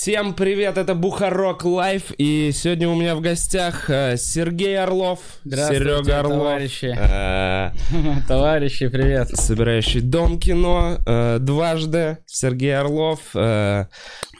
Всем 0.00 0.32
привет, 0.32 0.78
это 0.78 0.94
Бухарог 0.94 1.66
Live, 1.66 2.04
и 2.16 2.52
сегодня 2.54 2.88
у 2.88 2.94
меня 2.98 3.14
в 3.14 3.20
гостях 3.20 3.90
э, 3.90 4.16
Сергей 4.16 4.80
Орлов, 4.80 5.18
Серега 5.44 6.20
Орлов, 6.20 6.38
товарищи. 6.38 6.96
э, 6.98 7.72
Товарищи, 8.26 8.88
привет. 8.88 9.28
собирающий 9.28 10.00
Дом 10.00 10.40
кино 10.40 10.96
э, 11.06 11.36
дважды, 11.38 12.16
Сергей 12.24 12.78
Орлов, 12.78 13.18
э, 13.34 13.88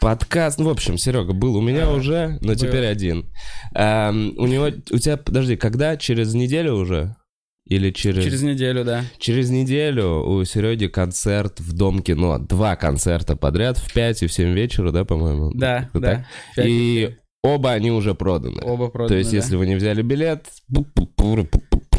подкаст, 0.00 0.58
ну, 0.58 0.64
в 0.64 0.70
общем, 0.70 0.96
Серега 0.96 1.34
был 1.34 1.54
у 1.56 1.60
меня 1.60 1.90
уже, 1.90 2.38
но 2.40 2.54
теперь 2.54 2.86
один. 2.86 3.30
Эм, 3.74 4.32
у 4.38 4.46
него, 4.46 4.68
у 4.90 4.96
тебя, 4.96 5.18
подожди, 5.18 5.56
когда? 5.56 5.98
Через 5.98 6.32
неделю 6.32 6.72
уже? 6.76 7.16
Или 7.70 7.92
через... 7.92 8.24
Через 8.24 8.42
неделю, 8.42 8.84
да. 8.84 9.04
Через 9.18 9.48
неделю 9.48 10.24
у 10.24 10.44
Сереги 10.44 10.88
концерт 10.88 11.60
в 11.60 11.72
Дом 11.72 12.02
кино. 12.02 12.38
Два 12.38 12.74
концерта 12.74 13.36
подряд 13.36 13.78
в 13.78 13.94
5 13.94 14.24
и 14.24 14.26
в 14.26 14.32
7 14.32 14.52
вечера, 14.52 14.90
да, 14.90 15.04
по-моему? 15.04 15.52
Да, 15.54 15.88
Вот 15.94 16.02
да. 16.02 16.26
так? 16.56 16.66
И 16.66 17.14
оба 17.44 17.70
они 17.70 17.92
уже 17.92 18.16
проданы. 18.16 18.60
Оба 18.64 18.88
проданы, 18.88 19.08
То 19.08 19.14
есть, 19.14 19.30
да. 19.30 19.36
если 19.36 19.54
вы 19.54 19.68
не 19.68 19.76
взяли 19.76 20.02
билет... 20.02 20.46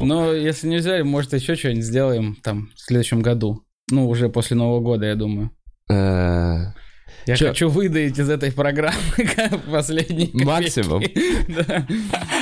Но 0.02 0.34
если 0.34 0.68
не 0.68 0.78
взяли, 0.78 1.04
может, 1.04 1.32
еще 1.32 1.56
что-нибудь 1.56 1.86
сделаем 1.86 2.36
там 2.44 2.70
в 2.76 2.82
следующем 2.82 3.22
году. 3.22 3.64
Ну, 3.90 4.10
уже 4.10 4.28
после 4.28 4.58
Нового 4.58 4.82
года, 4.82 5.06
я 5.06 5.16
думаю. 5.16 5.52
Я 7.26 7.36
Чё? 7.36 7.50
хочу 7.50 7.70
выдавить 7.70 8.18
из 8.18 8.30
этой 8.30 8.52
программы 8.52 9.00
последний. 9.72 10.32
Максимум. 10.34 11.04
Да. 11.48 11.86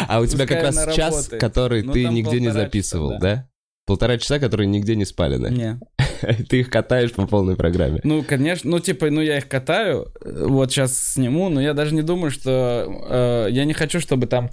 А 0.07 0.19
у 0.19 0.25
тебя 0.25 0.45
как 0.45 0.61
раз 0.63 0.75
час, 0.95 1.15
работает. 1.15 1.41
который 1.41 1.83
Ну, 1.83 1.93
ты 1.93 2.05
нигде 2.05 2.39
не 2.39 2.49
записывал, 2.49 3.11
часа, 3.11 3.21
да? 3.21 3.49
Полтора 3.89 4.19
часа, 4.19 4.37
которые 4.37 4.67
нигде 4.67 4.95
не 4.95 5.03
спали, 5.03 5.37
да? 5.37 5.49
Не. 5.49 5.79
Ты 6.49 6.59
их 6.59 6.69
катаешь 6.69 7.11
по 7.11 7.25
полной 7.25 7.55
программе. 7.55 8.01
Ну, 8.03 8.21
конечно, 8.21 8.69
ну, 8.69 8.79
типа, 8.79 9.09
ну, 9.09 9.19
я 9.19 9.39
их 9.39 9.47
катаю, 9.47 10.13
э, 10.23 10.45
вот 10.47 10.71
сейчас 10.71 11.13
сниму, 11.13 11.49
но 11.49 11.59
я 11.59 11.73
даже 11.73 11.95
не 11.95 12.03
думаю, 12.03 12.29
что... 12.29 13.47
э, 13.47 13.47
я 13.49 13.65
не 13.65 13.73
хочу, 13.73 13.99
чтобы 13.99 14.27
там 14.27 14.51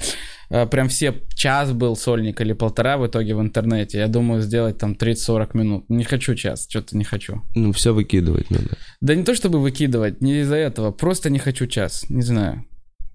э, 0.49 0.67
прям 0.67 0.89
все 0.89 1.13
час 1.35 1.73
был 1.73 1.97
сольник 1.97 2.41
или 2.41 2.55
полтора 2.55 2.97
в 2.97 3.07
итоге 3.07 3.35
в 3.35 3.43
интернете. 3.43 3.99
Я 3.99 4.09
думаю, 4.09 4.41
сделать 4.41 4.79
там 4.79 4.93
30-40 4.95 5.51
минут. 5.53 5.91
Не 5.91 6.05
хочу 6.05 6.35
час, 6.35 6.67
что-то 6.71 6.97
не 6.97 7.05
хочу. 7.05 7.43
Ну, 7.55 7.73
все 7.73 7.93
выкидывать 7.93 8.51
надо. 8.51 8.79
Да 9.03 9.15
не 9.15 9.23
то, 9.23 9.35
чтобы 9.35 9.61
выкидывать, 9.61 10.23
не 10.23 10.41
из-за 10.41 10.57
этого, 10.57 10.93
просто 10.93 11.29
не 11.29 11.39
хочу 11.39 11.67
час, 11.67 12.07
не 12.09 12.23
знаю. 12.23 12.65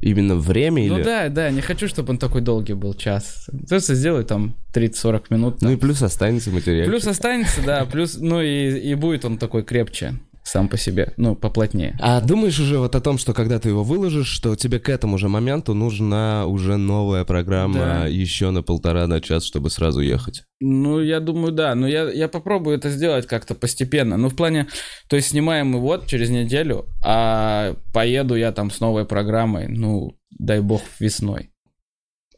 Именно 0.01 0.35
время 0.35 0.87
Ну 0.87 0.97
или... 0.97 1.03
да, 1.03 1.29
да, 1.29 1.51
не 1.51 1.61
хочу, 1.61 1.87
чтобы 1.87 2.11
он 2.11 2.17
такой 2.17 2.41
долгий 2.41 2.73
был, 2.73 2.93
час. 2.95 3.47
Просто 3.69 3.93
сделай 3.93 4.23
там 4.23 4.55
30-40 4.73 5.25
минут. 5.29 5.53
Ну 5.61 5.67
там. 5.67 5.71
и 5.71 5.75
плюс 5.75 6.01
останется 6.01 6.49
материал. 6.49 6.87
Плюс 6.87 7.05
останется, 7.05 7.61
да, 7.63 7.85
плюс, 7.85 8.17
ну 8.17 8.41
и, 8.41 8.79
и 8.79 8.95
будет 8.95 9.25
он 9.25 9.37
такой 9.37 9.63
крепче 9.63 10.15
сам 10.51 10.67
по 10.67 10.77
себе, 10.77 11.13
ну, 11.15 11.33
поплотнее. 11.35 11.97
А 12.01 12.19
думаешь 12.19 12.59
уже 12.59 12.77
вот 12.77 12.93
о 12.95 12.99
том, 12.99 13.17
что 13.17 13.33
когда 13.33 13.57
ты 13.57 13.69
его 13.69 13.83
выложишь, 13.83 14.27
что 14.27 14.55
тебе 14.57 14.79
к 14.79 14.89
этому 14.89 15.17
же 15.17 15.29
моменту 15.29 15.73
нужна 15.73 16.45
уже 16.45 16.75
новая 16.75 17.23
программа 17.23 17.79
Да. 17.79 18.05
еще 18.07 18.51
на 18.51 18.61
полтора 18.61 19.07
на 19.07 19.21
час, 19.21 19.45
чтобы 19.45 19.69
сразу 19.69 20.01
ехать? 20.01 20.43
Ну, 20.59 20.99
я 21.01 21.21
думаю, 21.21 21.53
да. 21.53 21.73
Но 21.73 21.87
я, 21.87 22.09
я 22.11 22.27
попробую 22.27 22.77
это 22.77 22.89
сделать 22.89 23.27
как-то 23.27 23.55
постепенно. 23.55 24.17
Ну, 24.17 24.27
в 24.27 24.35
плане, 24.35 24.67
то 25.07 25.15
есть 25.15 25.29
снимаем 25.29 25.67
мы 25.67 25.79
вот 25.79 26.07
через 26.07 26.29
неделю, 26.29 26.85
а 27.01 27.75
поеду 27.93 28.35
я 28.35 28.51
там 28.51 28.71
с 28.71 28.81
новой 28.81 29.05
программой, 29.05 29.67
ну, 29.69 30.17
дай 30.37 30.59
бог, 30.59 30.81
весной. 30.99 31.49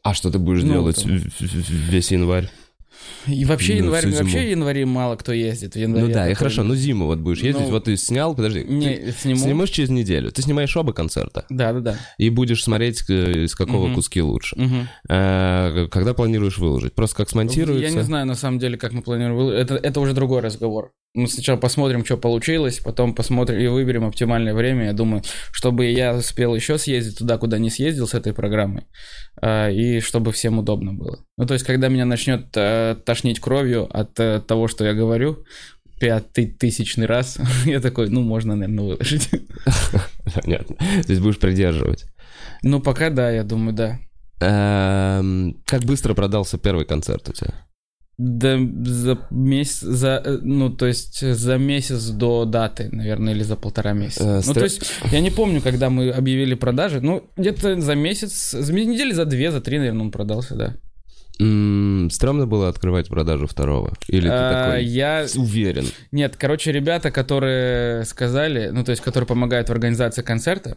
А 0.04 0.14
что 0.14 0.30
ты 0.30 0.38
будешь 0.38 0.62
Ну, 0.62 0.72
делать 0.74 1.02
там. 1.02 1.18
весь 1.40 2.12
январь? 2.12 2.48
И 3.26 3.44
вообще 3.44 3.74
Ну, 3.74 3.84
январь, 3.84 4.06
вообще 4.08 4.40
в 4.40 4.50
январе 4.50 4.84
мало 4.86 5.16
кто 5.16 5.32
ездит. 5.32 5.74
В 5.74 5.78
январе 5.78 6.06
Ну 6.06 6.12
да, 6.12 6.30
и 6.30 6.34
хорошо, 6.34 6.62
ну 6.62 6.74
зиму 6.74 7.06
вот 7.06 7.18
будешь 7.20 7.40
ездить, 7.42 7.64
Ну, 7.64 7.70
вот 7.70 7.84
ты 7.84 7.96
снял, 7.96 8.34
подожди, 8.34 8.64
Не, 8.64 9.12
сниму. 9.12 9.40
снимешь 9.40 9.70
через 9.70 9.88
неделю, 9.90 10.30
ты 10.30 10.42
снимаешь 10.42 10.76
оба 10.76 10.92
концерта 10.92 11.44
Да, 11.48 11.72
да, 11.72 11.80
да. 11.80 11.96
и 12.18 12.28
будешь 12.30 12.62
смотреть, 12.62 13.02
э, 13.08 13.44
из 13.44 13.54
какого 13.54 13.86
Мгм. 13.86 13.94
куски 13.94 14.20
лучше. 14.22 14.56
Мгм. 14.58 14.88
Э, 15.08 15.88
Когда 15.90 16.14
планируешь 16.14 16.58
выложить? 16.58 16.94
Просто 16.94 17.16
как 17.16 17.30
смонтируется? 17.30 17.88
Я 17.88 17.90
не 17.94 18.02
знаю, 18.04 18.26
на 18.26 18.34
самом 18.34 18.58
деле, 18.58 18.76
как 18.76 18.92
мы 18.92 19.02
планируем. 19.02 19.38
выл- 19.38 19.52
Это, 19.52 19.74
это 19.76 20.00
уже 20.00 20.12
другой 20.12 20.40
разговор. 20.40 20.92
Мы 21.14 21.28
сначала 21.28 21.56
посмотрим, 21.56 22.04
что 22.04 22.16
получилось, 22.16 22.80
потом 22.80 23.14
посмотрим 23.14 23.60
и 23.60 23.68
выберем 23.68 24.04
оптимальное 24.04 24.52
время. 24.52 24.86
Я 24.86 24.92
думаю, 24.92 25.22
чтобы 25.52 25.86
я 25.86 26.16
успел 26.16 26.56
еще 26.56 26.76
съездить 26.76 27.18
туда, 27.18 27.38
куда 27.38 27.58
не 27.58 27.70
съездил 27.70 28.08
с 28.08 28.14
этой 28.14 28.32
программой, 28.32 28.88
а, 29.40 29.70
и 29.70 30.00
чтобы 30.00 30.32
всем 30.32 30.58
удобно 30.58 30.92
было. 30.92 31.24
Ну, 31.36 31.46
то 31.46 31.54
есть, 31.54 31.64
когда 31.64 31.86
меня 31.86 32.04
начнет 32.04 32.48
э, 32.56 32.96
тошнить 33.04 33.38
кровью 33.38 33.88
от 33.96 34.18
э, 34.18 34.40
того, 34.40 34.66
что 34.66 34.84
я 34.84 34.92
говорю, 34.92 35.44
пятый 36.00 36.46
тысячный 36.46 37.06
раз, 37.06 37.38
я 37.64 37.80
такой, 37.80 38.10
ну, 38.10 38.22
можно, 38.22 38.56
наверное, 38.56 38.84
выложить. 38.84 39.30
Понятно. 40.34 40.74
То 40.76 41.12
есть 41.12 41.22
будешь 41.22 41.38
придерживать. 41.38 42.06
Ну, 42.64 42.80
пока 42.80 43.10
да, 43.10 43.30
я 43.30 43.44
думаю, 43.44 43.72
да. 43.72 44.00
Эм, 44.40 45.62
Как 45.64 45.84
быстро 45.84 46.14
продался 46.14 46.58
первый 46.58 46.86
концерт 46.86 47.28
у 47.28 47.32
тебя? 47.32 47.54
Да, 48.16 48.56
за 48.84 49.18
месяц, 49.30 49.80
за, 49.80 50.22
э, 50.24 50.38
ну, 50.42 50.70
то 50.70 50.86
есть 50.86 51.20
за 51.20 51.58
месяц 51.58 52.10
до 52.10 52.44
даты, 52.44 52.88
наверное, 52.92 53.34
или 53.34 53.42
за 53.42 53.56
полтора 53.56 53.92
месяца. 53.92 54.24
Э, 54.24 54.42
ну, 54.46 54.54
то 54.54 54.62
есть 54.62 54.82
я 55.10 55.20
не 55.20 55.30
помню, 55.30 55.60
когда 55.60 55.90
мы 55.90 56.10
объявили 56.10 56.54
продажи, 56.54 57.00
ну, 57.00 57.24
где-то 57.36 57.80
за 57.80 57.94
месяц, 57.96 58.52
за 58.52 58.72
недели 58.72 59.12
за 59.12 59.24
две, 59.24 59.50
за 59.50 59.60
три, 59.60 59.78
наверное, 59.78 60.02
он 60.02 60.10
продался, 60.12 60.54
да. 60.54 60.76
М, 61.40 62.08
Стремно 62.12 62.46
было 62.46 62.68
открывать 62.68 63.08
продажу 63.08 63.48
второго? 63.48 63.92
Или 64.06 64.28
ты 64.28 64.34
А, 64.34 64.64
такой 64.66 64.84
я... 64.84 65.26
уверен? 65.34 65.86
Нет, 66.12 66.36
короче, 66.36 66.70
ребята, 66.70 67.10
которые 67.10 68.04
сказали, 68.04 68.68
ну, 68.68 68.84
то 68.84 68.90
есть, 68.90 69.02
которые 69.02 69.26
помогают 69.26 69.68
в 69.68 69.72
организации 69.72 70.22
концерта, 70.22 70.76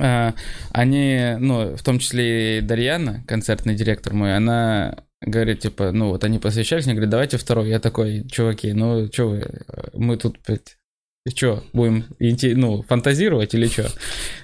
а, 0.00 0.34
они, 0.72 1.36
ну, 1.38 1.76
в 1.76 1.82
том 1.84 2.00
числе 2.00 2.58
и 2.58 2.60
Дарьяна, 2.60 3.22
концертный 3.28 3.76
директор 3.76 4.12
мой, 4.12 4.36
она 4.36 4.96
говорит, 5.24 5.60
типа, 5.60 5.92
ну, 5.92 6.10
вот 6.10 6.24
они 6.24 6.38
посвящались, 6.38 6.86
мне 6.86 6.94
говорят, 6.94 7.10
давайте 7.10 7.36
второй. 7.36 7.68
Я 7.68 7.80
такой, 7.80 8.26
чуваки, 8.28 8.72
ну, 8.72 9.08
что 9.12 9.28
вы, 9.28 9.64
мы 9.92 10.16
тут, 10.16 10.38
блядь, 10.46 10.76
что, 11.34 11.64
будем, 11.72 12.04
ну, 12.18 12.82
фантазировать 12.82 13.54
или 13.54 13.66
что? 13.66 13.88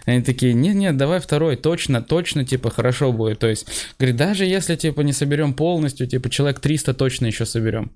Они 0.07 0.23
такие, 0.23 0.55
нет-нет, 0.55 0.97
давай 0.97 1.21
второй, 1.21 1.57
точно, 1.57 2.01
точно, 2.01 2.45
типа, 2.47 2.71
хорошо 2.71 3.13
будет. 3.13 3.39
То 3.39 3.49
есть, 3.49 3.67
говорит, 3.99 4.17
даже 4.17 4.47
если, 4.47 4.77
типа, 4.77 5.03
не 5.03 5.13
соберем 5.13 5.55
полностью, 5.55 6.07
типа, 6.07 6.31
человек 6.31 6.61
300 6.61 6.95
точно 6.95 7.27
еще 7.27 7.45
соберем. 7.45 7.93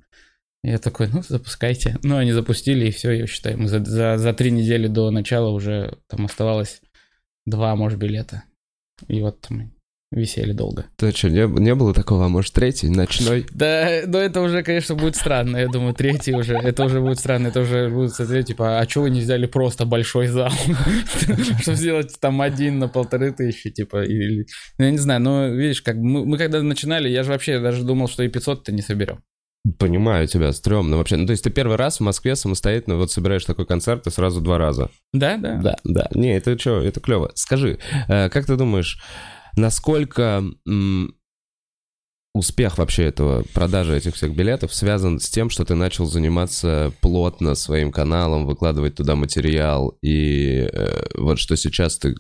Я 0.62 0.78
такой, 0.78 1.09
ну, 1.09 1.22
запускайте. 1.27 1.99
Ну, 2.03 2.16
они 2.16 2.33
запустили, 2.33 2.87
и 2.87 2.91
все, 2.91 3.11
я 3.12 3.27
считаю, 3.27 3.59
мы 3.59 3.69
за, 3.69 3.84
за, 3.84 4.19
за 4.19 4.33
три 4.34 4.51
недели 4.51 4.87
до 4.87 5.11
начала 5.11 5.51
уже 5.51 5.99
там 6.06 6.27
оставалось 6.27 6.81
два, 7.47 7.77
может, 7.77 7.99
билета. 7.99 8.45
И 9.09 9.21
вот 9.21 9.41
там 9.41 9.74
висели 10.15 10.53
долго. 10.53 10.87
То 10.97 11.11
что, 11.11 11.29
не, 11.29 11.47
не 11.61 11.75
было 11.75 11.93
такого, 11.93 12.27
а 12.27 12.29
может 12.29 12.53
третий, 12.53 12.89
ночной? 12.89 13.47
Да, 13.55 14.03
но 14.07 14.19
это 14.19 14.41
уже, 14.41 14.63
конечно, 14.63 14.95
будет 14.95 15.17
странно. 15.17 15.57
Я 15.59 15.69
думаю, 15.69 15.95
третий 15.95 16.35
уже, 16.35 16.55
это 16.55 16.85
уже 16.85 17.01
будет 17.01 17.19
странно. 17.19 17.49
Это 17.49 17.61
уже 17.61 17.89
будет 17.89 18.13
смотреть, 18.13 18.49
типа, 18.49 18.79
а 18.79 18.89
что 18.89 19.03
вы 19.03 19.11
не 19.11 19.21
взяли 19.21 19.47
просто 19.47 19.87
большой 19.87 20.27
зал? 20.27 20.51
Чтобы 21.61 21.77
сделать 21.77 22.17
там 22.21 22.41
один 22.41 22.79
на 22.79 22.89
полторы 22.89 23.33
тысячи, 23.33 23.71
типа, 23.71 24.05
или... 24.05 24.47
Ну, 24.79 24.85
Я 24.85 24.91
не 24.91 24.99
знаю, 24.99 25.21
но 25.21 25.47
видишь, 25.49 25.83
как 25.83 25.97
мы, 25.97 26.25
мы 26.25 26.39
когда 26.39 26.63
начинали, 26.63 27.09
я 27.09 27.23
же 27.23 27.31
вообще 27.31 27.60
даже 27.60 27.84
думал, 27.84 28.09
что 28.09 28.22
и 28.22 28.28
500-то 28.28 28.72
не 28.72 28.83
соберем. 28.83 29.21
Понимаю 29.78 30.28
тебя, 30.28 30.53
стрёмно 30.53 30.99
вообще. 30.99 31.17
Ну, 31.17 31.25
то 31.25 31.31
есть 31.31 31.43
ты 31.43 31.49
первый 31.49 31.78
раз 31.78 31.97
в 31.97 32.01
Москве 32.03 32.37
самостоятельно 32.37 32.97
вот 32.97 33.10
собираешь 33.10 33.47
такой 33.47 33.65
концерт 33.65 34.07
и 34.07 34.10
сразу 34.10 34.43
два 34.43 34.59
раза. 34.59 34.91
Да, 35.15 35.39
да. 35.39 35.57
Да, 35.57 35.77
да. 35.84 36.09
Не, 36.13 36.37
это 36.37 36.59
что, 36.59 36.83
это 36.83 37.01
клево. 37.01 37.33
Скажи, 37.34 37.78
э, 38.09 38.28
как 38.28 38.45
ты 38.45 38.57
думаешь, 38.57 39.01
насколько 39.56 40.45
успех 42.34 42.78
вообще 42.78 43.04
этого, 43.04 43.45
продажи 43.54 43.97
этих 43.97 44.15
всех 44.16 44.34
билетов 44.34 44.74
связан 44.74 45.21
с 45.21 45.28
тем, 45.30 45.51
что 45.51 45.65
ты 45.65 45.74
начал 45.77 46.06
заниматься 46.06 46.92
плотно 47.01 47.54
своим 47.54 47.92
каналом, 47.92 48.45
выкладывать 48.47 48.97
туда 48.97 49.15
материал, 49.15 49.97
и 50.03 50.68
э, 50.72 51.06
вот 51.16 51.39
что 51.39 51.56
сейчас 51.56 51.97
ты 51.97 52.16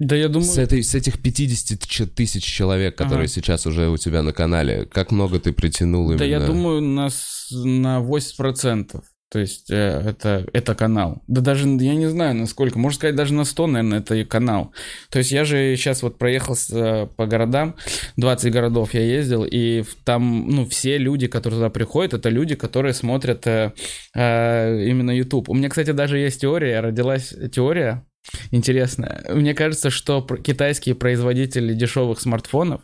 Да 0.00 0.16
я 0.16 0.28
думаю... 0.28 0.48
с, 0.50 0.58
этой, 0.58 0.82
с 0.82 0.92
этих 0.96 1.22
50 1.22 1.86
ч- 1.86 2.06
тысяч 2.06 2.42
человек, 2.42 2.98
которые 2.98 3.26
Ага. 3.26 3.32
сейчас 3.32 3.64
уже 3.64 3.88
у 3.90 3.96
тебя 3.96 4.22
на 4.24 4.32
канале, 4.32 4.86
как 4.86 5.12
много 5.12 5.38
ты 5.38 5.52
притянул 5.52 6.06
именно? 6.06 6.18
Да 6.18 6.24
я 6.24 6.40
думаю, 6.40 6.80
на, 6.80 7.10
на 7.52 8.00
80%. 8.00 9.00
То 9.34 9.40
есть 9.40 9.68
э, 9.68 9.74
это, 10.10 10.46
это 10.52 10.76
канал. 10.76 11.20
Да 11.26 11.40
даже, 11.40 11.68
я 11.68 11.96
не 11.96 12.06
знаю, 12.06 12.36
насколько. 12.36 12.78
Можно 12.78 12.96
сказать, 12.96 13.16
даже 13.16 13.34
на 13.34 13.44
100, 13.44 13.66
наверное, 13.66 13.98
это 13.98 14.14
и 14.14 14.22
канал. 14.22 14.72
То 15.10 15.18
есть 15.18 15.32
я 15.32 15.44
же 15.44 15.74
сейчас 15.76 16.04
вот 16.04 16.18
проехал 16.18 16.54
э, 16.70 17.08
по 17.16 17.26
городам, 17.26 17.74
20 18.16 18.52
городов 18.52 18.94
я 18.94 19.00
ездил, 19.00 19.44
и 19.44 19.82
там, 20.04 20.48
ну, 20.48 20.66
все 20.66 20.98
люди, 20.98 21.26
которые 21.26 21.58
туда 21.58 21.70
приходят, 21.70 22.14
это 22.14 22.28
люди, 22.28 22.54
которые 22.54 22.94
смотрят 22.94 23.44
э, 23.48 23.72
э, 24.14 24.84
именно 24.86 25.10
YouTube. 25.10 25.48
У 25.48 25.54
меня, 25.54 25.68
кстати, 25.68 25.90
даже 25.90 26.18
есть 26.18 26.40
теория, 26.42 26.78
родилась 26.78 27.34
теория 27.52 28.06
интересная. 28.52 29.24
Мне 29.34 29.52
кажется, 29.52 29.90
что 29.90 30.22
китайские 30.22 30.94
производители 30.94 31.74
дешевых 31.74 32.20
смартфонов 32.20 32.82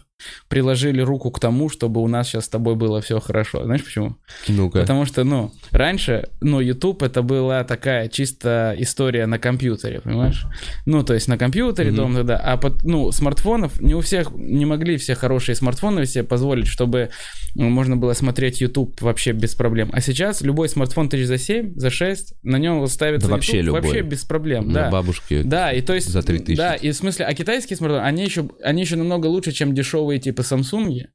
приложили 0.48 1.00
руку 1.00 1.30
к 1.30 1.40
тому, 1.40 1.68
чтобы 1.68 2.00
у 2.02 2.08
нас 2.08 2.28
сейчас 2.28 2.46
с 2.46 2.48
тобой 2.48 2.74
было 2.74 3.00
все 3.00 3.20
хорошо. 3.20 3.64
Знаешь 3.64 3.84
почему? 3.84 4.16
Ну-ка. 4.48 4.80
Потому 4.80 5.04
что, 5.04 5.24
ну, 5.24 5.52
раньше, 5.70 6.28
ну, 6.40 6.60
YouTube 6.60 7.02
это 7.02 7.22
была 7.22 7.64
такая 7.64 8.08
чисто 8.08 8.74
история 8.78 9.26
на 9.26 9.38
компьютере, 9.38 10.00
понимаешь? 10.00 10.44
Ну, 10.86 11.02
то 11.02 11.14
есть 11.14 11.28
на 11.28 11.38
компьютере, 11.38 11.88
Мгм. 11.90 11.96
дома 11.96 12.14
тогда, 12.16 12.36
а 12.38 12.56
под, 12.56 12.82
ну, 12.84 13.12
смартфонов, 13.12 13.80
не 13.80 13.94
у 13.94 14.00
всех, 14.00 14.30
не 14.32 14.66
могли 14.66 14.96
все 14.96 15.14
хорошие 15.14 15.54
смартфоны 15.54 16.04
себе 16.06 16.24
позволить, 16.24 16.66
чтобы 16.66 17.10
ну, 17.54 17.68
можно 17.68 17.96
было 17.96 18.12
смотреть 18.12 18.60
YouTube 18.60 19.00
вообще 19.00 19.32
без 19.32 19.54
проблем. 19.54 19.90
А 19.92 20.00
сейчас 20.00 20.40
любой 20.42 20.68
смартфон 20.68 21.08
тысяч 21.08 21.26
за 21.26 21.38
7, 21.38 21.74
за 21.76 21.90
6, 21.90 22.34
на 22.42 22.56
нем 22.56 22.86
ставится 22.86 23.28
Да 23.28 23.34
вообще 23.34 23.58
YouTube 23.58 23.66
любой. 23.76 23.80
вообще 23.82 24.00
без 24.02 24.24
проблем, 24.24 24.68
На 24.68 24.84
да. 24.84 24.90
бабушке. 24.90 25.42
Да, 25.44 25.72
и 25.72 25.80
то 25.80 25.94
есть... 25.94 26.08
За 26.08 26.22
3000. 26.22 26.56
Да, 26.56 26.74
и 26.74 26.90
в 26.90 26.94
смысле, 26.96 27.26
а 27.26 27.34
китайские 27.34 27.76
смартфоны, 27.76 28.02
они 28.04 28.24
еще, 28.24 28.48
они 28.62 28.82
еще 28.82 28.96
намного 28.96 29.26
лучше, 29.26 29.52
чем 29.52 29.74
дешевые 29.74 30.09
типа 30.18 30.40
Samsung, 30.42 31.06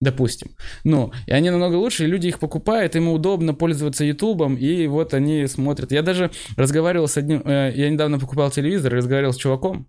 допустим. 0.00 0.56
Ну, 0.84 1.12
и 1.26 1.32
они 1.32 1.50
намного 1.50 1.74
лучше, 1.74 2.04
и 2.04 2.06
люди 2.06 2.28
их 2.28 2.38
покупают, 2.38 2.96
им 2.96 3.08
удобно 3.08 3.54
пользоваться 3.54 4.04
Ютубом, 4.04 4.56
и 4.56 4.86
вот 4.86 5.14
они 5.14 5.46
смотрят. 5.46 5.92
Я 5.92 6.02
даже 6.02 6.30
разговаривал 6.56 7.08
с 7.08 7.16
одним... 7.16 7.42
э, 7.44 7.72
я 7.74 7.90
недавно 7.90 8.18
покупал 8.18 8.50
телевизор, 8.50 8.94
и 8.94 8.98
разговаривал 8.98 9.32
с 9.32 9.36
чуваком, 9.36 9.88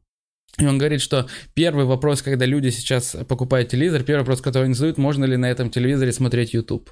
и 0.57 0.65
он 0.65 0.77
говорит, 0.77 1.01
что 1.01 1.27
первый 1.53 1.85
вопрос, 1.85 2.21
когда 2.21 2.45
люди 2.45 2.69
сейчас 2.69 3.15
покупают 3.27 3.69
телевизор, 3.69 4.03
первый 4.03 4.21
вопрос, 4.21 4.41
который 4.41 4.65
они 4.65 4.73
задают, 4.73 4.97
можно 4.97 5.25
ли 5.25 5.37
на 5.37 5.49
этом 5.49 5.69
телевизоре 5.69 6.11
смотреть 6.11 6.53
YouTube. 6.53 6.91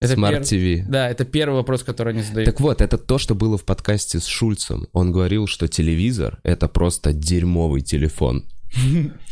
Это 0.00 0.14
Smart 0.14 0.32
пер- 0.32 0.42
TV. 0.42 0.84
Да, 0.86 1.08
это 1.08 1.24
первый 1.24 1.54
вопрос, 1.54 1.82
который 1.82 2.12
они 2.12 2.22
задают. 2.22 2.46
Так 2.46 2.60
вот, 2.60 2.80
это 2.80 2.98
то, 2.98 3.18
что 3.18 3.34
было 3.34 3.56
в 3.56 3.64
подкасте 3.64 4.20
с 4.20 4.26
Шульцем. 4.26 4.86
Он 4.92 5.12
говорил, 5.12 5.46
что 5.46 5.66
телевизор— 5.66 6.40
это 6.44 6.68
просто 6.68 7.12
дерьмовый 7.12 7.80
телефон. 7.80 8.44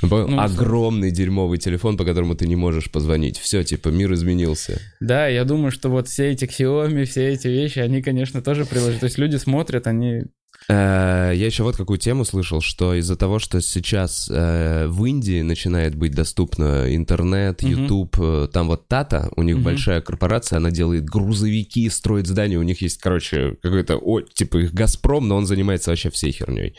Понял? 0.00 0.28
Ну, 0.28 0.40
Огромный 0.40 1.10
дерьмовый 1.10 1.58
телефон, 1.58 1.96
по 1.96 2.04
которому 2.04 2.34
ты 2.34 2.46
не 2.46 2.56
можешь 2.56 2.90
позвонить. 2.90 3.38
Все, 3.38 3.62
типа, 3.64 3.88
мир 3.88 4.12
изменился. 4.14 4.80
Да, 5.00 5.26
я 5.28 5.44
думаю, 5.44 5.70
что 5.70 5.88
вот 5.88 6.08
все 6.08 6.30
эти 6.30 6.44
Xiaomi, 6.44 7.04
все 7.04 7.28
эти 7.28 7.48
вещи, 7.48 7.78
они, 7.80 8.02
конечно, 8.02 8.42
тоже 8.42 8.64
приложат. 8.64 9.00
То 9.00 9.06
есть 9.06 9.18
люди 9.18 9.36
смотрят, 9.36 9.86
они... 9.86 10.22
Э, 10.68 11.32
Я 11.34 11.46
еще 11.46 11.64
вот 11.64 11.76
какую 11.76 11.98
тему 11.98 12.24
слышал, 12.24 12.60
что 12.60 12.94
из-за 12.94 13.16
того, 13.16 13.38
что 13.40 13.60
сейчас 13.60 14.30
э, 14.32 14.86
в 14.86 15.04
Индии 15.04 15.42
начинает 15.42 15.96
быть 15.96 16.14
доступно 16.14 16.94
интернет. 16.94 17.62
YouTube, 17.62 18.16
э, 18.20 18.48
там 18.52 18.68
вот 18.68 18.86
Тата, 18.86 19.28
у 19.36 19.42
них 19.42 19.56
Мгм. 19.56 19.64
большая 19.64 20.00
корпорация, 20.00 20.58
она 20.58 20.70
делает 20.70 21.04
грузовики, 21.04 21.88
строит 21.90 22.26
здания, 22.28 22.58
у 22.58 22.62
них 22.62 22.80
есть, 22.80 22.98
короче, 23.00 23.56
какой-то, 23.60 24.00
типа 24.34 24.58
их 24.58 24.72
Газпром, 24.72 25.26
но 25.26 25.36
он 25.36 25.46
занимается 25.46 25.90
вообще 25.90 26.10
всей 26.10 26.30
херней. 26.32 26.74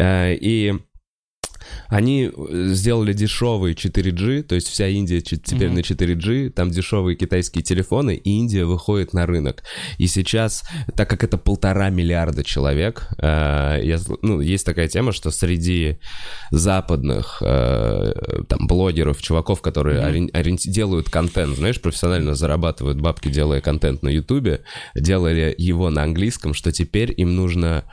И 0.00 0.74
они 1.88 2.30
э, 2.34 2.66
сделали 2.72 3.12
дешевый 3.12 3.74
4G, 3.74 4.42
то 4.42 4.54
есть 4.54 4.68
вся 4.68 4.88
Индия 4.88 5.20
теперь 5.20 5.68
Мгм. 5.68 5.76
на 5.76 5.80
4G, 5.80 6.50
там 6.50 6.70
дешевые 6.70 7.16
китайские 7.16 7.62
телефоны, 7.62 8.14
и 8.16 8.30
Индия 8.38 8.64
выходит 8.64 9.12
на 9.12 9.26
рынок. 9.26 9.62
И 9.98 10.06
сейчас, 10.06 10.62
так 10.96 11.08
как 11.10 11.24
это 11.24 11.38
полтора 11.38 11.90
миллиарда 11.90 12.42
человек, 12.44 13.08
э, 13.18 13.80
я 13.82 13.98
ну, 14.22 14.40
есть 14.40 14.64
такая 14.66 14.88
тема, 14.88 15.12
что 15.12 15.30
среди 15.30 15.98
западных 16.50 17.42
э, 17.44 18.12
там 18.48 18.66
блогеров, 18.66 19.20
чуваков, 19.22 19.60
которые 19.62 20.00
Мгм. 20.00 20.08
орен- 20.08 20.30
ориенти- 20.32 20.68
делают 20.70 21.10
контент, 21.10 21.56
знаешь, 21.56 21.80
профессионально 21.80 22.34
зарабатывают 22.34 23.00
бабки, 23.00 23.28
делая 23.28 23.60
контент 23.60 24.02
на 24.02 24.08
Ютубе, 24.08 24.62
делали 24.94 25.54
его 25.58 25.90
на 25.90 26.02
английском, 26.02 26.54
что 26.54 26.72
теперь 26.72 27.12
им 27.16 27.34
нужно 27.34 27.84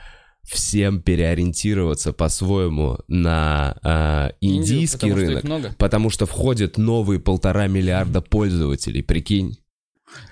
всем 0.44 1.00
переориентироваться 1.00 2.12
по-своему 2.12 2.98
на 3.08 3.76
э, 3.82 4.32
Индию, 4.40 4.78
индийский 4.78 4.96
потому 4.98 5.12
что 5.14 5.22
их 5.22 5.28
рынок, 5.28 5.44
много. 5.44 5.74
потому 5.78 6.10
что 6.10 6.26
входят 6.26 6.78
новые 6.78 7.20
полтора 7.20 7.68
миллиарда 7.68 8.20
пользователей, 8.20 9.02
прикинь. 9.02 9.58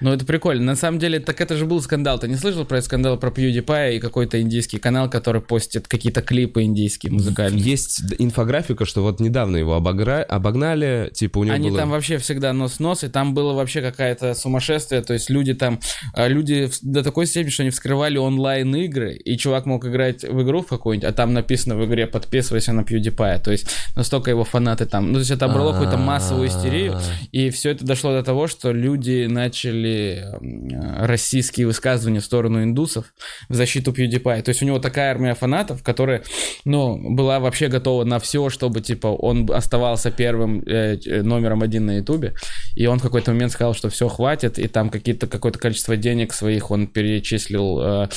Ну, 0.00 0.12
это 0.12 0.24
прикольно. 0.24 0.64
На 0.64 0.76
самом 0.76 0.98
деле, 0.98 1.20
так 1.20 1.40
это 1.40 1.56
же 1.56 1.66
был 1.66 1.82
скандал. 1.82 2.18
Ты 2.18 2.28
не 2.28 2.36
слышал 2.36 2.64
про 2.64 2.80
скандал 2.80 3.18
про 3.18 3.30
PewDiePie 3.30 3.96
и 3.96 4.00
какой-то 4.00 4.40
индийский 4.40 4.78
канал, 4.78 5.10
который 5.10 5.40
постит 5.40 5.88
какие-то 5.88 6.22
клипы 6.22 6.62
индийские 6.62 7.12
музыкальные? 7.12 7.62
Есть 7.62 8.00
инфографика, 8.18 8.84
что 8.86 9.02
вот 9.02 9.20
недавно 9.20 9.56
его 9.56 9.76
обогра- 9.76 10.22
обогнали, 10.22 11.10
типа 11.12 11.38
у 11.38 11.44
него 11.44 11.54
Они 11.54 11.68
было... 11.68 11.80
там 11.80 11.90
вообще 11.90 12.18
всегда 12.18 12.52
нос-нос, 12.52 13.04
и 13.04 13.08
там 13.08 13.34
было 13.34 13.52
вообще 13.52 13.82
какая-то 13.82 14.34
сумасшествие, 14.34 15.02
то 15.02 15.12
есть 15.12 15.30
люди 15.30 15.54
там, 15.54 15.80
а, 16.14 16.28
люди 16.28 16.70
до 16.82 17.02
такой 17.02 17.26
степени, 17.26 17.50
что 17.50 17.62
они 17.62 17.70
вскрывали 17.70 18.16
онлайн-игры, 18.16 19.14
и 19.14 19.36
чувак 19.36 19.66
мог 19.66 19.84
играть 19.86 20.24
в 20.24 20.42
игру 20.42 20.62
в 20.62 20.66
какую-нибудь, 20.66 21.08
а 21.08 21.12
там 21.12 21.32
написано 21.34 21.76
в 21.76 21.84
игре 21.84 22.06
«Подписывайся 22.06 22.72
на 22.72 22.80
PewDiePie», 22.80 23.42
то 23.42 23.52
есть 23.52 23.66
настолько 23.96 24.30
его 24.30 24.44
фанаты 24.44 24.86
там, 24.86 25.08
ну 25.08 25.14
то 25.14 25.18
есть 25.20 25.30
это 25.30 25.44
обрало 25.44 25.72
какую-то 25.72 25.98
массовую 25.98 26.48
истерию, 26.48 26.94
А, 26.94 27.00
и 27.32 27.50
все 27.50 27.70
это 27.70 27.84
дошло 27.84 28.12
до 28.12 28.22
того, 28.22 28.46
что 28.46 28.72
люди 28.72 29.26
начали 29.28 29.69
м, 29.70 31.04
российские 31.04 31.66
высказывания 31.66 32.20
в 32.20 32.24
сторону 32.24 32.62
индусов 32.62 33.14
в 33.48 33.54
защиту 33.54 33.92
PewDiePie. 33.92 34.42
То 34.42 34.50
есть 34.50 34.62
у 34.62 34.66
него 34.66 34.78
такая 34.78 35.10
армия 35.10 35.34
фанатов, 35.34 35.82
которая, 35.82 36.22
ну, 36.64 37.14
была 37.14 37.40
вообще 37.40 37.68
готова 37.68 38.04
на 38.04 38.18
все, 38.18 38.48
чтобы, 38.50 38.80
типа, 38.80 39.08
он 39.08 39.50
оставался 39.50 40.10
первым 40.10 40.62
э, 40.66 40.98
э, 41.04 41.22
номером 41.22 41.62
один 41.62 41.86
на 41.86 41.98
Ютубе. 41.98 42.34
И 42.76 42.86
он 42.86 42.98
в 42.98 43.02
какой-то 43.02 43.32
момент 43.32 43.52
сказал, 43.52 43.74
что 43.74 43.88
все, 43.88 44.08
хватит, 44.08 44.58
и 44.58 44.68
там 44.68 44.90
какие-то, 44.90 45.26
какое-то 45.26 45.58
количество 45.58 45.96
денег 45.96 46.32
своих 46.32 46.70
он 46.70 46.86
перечислил 46.86 47.80
э, 47.80 48.08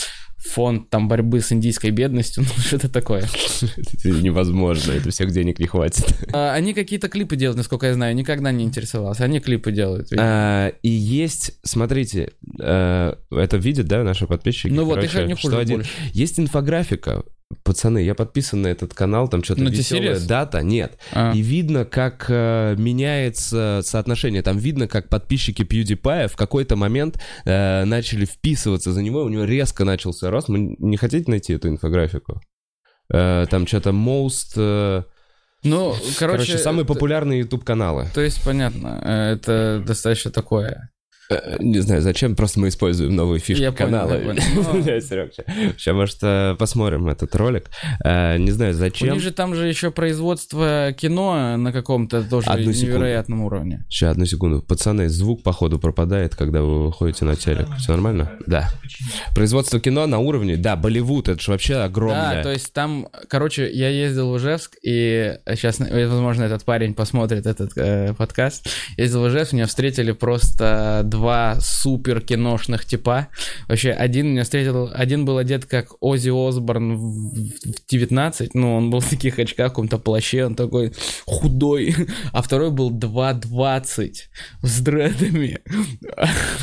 фонд 0.46 0.90
там 0.90 1.08
борьбы 1.08 1.40
с 1.42 1.52
индийской 1.52 1.92
бедностью, 1.92 2.44
ну, 2.58 2.62
что-то 2.64 2.90
такое. 2.90 3.22
Это 3.24 4.10
невозможно, 4.10 4.92
это 4.92 5.10
всех 5.10 5.32
денег 5.32 5.60
не 5.60 5.68
хватит. 5.68 6.06
А, 6.34 6.54
Они 6.54 6.74
какие-то 6.74 7.08
клипы 7.10 7.36
делают, 7.36 7.58
насколько 7.58 7.88
я 7.88 7.94
знаю, 7.94 8.16
никогда 8.16 8.52
не 8.52 8.64
интересовался. 8.64 9.24
Они 9.24 9.40
клипы 9.40 9.72
делают. 9.72 10.10
А, 10.18 10.70
И 10.82 10.90
есть, 10.90 11.54
смотрите, 11.64 12.32
э, 12.60 13.14
это 13.32 13.58
видят, 13.58 13.88
да, 13.88 14.04
наши 14.04 14.28
подписчики? 14.28 14.72
Ну 14.72 14.86
вот, 14.86 14.96
Короче, 14.96 15.22
их 15.22 15.28
не 15.28 15.34
хуже 15.36 15.58
один- 15.58 15.76
больше. 15.78 15.92
Есть 16.14 16.40
инфографика, 16.40 17.24
пацаны, 17.64 18.00
я 18.00 18.16
подписан 18.16 18.62
на 18.64 18.68
этот 18.68 18.94
канал, 18.94 19.28
там 19.28 19.44
что-то 19.44 19.62
Ну, 19.62 19.70
веселая 19.70 20.20
дата, 20.20 20.62
нет. 20.64 20.98
А. 21.12 21.32
И 21.34 21.42
видно, 21.42 21.86
как 21.86 22.26
э, 22.30 22.76
меняется 22.78 23.82
соотношение. 23.84 24.42
Там 24.42 24.58
видно, 24.58 24.88
как 24.88 25.10
подписчики 25.10 25.62
PewDiePie 25.62 26.28
в 26.28 26.36
какой-то 26.36 26.76
момент 26.76 27.20
э, 27.46 27.86
начали 27.86 28.26
вписываться 28.26 28.92
за 28.92 29.02
него, 29.02 29.24
у 29.24 29.30
него 29.30 29.44
резко 29.46 29.86
начался 29.86 30.30
рост. 30.32 30.50
Мы 30.50 30.76
не 30.80 30.98
хотите 30.98 31.30
найти 31.30 31.54
эту 31.54 31.68
инфографику? 31.70 32.42
Э, 33.14 33.46
там 33.50 33.68
что-то 33.68 33.92
most... 33.92 34.54
э, 34.58 35.04
Ну, 35.64 35.94
короче, 36.18 36.46
короче, 36.46 36.58
самые 36.58 36.84
это- 36.86 36.94
популярные 36.94 37.40
YouTube-каналы. 37.40 38.08
То 38.14 38.22
есть, 38.22 38.44
понятно, 38.44 39.00
э, 39.04 39.34
это 39.36 39.84
достаточно 39.86 40.32
такое. 40.32 40.90
Э, 41.36 41.58
Не 41.60 41.80
знаю, 41.80 42.02
зачем, 42.02 42.36
просто 42.36 42.60
мы 42.60 42.68
используем 42.70 43.16
новые 43.16 43.40
фишки 43.40 43.62
Я 43.62 43.72
понял, 43.72 43.92
канала. 43.92 44.36
ща, 45.78 45.94
может, 45.94 46.18
э, 46.22 46.56
посмотрим 46.58 47.08
этот 47.08 47.36
ролик. 47.36 47.70
Э, 48.04 48.38
Не 48.38 48.52
знаю, 48.52 48.72
У 48.74 48.78
зачем. 48.78 49.14
них 49.14 49.22
же 49.22 49.32
там 49.32 49.56
же 49.56 49.68
еще 49.68 49.92
производство 49.92 50.94
кино 50.98 51.58
на 51.58 51.72
каком-то 51.72 52.24
тоже 52.24 52.48
Одну 52.50 52.74
секунду. 52.74 52.98
невероятном 52.98 53.42
уровне. 53.42 53.86
Сейчас, 53.90 54.12
одну 54.14 54.26
секунду. 54.26 54.62
Пацаны, 54.62 55.10
звук, 55.10 55.44
походу, 55.44 55.80
пропадает, 55.80 56.36
когда 56.36 56.62
вы 56.62 56.88
выходите 56.88 57.26
на 57.26 57.36
телек. 57.36 57.68
Все 57.78 57.92
нормально? 57.92 58.32
Да. 58.48 58.70
Производство 59.36 59.80
кино 59.80 60.06
на 60.08 60.20
уровне, 60.20 60.58
да, 60.58 60.76
Болливуд, 60.76 61.30
это 61.30 61.42
же 61.42 61.52
вообще 61.52 61.76
огромное. 61.76 62.36
Да, 62.38 62.44
то 62.44 62.52
есть 62.52 62.74
там, 62.74 63.08
короче, 63.30 63.70
я 63.72 63.90
ездил 63.90 64.32
в 64.32 64.38
Ижевск, 64.38 64.76
и 64.84 65.38
сейчас, 65.56 65.80
возможно, 65.80 66.44
этот 66.44 66.64
парень 66.66 66.94
посмотрит 66.94 67.46
этот 67.46 67.72
э, 67.78 68.14
подкаст. 68.18 68.68
Ездил 68.98 69.22
в 69.24 69.30
Ижевск, 69.30 69.54
меня 69.54 69.66
встретили 69.68 70.12
просто 70.12 71.02
два 71.04 71.23
супер 71.60 72.22
киношных 72.22 72.86
типа. 72.86 73.28
Вообще, 73.68 73.92
один 73.92 74.32
меня 74.32 74.44
встретил, 74.44 74.90
один 74.94 75.26
был 75.26 75.38
одет 75.38 75.66
как 75.66 75.96
Оззи 76.02 76.30
Осборн 76.30 76.96
в 76.96 77.14
в 77.24 77.90
19, 77.90 78.56
ну, 78.56 78.76
он 78.76 78.90
был 78.90 79.00
в 79.00 79.10
таких 79.10 79.40
очках, 79.40 79.68
в 79.68 79.70
каком-то 79.70 79.98
плаще, 79.98 80.46
он 80.46 80.56
такой 80.56 80.94
худой, 81.26 81.96
а 82.32 82.42
второй 82.42 82.72
был 82.72 82.92
2,20 82.92 84.14
с 84.62 84.80
дредами. 84.82 85.60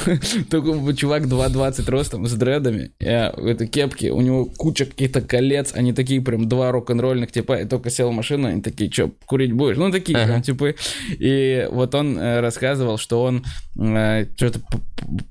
Такой 0.50 0.94
чувак 0.96 1.24
2,20 1.24 1.90
ростом 1.90 2.26
с 2.26 2.32
дредами, 2.34 2.92
э, 3.00 3.32
в 3.40 3.46
этой 3.46 3.66
кепке, 3.66 4.10
у 4.10 4.20
него 4.20 4.44
куча 4.44 4.86
каких-то 4.86 5.20
колец, 5.20 5.72
они 5.74 5.92
такие 5.92 6.20
прям 6.20 6.48
два 6.48 6.72
рок-н-ролльных 6.72 7.32
типа, 7.32 7.58
я 7.58 7.66
только 7.66 7.90
сел 7.90 8.10
в 8.10 8.14
машину, 8.14 8.48
они 8.48 8.62
такие, 8.62 8.90
что, 8.90 9.10
курить 9.26 9.52
будешь? 9.52 9.76
Ну, 9.76 9.90
такие 9.90 10.18
Ага. 10.18 10.26
прям 10.26 10.42
типы. 10.42 10.76
И 11.18 11.68
вот 11.70 11.94
он 11.94 12.18
э, 12.18 12.40
рассказывал, 12.40 12.98
что 12.98 13.22
он 13.22 13.38
э, 13.38 13.69
что-то 13.80 14.60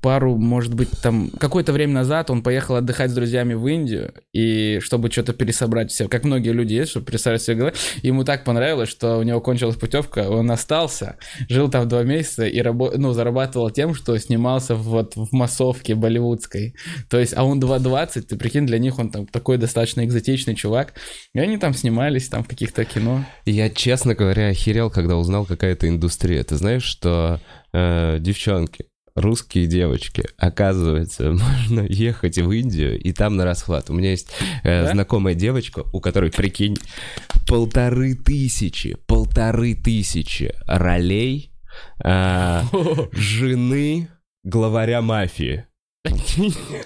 пару, 0.00 0.36
может 0.36 0.74
быть, 0.74 0.90
там 1.02 1.30
какое-то 1.30 1.72
время 1.72 1.94
назад 1.94 2.30
он 2.30 2.42
поехал 2.42 2.74
отдыхать 2.74 3.10
с 3.10 3.14
друзьями 3.14 3.54
в 3.54 3.64
Индию, 3.68 4.12
и 4.32 4.80
чтобы 4.80 5.10
что-то 5.10 5.32
пересобрать 5.32 5.92
все, 5.92 6.08
как 6.08 6.24
многие 6.24 6.50
люди 6.50 6.74
есть, 6.74 6.90
чтобы 6.90 7.06
пересобрать 7.06 7.42
все 7.42 7.54
головы, 7.54 7.74
ему 8.02 8.24
так 8.24 8.42
понравилось, 8.42 8.88
что 8.88 9.18
у 9.18 9.22
него 9.22 9.40
кончилась 9.40 9.76
путевка, 9.76 10.28
он 10.28 10.50
остался, 10.50 11.16
жил 11.48 11.70
там 11.70 11.88
два 11.88 12.02
месяца 12.02 12.44
и 12.44 12.60
рабо- 12.60 12.96
ну, 12.96 13.12
зарабатывал 13.12 13.70
тем, 13.70 13.94
что 13.94 14.18
снимался 14.18 14.74
вот 14.74 15.14
в 15.14 15.32
массовке 15.32 15.94
болливудской. 15.94 16.74
То 17.08 17.20
есть, 17.20 17.34
а 17.36 17.44
он 17.44 17.60
2.20, 17.60 18.22
ты 18.22 18.36
прикинь, 18.36 18.66
для 18.66 18.78
них 18.78 18.98
он 18.98 19.10
там 19.10 19.26
такой 19.26 19.58
достаточно 19.58 20.04
экзотичный 20.04 20.56
чувак, 20.56 20.94
и 21.34 21.38
они 21.38 21.56
там 21.56 21.72
снимались 21.72 22.28
там 22.28 22.42
в 22.42 22.48
каких-то 22.48 22.84
кино. 22.84 23.24
Я, 23.46 23.70
честно 23.70 24.16
говоря, 24.16 24.48
охерел, 24.48 24.90
когда 24.90 25.16
узнал, 25.16 25.46
какая 25.46 25.72
это 25.72 25.88
индустрия. 25.88 26.42
Ты 26.42 26.56
знаешь, 26.56 26.82
что 26.82 27.40
э, 27.72 28.18
девчонки, 28.20 28.86
русские 29.14 29.66
девочки, 29.66 30.24
оказывается, 30.36 31.30
можно 31.32 31.86
ехать 31.88 32.38
в 32.38 32.50
Индию 32.50 32.98
и 32.98 33.12
там 33.12 33.36
на 33.36 33.44
расхват. 33.44 33.90
У 33.90 33.94
меня 33.94 34.10
есть 34.10 34.30
э, 34.62 34.84
да? 34.84 34.92
знакомая 34.92 35.34
девочка, 35.34 35.84
у 35.92 36.00
которой, 36.00 36.30
прикинь, 36.30 36.76
полторы 37.46 38.14
тысячи, 38.14 38.96
полторы 39.06 39.74
тысячи 39.74 40.54
ролей 40.66 41.52
э, 42.04 42.62
жены 43.12 44.08
главаря 44.44 45.02
мафии. 45.02 45.66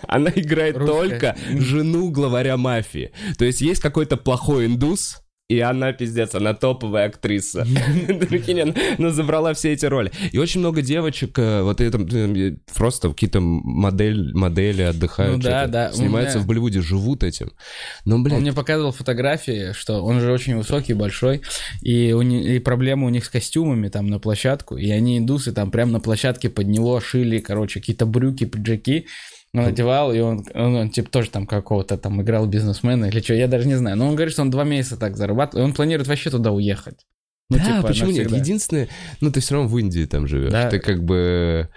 Она 0.08 0.30
играет 0.34 0.76
Русская. 0.76 0.96
только 0.96 1.36
жену 1.56 2.10
главаря 2.10 2.56
мафии. 2.56 3.12
То 3.38 3.44
есть 3.44 3.60
есть 3.60 3.80
какой-то 3.80 4.16
плохой 4.16 4.66
индус, 4.66 5.23
и 5.48 5.60
она, 5.60 5.92
пиздец, 5.92 6.34
она 6.34 6.54
топовая 6.54 7.08
актриса. 7.08 7.66
Прикинь, 8.28 8.60
она 8.98 9.10
забрала 9.10 9.52
все 9.52 9.72
эти 9.72 9.84
роли. 9.84 10.10
И 10.32 10.38
очень 10.38 10.60
много 10.60 10.80
девочек, 10.80 11.38
э, 11.38 11.62
вот 11.62 11.82
это 11.82 11.98
э, 11.98 12.56
просто 12.74 13.10
какие-то 13.10 13.40
модель, 13.40 14.32
модели 14.34 14.82
отдыхают, 14.82 15.36
ну, 15.36 15.42
да, 15.42 15.66
да. 15.66 15.92
снимаются 15.92 16.38
меня... 16.38 16.44
в 16.44 16.48
Болливуде, 16.48 16.80
живут 16.80 17.22
этим. 17.22 17.52
Но, 18.06 18.18
блядь... 18.20 18.36
Он 18.36 18.40
мне 18.40 18.54
показывал 18.54 18.92
фотографии, 18.92 19.72
что 19.72 20.02
он 20.02 20.20
же 20.20 20.32
очень 20.32 20.56
высокий, 20.56 20.94
большой, 20.94 21.42
и, 21.82 22.12
у 22.12 22.22
не... 22.22 22.56
и 22.56 22.58
проблема 22.58 23.06
у 23.06 23.10
них 23.10 23.26
с 23.26 23.28
костюмами 23.28 23.88
там 23.88 24.06
на 24.06 24.18
площадку, 24.18 24.78
и 24.78 24.90
они 24.90 25.18
индусы 25.18 25.52
там 25.52 25.70
прям 25.70 25.92
на 25.92 26.00
площадке 26.00 26.48
под 26.48 26.68
него 26.68 27.00
шили, 27.00 27.38
короче, 27.40 27.80
какие-то 27.80 28.06
брюки, 28.06 28.44
пиджаки, 28.44 29.08
он 29.54 29.64
надевал, 29.64 30.12
и 30.12 30.18
он, 30.20 30.44
он, 30.54 30.74
он 30.74 30.90
типа 30.90 31.10
тоже 31.10 31.30
там 31.30 31.46
какого-то 31.46 31.96
там 31.96 32.20
играл 32.20 32.46
бизнесмена 32.46 33.06
или 33.06 33.20
что, 33.20 33.34
я 33.34 33.46
даже 33.46 33.68
не 33.68 33.76
знаю. 33.76 33.96
Но 33.96 34.08
он 34.08 34.16
говорит, 34.16 34.32
что 34.32 34.42
он 34.42 34.50
два 34.50 34.64
месяца 34.64 34.96
так 34.96 35.16
зарабатывает, 35.16 35.64
и 35.64 35.68
он 35.68 35.74
планирует 35.74 36.08
вообще 36.08 36.30
туда 36.30 36.50
уехать. 36.50 37.06
Ну, 37.50 37.58
да, 37.58 37.64
типа, 37.64 37.88
почему 37.88 38.08
навсегда. 38.08 38.36
нет? 38.36 38.40
Единственное, 38.40 38.88
ну 39.20 39.30
ты 39.30 39.40
все 39.40 39.54
равно 39.54 39.68
в 39.68 39.78
Индии 39.78 40.06
там 40.06 40.26
живешь. 40.26 40.50
Да. 40.50 40.70
Ты 40.70 40.78
как 40.78 41.04
бы... 41.04 41.68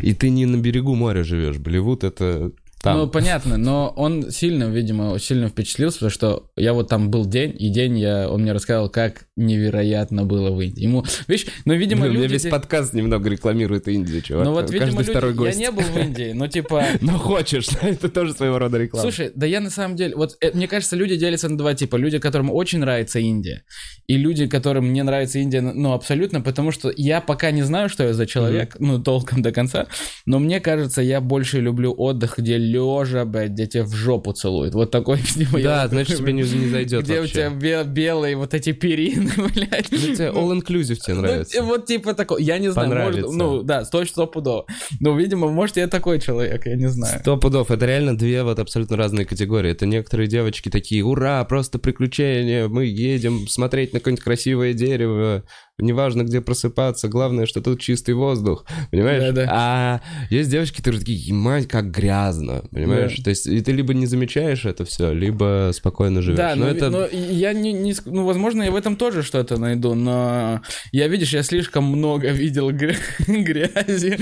И 0.00 0.14
ты 0.14 0.30
не 0.30 0.46
на 0.46 0.56
берегу 0.56 0.94
моря 0.94 1.24
живешь. 1.24 1.58
Болливуд 1.58 2.04
это 2.04 2.52
там. 2.82 2.98
Ну, 2.98 3.08
понятно, 3.08 3.56
но 3.56 3.92
он 3.96 4.30
сильно, 4.30 4.64
видимо, 4.64 5.18
сильно 5.18 5.48
впечатлился, 5.48 5.98
потому 5.98 6.10
что 6.10 6.50
я 6.56 6.72
вот 6.72 6.88
там 6.88 7.10
был 7.10 7.26
день, 7.26 7.54
и 7.58 7.68
день 7.68 7.98
я, 7.98 8.28
он 8.30 8.42
мне 8.42 8.52
рассказал, 8.52 8.90
как 8.90 9.26
невероятно 9.34 10.24
было 10.24 10.50
в 10.50 10.60
Индии. 10.60 10.82
Ему, 10.82 11.04
видишь, 11.26 11.46
ну, 11.64 11.74
видимо, 11.74 12.06
Блин, 12.06 12.22
люди... 12.22 12.32
весь 12.34 12.46
подкаст 12.46 12.92
немного 12.92 13.30
рекламирует 13.30 13.88
Индию, 13.88 14.20
чувак. 14.20 14.44
Ну, 14.44 14.52
вот, 14.52 14.70
видимо, 14.70 15.00
люди... 15.00 15.10
второй 15.10 15.34
гость. 15.34 15.58
Я 15.58 15.66
не 15.66 15.70
был 15.72 15.82
в 15.82 15.98
Индии, 15.98 16.32
но 16.32 16.48
типа... 16.48 16.84
Но 17.00 17.18
хочешь, 17.18 17.68
это 17.82 18.08
тоже 18.08 18.34
своего 18.34 18.58
рода 18.58 18.78
реклама. 18.78 19.02
Слушай, 19.02 19.32
да 19.34 19.46
я 19.46 19.60
на 19.60 19.70
самом 19.70 19.96
деле, 19.96 20.14
вот, 20.14 20.36
э, 20.40 20.50
мне 20.52 20.68
кажется, 20.68 20.96
люди 20.96 21.16
делятся 21.16 21.48
на 21.48 21.56
два 21.56 21.74
типа. 21.74 21.96
Люди, 21.96 22.18
которым 22.18 22.50
очень 22.50 22.78
нравится 22.78 23.18
Индия, 23.18 23.64
и 24.06 24.16
люди, 24.16 24.46
которым 24.46 24.92
не 24.92 25.02
нравится 25.02 25.38
Индия, 25.38 25.60
ну, 25.60 25.92
абсолютно, 25.92 26.40
потому 26.40 26.72
что 26.72 26.92
я 26.94 27.20
пока 27.20 27.50
не 27.50 27.62
знаю, 27.62 27.88
что 27.88 28.04
я 28.04 28.12
за 28.12 28.26
человек, 28.26 28.76
ну, 28.78 29.02
толком 29.02 29.42
до 29.42 29.50
конца, 29.50 29.86
но 30.26 30.38
мне 30.38 30.60
кажется, 30.60 31.02
я 31.02 31.20
больше 31.20 31.60
люблю 31.60 31.94
отдых, 31.96 32.38
где 32.38 32.58
лежа, 32.66 33.24
блядь, 33.24 33.52
где 33.52 33.66
тебя 33.66 33.84
в 33.84 33.94
жопу 33.94 34.32
целуют. 34.32 34.74
Вот 34.74 34.90
такой, 34.90 35.18
видимо, 35.36 35.60
Да, 35.62 35.88
значит, 35.88 36.18
тебе 36.18 36.32
не, 36.32 36.42
не 36.42 36.68
зайдет 36.68 37.04
Где 37.04 37.20
вообще. 37.20 37.48
у 37.48 37.58
тебя 37.58 37.84
белые 37.84 38.36
вот 38.36 38.54
эти 38.54 38.72
перины, 38.72 39.30
блядь. 39.54 39.90
Ну, 39.90 39.98
тебе 39.98 40.28
all-inclusive 40.28 40.96
тебе 40.96 41.14
ну, 41.14 41.22
нравится. 41.22 41.60
Ну, 41.60 41.66
вот 41.66 41.86
типа 41.86 42.14
такой, 42.14 42.42
я 42.42 42.58
не 42.58 42.70
знаю, 42.70 42.88
может, 42.94 43.30
ну, 43.32 43.62
да, 43.62 43.84
сто 43.84 44.04
стопудово. 44.04 44.66
Ну, 45.00 45.16
видимо, 45.16 45.48
может, 45.48 45.76
я 45.76 45.88
такой 45.88 46.20
человек, 46.20 46.66
я 46.66 46.76
не 46.76 46.88
знаю. 46.88 47.20
Сто 47.20 47.36
пудов, 47.36 47.70
это 47.70 47.86
реально 47.86 48.16
две 48.16 48.42
вот 48.42 48.58
абсолютно 48.58 48.96
разные 48.96 49.26
категории. 49.26 49.70
Это 49.70 49.86
некоторые 49.86 50.28
девочки 50.28 50.68
такие, 50.68 51.04
ура, 51.04 51.44
просто 51.44 51.78
приключения, 51.78 52.68
мы 52.68 52.86
едем 52.86 53.48
смотреть 53.48 53.92
на 53.92 54.00
какое-нибудь 54.00 54.24
красивое 54.24 54.72
дерево, 54.72 55.44
неважно, 55.78 56.22
где 56.22 56.40
просыпаться, 56.40 57.08
главное, 57.08 57.46
что 57.46 57.60
тут 57.60 57.80
чистый 57.80 58.14
воздух, 58.14 58.64
понимаешь? 58.90 59.22
Да, 59.22 59.32
да. 59.32 59.48
А 59.50 60.00
есть 60.30 60.50
девочки, 60.50 60.78
которые 60.78 61.00
такие, 61.00 61.34
мать, 61.34 61.68
как 61.68 61.90
грязно, 61.90 62.64
понимаешь? 62.70 63.16
Да. 63.18 63.24
То 63.24 63.30
есть 63.30 63.46
и 63.46 63.60
ты 63.60 63.72
либо 63.72 63.92
не 63.92 64.06
замечаешь 64.06 64.64
это 64.64 64.84
все, 64.84 65.12
либо 65.12 65.70
спокойно 65.74 66.22
живешь. 66.22 66.38
Да, 66.38 66.54
но, 66.54 66.64
но, 66.64 66.70
это... 66.70 66.90
но 66.90 67.06
я 67.06 67.52
не, 67.52 67.72
не... 67.72 67.94
Ну, 68.06 68.24
возможно, 68.24 68.62
я 68.62 68.70
в 68.70 68.76
этом 68.76 68.96
тоже 68.96 69.22
что-то 69.22 69.58
найду, 69.58 69.94
но 69.94 70.62
я, 70.92 71.08
видишь, 71.08 71.32
я 71.32 71.42
слишком 71.42 71.84
много 71.84 72.30
видел 72.30 72.70
гря... 72.70 72.96
грязи, 73.26 74.16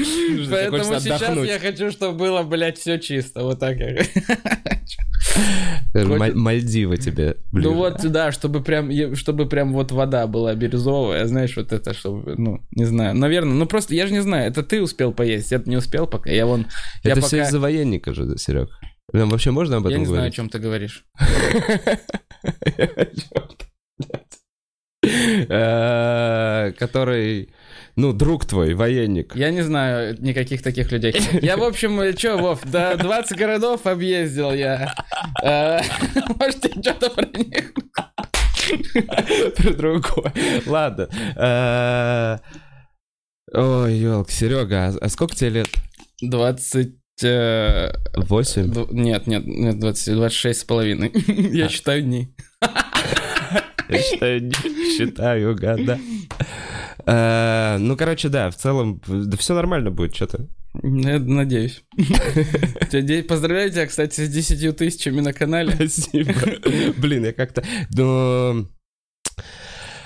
поэтому 0.51 0.99
сейчас 1.01 1.37
я 1.45 1.59
хочу, 1.59 1.91
чтобы 1.91 2.19
было, 2.19 2.43
блядь, 2.43 2.79
все 2.79 2.99
чисто, 2.99 3.43
вот 3.43 3.61
так 3.61 3.79
я 3.79 4.05
Мальдивы 6.35 6.97
тебе. 6.97 7.37
Ближе. 7.53 7.69
Ну 7.69 7.75
вот, 7.75 8.01
да, 8.11 8.33
чтобы 8.33 8.63
прям, 8.63 9.15
чтобы 9.15 9.47
прям 9.47 9.73
вот 9.73 9.93
вода 9.93 10.27
была 10.27 10.55
бирюзовая, 10.55 11.27
знаешь, 11.27 11.44
вот 11.57 11.73
это, 11.73 11.95
чтобы, 11.95 12.35
ну, 12.37 12.61
не 12.73 12.85
знаю. 12.85 13.15
Наверное, 13.15 13.55
ну 13.55 13.67
просто, 13.67 13.95
я 13.95 14.07
же 14.07 14.13
не 14.13 14.21
знаю, 14.21 14.51
это 14.51 14.63
ты 14.63 14.83
успел 14.83 15.13
поесть, 15.13 15.51
я 15.53 15.63
не 15.67 15.77
успел 15.77 16.07
пока, 16.07 16.31
я 16.31 16.47
вон... 16.47 16.67
Это 17.03 17.09
я 17.09 17.15
все 17.17 17.37
пока... 17.39 17.49
из-за 17.49 17.61
военника 17.61 18.15
же, 18.15 18.37
Серег. 18.37 18.71
Нам 19.13 19.29
вообще 19.29 19.51
можно 19.51 19.77
об 19.77 19.87
этом 19.87 20.05
говорить? 20.05 20.09
Я 20.09 20.09
не 20.09 20.17
знаю, 20.17 20.29
о 20.29 20.31
чем 20.31 20.49
ты 20.49 20.59
говоришь. 20.59 21.05
Который 26.79 27.49
ну, 27.97 28.13
друг 28.13 28.45
твой, 28.45 28.75
военник. 28.75 29.37
Я 29.37 29.51
не 29.51 29.63
знаю 29.63 30.17
никаких 30.21 30.63
таких 30.63 30.91
людей. 30.91 31.15
Я, 31.43 31.57
в 31.57 31.63
общем, 31.63 32.17
что, 32.19 32.39
Вов, 32.39 32.65
до 32.65 32.97
20 32.97 33.39
городов 33.39 33.87
объездил 33.87 34.53
я. 34.53 34.93
Э, 35.43 35.81
может, 36.39 36.67
что-то 36.81 37.11
про 37.11 37.27
них? 37.39 37.73
Про 39.57 39.73
другое. 39.73 40.33
Ладно. 40.67 41.09
Э, 41.37 42.39
ой, 43.53 43.95
елк, 43.95 44.31
Серега, 44.31 44.89
а, 44.89 44.95
а 45.01 45.09
сколько 45.09 45.35
тебе 45.35 45.51
лет? 45.51 45.69
20... 46.21 46.95
Восемь? 48.17 48.73
Нет, 48.91 49.27
нет, 49.27 49.47
нет, 49.47 49.79
20, 49.79 50.15
26 50.15 50.61
с 50.61 50.65
половиной. 50.65 51.13
Я 51.53 51.69
считаю 51.69 52.03
дни. 52.03 52.35
Я 53.89 53.99
считаю 53.99 54.41
дни, 54.41 54.97
считаю 54.97 55.55
года. 55.55 55.99
Э, 57.07 57.77
ну, 57.79 57.97
короче, 57.97 58.29
да, 58.29 58.51
в 58.51 58.57
целом, 58.57 59.01
да 59.07 59.37
все 59.37 59.55
нормально 59.55 59.91
будет, 59.91 60.15
что-то. 60.15 60.49
Надеюсь. 60.83 61.85
Поздравляю 63.29 63.71
тебя, 63.71 63.87
кстати, 63.87 64.21
с 64.21 64.29
10 64.29 64.77
тысячами 64.77 65.21
на 65.21 65.33
канале. 65.33 65.73
Спасибо. 65.73 66.33
Блин, 66.97 67.25
я 67.25 67.33
как-то... 67.33 67.63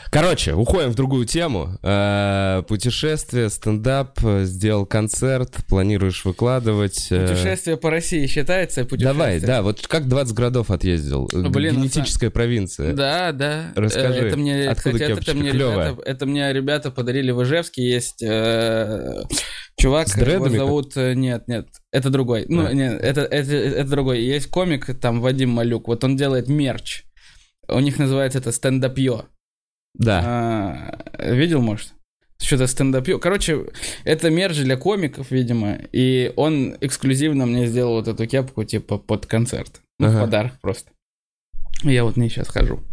Ну, 0.09 0.21
Короче, 0.21 0.55
уходим 0.55 0.91
в 0.91 0.95
другую 0.95 1.27
тему. 1.27 1.79
Э, 1.83 2.62
путешествие, 2.67 3.50
стендап, 3.50 4.19
сделал 4.43 4.87
концерт, 4.87 5.55
планируешь 5.69 6.25
выкладывать. 6.25 7.09
Э. 7.11 7.29
Путешествие 7.29 7.77
по 7.77 7.91
России 7.91 8.27
считается 8.27 8.85
путешествием? 8.85 9.19
Давай, 9.19 9.41
да, 9.41 9.62
вот 9.62 9.87
как 9.87 10.09
20 10.09 10.35
городов 10.35 10.71
отъездил. 10.71 11.29
Ну, 11.33 11.50
блин, 11.50 11.77
Генетическая 11.77 12.31
провинция. 12.31 12.95
Да, 12.95 13.33
да. 13.33 13.73
Расскажи, 13.77 14.29
это 14.29 14.37
мне, 14.38 14.69
откуда 14.71 14.99
кстати, 14.99 15.21
это 15.21 15.35
мне, 15.35 15.53
ребята, 15.53 15.97
это 16.05 16.27
мне 16.27 16.53
ребята 16.53 16.91
подарили 16.91 17.31
в 17.31 17.43
Ижевске. 17.43 17.87
Есть 17.87 18.23
э, 18.23 19.25
чувак, 19.77 20.09
его 20.09 20.49
зовут... 20.49 20.97
Нет, 20.97 21.49
нет, 21.49 21.69
это 21.93 22.09
другой. 22.09 22.47
Ну, 22.49 22.67
а. 22.67 22.73
нет, 22.73 22.99
это, 23.03 23.23
это, 23.23 23.55
это 23.55 23.91
другой. 23.91 24.23
Есть 24.23 24.49
комик, 24.49 24.87
там, 24.99 25.21
Вадим 25.21 25.50
Малюк. 25.50 25.87
Вот 25.87 26.03
он 26.03 26.17
делает 26.17 26.49
мерч. 26.49 27.05
У 27.69 27.81
них 27.81 27.99
называется 27.99 28.38
это 28.38 28.53
стендапье. 28.53 29.25
Да. 29.99 30.23
А, 30.25 31.35
видел, 31.35 31.61
может? 31.61 31.95
Что-то 32.40 32.69
стендапью. 32.69 33.19
Короче, 33.19 33.67
это 34.05 34.31
мерч 34.31 34.59
для 34.59 34.76
комиков, 34.76 35.31
видимо. 35.31 35.81
И 35.93 36.33
он 36.37 36.76
эксклюзивно 36.81 37.47
мне 37.47 37.67
сделал 37.67 37.95
вот 37.95 38.09
эту 38.09 38.26
кепку, 38.26 38.64
типа, 38.64 38.99
под 38.99 39.26
концерт. 39.26 39.81
Ну, 39.99 40.07
ага. 40.07 40.17
в 40.17 40.21
подарок 40.21 40.52
просто. 40.61 40.93
Я 41.83 42.05
вот 42.05 42.17
не 42.17 42.28
сейчас 42.28 42.49
хожу. 42.49 42.85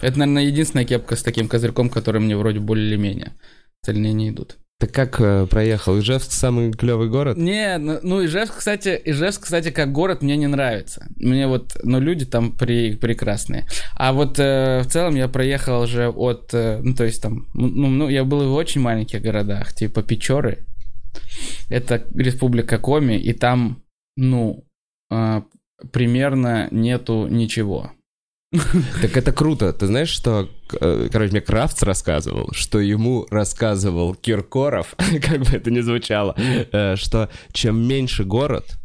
Это, 0.00 0.18
наверное, 0.18 0.44
единственная 0.44 0.86
кепка 0.86 1.14
с 1.14 1.22
таким 1.22 1.46
козырьком, 1.46 1.90
который 1.90 2.20
мне 2.20 2.36
вроде 2.36 2.58
более-менее. 2.58 3.34
Остальные 3.82 4.14
не 4.14 4.30
идут. 4.30 4.56
Ты 4.82 4.88
как 4.88 5.20
э, 5.20 5.46
проехал? 5.46 6.00
Ижевск 6.00 6.32
самый 6.32 6.72
клевый 6.72 7.08
город? 7.08 7.36
Не, 7.36 7.78
ну, 7.78 8.00
ну 8.02 8.24
Ижевск, 8.24 8.58
кстати, 8.58 9.00
Ижевск, 9.04 9.44
кстати, 9.44 9.70
как 9.70 9.92
город 9.92 10.22
мне 10.22 10.36
не 10.36 10.48
нравится. 10.48 11.06
Мне 11.14 11.46
вот, 11.46 11.76
ну 11.84 12.00
люди 12.00 12.26
там 12.26 12.50
при, 12.50 12.96
прекрасные. 12.96 13.68
А 13.94 14.12
вот 14.12 14.40
э, 14.40 14.80
в 14.80 14.86
целом 14.88 15.14
я 15.14 15.28
проехал 15.28 15.82
уже 15.82 16.08
от, 16.08 16.52
э, 16.52 16.80
ну 16.82 16.96
то 16.96 17.04
есть 17.04 17.22
там, 17.22 17.46
ну, 17.54 17.90
ну 17.90 18.08
я 18.08 18.24
был 18.24 18.50
в 18.50 18.54
очень 18.54 18.80
маленьких 18.80 19.22
городах, 19.22 19.72
типа 19.72 20.02
Печоры, 20.02 20.66
Это 21.70 22.04
республика 22.16 22.78
Коми, 22.78 23.14
и 23.14 23.32
там, 23.34 23.84
ну, 24.16 24.64
э, 25.12 25.42
примерно 25.92 26.66
нету 26.72 27.28
ничего. 27.28 27.92
Так 29.00 29.16
это 29.16 29.32
круто. 29.32 29.72
Ты 29.72 29.86
знаешь, 29.86 30.10
что, 30.10 30.48
э, 30.80 31.08
короче, 31.10 31.32
мне 31.32 31.40
Крафтс 31.40 31.82
рассказывал, 31.82 32.50
что 32.52 32.80
ему 32.80 33.26
рассказывал 33.30 34.14
Киркоров, 34.14 34.94
как 35.22 35.40
бы 35.40 35.56
это 35.56 35.70
ни 35.70 35.80
звучало, 35.80 36.34
э, 36.36 36.96
что 36.96 37.30
чем 37.52 37.86
меньше 37.86 38.24
город, 38.24 38.78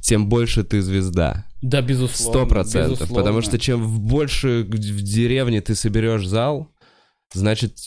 тем 0.00 0.28
больше 0.28 0.64
ты 0.64 0.80
звезда. 0.80 1.44
Да, 1.60 1.80
безусловно. 1.80 2.40
Сто 2.40 2.46
процентов. 2.46 3.08
Потому 3.08 3.40
что 3.42 3.58
чем 3.58 4.00
больше 4.00 4.64
в 4.64 5.02
деревне 5.02 5.60
ты 5.60 5.74
соберешь 5.74 6.26
зал, 6.26 6.68
значит, 7.32 7.78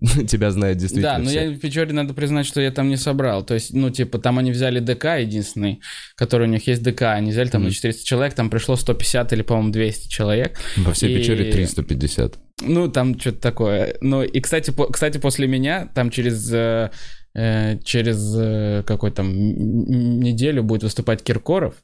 тебя 0.28 0.50
знают 0.50 0.78
действительно 0.78 1.14
Да, 1.14 1.18
но 1.18 1.26
все. 1.28 1.44
я 1.44 1.50
в 1.50 1.58
Печоре 1.58 1.92
надо 1.92 2.14
признать, 2.14 2.46
что 2.46 2.60
я 2.60 2.70
там 2.70 2.88
не 2.88 2.96
собрал. 2.96 3.44
То 3.44 3.54
есть, 3.54 3.72
ну, 3.74 3.90
типа, 3.90 4.18
там 4.18 4.38
они 4.38 4.50
взяли 4.50 4.80
ДК 4.80 5.04
единственный, 5.20 5.80
который 6.16 6.46
у 6.48 6.50
них 6.50 6.66
есть 6.66 6.82
ДК. 6.82 7.02
Они 7.02 7.30
взяли 7.30 7.48
там 7.48 7.62
на 7.62 7.66
Мгм. 7.68 7.74
400 7.74 8.04
человек, 8.06 8.34
там 8.34 8.48
пришло 8.50 8.76
150 8.76 9.32
или, 9.32 9.42
по-моему, 9.42 9.72
200 9.72 10.08
человек. 10.08 10.58
Во 10.76 10.92
всей 10.92 11.14
И- 11.14 11.18
Печоре 11.18 11.52
350. 11.52 12.38
Ну, 12.62 12.88
там 12.88 13.18
что-то 13.18 13.40
такое. 13.40 13.96
Ну, 14.00 14.22
и, 14.22 14.40
кстати, 14.40 14.70
по- 14.70 14.86
кстати, 14.86 15.18
после 15.18 15.46
меня, 15.46 15.88
там 15.94 16.10
через... 16.10 16.50
э, 16.52 16.90
э, 17.34 17.78
через 17.84 18.34
э, 18.36 18.82
какой 18.86 19.10
там 19.12 19.30
неделю 19.32 20.62
будет 20.62 20.82
выступать 20.82 21.22
Киркоров. 21.22 21.74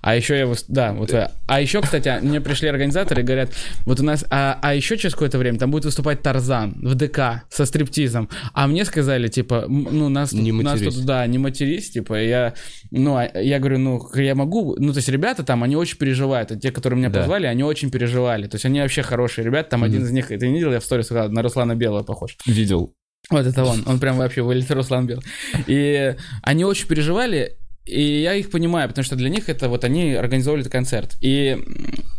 А 0.00 0.16
еще 0.16 0.38
я... 0.38 0.52
Да, 0.68 0.92
вот... 0.92 1.12
э, 1.12 1.30
А 1.46 1.60
еще, 1.60 1.82
кстати, 1.82 2.18
мне 2.22 2.40
пришли 2.40 2.68
организаторы 2.68 3.20
и 3.20 3.24
говорят, 3.24 3.50
вот 3.84 4.00
у 4.00 4.04
нас... 4.04 4.24
А, 4.30 4.58
а 4.62 4.74
еще 4.74 4.96
через 4.96 5.12
какое-то 5.12 5.36
время 5.38 5.58
там 5.58 5.70
будет 5.70 5.84
выступать 5.84 6.22
Тарзан 6.22 6.74
в 6.82 6.94
ДК 6.94 7.44
со 7.50 7.66
стриптизом. 7.66 8.30
А 8.54 8.66
мне 8.66 8.84
сказали, 8.86 9.28
типа, 9.28 9.66
ну, 9.68 10.08
нас, 10.08 10.30
тут- 10.30 10.40
Не 10.40 10.52
нас 10.52 10.74
матерись. 10.74 10.94
тут, 10.94 11.04
да, 11.04 11.26
не 11.26 11.36
матерись, 11.38 11.90
типа, 11.90 12.14
я... 12.22 12.54
Ну, 12.90 13.16
а 13.16 13.24
я 13.38 13.58
говорю, 13.58 13.78
ну, 13.78 14.00
я 14.14 14.34
могу... 14.34 14.76
Ну, 14.78 14.92
то 14.92 14.98
есть 14.98 15.08
ребята 15.10 15.42
там, 15.44 15.62
они 15.62 15.76
очень 15.76 15.98
переживают. 15.98 16.52
А 16.52 16.56
те, 16.56 16.70
которые 16.72 16.98
меня 16.98 17.10
Да. 17.10 17.20
позвали, 17.20 17.46
они 17.46 17.62
очень 17.62 17.90
переживали. 17.90 18.46
То 18.46 18.54
есть 18.54 18.64
они 18.64 18.80
вообще 18.80 19.02
хорошие 19.02 19.44
ребята. 19.44 19.70
Там 19.70 19.84
один 19.84 20.04
из 20.04 20.10
них, 20.10 20.28
ты 20.28 20.38
не 20.48 20.54
видел, 20.54 20.72
я 20.72 20.80
в 20.80 20.84
сторис 20.84 21.06
сказал, 21.06 21.28
на 21.30 21.42
Руслана 21.42 21.74
Белого 21.74 22.02
похож. 22.02 22.36
Видел. 22.46 22.94
Вот 23.28 23.44
это 23.44 23.64
он, 23.64 23.82
он 23.86 23.98
прям 23.98 24.16
вообще 24.18 24.40
вылет 24.42 24.70
Руслан 24.70 25.06
Белый. 25.06 25.24
И 25.66 26.14
они 26.42 26.64
очень 26.64 26.86
переживали, 26.88 27.56
и 27.86 28.20
я 28.22 28.34
их 28.34 28.50
понимаю, 28.50 28.88
потому 28.88 29.04
что 29.04 29.14
для 29.14 29.30
них 29.30 29.48
это 29.48 29.68
вот 29.68 29.84
они 29.84 30.14
организовали 30.14 30.62
этот 30.62 30.72
концерт. 30.72 31.16
И 31.20 31.56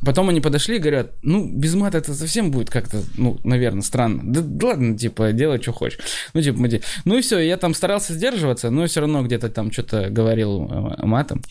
потом 0.06 0.30
они 0.30 0.40
подошли 0.40 0.78
и 0.78 0.80
говорят, 0.80 1.12
ну, 1.22 1.46
без 1.46 1.76
мата 1.76 1.98
это 1.98 2.14
совсем 2.14 2.52
будет 2.52 2.70
как-то, 2.70 3.02
ну, 3.18 3.38
наверное, 3.44 3.82
странно. 3.82 4.22
Да, 4.24 4.40
да 4.42 4.68
ладно, 4.68 4.98
типа, 4.98 5.34
делай, 5.34 5.62
что 5.62 5.74
хочешь. 5.74 6.00
Ну, 6.34 6.42
типа, 6.42 6.58
мы 6.58 6.82
Ну 7.04 7.18
и 7.18 7.22
все, 7.22 7.40
я 7.40 7.58
там 7.58 7.74
старался 7.74 8.14
сдерживаться, 8.14 8.70
но 8.70 8.86
все 8.88 9.02
равно 9.02 9.24
где-то 9.24 9.50
там 9.50 9.72
что-то 9.72 10.10
говорил 10.10 10.70
э, 10.72 11.06
матом. 11.06 11.44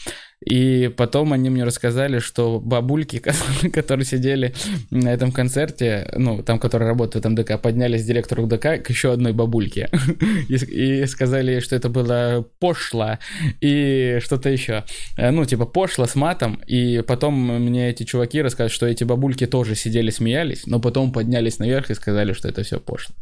И 0.47 0.89
потом 0.97 1.33
они 1.33 1.51
мне 1.51 1.65
рассказали, 1.65 2.21
что 2.21 2.61
бабульки, 2.61 3.19
которые- 3.73 4.07
сидели 4.07 4.55
на 4.91 5.09
этом 5.13 5.33
концерте, 5.33 6.09
ну, 6.17 6.43
там, 6.43 6.59
которые 6.61 6.89
работают 6.89 7.15
в 7.15 7.19
этом 7.19 7.35
ДК, 7.35 7.61
поднялись 7.61 8.05
директору 8.05 8.47
ДК 8.47 8.83
к 8.83 8.89
еще 8.91 9.13
одной 9.13 9.33
бабульке. 9.33 9.91
И, 10.49 10.55
и 10.55 11.07
сказали, 11.07 11.61
что 11.61 11.75
это 11.75 11.89
было 11.89 12.47
пошло 12.61 13.19
и 13.61 14.19
что-то 14.23 14.49
еще. 14.51 14.85
Э, 15.17 15.31
Ну, 15.31 15.45
типа, 15.45 15.67
пошло 15.67 16.07
с 16.07 16.15
матом. 16.15 16.63
И 16.69 17.03
потом 17.07 17.35
мне 17.35 17.91
эти 17.91 18.05
чуваки 18.05 18.41
рассказывают, 18.43 18.73
что 18.73 18.87
эти 18.87 19.05
бабульки 19.05 19.47
тоже 19.47 19.75
сидели, 19.75 20.11
смеялись, 20.11 20.67
но 20.67 20.79
потом 20.79 21.11
поднялись 21.13 21.59
наверх 21.59 21.91
и 21.91 21.95
сказали, 21.95 22.33
что 22.33 22.49
это 22.49 22.63
все 22.63 22.79
пошло. 22.79 23.15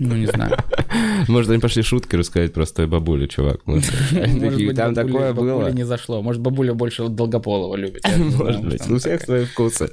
Ну, 0.00 0.16
не 0.16 0.26
знаю. 0.26 0.56
Может, 1.28 1.50
они 1.50 1.60
пошли 1.60 1.82
шутки 1.82 2.16
рассказать 2.16 2.54
про 2.54 2.64
той 2.64 2.86
бабуле, 2.86 3.28
чувак. 3.28 3.60
Там 4.74 4.94
такое 4.94 5.34
было. 5.34 5.70
не 5.70 5.84
зашло. 5.84 6.22
Может, 6.22 6.40
бабуля 6.40 6.72
больше 6.72 7.06
Долгополова 7.08 7.76
любит. 7.76 8.02
Может 8.38 8.64
быть, 8.64 8.90
у 8.90 8.96
всех 8.96 9.20
свои 9.20 9.44
вкусы. 9.44 9.90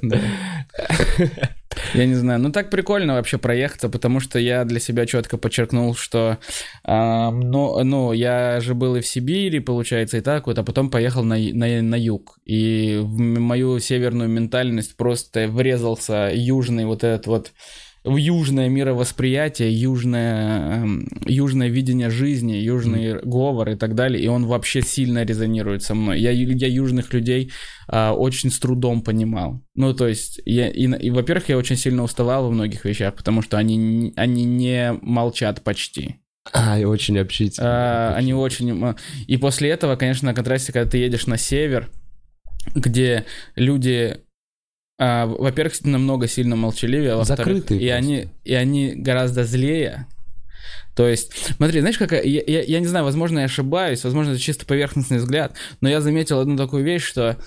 Я 1.94 2.06
не 2.06 2.14
знаю. 2.14 2.40
Ну, 2.40 2.50
так 2.50 2.70
прикольно 2.70 3.14
вообще 3.14 3.36
проехаться, 3.36 3.90
потому 3.90 4.20
что 4.20 4.38
я 4.38 4.64
для 4.64 4.80
себя 4.80 5.04
четко 5.04 5.36
подчеркнул, 5.36 5.94
что, 5.94 6.38
а, 6.84 7.30
ну, 7.30 7.84
ну, 7.84 8.12
я 8.12 8.60
же 8.60 8.74
был 8.74 8.96
и 8.96 9.00
в 9.00 9.06
Сибири, 9.06 9.60
получается, 9.60 10.16
и 10.16 10.20
так 10.22 10.46
вот, 10.46 10.58
а 10.58 10.64
потом 10.64 10.90
поехал 10.90 11.22
на, 11.22 11.36
на, 11.36 11.82
на 11.82 11.94
юг. 11.94 12.38
И 12.46 12.98
в 13.02 13.18
мою 13.20 13.78
северную 13.78 14.30
ментальность 14.30 14.96
просто 14.96 15.48
врезался 15.48 16.30
южный 16.32 16.86
вот 16.86 17.04
этот 17.04 17.26
вот 17.26 17.52
южное 18.16 18.68
мировосприятие, 18.68 19.72
южное, 19.72 20.82
эм, 20.82 21.08
южное 21.26 21.68
видение 21.68 22.10
жизни, 22.10 22.52
южный 22.52 23.20
говор 23.22 23.70
и 23.70 23.76
так 23.76 23.94
далее, 23.94 24.22
и 24.22 24.28
он 24.28 24.46
вообще 24.46 24.82
сильно 24.82 25.24
резонирует 25.24 25.82
со 25.82 25.94
мной. 25.94 26.20
Я, 26.20 26.30
я 26.30 26.68
южных 26.68 27.12
людей 27.12 27.52
а, 27.88 28.12
очень 28.12 28.50
с 28.50 28.58
трудом 28.58 29.02
понимал. 29.02 29.62
Ну, 29.74 29.94
то 29.94 30.06
есть, 30.08 30.40
я, 30.44 30.68
и, 30.68 30.86
и, 30.86 31.10
во-первых, 31.10 31.48
я 31.48 31.58
очень 31.58 31.76
сильно 31.76 32.02
уставал 32.02 32.44
во 32.44 32.50
многих 32.50 32.84
вещах, 32.84 33.14
потому 33.14 33.42
что 33.42 33.58
они, 33.58 34.12
они 34.16 34.44
не 34.44 34.94
молчат 35.02 35.62
почти. 35.62 36.16
А, 36.52 36.78
и 36.78 36.84
очень 36.84 37.18
общительно. 37.18 37.66
А, 37.68 38.14
они 38.16 38.34
очень... 38.34 38.70
м, 38.70 38.96
И 39.26 39.36
после 39.36 39.70
этого, 39.70 39.96
конечно, 39.96 40.26
на 40.26 40.34
контрасте, 40.34 40.72
когда 40.72 40.90
ты 40.90 40.98
едешь 40.98 41.26
на 41.26 41.36
север, 41.36 41.90
где 42.74 43.24
люди, 43.56 44.18
а, 44.98 45.26
во-первых, 45.26 45.84
намного 45.84 46.26
сильно 46.26 46.56
молчаливее, 46.56 47.12
а 47.20 47.24
Закрытые 47.24 47.80
и 47.80 47.88
просто. 47.88 47.96
они, 47.96 48.28
и 48.44 48.54
они 48.54 48.94
гораздо 48.94 49.44
злее. 49.44 50.06
То 50.96 51.06
есть, 51.06 51.32
смотри, 51.56 51.78
знаешь, 51.80 51.98
какая... 51.98 52.24
Я, 52.24 52.42
я, 52.44 52.62
я 52.62 52.80
не 52.80 52.86
знаю, 52.86 53.04
возможно, 53.04 53.38
я 53.38 53.44
ошибаюсь, 53.44 54.02
возможно, 54.02 54.32
это 54.32 54.40
чисто 54.40 54.66
поверхностный 54.66 55.18
взгляд, 55.18 55.54
но 55.80 55.88
я 55.88 56.00
заметил 56.00 56.40
одну 56.40 56.56
такую 56.56 56.82
вещь, 56.82 57.04
что 57.04 57.38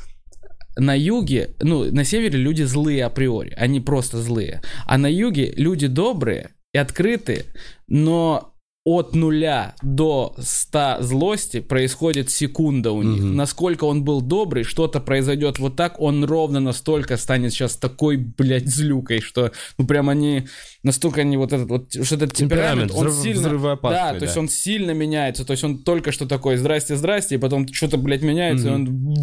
на 0.78 0.98
юге, 0.98 1.50
ну, 1.60 1.84
на 1.92 2.06
севере 2.06 2.40
люди 2.40 2.64
злые 2.64 3.04
априори, 3.04 3.54
они 3.58 3.82
просто 3.82 4.22
злые. 4.22 4.62
А 4.86 4.98
на 4.98 5.12
юге 5.12 5.52
люди 5.58 5.88
добрые 5.88 6.52
и 6.72 6.78
открытые, 6.78 7.44
но 7.90 8.51
от 8.84 9.14
нуля 9.14 9.76
до 9.84 10.34
100 10.40 10.98
злости 11.02 11.60
происходит 11.60 12.32
секунда 12.32 12.92
у 12.92 13.04
них. 13.04 13.22
Мгм. 13.22 13.36
Насколько 13.36 13.84
он 13.84 14.04
был 14.04 14.22
добрый, 14.22 14.64
что-то 14.64 15.00
произойдет 15.00 15.60
вот 15.60 15.76
так, 15.76 16.00
он 16.02 16.24
ровно 16.26 16.60
настолько 16.60 17.18
станет 17.18 17.54
сейчас 17.54 17.76
такой, 17.76 18.18
блядь, 18.18 18.68
злюкой, 18.68 19.22
что, 19.22 19.52
ну, 19.78 19.86
прям 19.86 20.10
они, 20.10 20.48
настолько 20.82 21.22
они 21.22 21.38
вот 21.38 21.54
этот 21.54 21.70
вот, 21.70 21.92
что 21.94 22.16
этот 22.16 22.34
темперамент, 22.34 22.90
Темперамент, 22.90 22.92
он 22.94 23.08
взрыв- 23.08 23.22
сильно... 23.24 23.40
взрывоопасный, 23.42 24.00
Да, 24.00 24.14
то 24.14 24.20
да. 24.20 24.26
есть 24.26 24.38
он 24.38 24.50
сильно 24.50 24.92
меняется, 24.92 25.46
то 25.46 25.52
есть 25.52 25.64
он 25.64 25.78
только 25.84 26.12
что 26.12 26.26
такой, 26.28 26.58
здрасте, 26.58 26.96
здрасте, 26.96 27.36
и 27.36 27.38
потом 27.38 27.68
что-то, 27.72 27.98
блядь, 27.98 28.24
меняется, 28.24 28.70
и 28.70 28.72
он 28.72 29.16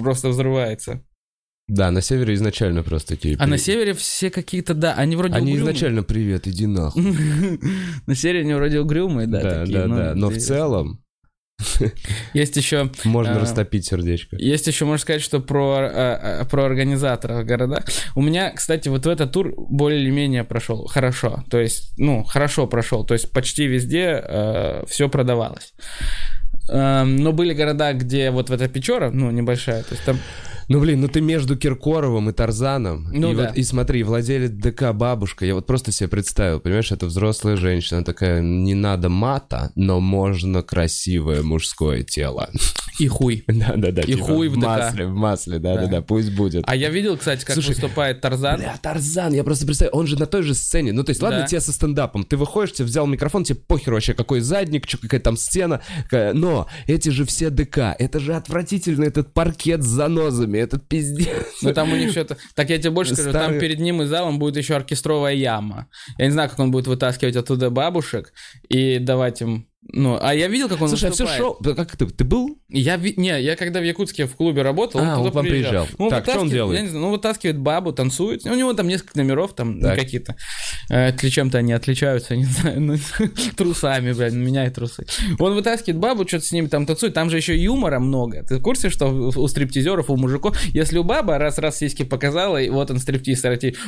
просто 0.00 0.28
взрывается. 0.30 1.02
Да, 1.66 1.90
на 1.90 2.02
севере 2.02 2.34
изначально 2.34 2.82
просто 2.82 3.16
такие... 3.16 3.36
А 3.38 3.46
на 3.46 3.52
при- 3.56 3.62
севере 3.62 3.94
все 3.94 4.30
какие-то, 4.30 4.74
да, 4.74 4.94
они 4.94 5.16
вроде 5.16 5.34
Они 5.34 5.52
угрюмые. 5.52 5.72
изначально 5.72 6.02
привет, 6.02 6.46
иди 6.46 6.66
нахуй. 6.66 7.02
На 8.06 8.14
севере 8.14 8.40
они 8.40 8.52
вроде 8.54 8.80
угрюмые, 8.80 9.26
да, 9.26 9.40
Да, 9.40 9.64
да, 9.66 9.86
да. 9.86 10.14
Но 10.14 10.28
в 10.28 10.36
целом 10.36 11.00
Есть 12.34 12.56
еще, 12.56 12.90
можно 13.04 13.36
А, 13.36 13.40
растопить 13.40 13.86
сердечко. 13.86 14.36
есть 14.36 14.66
еще, 14.66 14.84
можно 14.84 14.98
сказать, 15.00 15.22
что 15.22 15.40
про, 15.40 15.78
а, 15.78 16.40
а, 16.40 16.44
про 16.44 16.64
организаторов 16.66 17.46
города. 17.46 17.82
У 18.14 18.20
меня, 18.22 18.50
кстати, 18.50 18.88
вот 18.88 19.06
в 19.06 19.08
этот 19.08 19.32
тур 19.32 19.54
более-менее 19.56 20.44
прошел 20.44 20.86
хорошо. 20.86 21.44
То 21.48 21.58
есть, 21.60 21.94
ну, 21.96 22.24
хорошо 22.24 22.66
прошел. 22.66 23.06
То 23.06 23.14
есть 23.14 23.30
почти 23.30 23.66
везде 23.66 24.82
все 24.88 25.08
продавалось. 25.08 25.72
Эм, 26.68 27.16
Но 27.16 27.32
были 27.32 27.54
города, 27.54 27.92
где 27.92 28.30
вот 28.30 28.50
в 28.50 28.52
эта 28.52 28.68
Печора, 28.68 29.10
ну, 29.10 29.30
небольшая, 29.30 29.82
то 29.82 29.92
есть 29.92 30.04
там... 30.04 30.18
Ну, 30.68 30.80
блин, 30.80 31.00
ну 31.00 31.08
ты 31.08 31.20
между 31.20 31.56
Киркоровым 31.56 32.30
и 32.30 32.32
Тарзаном. 32.32 33.08
Ну 33.12 33.32
и, 33.32 33.36
да. 33.36 33.46
вот, 33.46 33.56
и 33.56 33.62
смотри, 33.62 34.02
владелец 34.02 34.50
ДК 34.50 34.92
бабушка, 34.92 35.44
я 35.44 35.54
вот 35.54 35.66
просто 35.66 35.92
себе 35.92 36.08
представил, 36.08 36.60
понимаешь, 36.60 36.92
это 36.92 37.06
взрослая 37.06 37.56
женщина, 37.56 38.04
такая, 38.04 38.40
не 38.40 38.74
надо 38.74 39.08
мата, 39.08 39.72
но 39.74 40.00
можно 40.00 40.62
красивое 40.62 41.42
мужское 41.42 42.02
тело. 42.02 42.50
И 42.98 43.08
хуй. 43.08 43.44
Да-да-да. 43.48 44.02
И 44.02 44.14
хуй 44.14 44.48
в 44.48 44.56
ДК. 44.56 44.64
масле, 44.64 45.06
в 45.06 45.14
масле, 45.14 45.58
да-да-да, 45.58 45.86
Да. 45.88 46.02
пусть 46.02 46.32
будет. 46.34 46.64
А 46.66 46.76
я 46.76 46.90
видел, 46.90 47.16
кстати, 47.16 47.44
как 47.44 47.54
Слушай, 47.54 47.68
выступает 47.70 48.20
Тарзан. 48.20 48.60
Бля, 48.60 48.76
Тарзан, 48.80 49.32
я 49.32 49.42
просто 49.44 49.66
представляю, 49.66 49.96
он 49.96 50.06
же 50.06 50.18
на 50.18 50.26
той 50.26 50.42
же 50.42 50.54
сцене. 50.54 50.92
Ну, 50.92 51.02
то 51.04 51.10
есть, 51.10 51.20
ладно, 51.22 51.40
Да. 51.40 51.46
тебе 51.46 51.60
со 51.60 51.72
стендапом. 51.72 52.24
Ты 52.24 52.36
выходишь, 52.36 52.72
тебе 52.74 52.86
взял 52.86 53.06
микрофон, 53.06 53.44
тебе 53.44 53.58
похер 53.58 53.92
вообще, 53.94 54.14
какой 54.14 54.40
задник, 54.40 54.86
чё, 54.86 54.98
какая 54.98 55.20
там 55.20 55.36
какая- 56.04 56.32
Но 56.34 56.68
эти 56.86 57.08
же 57.08 57.24
все 57.24 57.50
ДК, 57.50 57.94
это 57.98 58.20
же 58.20 58.34
отвратительно, 58.34 59.04
этот 59.04 59.32
паркет 59.34 59.82
с 59.82 59.86
занозами, 59.86 60.58
этот 60.58 60.86
пиздец. 60.88 61.28
Ну 61.62 61.72
там 61.72 61.92
у 61.92 61.96
них 61.96 62.10
что-то... 62.10 62.36
Так 62.54 62.70
я 62.70 62.78
тебе 62.78 62.90
больше 62.90 63.14
скажу, 63.14 63.32
там 63.32 63.42
Старый- 63.52 63.60
перед 63.60 63.80
ним 63.80 64.02
и 64.02 64.06
залом 64.06 64.38
будет 64.38 64.56
еще 64.56 64.74
оркестровая 64.76 65.34
яма. 65.34 65.88
Я 66.18 66.26
не 66.26 66.32
знаю, 66.32 66.48
как 66.48 66.58
он 66.60 66.70
будет 66.70 66.86
вытаскивать 66.86 67.36
оттуда 67.36 67.70
бабушек 67.70 68.32
и 68.68 68.98
давать 68.98 69.40
им 69.42 69.66
Ну, 69.96 70.18
а 70.20 70.34
я 70.34 70.48
видел, 70.48 70.68
как 70.68 70.82
он 70.82 70.88
Слушай, 70.88 71.10
а 71.10 71.12
все 71.12 71.24
выступает. 71.24 71.56
шоу... 71.60 71.74
Как 71.76 71.96
ты, 71.96 72.06
ты 72.06 72.24
был? 72.24 72.58
Я, 72.68 72.96
ви- 72.96 73.14
не, 73.16 73.40
я 73.40 73.54
когда 73.54 73.78
в 73.80 73.84
Якутске 73.84 74.26
в 74.26 74.34
клубе 74.34 74.62
работал, 74.62 75.00
А, 75.00 75.18
он 75.18 75.26
он 75.26 75.30
к 75.30 75.34
вам 75.34 75.46
приезжал. 75.46 75.86
Ну, 75.98 76.10
Так, 76.10 76.24
что 76.24 76.40
он 76.40 76.50
делает? 76.50 76.78
Я 76.78 76.82
не 76.82 76.88
знаю, 76.88 77.06
ну, 77.06 77.10
вытаскивает 77.12 77.58
бабу, 77.58 77.92
танцует. 77.92 78.44
У 78.44 78.54
него 78.54 78.72
там 78.72 78.88
несколько 78.88 79.16
номеров, 79.18 79.54
там 79.54 79.78
ну, 79.78 79.82
Так. 79.82 79.98
какие-то. 79.98 80.34
Э, 80.90 81.12
чем-то 81.16 81.58
они 81.58 81.72
отличаются, 81.72 82.34
не 82.36 82.44
знаю, 82.44 82.80
ну, 82.80 82.96
трусами, 83.56 84.12
блядь, 84.12 84.32
меняет 84.32 84.74
трусы. 84.74 85.06
Он 85.38 85.54
вытаскивает 85.54 85.98
бабу, 85.98 86.26
что-то 86.26 86.44
с 86.44 86.52
ними 86.52 86.66
там 86.66 86.86
танцует. 86.86 87.14
Там 87.14 87.30
же 87.30 87.36
еще 87.36 87.56
юмора 87.56 88.00
много. 88.00 88.42
Ты 88.42 88.56
в 88.56 88.62
курсе, 88.62 88.90
что 88.90 89.06
у 89.08 89.48
стриптизеров, 89.48 90.10
у 90.10 90.16
мужиков, 90.16 90.60
если 90.72 90.98
у 90.98 91.04
бабы 91.04 91.38
раз-раз 91.38 91.78
сиськи 91.78 92.02
показала, 92.02 92.60
и 92.60 92.68
вот 92.68 92.90
он 92.90 92.98
стриптиз, 92.98 93.44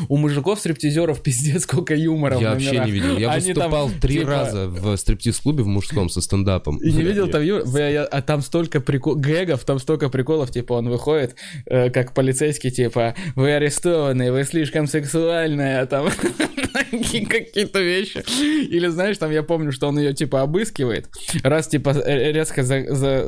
у 0.09 0.17
мужиков 0.17 0.61
стриптизеров 0.61 1.21
пиздец 1.25 1.65
сколько 1.65 1.97
юмора 1.97 2.39
Я 2.39 2.51
вообще 2.53 2.79
не 2.79 2.93
видел. 2.93 3.19
Я 3.19 3.33
Они 3.33 3.53
там, 3.53 3.71
выступал 3.71 3.91
три 4.01 4.19
типа, 4.19 4.31
раза 4.31 4.69
в 4.69 4.97
стриптиз-клубе 4.97 5.65
в 5.65 5.67
мужском 5.67 5.96
со 6.09 6.21
стендапом. 6.21 6.77
И 6.79 6.93
не 6.93 7.03
видел 7.03 7.29
там, 7.29 7.43
ю- 7.43 7.65
бля, 7.67 7.89
я- 7.89 8.05
а 8.05 8.23
там 8.23 8.43
столько 8.43 8.81
прикол, 8.81 9.17
гэгов, 9.17 9.65
там 9.65 9.79
столько 9.79 10.09
приколов, 10.11 10.51
типа 10.51 10.75
он 10.75 10.89
выходит, 10.89 11.35
э, 11.67 11.91
как 11.91 12.15
полицейский, 12.15 12.71
типа, 12.71 13.15
вы 13.35 13.53
арестованы, 13.55 14.31
вы 14.33 14.45
слишком 14.45 14.87
сексуальная, 14.87 15.83
а 15.83 15.87
там 15.87 16.09
какие-то 16.91 17.81
вещи. 17.81 18.23
Или 18.71 18.89
знаешь, 18.89 19.19
там 19.19 19.31
я 19.31 19.43
помню, 19.43 19.73
что 19.73 19.89
он 19.89 19.99
ее 19.99 20.13
типа 20.13 20.43
обыскивает, 20.43 21.09
раз 21.43 21.69
типа 21.69 21.91
э, 21.91 22.33
резко 22.33 22.63
за, 22.63 22.95
за- 22.95 23.25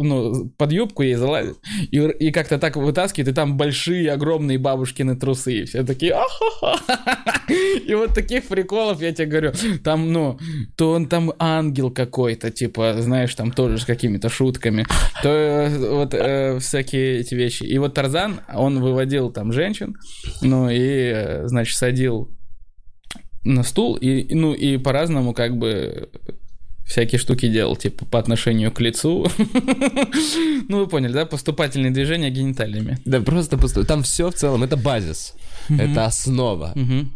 ну, 0.00 0.50
под 0.56 0.72
юбку 0.72 1.02
ей 1.02 1.14
залазит, 1.14 1.56
и, 1.90 1.98
и 1.98 2.30
как-то 2.30 2.58
так 2.58 2.76
вытаскивает, 2.76 3.28
и 3.28 3.32
там 3.32 3.56
большие, 3.56 4.12
огромные 4.12 4.58
бабушкины 4.58 5.16
трусы, 5.16 5.60
и 5.60 5.64
все 5.64 5.84
такие, 5.84 6.14
и 7.86 7.94
вот 7.94 8.14
таких 8.14 8.44
приколов, 8.46 9.00
я 9.00 9.12
тебе 9.12 9.26
говорю, 9.26 9.52
там, 9.82 10.12
ну, 10.12 10.38
то 10.76 10.92
он 10.92 11.06
там 11.06 11.32
ангел 11.38 11.90
какой-то, 11.90 12.50
типа, 12.50 12.96
знаешь, 13.00 13.34
там 13.34 13.52
тоже 13.52 13.78
с 13.78 13.84
какими-то 13.84 14.28
шутками, 14.28 14.86
то 15.22 15.28
э, 15.28 15.90
вот 15.90 16.14
э, 16.14 16.58
всякие 16.58 17.20
эти 17.20 17.34
вещи. 17.34 17.64
И 17.64 17.78
вот 17.78 17.94
Тарзан, 17.94 18.40
он 18.54 18.80
выводил 18.80 19.30
там 19.30 19.52
женщин, 19.52 19.96
ну, 20.42 20.68
и, 20.68 21.12
э, 21.14 21.46
значит, 21.46 21.76
садил 21.76 22.30
на 23.54 23.62
стул, 23.64 23.96
и, 23.96 24.34
ну, 24.34 24.52
и 24.52 24.76
по-разному 24.78 25.32
как 25.32 25.56
бы 25.56 26.08
всякие 26.86 27.18
штуки 27.18 27.48
делал, 27.48 27.76
типа, 27.76 28.06
по 28.06 28.18
отношению 28.18 28.72
к 28.72 28.80
лицу. 28.80 29.26
Ну, 30.70 30.80
вы 30.80 30.86
поняли, 30.86 31.12
да? 31.12 31.24
Поступательные 31.24 31.90
движения 31.90 32.30
гениталиями. 32.30 32.98
Да 33.06 33.20
просто 33.20 33.56
поступ- 33.56 33.86
Там 33.86 34.02
все 34.02 34.30
в 34.30 34.34
целом, 34.34 34.62
это 34.62 34.76
базис. 34.76 35.34
Это 35.70 36.04
основа 36.06 36.72
Мгм. 36.74 37.10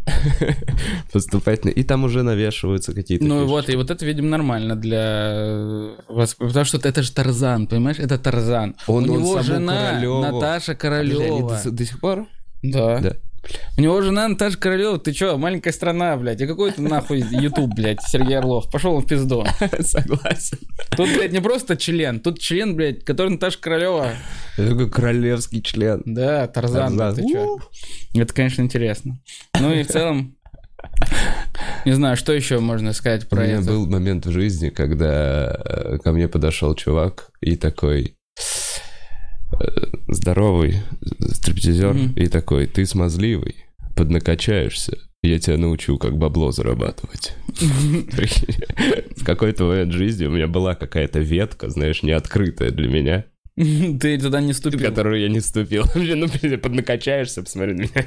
поступательной. 1.12 1.74
И 1.74 1.82
там 1.82 2.04
уже 2.04 2.22
навешиваются 2.22 2.92
какие-то 2.94 3.24
Ну 3.24 3.46
вот, 3.46 3.68
и 3.68 3.76
вот 3.76 3.90
это, 3.90 4.06
видимо, 4.06 4.28
нормально 4.28 4.76
для 4.76 5.30
э, 5.32 5.96
вас, 6.08 6.34
потому 6.34 6.64
что 6.64 6.78
это 6.78 7.02
же 7.02 7.12
Тарзан, 7.12 7.66
понимаешь? 7.66 7.98
Это 7.98 8.18
Тарзан. 8.18 8.74
У 8.86 9.00
него 9.00 9.42
жена. 9.42 10.00
Наташа 10.00 10.74
Королева. 10.74 11.60
до 11.64 11.84
сих 11.84 12.00
пор? 12.00 12.26
Да. 12.62 13.16
У 13.76 13.80
него 13.80 14.00
жена 14.02 14.28
Наташа 14.28 14.56
Королева. 14.56 14.98
Ты 14.98 15.12
чё, 15.12 15.36
маленькая 15.36 15.72
страна, 15.72 16.16
блядь. 16.16 16.40
И 16.40 16.46
какой 16.46 16.70
ты 16.72 16.80
нахуй 16.82 17.20
Ютуб, 17.20 17.74
блядь, 17.74 18.00
Сергей 18.02 18.38
Орлов. 18.38 18.70
Пошел 18.70 18.94
он 18.94 19.02
в 19.02 19.06
пизду. 19.06 19.44
Согласен. 19.80 20.58
Тут, 20.96 21.08
блядь, 21.16 21.32
не 21.32 21.40
просто 21.40 21.76
член. 21.76 22.20
Тут 22.20 22.38
член, 22.38 22.76
блядь, 22.76 23.04
который 23.04 23.30
Наташа 23.30 23.58
Королева. 23.60 24.10
Это 24.56 24.68
такой 24.70 24.90
королевский 24.90 25.60
член. 25.62 26.02
Да, 26.04 26.46
Тарзан, 26.46 26.96
Тарзан. 26.96 27.24
ты 27.24 27.32
чё? 27.32 27.58
Это, 28.14 28.32
конечно, 28.32 28.62
интересно. 28.62 29.18
Ну 29.60 29.72
и 29.72 29.82
в 29.82 29.88
целом, 29.88 30.36
не 31.84 31.92
знаю, 31.92 32.16
что 32.16 32.32
еще 32.32 32.60
можно 32.60 32.92
сказать 32.92 33.24
У 33.24 33.28
про 33.28 33.42
меня 33.44 33.54
это. 33.58 33.66
был 33.66 33.86
момент 33.88 34.26
в 34.26 34.30
жизни, 34.32 34.68
когда 34.70 35.52
э, 35.64 35.98
ко 36.02 36.12
мне 36.12 36.28
подошел 36.28 36.74
чувак 36.74 37.30
и 37.40 37.56
такой 37.56 38.16
здоровый 40.22 40.76
стриптизер 41.18 41.94
Мгм. 41.94 42.12
и 42.14 42.26
такой, 42.28 42.66
ты 42.66 42.86
смазливый, 42.86 43.56
поднакачаешься, 43.96 44.96
я 45.22 45.38
тебя 45.38 45.58
научу, 45.58 45.98
как 45.98 46.16
бабло 46.16 46.52
зарабатывать. 46.52 47.34
В 49.16 49.24
какой-то 49.24 49.64
момент 49.64 49.92
жизни 49.92 50.26
у 50.26 50.30
меня 50.30 50.46
была 50.46 50.74
какая-то 50.74 51.18
ветка, 51.18 51.68
знаешь, 51.70 52.02
не 52.02 52.12
открытая 52.12 52.70
для 52.70 52.88
меня, 52.88 53.24
Ты 54.00 54.18
туда 54.18 54.40
не 54.40 54.52
в 54.52 54.56
ступил. 54.56 54.80
которую 54.80 55.20
я 55.20 55.28
не 55.28 55.40
ступил. 55.40 55.84
Ну, 55.94 56.28
поднакачаешься, 56.58 57.42
посмотри 57.42 57.74
на 57.74 57.80
меня. 57.82 58.06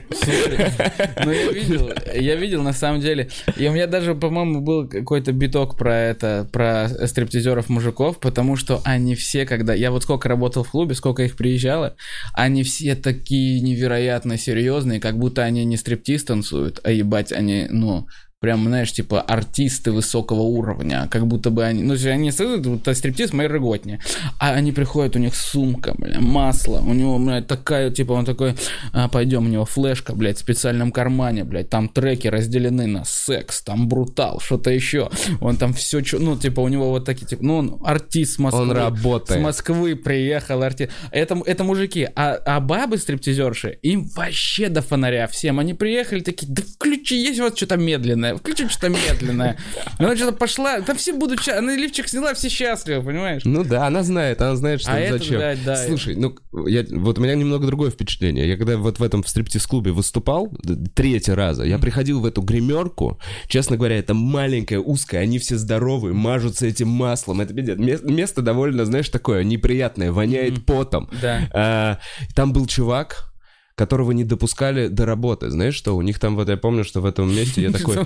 Ну, 1.24 1.32
я 1.32 1.52
видел, 1.52 1.92
я 2.14 2.36
видел, 2.36 2.64
на 2.64 2.74
самом 2.74 3.02
деле. 3.02 3.30
И 3.58 3.68
у 3.68 3.74
меня 3.74 3.88
даже, 3.88 4.16
по-моему, 4.16 4.62
был 4.62 4.88
какой-то 4.88 5.32
биток 5.32 5.78
про 5.78 5.96
это, 5.96 6.48
про 6.52 6.90
стриптизеров 7.08 7.70
мужиков, 7.70 8.20
потому 8.20 8.56
что 8.56 8.82
они 8.86 9.16
все, 9.16 9.46
когда... 9.46 9.74
Я 9.74 9.92
вот 9.92 10.04
сколько 10.04 10.30
работал 10.30 10.64
в 10.64 10.72
клубе, 10.72 10.96
сколько 10.96 11.24
их 11.24 11.36
приезжало, 11.36 11.96
они 12.34 12.64
все 12.64 12.96
такие 12.96 13.60
невероятно 13.62 14.38
серьезные, 14.38 15.00
как 15.00 15.18
будто 15.18 15.44
они 15.44 15.66
не 15.66 15.78
стриптиз 15.78 16.24
танцуют, 16.24 16.80
а 16.84 16.92
ебать, 16.92 17.32
они, 17.32 17.68
ну, 17.70 18.08
прям, 18.40 18.64
знаешь, 18.66 18.92
типа 18.92 19.22
артисты 19.22 19.92
высокого 19.92 20.42
уровня, 20.42 21.08
как 21.10 21.28
будто 21.28 21.50
бы 21.50 21.64
они, 21.64 21.84
ну, 21.84 21.96
они 22.10 22.32
создают 22.32 22.66
вот, 22.66 22.96
стриптиз 22.96 23.34
моей 23.34 23.50
рыготни, 23.50 24.00
а 24.40 24.52
они 24.52 24.72
приходят, 24.72 25.16
у 25.16 25.20
них 25.20 25.36
сумка, 25.36 25.94
бля, 25.98 26.20
масло, 26.20 26.80
у 26.80 26.94
него, 26.94 27.18
блядь, 27.18 27.48
такая, 27.48 27.90
типа, 27.92 28.14
он 28.14 28.26
такой, 28.26 28.56
а, 28.94 29.08
пойдем, 29.08 29.46
у 29.46 29.50
него 29.50 29.66
флешка, 29.66 30.14
блядь, 30.14 30.38
в 30.38 30.42
специальном 30.42 30.92
кармане, 30.92 31.44
блядь, 31.44 31.70
там 31.70 31.90
треки 31.90 32.28
разделены 32.28 32.88
на 32.88 33.06
секс, 33.06 33.62
там 33.62 33.88
брутал, 33.88 34.40
что-то 34.40 34.70
еще, 34.70 35.10
он 35.42 35.58
там 35.58 35.74
все, 35.74 36.02
ну, 36.14 36.38
типа, 36.38 36.60
у 36.60 36.68
него 36.68 36.90
вот 36.90 37.06
такие, 37.06 37.26
типа, 37.26 37.44
ну, 37.44 37.56
он 37.58 37.80
артист 37.84 38.36
с 38.36 38.40
Москвы. 38.40 38.62
Он 38.62 38.72
С 38.72 38.74
работает. 38.74 39.42
Москвы 39.42 39.96
приехал 39.96 40.64
артист. 40.64 40.92
Это, 41.12 41.42
это 41.46 41.64
мужики. 41.64 42.08
А, 42.16 42.38
а 42.46 42.60
бабы 42.60 42.98
стриптизерши, 42.98 43.80
им 43.82 44.08
вообще 44.16 44.70
до 44.70 44.82
фонаря 44.82 45.28
всем. 45.28 45.60
Они 45.60 45.74
приехали 45.74 46.22
такие, 46.22 46.52
да 46.52 46.62
включи, 46.64 47.16
есть 47.16 47.40
вот 47.40 47.58
что-то 47.58 47.78
медленное, 47.78 48.25
включи 48.34 48.68
что-то 48.70 48.90
медленное. 48.90 49.58
Она 50.00 50.16
что-то 50.16 50.32
пошла, 50.34 50.82
там 50.82 50.96
все 50.98 51.14
будут, 51.14 51.42
ща- 51.42 51.58
она 51.60 51.76
лифчик 51.76 52.08
сняла, 52.08 52.34
все 52.34 52.50
счастливы, 52.50 53.04
понимаешь? 53.06 53.42
Ну 53.46 53.64
да, 53.64 53.88
она 53.88 54.04
знает, 54.04 54.42
она 54.42 54.56
знает, 54.56 54.82
что 54.82 54.92
А 54.94 55.00
это 55.00 55.18
зачем. 55.18 55.38
блядь, 55.38 55.64
да. 55.64 55.76
Слушай, 55.76 56.16
ну 56.16 56.36
я, 56.68 56.84
вот 56.90 57.20
у 57.20 57.22
меня 57.22 57.36
немного 57.36 57.68
другое 57.68 57.92
впечатление. 57.92 58.48
Я 58.48 58.58
когда 58.58 58.78
вот 58.78 59.00
в 59.00 59.04
этом 59.04 59.24
в 59.24 59.30
стриптиз-клубе 59.30 59.92
выступал 59.92 60.50
д- 60.64 60.90
третий 60.94 61.34
раза, 61.34 61.64
я 61.64 61.78
приходил 61.78 62.20
в 62.22 62.26
эту 62.26 62.42
гримерку, 62.42 63.20
честно 63.48 63.78
говоря, 63.78 63.98
это 63.98 64.14
маленькая, 64.14 64.80
узкая, 64.80 65.22
они 65.22 65.40
все 65.40 65.58
здоровые, 65.58 66.14
мажутся 66.14 66.66
этим 66.68 66.88
маслом. 66.90 67.42
Это 67.42 67.54
пиздец. 67.54 67.78
Ме- 67.78 68.00
Место 68.04 68.42
довольно, 68.42 68.86
знаешь, 68.86 69.10
такое 69.10 69.44
неприятное, 69.44 70.12
воняет 70.12 70.66
потом. 70.66 71.10
Да. 71.22 71.42
А, 71.54 72.00
Там 72.36 72.54
был 72.54 72.66
чувак, 72.66 73.34
которого 73.76 74.12
не 74.12 74.24
допускали 74.24 74.88
до 74.88 75.06
работы. 75.06 75.50
Знаешь 75.50 75.76
что? 75.76 75.96
У 75.96 76.02
них 76.02 76.20
там, 76.20 76.36
вот 76.36 76.50
я 76.50 76.58
помню, 76.58 76.84
что 76.84 77.02
в 77.02 77.06
этом 77.06 77.30
месте 77.34 77.62
я 77.62 77.72
такой... 77.74 77.98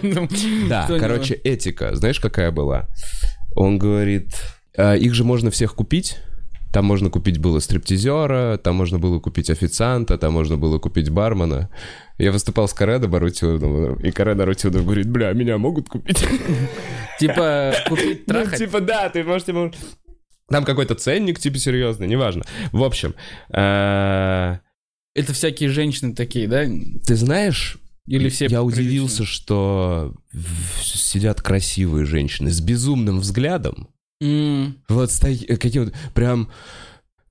Да, 0.67 0.87
короче, 0.99 1.35
этика, 1.35 1.95
знаешь, 1.95 2.19
какая 2.19 2.51
была? 2.51 2.87
Он 3.55 3.77
говорит, 3.77 4.29
«А, 4.77 4.95
их 4.95 5.13
же 5.13 5.23
можно 5.23 5.51
всех 5.51 5.75
купить. 5.75 6.17
Там 6.71 6.85
можно 6.85 7.09
купить 7.09 7.39
было 7.39 7.59
стриптизера, 7.59 8.57
там 8.57 8.75
можно 8.75 8.99
было 8.99 9.19
купить 9.19 9.49
официанта, 9.49 10.19
там 10.19 10.33
можно 10.33 10.55
было 10.55 10.77
купить 10.77 11.09
бармена. 11.09 11.69
Я 12.19 12.31
выступал 12.31 12.67
с 12.67 12.73
Каредо 12.73 13.07
Барутюновым, 13.07 13.95
и 13.95 14.11
Каредо 14.11 14.43
Барутюнов 14.43 14.85
говорит, 14.85 15.09
бля, 15.09 15.33
меня 15.33 15.57
могут 15.57 15.89
купить? 15.89 16.23
Типа, 17.19 17.73
купить 17.87 18.27
Ну, 18.27 18.33
трахать. 18.33 18.59
типа, 18.59 18.81
да, 18.81 19.09
ты 19.09 19.23
можешь. 19.23 19.47
Там 20.49 20.63
какой-то 20.63 20.93
ценник, 20.93 21.39
типа, 21.39 21.57
серьезный, 21.57 22.07
неважно. 22.07 22.43
В 22.71 22.83
общем, 22.83 23.15
а, 23.51 24.59
Это 25.15 25.33
всякие 25.33 25.69
женщины 25.69 26.13
такие, 26.13 26.47
да? 26.47 26.65
ты 27.05 27.15
знаешь, 27.15 27.77
Или 28.05 28.29
все 28.29 28.45
Я 28.47 28.63
удивился, 28.63 29.25
что 29.25 30.13
сидят 30.81 31.41
красивые 31.41 32.05
женщины 32.05 32.51
с 32.51 32.61
безумным 32.61 33.19
взглядом. 33.19 33.89
М, 34.21 34.77
Вот 34.87 35.11
какие 35.59 35.83
вот 35.85 35.93
прям... 36.13 36.49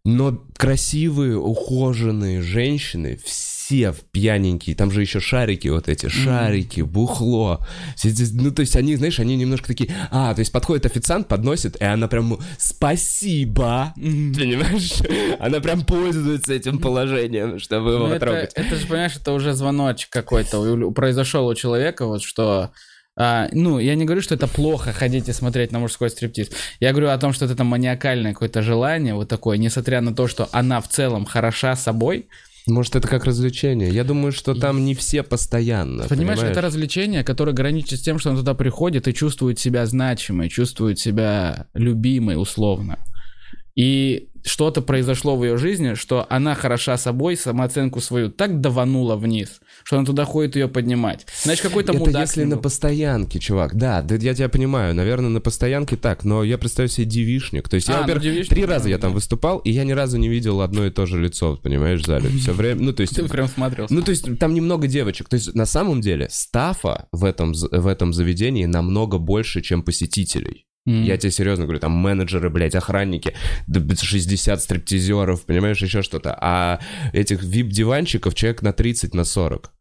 Но 0.04 0.32
красивые, 0.56 1.36
ухоженные 1.36 2.40
женщины, 2.40 3.18
все 3.24 3.57
в 3.70 4.00
пьяненькие, 4.10 4.74
там 4.74 4.90
же 4.90 5.02
еще 5.02 5.20
шарики 5.20 5.68
вот 5.68 5.88
эти, 5.88 6.08
шарики, 6.08 6.80
бухло. 6.80 7.66
Все 7.96 8.10
Ну, 8.32 8.50
то 8.50 8.60
есть 8.60 8.76
они, 8.76 8.96
знаешь, 8.96 9.20
они 9.20 9.36
немножко 9.36 9.66
такие... 9.66 9.90
А, 10.10 10.32
то 10.34 10.40
есть 10.40 10.52
подходит 10.52 10.86
официант, 10.86 11.28
подносит, 11.28 11.76
и 11.76 11.84
она 11.84 12.08
прям 12.08 12.30
ну, 12.30 12.40
«Спасибо!» 12.56 13.92
Понимаешь? 13.96 15.00
Она 15.38 15.60
прям 15.60 15.82
пользуется 15.84 16.54
этим 16.54 16.78
положением, 16.78 17.58
чтобы 17.58 17.90
Ну, 17.90 18.04
его 18.04 18.08
это, 18.08 18.20
трогать. 18.26 18.52
это 18.54 18.74
же, 18.76 18.86
понимаешь, 18.86 19.16
это 19.16 19.32
уже 19.32 19.52
звоночек 19.52 20.10
какой-то 20.10 20.90
произошел 20.92 21.46
у 21.46 21.54
человека, 21.54 22.06
вот 22.06 22.22
что... 22.22 22.72
а, 23.16 23.48
ну, 23.52 23.78
я 23.78 23.94
не 23.96 24.04
говорю, 24.04 24.22
что 24.22 24.34
это 24.34 24.46
плохо 24.46 24.92
ходить 24.92 25.28
и 25.28 25.32
смотреть 25.32 25.72
на 25.72 25.78
мужской 25.78 26.08
стриптиз. 26.08 26.50
Я 26.80 26.92
говорю 26.92 27.10
о 27.10 27.18
том, 27.18 27.32
что 27.32 27.44
это 27.44 27.64
маниакальное 27.64 28.32
какое-то 28.32 28.62
желание, 28.62 29.14
вот 29.14 29.28
такое, 29.28 29.58
несмотря 29.58 30.00
на 30.00 30.14
то, 30.14 30.26
что 30.26 30.48
она 30.52 30.80
в 30.80 30.88
целом 30.88 31.26
хороша 31.26 31.76
собой, 31.76 32.28
Может, 32.68 32.96
это 32.96 33.08
как 33.08 33.24
развлечение? 33.24 33.90
Я 33.90 34.04
думаю, 34.04 34.32
что 34.32 34.54
там 34.54 34.84
не 34.84 34.94
все 34.94 35.22
постоянно. 35.22 36.06
Понимаешь, 36.06 36.38
Понимаешь, 36.38 36.42
это 36.52 36.60
развлечение, 36.60 37.24
которое 37.24 37.52
граничит 37.52 37.98
с 37.98 38.02
тем, 38.02 38.18
что 38.18 38.30
он 38.30 38.36
туда 38.36 38.54
приходит 38.54 39.08
и 39.08 39.14
чувствует 39.14 39.58
себя 39.58 39.86
значимой, 39.86 40.48
чувствует 40.48 40.98
себя 40.98 41.66
любимой 41.74 42.40
условно. 42.40 42.98
И 43.74 44.27
что-то 44.48 44.82
произошло 44.82 45.36
в 45.36 45.44
ее 45.44 45.56
жизни, 45.56 45.94
что 45.94 46.26
она 46.28 46.54
хороша 46.54 46.96
собой, 46.96 47.36
самооценку 47.36 48.00
свою 48.00 48.30
так 48.30 48.60
даванула 48.60 49.16
вниз, 49.16 49.60
что 49.84 49.96
она 49.96 50.06
туда 50.06 50.24
ходит 50.24 50.56
ее 50.56 50.68
поднимать. 50.68 51.26
Значит, 51.42 51.62
какой-то 51.62 51.92
Это 51.92 51.98
мудак 52.00 52.22
если 52.22 52.44
не 52.44 52.50
на 52.50 52.56
постоянке, 52.56 53.38
чувак. 53.38 53.74
Да, 53.76 54.02
да, 54.02 54.16
я 54.16 54.34
тебя 54.34 54.48
понимаю. 54.48 54.94
Наверное, 54.94 55.30
на 55.30 55.40
постоянке 55.40 55.96
так, 55.96 56.24
но 56.24 56.42
я 56.42 56.58
представляю 56.58 56.90
себе 56.90 57.06
девишник. 57.06 57.68
То 57.68 57.76
есть 57.76 57.88
я, 57.88 57.94
А, 57.94 57.96
ну, 57.98 58.02
во-первых, 58.02 58.24
девичник, 58.24 58.48
три 58.48 58.62
да, 58.62 58.74
раза 58.74 58.88
я 58.88 58.96
да. 58.96 59.02
там 59.02 59.12
выступал, 59.12 59.58
и 59.58 59.70
я 59.70 59.84
ни 59.84 59.92
разу 59.92 60.18
не 60.18 60.28
видел 60.28 60.60
одно 60.60 60.86
и 60.86 60.90
то 60.90 61.06
же 61.06 61.20
лицо, 61.20 61.56
понимаешь, 61.56 62.00
в 62.00 62.06
зале. 62.06 62.30
Все 62.30 62.52
время, 62.52 62.82
ну, 62.82 62.92
то 62.92 63.02
есть... 63.02 63.14
Ты 63.16 63.28
прям 63.28 63.48
смотрелся. 63.48 63.92
Ну, 63.92 64.02
то 64.02 64.10
есть 64.10 64.38
там 64.38 64.54
немного 64.54 64.86
девочек. 64.86 65.28
То 65.28 65.34
есть 65.34 65.54
на 65.54 65.66
самом 65.66 66.00
деле 66.00 66.28
стафа 66.30 67.08
в 67.12 67.24
этом, 67.24 67.52
в 67.52 67.86
этом 67.86 68.12
заведении 68.12 68.64
намного 68.64 69.18
больше, 69.18 69.60
чем 69.60 69.82
посетителей. 69.82 70.66
М. 70.86 71.02
Я 71.04 71.16
тебе 71.18 71.30
серьезно 71.30 71.64
говорю, 71.64 71.80
там 71.80 71.92
менеджеры, 71.92 72.50
блядь, 72.50 72.74
охранники, 72.74 73.34
да, 73.66 73.80
блядь, 73.80 74.00
60 74.00 74.62
стриптизеров, 74.62 75.44
понимаешь, 75.44 75.82
еще 75.82 76.02
что-то. 76.02 76.36
А 76.40 76.80
этих 77.12 77.42
вип-диванчиков 77.42 78.34
человек 78.34 78.62
на 78.62 78.72
30, 78.72 79.14
на 79.14 79.24
40. 79.24 79.72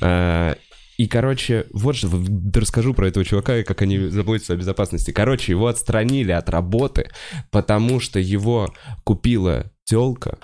А, 0.00 0.56
И, 0.98 1.08
короче, 1.08 1.66
вот 1.72 1.94
что, 1.94 2.10
расскажу 2.54 2.94
про 2.94 3.08
этого 3.08 3.24
чувака 3.24 3.58
и 3.58 3.64
как 3.64 3.82
они 3.82 4.08
заботятся 4.08 4.54
о 4.54 4.56
безопасности. 4.56 5.10
Короче, 5.10 5.52
его 5.52 5.66
отстранили 5.66 6.32
от 6.32 6.48
работы, 6.48 7.10
потому 7.50 8.00
что 8.00 8.18
его 8.18 8.72
купила 9.04 9.70
телка, 9.84 10.38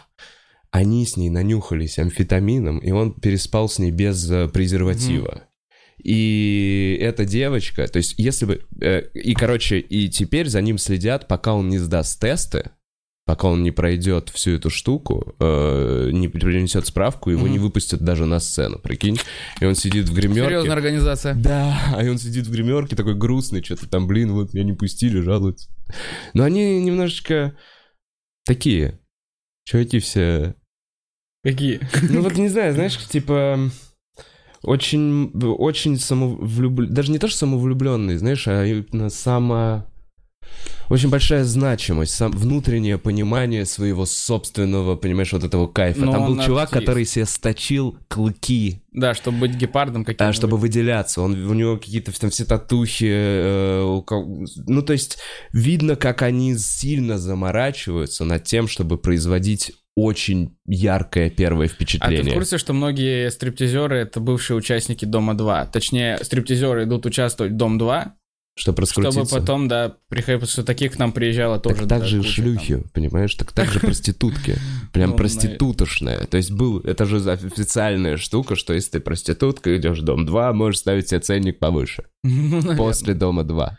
они 0.70 1.06
с 1.06 1.16
ней 1.16 1.30
нанюхались 1.30 1.98
амфетамином, 1.98 2.78
и 2.78 2.90
он 2.92 3.12
переспал 3.14 3.68
с 3.68 3.78
ней 3.78 3.90
без 3.90 4.30
э, 4.30 4.48
презерватива. 4.48 5.42
И 6.02 6.98
эта 7.00 7.24
девочка, 7.24 7.86
то 7.86 7.98
есть 7.98 8.14
если 8.18 8.44
бы... 8.46 8.62
э, 8.80 9.02
и, 9.14 9.34
короче, 9.34 9.78
и 9.78 10.08
теперь 10.08 10.48
за 10.48 10.60
ним 10.60 10.78
следят, 10.78 11.28
пока 11.28 11.54
он 11.54 11.68
не 11.68 11.78
сдаст 11.78 12.20
тесты, 12.20 12.70
пока 13.24 13.46
он 13.46 13.62
не 13.62 13.70
пройдет 13.70 14.28
всю 14.30 14.50
эту 14.52 14.68
штуку, 14.68 15.36
э, 15.38 16.10
не 16.12 16.26
принесет 16.28 16.86
справку, 16.86 17.30
его 17.30 17.42
Мгм. 17.44 17.52
не 17.52 17.58
выпустят 17.60 18.00
даже 18.00 18.26
на 18.26 18.40
сцену, 18.40 18.80
прикинь. 18.80 19.18
И 19.60 19.64
он 19.64 19.76
сидит 19.76 20.08
в 20.08 20.12
гримерке. 20.14 20.48
Серьезная 20.50 20.72
организация. 20.74 21.34
Да, 21.34 21.78
и 22.02 22.08
он 22.08 22.18
сидит 22.18 22.46
в 22.48 22.50
гримерке 22.50 22.96
такой 22.96 23.14
грустный, 23.14 23.62
что-то 23.62 23.88
там, 23.88 24.08
блин, 24.08 24.32
вот 24.32 24.54
меня 24.54 24.64
не 24.64 24.72
пустили, 24.72 25.20
жалуются. 25.20 25.70
Но 26.34 26.42
они 26.42 26.82
немножечко 26.82 27.56
такие. 28.44 28.98
Чуваки 29.64 30.00
все... 30.00 30.56
Какие? 31.44 31.80
Ну 32.10 32.22
вот 32.22 32.36
не 32.36 32.48
знаю, 32.48 32.74
знаешь, 32.74 32.96
типа... 33.08 33.70
Очень, 34.62 35.30
очень 35.34 35.98
самовлюбленные, 35.98 36.94
даже 36.94 37.10
не 37.10 37.18
то, 37.18 37.28
что 37.28 37.38
самовлюбленные, 37.38 38.18
знаешь, 38.18 38.46
а 38.46 38.64
именно 38.64 39.10
само... 39.10 39.86
Очень 40.90 41.08
большая 41.08 41.44
значимость, 41.44 42.12
сам, 42.12 42.32
внутреннее 42.32 42.98
понимание 42.98 43.64
своего 43.64 44.04
собственного, 44.04 44.96
понимаешь, 44.96 45.32
вот 45.32 45.44
этого 45.44 45.66
кайфа. 45.66 46.04
Но 46.04 46.12
Там 46.12 46.26
был 46.26 46.32
он 46.32 46.40
чувак, 46.44 46.64
артист. 46.64 46.80
который 46.80 47.06
себе 47.06 47.24
сточил 47.24 47.96
клыки 48.08 48.82
Да, 48.92 49.14
чтобы 49.14 49.38
быть 49.38 49.54
гепардом 49.54 50.04
каким-то. 50.04 50.28
а, 50.28 50.32
чтобы 50.34 50.58
выделяться. 50.58 51.22
Он, 51.22 51.32
у 51.46 51.54
него 51.54 51.78
какие-то 51.78 52.12
там 52.20 52.28
все 52.30 52.44
татухи. 52.44 53.08
э, 53.08 54.02
кого- 54.06 54.44
ну, 54.66 54.82
то 54.82 54.92
есть, 54.92 55.18
видно, 55.52 55.96
как 55.96 56.20
они 56.20 56.56
сильно 56.58 57.18
заморачиваются 57.18 58.24
над 58.24 58.44
тем, 58.44 58.68
чтобы 58.68 58.98
производить 58.98 59.72
очень 59.94 60.56
яркое 60.66 61.30
первое 61.30 61.66
А 61.66 61.68
ты 61.68 61.74
в 61.74 61.76
впечатление. 61.76 62.32
курсе, 62.34 62.58
что 62.58 62.72
многие 62.72 63.30
стриптизеры 63.30 63.98
это 63.98 64.20
бывшие 64.20 64.56
участники 64.56 65.04
Дома 65.04 65.34
2? 65.34 65.66
Точнее, 65.66 66.18
стриптизеры 66.22 66.84
идут 66.84 67.04
участвовать 67.06 67.52
в 67.52 67.56
Дом 67.56 67.78
2, 67.78 68.14
чтобы 68.54 68.86
чтобы 68.86 69.06
раскрутиться. 69.06 69.40
потом, 69.40 69.68
да, 69.68 69.96
приходить, 70.08 70.48
что 70.50 70.62
таких 70.62 70.92
к 70.92 70.98
нам 70.98 71.12
приезжало 71.12 71.58
тоже. 71.58 71.80
так, 71.80 71.88
так 71.88 72.04
же 72.04 72.18
куча 72.18 72.30
шлюхи, 72.30 72.82
понимаешь? 72.92 73.34
Так, 73.34 73.52
так 73.52 73.70
же 73.70 73.80
проститутки. 73.80 74.56
Прям 74.92 75.10
Ну, 75.10 75.16
проститутошная. 75.16 76.26
То 76.26 76.36
есть 76.36 76.50
был, 76.50 76.80
это 76.80 77.06
же 77.06 77.18
официальная 77.30 78.18
штука, 78.18 78.56
что 78.56 78.74
если 78.74 78.92
ты 78.92 79.00
проститутка, 79.00 79.74
идешь 79.76 80.00
в 80.00 80.04
дом 80.04 80.26
2, 80.26 80.52
можешь 80.52 80.80
ставить 80.80 81.08
себе 81.08 81.20
ценник 81.20 81.58
повыше. 81.58 82.04
там. 82.22 82.60
Ну. 82.62 82.76
После 82.76 83.14
дома 83.14 83.42
2. 83.44 83.78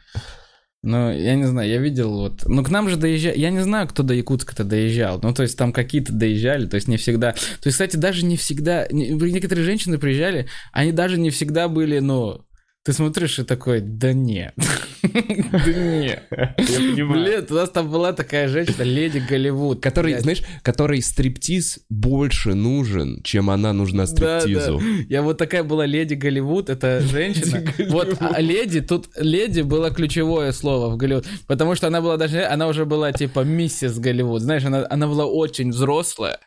Ну, 0.84 1.13
я 1.13 1.36
не 1.36 1.46
знаю, 1.46 1.69
я 1.69 1.78
видел 1.78 2.12
вот... 2.12 2.43
Ну, 2.46 2.62
к 2.62 2.69
нам 2.69 2.89
же 2.89 2.98
доезжали... 2.98 3.39
Я 3.39 3.52
не 3.52 3.63
знаю, 3.63 3.88
кто 3.88 4.04
до 4.04 4.13
Якутска-то 4.13 4.65
доезжал. 4.65 5.17
Ну, 5.24 5.34
то 5.34 5.41
есть 5.41 5.58
там 5.58 5.72
какие-то 5.72 6.12
доезжали, 6.12 6.65
то 6.67 6.76
есть 6.76 6.89
не 6.89 6.98
всегда... 6.98 7.32
То 7.32 7.67
есть, 7.67 7.76
кстати, 7.76 7.96
даже 7.96 8.26
не 8.26 8.36
всегда... 8.36 8.86
не- 8.91 9.12
Некоторые 9.12 9.63
женщины 9.63 9.98
приезжали, 9.98 10.48
они 10.74 10.91
даже 10.91 11.17
не 11.17 11.30
всегда 11.30 11.69
были, 11.69 12.00
ну... 12.00 12.46
Ты 12.84 12.91
смотришь 12.91 13.39
и 13.39 13.43
такой, 13.43 13.80
да 13.80 14.13
нет. 14.13 14.54
Да 15.04 15.74
нет. 15.74 16.24
Блин, 16.30 17.46
у 17.50 17.54
нас 17.54 17.69
там 17.69 17.91
была 17.91 18.13
такая 18.13 18.48
женщина, 18.48 18.84
леди 18.84 19.19
Голливуд. 19.19 19.82
Который, 19.82 20.17
знаешь, 20.19 20.41
который 20.62 21.02
стриптиз 21.02 21.80
больше 21.89 22.54
нужен, 22.54 23.22
чем 23.24 23.50
она 23.50 23.74
нужна 23.74 24.06
стриптизу. 24.06 24.82
Я 25.10 25.22
вот 25.22 25.38
такая 25.38 25.63
была 25.63 25.86
леди 25.86 26.13
Голливуд, 26.13 26.69
это 26.69 27.02
женщина. 27.12 27.63
Вот 27.89 28.17
а 28.19 28.41
леди, 28.41 28.82
тут 28.82 29.10
леди 29.17 29.62
было 29.62 29.91
ключевое 29.91 30.52
слово 30.52 30.89
в 30.93 30.98
Голливуд, 30.98 31.26
потому 31.48 31.76
что 31.76 31.88
она 31.88 32.02
была 32.02 32.17
даже, 32.17 32.43
она 32.46 32.67
уже 32.67 32.86
была 32.86 33.12
типа 33.12 33.41
миссис 33.41 34.00
Голливуд, 34.00 34.41
знаешь, 34.41 34.63
она 34.65 35.08
была 35.08 35.26
очень 35.26 35.72
взрослая. 35.72 36.39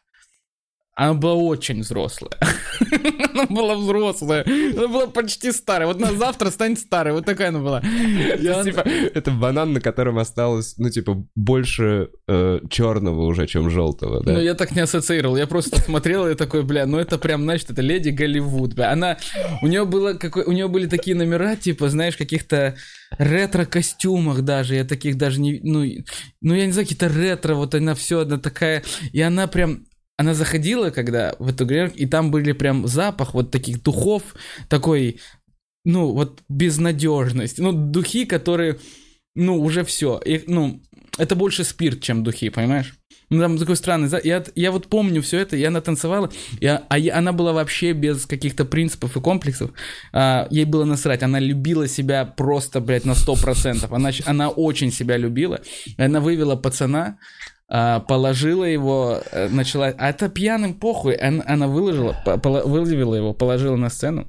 Она 0.97 1.13
была 1.13 1.35
очень 1.35 1.81
взрослая. 1.81 2.33
Она 3.35 3.45
была 3.51 3.75
взрослая. 3.77 4.45
Она 4.47 4.89
была 4.89 5.07
почти 5.09 5.53
старая. 5.53 5.87
Вот 5.87 6.01
на 6.01 6.13
завтра 6.15 6.51
станет 6.51 6.79
старой. 6.79 7.13
Вот 7.13 7.27
такая 7.27 7.51
она 7.51 7.59
была. 7.59 7.79
Она- 7.81 8.65
Типа, 8.65 8.81
это 8.81 9.31
банан, 9.31 9.75
на 9.75 9.81
котором 9.83 10.19
осталось, 10.19 10.79
ну, 10.79 10.89
типа, 10.89 11.27
больше 11.35 12.09
черного 12.71 13.27
уже, 13.27 13.47
чем 13.47 13.69
желтого, 13.69 14.25
да? 14.25 14.33
Ну, 14.33 14.41
я 14.41 14.55
так 14.55 14.73
не 14.75 14.81
ассоциировал. 14.81 15.37
Я 15.37 15.47
просто 15.47 15.79
смотрел 15.83 16.27
и 16.29 16.35
такой, 16.35 16.63
бля, 16.63 16.87
ну 16.87 16.99
это 16.99 17.19
прям, 17.19 17.43
значит, 17.43 17.71
это 17.71 17.83
леди 17.83 18.09
Голливуд. 18.09 18.75
Бля. 18.75 18.91
Она, 18.91 19.19
у 19.61 19.67
нее 19.67 19.85
было, 19.85 20.15
какой, 20.15 20.45
у 20.45 20.53
нее 20.53 20.67
были 20.69 20.87
такие 20.87 21.15
номера, 21.15 21.57
типа, 21.57 21.91
знаешь, 21.91 22.17
каких-то 22.17 22.75
ретро-костюмах 23.19 24.41
даже. 24.43 24.75
Я 24.77 24.85
таких 24.85 25.19
даже 25.19 25.41
не, 25.41 25.61
ну, 25.63 25.85
ну 26.41 26.55
я 26.55 26.65
не 26.67 26.73
знаю, 26.73 26.87
какие-то 26.89 27.09
ретро, 27.09 27.55
вот 27.55 27.75
она 27.75 27.95
все, 27.95 28.21
она 28.21 28.39
такая, 28.39 28.83
и 29.13 29.21
она 29.21 29.47
прям, 29.47 29.85
она 30.17 30.35
заходила, 30.35 30.91
когда 30.91 31.35
в 31.39 31.49
эту 31.49 31.67
гримерку, 31.67 31.97
и 31.97 32.07
там 32.07 32.31
были 32.31 32.53
прям 32.53 32.87
запах 32.87 33.35
вот 33.35 33.51
таких 33.51 33.83
духов, 33.83 34.23
такой, 34.69 35.21
ну, 35.85 36.13
вот 36.13 36.43
безнадежность. 36.49 37.59
Ну, 37.59 37.73
духи, 37.73 38.25
которые, 38.25 38.79
ну, 39.35 39.61
уже 39.61 39.85
все. 39.85 40.21
Ну, 40.47 40.81
это 41.19 41.35
больше 41.37 41.65
спирт, 41.65 42.01
чем 42.01 42.25
духи, 42.25 42.49
понимаешь? 42.49 42.95
Ну, 43.29 43.41
там 43.41 43.59
такой 43.59 43.77
странный... 43.77 44.09
Я, 44.23 44.45
я 44.55 44.71
вот 44.71 44.87
помню 44.87 45.21
все 45.21 45.39
это, 45.39 45.57
и 45.57 45.65
она 45.65 45.81
танцевала, 45.81 46.31
и, 46.61 46.67
а 46.67 46.85
а 46.89 46.99
я- 46.99 47.19
она 47.19 47.33
была 47.33 47.53
вообще 47.53 47.93
без 47.93 48.25
каких-то 48.25 48.65
принципов 48.65 49.17
и 49.17 49.21
комплексов. 49.21 49.73
А, 50.13 50.47
ей 50.51 50.65
было 50.65 50.85
насрать, 50.85 51.23
она 51.23 51.41
любила 51.41 51.89
себя 51.89 52.25
просто, 52.25 52.81
блядь, 52.81 53.05
на 53.05 53.13
100%. 53.13 53.89
Она, 53.91 54.11
она 54.27 54.49
очень 54.49 54.93
себя 54.93 55.17
любила. 55.17 55.61
Она 55.99 56.21
вывела 56.21 56.55
пацана, 56.55 57.19
положила 57.69 58.65
его, 58.65 59.21
э, 59.33 59.49
начала... 59.49 59.93
А 59.99 60.11
это 60.11 60.29
пьяным 60.29 60.75
похуй. 60.75 61.15
Она, 61.15 61.43
она 61.47 61.67
выложила, 61.67 62.17
выловила 62.25 63.15
его, 63.15 63.35
положила 63.35 63.77
на 63.77 63.91
сцену. 63.91 64.29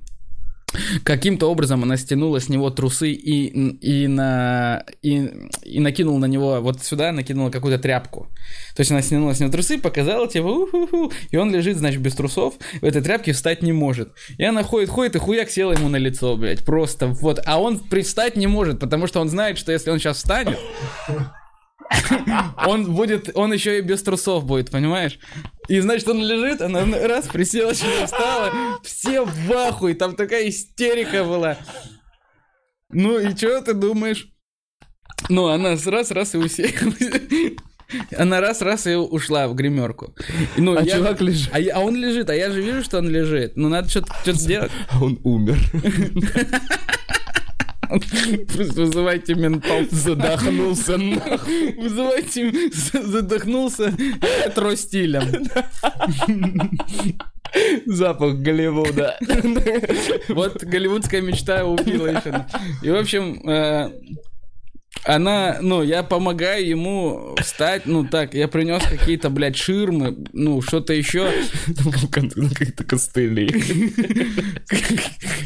Каким-то 1.06 1.50
образом 1.50 1.84
она 1.84 1.96
стянула 1.96 2.42
с 2.42 2.50
него 2.50 2.70
трусы 2.70 3.12
и, 3.12 3.48
и, 3.48 4.08
на, 4.08 4.84
и, 5.02 5.32
и 5.64 5.80
накинула 5.80 6.20
на 6.20 6.26
него 6.26 6.60
вот 6.60 6.84
сюда, 6.84 7.14
накинула 7.14 7.50
какую-то 7.50 7.82
тряпку. 7.82 8.28
То 8.76 8.82
есть 8.82 8.92
она 8.92 9.02
стянула 9.02 9.34
с 9.34 9.40
него 9.40 9.50
трусы, 9.50 9.78
показала, 9.78 10.28
типа, 10.28 10.46
уху 10.46 11.12
и 11.32 11.38
он 11.38 11.54
лежит, 11.54 11.78
значит, 11.78 12.02
без 12.02 12.16
трусов, 12.16 12.56
в 12.82 12.84
этой 12.84 13.02
тряпке 13.02 13.32
встать 13.32 13.64
не 13.64 13.72
может. 13.72 14.12
И 14.38 14.44
она 14.44 14.64
ходит, 14.64 14.90
ходит, 14.90 15.16
и 15.16 15.20
хуяк 15.20 15.50
села 15.50 15.72
ему 15.72 15.88
на 15.88 15.98
лицо, 15.98 16.36
блядь, 16.36 16.66
просто 16.66 17.08
вот. 17.08 17.40
А 17.46 17.62
он 17.62 17.80
привстать 17.80 18.36
не 18.36 18.48
может, 18.48 18.80
потому 18.80 19.08
что 19.08 19.22
он 19.22 19.30
знает, 19.30 19.58
что 19.58 19.72
если 19.72 19.90
он 19.90 20.00
сейчас 20.00 20.18
встанет, 20.18 20.60
он 22.66 22.94
будет, 22.94 23.30
он 23.36 23.54
еще 23.54 23.80
и 23.80 23.82
без 23.82 24.04
трусов 24.04 24.46
будет, 24.46 24.72
понимаешь? 24.72 25.20
И 25.68 25.80
значит, 25.80 26.08
он 26.08 26.24
лежит, 26.24 26.62
она 26.62 26.84
раз 27.08 27.28
присела, 27.28 27.74
что 27.74 27.88
встала, 28.06 28.52
все 28.84 29.26
в 29.26 29.52
ахуе, 29.52 29.96
там 29.96 30.16
такая 30.16 30.50
истерика 30.50 31.24
была. 31.24 31.58
Ну 32.90 33.20
и 33.20 33.36
что 33.36 33.62
ты 33.62 33.74
думаешь? 33.74 34.28
Ну, 35.30 35.48
она 35.48 35.76
раз-раз 35.86 36.36
и 36.36 36.38
уселась. 36.38 36.74
Она 38.18 38.42
раз-раз 38.42 38.86
и 38.86 38.96
ушла 38.96 39.48
в 39.48 39.56
гримерку. 39.56 40.14
Ну, 40.58 40.78
А 40.78 40.82
я- 40.84 40.98
чувак 40.98 41.22
лежит. 41.22 41.50
А, 41.54 41.60
я- 41.60 41.78
а 41.78 41.80
он 41.80 41.96
лежит, 41.96 42.30
а 42.30 42.36
я 42.36 42.52
же 42.52 42.62
вижу, 42.62 42.84
что 42.84 42.98
он 42.98 43.08
лежит. 43.10 43.54
Ну, 43.56 43.70
надо 43.70 43.88
что-то 43.90 44.34
сделать. 44.34 44.72
А 44.92 45.02
он 45.02 45.18
умер. 45.24 45.58
Просто 47.88 48.82
вызывайте 48.82 49.36
ментов. 49.36 49.90
Задохнулся 49.92 50.98
нахуй. 50.98 51.74
Вызывайте, 51.78 52.52
задохнулся 52.72 53.94
тростилем. 54.56 55.48
Запах 57.86 58.36
Голливуда. 58.36 59.18
Вот 60.30 60.64
голливудская 60.64 61.22
мечта 61.22 61.66
убила 61.66 62.08
еще. 62.08 62.46
И, 62.84 62.90
в 62.90 62.96
общем, 62.96 63.50
э, 63.50 63.90
она, 65.04 65.58
ну, 65.62 65.84
я 65.84 66.04
помогаю 66.04 66.68
ему 66.68 67.36
встать, 67.42 67.86
ну, 67.86 68.06
так, 68.06 68.34
я 68.34 68.48
принес 68.48 68.84
какие-то, 68.84 69.30
блядь, 69.30 69.56
ширмы, 69.56 70.18
ну, 70.34 70.62
что-то 70.62 70.94
еще. 70.94 71.30
Какие-то 72.12 72.84
костыли. 72.84 73.50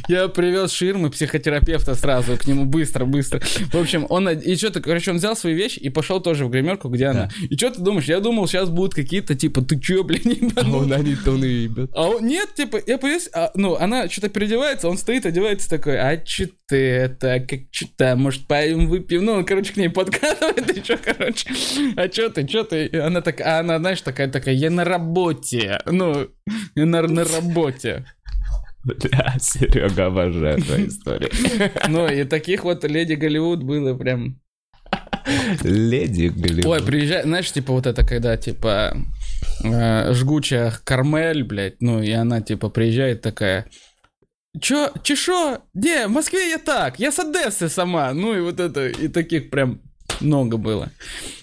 Я 0.08 0.28
привез 0.28 0.72
ширмы 0.72 1.10
психотерапевта 1.10 1.96
сразу 1.96 2.38
к 2.38 2.48
нему 2.48 2.66
быстро, 2.66 3.06
быстро. 3.06 3.40
В 3.72 3.76
общем, 3.76 4.06
он, 4.10 4.30
и 4.30 4.56
что-то, 4.56 4.82
короче, 4.82 5.12
он 5.12 5.18
взял 5.18 5.36
свои 5.36 5.54
вещи 5.54 5.80
и 5.80 5.90
пошел 5.90 6.20
тоже 6.20 6.46
в 6.46 6.50
гримерку, 6.50 6.90
где 6.90 7.08
она. 7.08 7.30
И 7.50 7.56
что 7.56 7.72
ты 7.72 7.82
думаешь? 7.82 8.06
Я 8.06 8.20
думал, 8.20 8.48
сейчас 8.48 8.70
будут 8.70 8.94
какие-то, 8.94 9.36
типа, 9.36 9.62
ты 9.62 9.80
чё, 9.80 10.04
блин, 10.04 10.22
не 10.26 10.52
А 10.56 10.68
он 10.68 10.92
они-то 10.92 11.32
он 11.32 11.44
и 11.44 11.48
ебет. 11.48 11.92
а 11.94 12.10
он, 12.10 12.26
нет, 12.26 12.54
типа, 12.56 12.80
я 12.86 12.98
повес, 12.98 13.30
а, 13.34 13.52
ну, 13.56 13.76
она 13.76 14.10
что-то 14.10 14.30
переодевается, 14.30 14.90
он 14.90 14.98
стоит, 14.98 15.26
одевается 15.26 15.70
такой, 15.70 16.00
а 16.00 16.18
чё 16.18 16.48
ты 16.68 16.78
это, 16.78 17.40
как 17.42 17.60
что-то, 17.72 18.16
может, 18.16 18.48
пойдем 18.48 18.88
выпьем, 18.88 19.26
ну, 19.26 19.41
он, 19.42 19.46
короче, 19.46 19.74
к 19.74 19.78
ней 19.78 19.90
подкатывает, 19.90 20.78
и 20.78 20.84
что, 20.84 20.98
короче, 20.98 21.50
а 21.96 22.08
чё 22.08 22.30
ты, 22.30 22.48
чё 22.48 22.64
ты, 22.64 22.86
и 22.86 22.98
она 22.98 23.22
так, 23.22 23.42
а 23.42 23.60
она, 23.60 23.80
знаешь, 23.80 24.02
такая, 24.02 24.30
такая, 24.30 24.56
я 24.56 24.70
на 24.70 24.84
работе, 24.84 25.82
ну, 25.86 26.28
я 26.76 26.86
на, 26.86 27.02
на 27.02 27.24
работе. 27.26 28.06
Бля, 28.84 29.36
Серега, 29.40 30.08
обожаю 30.08 30.62
твою 30.62 30.88
историю. 30.88 31.30
Ну, 31.88 32.08
и 32.08 32.24
таких 32.24 32.64
вот 32.64 32.84
леди 32.84 33.14
Голливуд 33.14 33.64
было 33.64 33.96
прям... 33.96 34.40
Леди 35.64 36.28
Голливуд. 36.28 36.66
Ой, 36.66 36.84
приезжай, 36.84 37.24
знаешь, 37.24 37.52
типа 37.52 37.74
вот 37.74 37.86
это, 37.86 38.06
когда, 38.06 38.38
типа, 38.38 38.98
э, 39.64 40.14
жгучая 40.14 40.74
Кармель, 40.84 41.44
блядь, 41.44 41.80
ну, 41.80 42.02
и 42.02 42.12
она, 42.12 42.42
типа, 42.42 42.70
приезжает 42.70 43.22
такая, 43.22 43.68
Чё, 44.60 44.92
чешо? 45.04 45.60
Не, 45.74 46.08
в 46.08 46.12
Москве 46.12 46.50
я 46.50 46.58
так, 46.58 47.00
я 47.00 47.12
с 47.12 47.20
Одессы 47.20 47.70
сама. 47.70 48.14
Ну 48.14 48.36
и 48.36 48.42
вот 48.42 48.60
это, 48.60 48.88
и 48.88 49.08
таких 49.08 49.50
прям 49.50 49.80
много 50.20 50.58
было. 50.58 50.92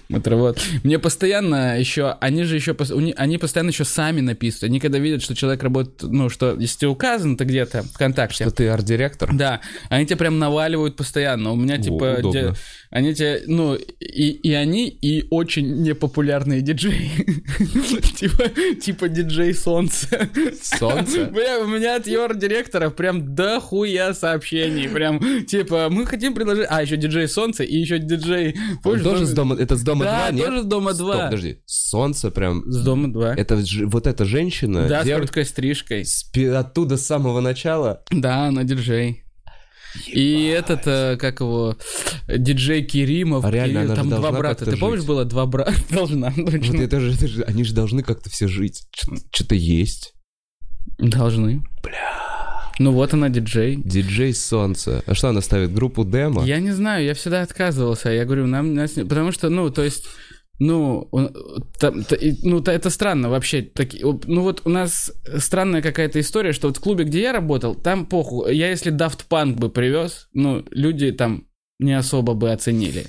Вот, 0.08 0.26
вот. 0.26 0.62
Мне 0.84 0.98
постоянно 0.98 1.78
еще, 1.78 2.16
они 2.20 2.44
же 2.44 2.54
еще, 2.54 2.74
они 3.16 3.38
постоянно 3.38 3.70
еще 3.70 3.84
сами 3.84 4.20
написывают. 4.20 4.70
Они 4.70 4.80
когда 4.80 4.98
видят, 4.98 5.22
что 5.22 5.34
человек 5.34 5.62
работает, 5.62 6.02
ну, 6.02 6.30
что, 6.30 6.56
если 6.58 6.78
тебе 6.78 6.88
указано, 6.88 7.36
то 7.36 7.44
где-то 7.44 7.82
ВКонтакте. 7.82 8.44
Что 8.44 8.50
ты 8.50 8.68
арт-директор? 8.68 9.30
Да, 9.34 9.60
они 9.90 10.06
тебя 10.06 10.16
прям 10.16 10.38
наваливают 10.38 10.96
постоянно. 10.96 11.52
У 11.52 11.56
меня, 11.56 11.74
О, 11.74 11.78
типа, 11.78 12.18
де- 12.32 12.54
они 12.90 13.14
тебе, 13.14 13.42
ну, 13.46 13.74
и, 13.74 14.30
и 14.30 14.52
они, 14.54 14.88
и 14.88 15.26
очень 15.30 15.82
непопулярные 15.82 16.62
диджеи. 16.62 17.10
Типа, 18.18 18.44
типа 18.80 19.08
диджей 19.08 19.54
Солнце. 19.54 20.28
Солнце? 20.62 21.24
Бля, 21.32 21.60
у 21.60 21.66
меня 21.66 21.96
от 21.96 22.06
юр-директора 22.06 22.90
прям 22.90 23.34
дохуя 23.34 24.14
сообщений. 24.14 24.88
Прям, 24.88 25.20
типа, 25.46 25.88
мы 25.90 26.06
хотим 26.06 26.34
предложить... 26.34 26.66
А, 26.68 26.82
еще 26.82 26.96
диджей 26.96 27.28
Солнце 27.28 27.64
и 27.64 27.76
еще 27.76 27.98
диджей... 27.98 28.56
Он 28.84 29.00
тоже 29.00 29.26
с 29.26 29.32
дома, 29.32 29.56
это 29.56 29.76
с 29.76 29.82
дома 29.82 30.04
Да, 30.04 30.28
2, 30.28 30.30
нет? 30.32 30.46
тоже 30.46 30.62
с 30.62 30.64
дома 30.64 30.94
Стоп, 30.94 31.06
2. 31.14 31.24
подожди, 31.26 31.58
солнце 31.66 32.30
прям, 32.30 32.64
С 32.70 32.82
дома 32.82 33.12
2. 33.12 33.34
это 33.34 33.62
вот 33.84 34.06
эта 34.06 34.24
женщина, 34.24 34.88
Да, 34.88 35.04
с 35.04 35.08
короткой 35.08 35.44
стрижкой. 35.44 36.04
оттуда 36.56 36.96
с 36.96 37.06
самого 37.06 37.40
начала, 37.40 38.02
Да, 38.10 38.46
она 38.46 38.64
диджей. 38.64 39.24
И 40.06 40.44
этот, 40.44 40.86
э, 40.86 41.16
как 41.16 41.40
его, 41.40 41.76
диджей 42.28 42.82
Керимов. 42.82 43.44
А 43.44 43.50
реально, 43.50 43.82
Кирилл, 43.82 43.94
там 43.94 44.10
два 44.10 44.32
брата. 44.32 44.64
Ты 44.64 44.76
помнишь, 44.76 45.00
жить. 45.00 45.08
было 45.08 45.24
два 45.24 45.46
брата? 45.46 45.74
Должна, 45.90 46.32
вот 46.36 46.50
точно. 46.50 46.82
это 46.82 47.00
же, 47.00 47.12
это 47.14 47.28
же- 47.28 47.42
они 47.44 47.64
же 47.64 47.74
должны 47.74 48.02
как-то 48.02 48.30
все 48.30 48.48
жить, 48.48 48.86
что-то 49.32 49.54
есть. 49.54 50.14
Должны. 50.98 51.62
Ну 52.78 52.92
вот 52.92 53.12
она 53.12 53.28
диджей. 53.28 53.76
Диджей 53.76 54.32
Солнце. 54.32 55.02
А 55.06 55.14
что, 55.14 55.28
она 55.30 55.40
ставит 55.40 55.72
группу 55.72 56.04
демо? 56.04 56.44
Я 56.44 56.60
не 56.60 56.70
знаю, 56.70 57.04
я 57.04 57.14
всегда 57.14 57.42
отказывался. 57.42 58.10
Я 58.10 58.24
говорю, 58.24 58.46
нам, 58.46 58.74
нас 58.74 58.92
потому 58.92 59.32
что, 59.32 59.48
ну, 59.48 59.70
то 59.70 59.82
есть, 59.82 60.06
ну, 60.58 61.08
там- 61.78 62.02
т- 62.04 62.16
и- 62.16 62.48
ну, 62.48 62.60
та- 62.60 62.72
это 62.72 62.90
странно 62.90 63.28
вообще. 63.30 63.62
таки- 63.62 64.02
ну, 64.02 64.42
вот 64.42 64.62
у 64.64 64.68
нас 64.70 65.12
странная 65.38 65.82
какая-то 65.82 66.18
история, 66.20 66.52
что 66.52 66.68
вот 66.68 66.76
в 66.76 66.80
клубе, 66.80 67.04
где 67.04 67.22
я 67.22 67.32
работал, 67.32 67.74
там 67.74 68.06
похуй. 68.06 68.56
Я 68.56 68.70
если 68.70 68.92
Daft 68.92 69.20
Punk 69.28 69.54
бы 69.56 69.68
привез, 69.70 70.28
ну, 70.32 70.64
люди 70.70 71.12
там 71.12 71.46
не 71.78 71.92
особо 71.98 72.34
бы 72.34 72.50
оценили. 72.52 73.06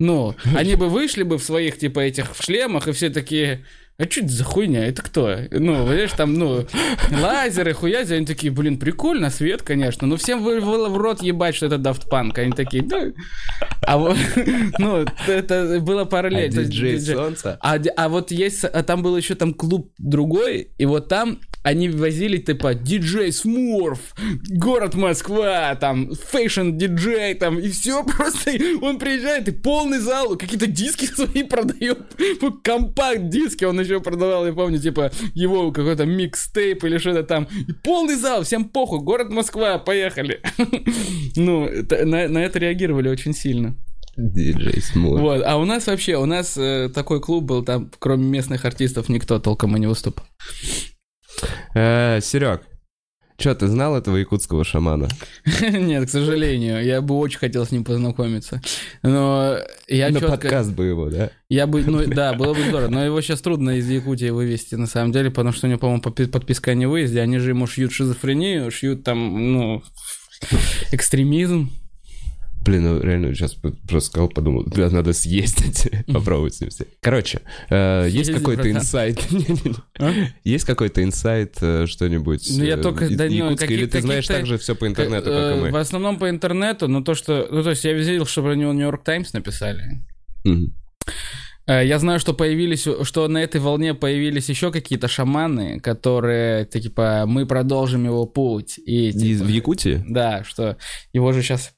Ну, 0.00 0.34
они 0.56 0.76
бы 0.76 0.88
вышли 0.88 1.24
бы 1.24 1.38
в 1.38 1.42
своих, 1.42 1.78
типа, 1.78 2.00
этих 2.00 2.36
в 2.36 2.42
шлемах, 2.42 2.86
и 2.88 2.92
все 2.92 3.10
такие, 3.10 3.64
а 4.00 4.04
что 4.08 4.20
это 4.20 4.28
за 4.28 4.44
хуйня? 4.44 4.86
Это 4.86 5.02
кто? 5.02 5.36
Ну, 5.50 5.84
знаешь, 5.84 6.12
там, 6.12 6.34
ну, 6.34 6.64
лазеры, 7.20 7.72
хуязи, 7.74 8.14
они 8.14 8.24
такие, 8.26 8.52
блин, 8.52 8.78
прикольно, 8.78 9.28
свет, 9.28 9.62
конечно, 9.62 10.06
но 10.06 10.16
всем 10.16 10.44
вы- 10.44 10.60
было 10.60 10.88
в 10.88 10.96
рот 10.96 11.20
ебать, 11.20 11.56
что 11.56 11.66
это 11.66 11.76
Daft 11.76 12.08
Punk. 12.08 12.38
Они 12.38 12.52
такие, 12.52 12.84
да. 12.84 13.06
А 13.82 13.98
вот, 13.98 14.16
ну, 14.78 15.04
это 15.26 15.80
было 15.80 16.02
А 16.02 16.06
параллельно. 16.06 16.60
Есть 16.60 16.70
диджей 16.70 16.96
диджей- 16.98 17.14
Солнце? 17.16 17.58
а, 17.60 17.76
а 17.96 18.08
вот 18.08 18.30
есть, 18.30 18.62
а 18.62 18.82
там 18.84 19.02
был 19.02 19.16
еще 19.16 19.34
там 19.34 19.52
клуб 19.52 19.90
другой, 19.98 20.68
и 20.78 20.86
вот 20.86 21.08
там 21.08 21.40
они 21.64 21.88
возили 21.88 22.36
типа 22.36 22.74
диджей 22.74 23.32
Смурф, 23.32 24.14
город 24.48 24.94
Москва, 24.94 25.74
там 25.74 26.12
fashion 26.14 26.76
диджей, 26.76 27.34
там 27.34 27.58
и 27.58 27.68
все 27.70 28.04
просто. 28.16 28.52
Он 28.80 29.00
приезжает 29.00 29.48
и 29.48 29.50
полный 29.50 29.98
зал, 29.98 30.36
какие-то 30.36 30.68
диски 30.68 31.04
свои 31.12 31.42
продает, 31.42 31.98
компакт 32.62 33.28
диски 33.28 33.64
он 33.64 33.80
еще 33.88 34.00
продавал, 34.00 34.46
я 34.46 34.52
помню, 34.52 34.78
типа 34.78 35.10
его 35.34 35.72
какой-то 35.72 36.04
микстейп 36.04 36.84
или 36.84 36.98
что-то 36.98 37.22
там. 37.22 37.48
И 37.66 37.72
полный 37.72 38.16
зал, 38.16 38.42
всем 38.42 38.64
похуй, 38.64 39.00
город 39.00 39.30
Москва, 39.30 39.78
поехали. 39.78 40.40
Ну, 41.36 41.68
на, 41.88 42.28
на 42.28 42.38
это 42.38 42.58
реагировали 42.58 43.08
очень 43.08 43.32
сильно. 43.32 43.76
Диджей 44.16 44.82
Смур. 44.82 45.20
Вот, 45.20 45.42
а 45.46 45.56
у 45.56 45.64
нас 45.64 45.86
вообще, 45.86 46.16
у 46.16 46.26
нас 46.26 46.56
э, 46.56 46.90
такой 46.92 47.20
клуб 47.20 47.44
был, 47.44 47.64
там 47.64 47.90
кроме 48.00 48.24
местных 48.24 48.64
артистов 48.64 49.08
никто 49.08 49.38
толком 49.38 49.76
и 49.76 49.80
не 49.80 49.86
выступал. 49.86 50.26
Э, 51.74 52.20
Серег, 52.20 52.62
что, 53.40 53.54
ты 53.54 53.68
знал 53.68 53.96
этого 53.96 54.16
якутского 54.16 54.64
шамана? 54.64 55.08
Нет, 55.60 56.06
к 56.06 56.10
сожалению, 56.10 56.84
я 56.84 57.00
бы 57.00 57.16
очень 57.16 57.38
хотел 57.38 57.64
с 57.64 57.70
ним 57.70 57.84
познакомиться. 57.84 58.60
Но 59.02 59.58
я 59.86 60.08
На 60.08 60.14
четко... 60.18 60.30
подкаст 60.32 60.72
бы 60.72 60.86
его, 60.86 61.08
да? 61.08 61.30
Я 61.48 61.68
бы, 61.68 61.84
ну 61.84 62.04
да, 62.06 62.34
было 62.34 62.52
бы 62.52 62.64
здорово, 62.64 62.88
но 62.88 63.04
его 63.04 63.20
сейчас 63.20 63.40
трудно 63.40 63.78
из 63.78 63.88
Якутии 63.88 64.30
вывести 64.30 64.74
на 64.74 64.88
самом 64.88 65.12
деле, 65.12 65.30
потому 65.30 65.52
что 65.52 65.68
у 65.68 65.70
него, 65.70 65.78
по-моему, 65.78 66.02
подпи- 66.02 66.26
подписка 66.26 66.72
о 66.72 66.74
невыезде, 66.74 67.20
они 67.20 67.38
же 67.38 67.50
ему 67.50 67.68
шьют 67.68 67.92
шизофрению, 67.92 68.72
шьют 68.72 69.04
там, 69.04 69.52
ну, 69.52 69.82
экстремизм. 70.92 71.70
Блин, 72.68 72.82
ну 72.82 73.00
реально 73.00 73.34
сейчас 73.34 73.54
просто 73.54 74.00
сказал, 74.10 74.28
подумал, 74.28 74.64
да, 74.66 74.90
надо 74.90 75.14
съездить, 75.14 75.90
попробовать 76.06 76.54
с 76.54 76.60
ним 76.60 76.68
все. 76.68 76.84
Короче, 77.00 77.40
э, 77.70 78.04
есть 78.10 78.26
Съезди, 78.26 78.32
какой-то 78.34 78.70
инсайт? 78.70 79.26
А? 79.98 80.12
Есть 80.44 80.64
какой-то 80.66 81.02
инсайт, 81.02 81.56
э, 81.62 81.86
что-нибудь 81.86 82.46
Ну, 82.58 82.64
я 82.64 82.74
э, 82.74 82.82
только- 82.82 83.06
из 83.06 83.16
да, 83.16 83.24
ну, 83.24 83.30
Якутска, 83.30 83.64
или 83.72 83.86
каких- 83.86 83.92
ты 83.92 84.00
знаешь 84.02 84.26
также 84.26 84.58
все 84.58 84.74
по 84.74 84.86
интернету, 84.86 85.30
Э, 85.30 85.32
как 85.54 85.56
и 85.66 85.70
В 85.70 85.72
мы? 85.72 85.78
основном 85.80 86.18
по 86.18 86.28
интернету, 86.28 86.88
но 86.88 87.00
то, 87.00 87.14
что... 87.14 87.48
Ну, 87.50 87.62
то 87.62 87.70
есть 87.70 87.84
я 87.84 87.94
видел, 87.94 88.26
что 88.26 88.42
про 88.42 88.54
него 88.54 88.72
Нью-Йорк 88.74 89.02
Таймс 89.02 89.32
написали. 89.32 90.02
Э, 91.66 91.86
Я 91.86 91.98
знаю, 91.98 92.18
что 92.20 92.32
появились, 92.34 92.86
что 93.02 93.28
на 93.28 93.38
этой 93.38 93.60
волне 93.60 93.94
появились 93.94 94.48
еще 94.48 94.70
какие-то 94.72 95.08
шаманы, 95.08 95.80
которые 95.80 96.64
типа 96.66 97.24
мы 97.26 97.46
продолжим 97.46 98.04
его 98.04 98.26
путь 98.26 98.78
и 98.78 99.12
типа, 99.12 99.44
В 99.44 99.48
Якутии? 99.48 100.04
да, 100.08 100.44
что 100.44 100.76
его 101.12 101.32
же 101.32 101.42
сейчас 101.42 101.72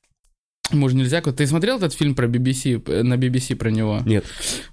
ему 0.72 0.88
же 0.88 0.96
нельзя. 0.96 1.20
Ты 1.20 1.46
смотрел 1.46 1.78
этот 1.78 1.94
фильм 1.94 2.14
про 2.14 2.26
BBC 2.26 2.82
э, 2.86 3.02
на 3.02 3.14
BBC 3.14 3.56
про 3.56 3.70
него? 3.70 4.00
Нет. 4.04 4.24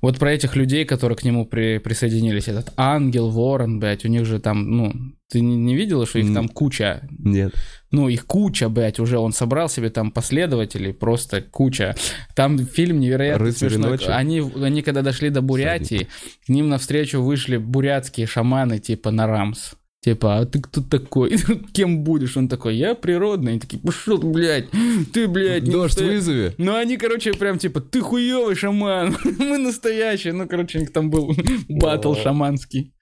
Вот 0.02 0.20
про 0.20 0.32
этих 0.32 0.56
людей, 0.56 0.86
которые 0.86 1.18
к 1.18 1.24
нему 1.24 1.46
при, 1.46 1.80
присоединились, 1.80 2.48
этот 2.48 2.74
Ангел, 2.78 3.30
Ворон, 3.30 3.80
блядь, 3.80 4.06
у 4.06 4.08
них 4.08 4.26
же 4.26 4.40
там, 4.40 4.72
ну, 4.72 4.94
ты 5.30 5.42
не, 5.42 5.56
не 5.56 5.76
видела, 5.76 6.06
что 6.06 6.20
их 6.20 6.34
там 6.34 6.48
куча? 6.48 7.08
Нет. 7.20 7.54
Ну, 7.92 8.08
их 8.08 8.26
куча, 8.26 8.70
блядь, 8.70 9.00
уже 9.00 9.18
он 9.18 9.34
собрал 9.34 9.70
себе 9.70 9.90
там 9.90 10.12
последователей, 10.12 10.94
просто 10.94 11.42
куча. 11.42 11.96
Там 12.36 12.60
фильм 12.60 13.00
невероятно 13.00 13.46
«Рыцари 13.46 13.70
смешной. 13.70 13.92
ночи»? 13.92 14.10
Они, 14.10 14.40
они 14.40 14.82
когда 14.82 15.02
дошли 15.02 15.30
до 15.30 15.42
Бурятии, 15.42 16.08
к 16.46 16.50
ним 16.50 16.70
навстречу 16.70 17.22
вышли 17.22 17.58
бурятские 17.58 18.28
шаманы, 18.28 18.80
типа 18.80 19.12
на 19.12 19.28
Рамс. 19.28 19.74
Типа, 20.02 20.38
а 20.38 20.46
ты 20.46 20.62
кто 20.62 20.82
такой? 20.82 21.38
Кем 21.74 22.04
будешь? 22.04 22.38
Он 22.38 22.48
такой, 22.48 22.76
я 22.78 22.94
природный. 22.96 23.52
Они 23.54 23.60
такие, 23.60 23.82
пошел, 23.82 24.18
блядь, 24.20 24.68
ты, 25.12 25.28
блядь, 25.28 25.66
Дождь 25.66 25.98
настоя- 25.98 26.08
вызови. 26.08 26.54
ну, 26.58 26.76
они, 26.76 26.98
короче, 26.98 27.34
прям 27.34 27.58
типа, 27.58 27.82
ты 27.82 28.02
хуёвый 28.02 28.56
шаман, 28.56 29.18
мы 29.40 29.58
настоящие. 29.58 30.34
Ну, 30.34 30.48
короче, 30.48 30.78
у 30.78 30.82
них 30.82 30.94
там 30.94 31.10
был 31.10 31.34
батл 31.68 32.14
шаманский. 32.14 32.94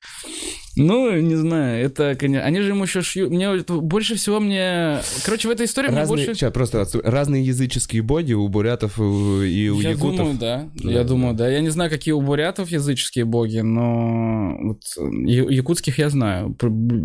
Ну, 0.77 1.11
не 1.19 1.35
знаю, 1.35 1.85
это, 1.85 2.15
конечно, 2.15 2.45
они 2.45 2.59
же 2.59 2.69
ему 2.69 2.83
еще 2.83 3.01
шьют. 3.01 3.29
Мне 3.31 3.49
больше 3.67 4.15
всего 4.15 4.39
мне... 4.39 4.99
Короче, 5.23 5.47
в 5.47 5.51
этой 5.51 5.65
истории 5.67 5.87
мне 5.87 5.99
Разные, 5.99 6.25
больше... 6.25 6.39
ща, 6.39 6.51
просто 6.51 6.81
отсу- 6.81 7.01
разные 7.03 7.45
языческие 7.45 8.01
боги 8.01 8.33
у 8.33 8.47
бурятов 8.49 8.99
и 8.99 9.01
у, 9.01 9.79
Я 9.79 9.91
якутов. 9.91 10.17
думаю, 10.17 10.37
да. 10.37 10.69
Да, 10.75 10.91
я 10.91 10.97
да. 10.99 11.03
думаю, 11.05 11.33
да. 11.33 11.49
Я 11.49 11.61
не 11.61 11.69
знаю, 11.69 11.89
какие 11.89 12.13
у 12.13 12.21
бурятов 12.21 12.69
языческие 12.71 13.23
боги, 13.25 13.59
но 13.59 14.57
вот 14.61 14.81
я- 15.25 15.49
якутских 15.49 15.97
я 15.97 16.09
знаю. 16.09 16.55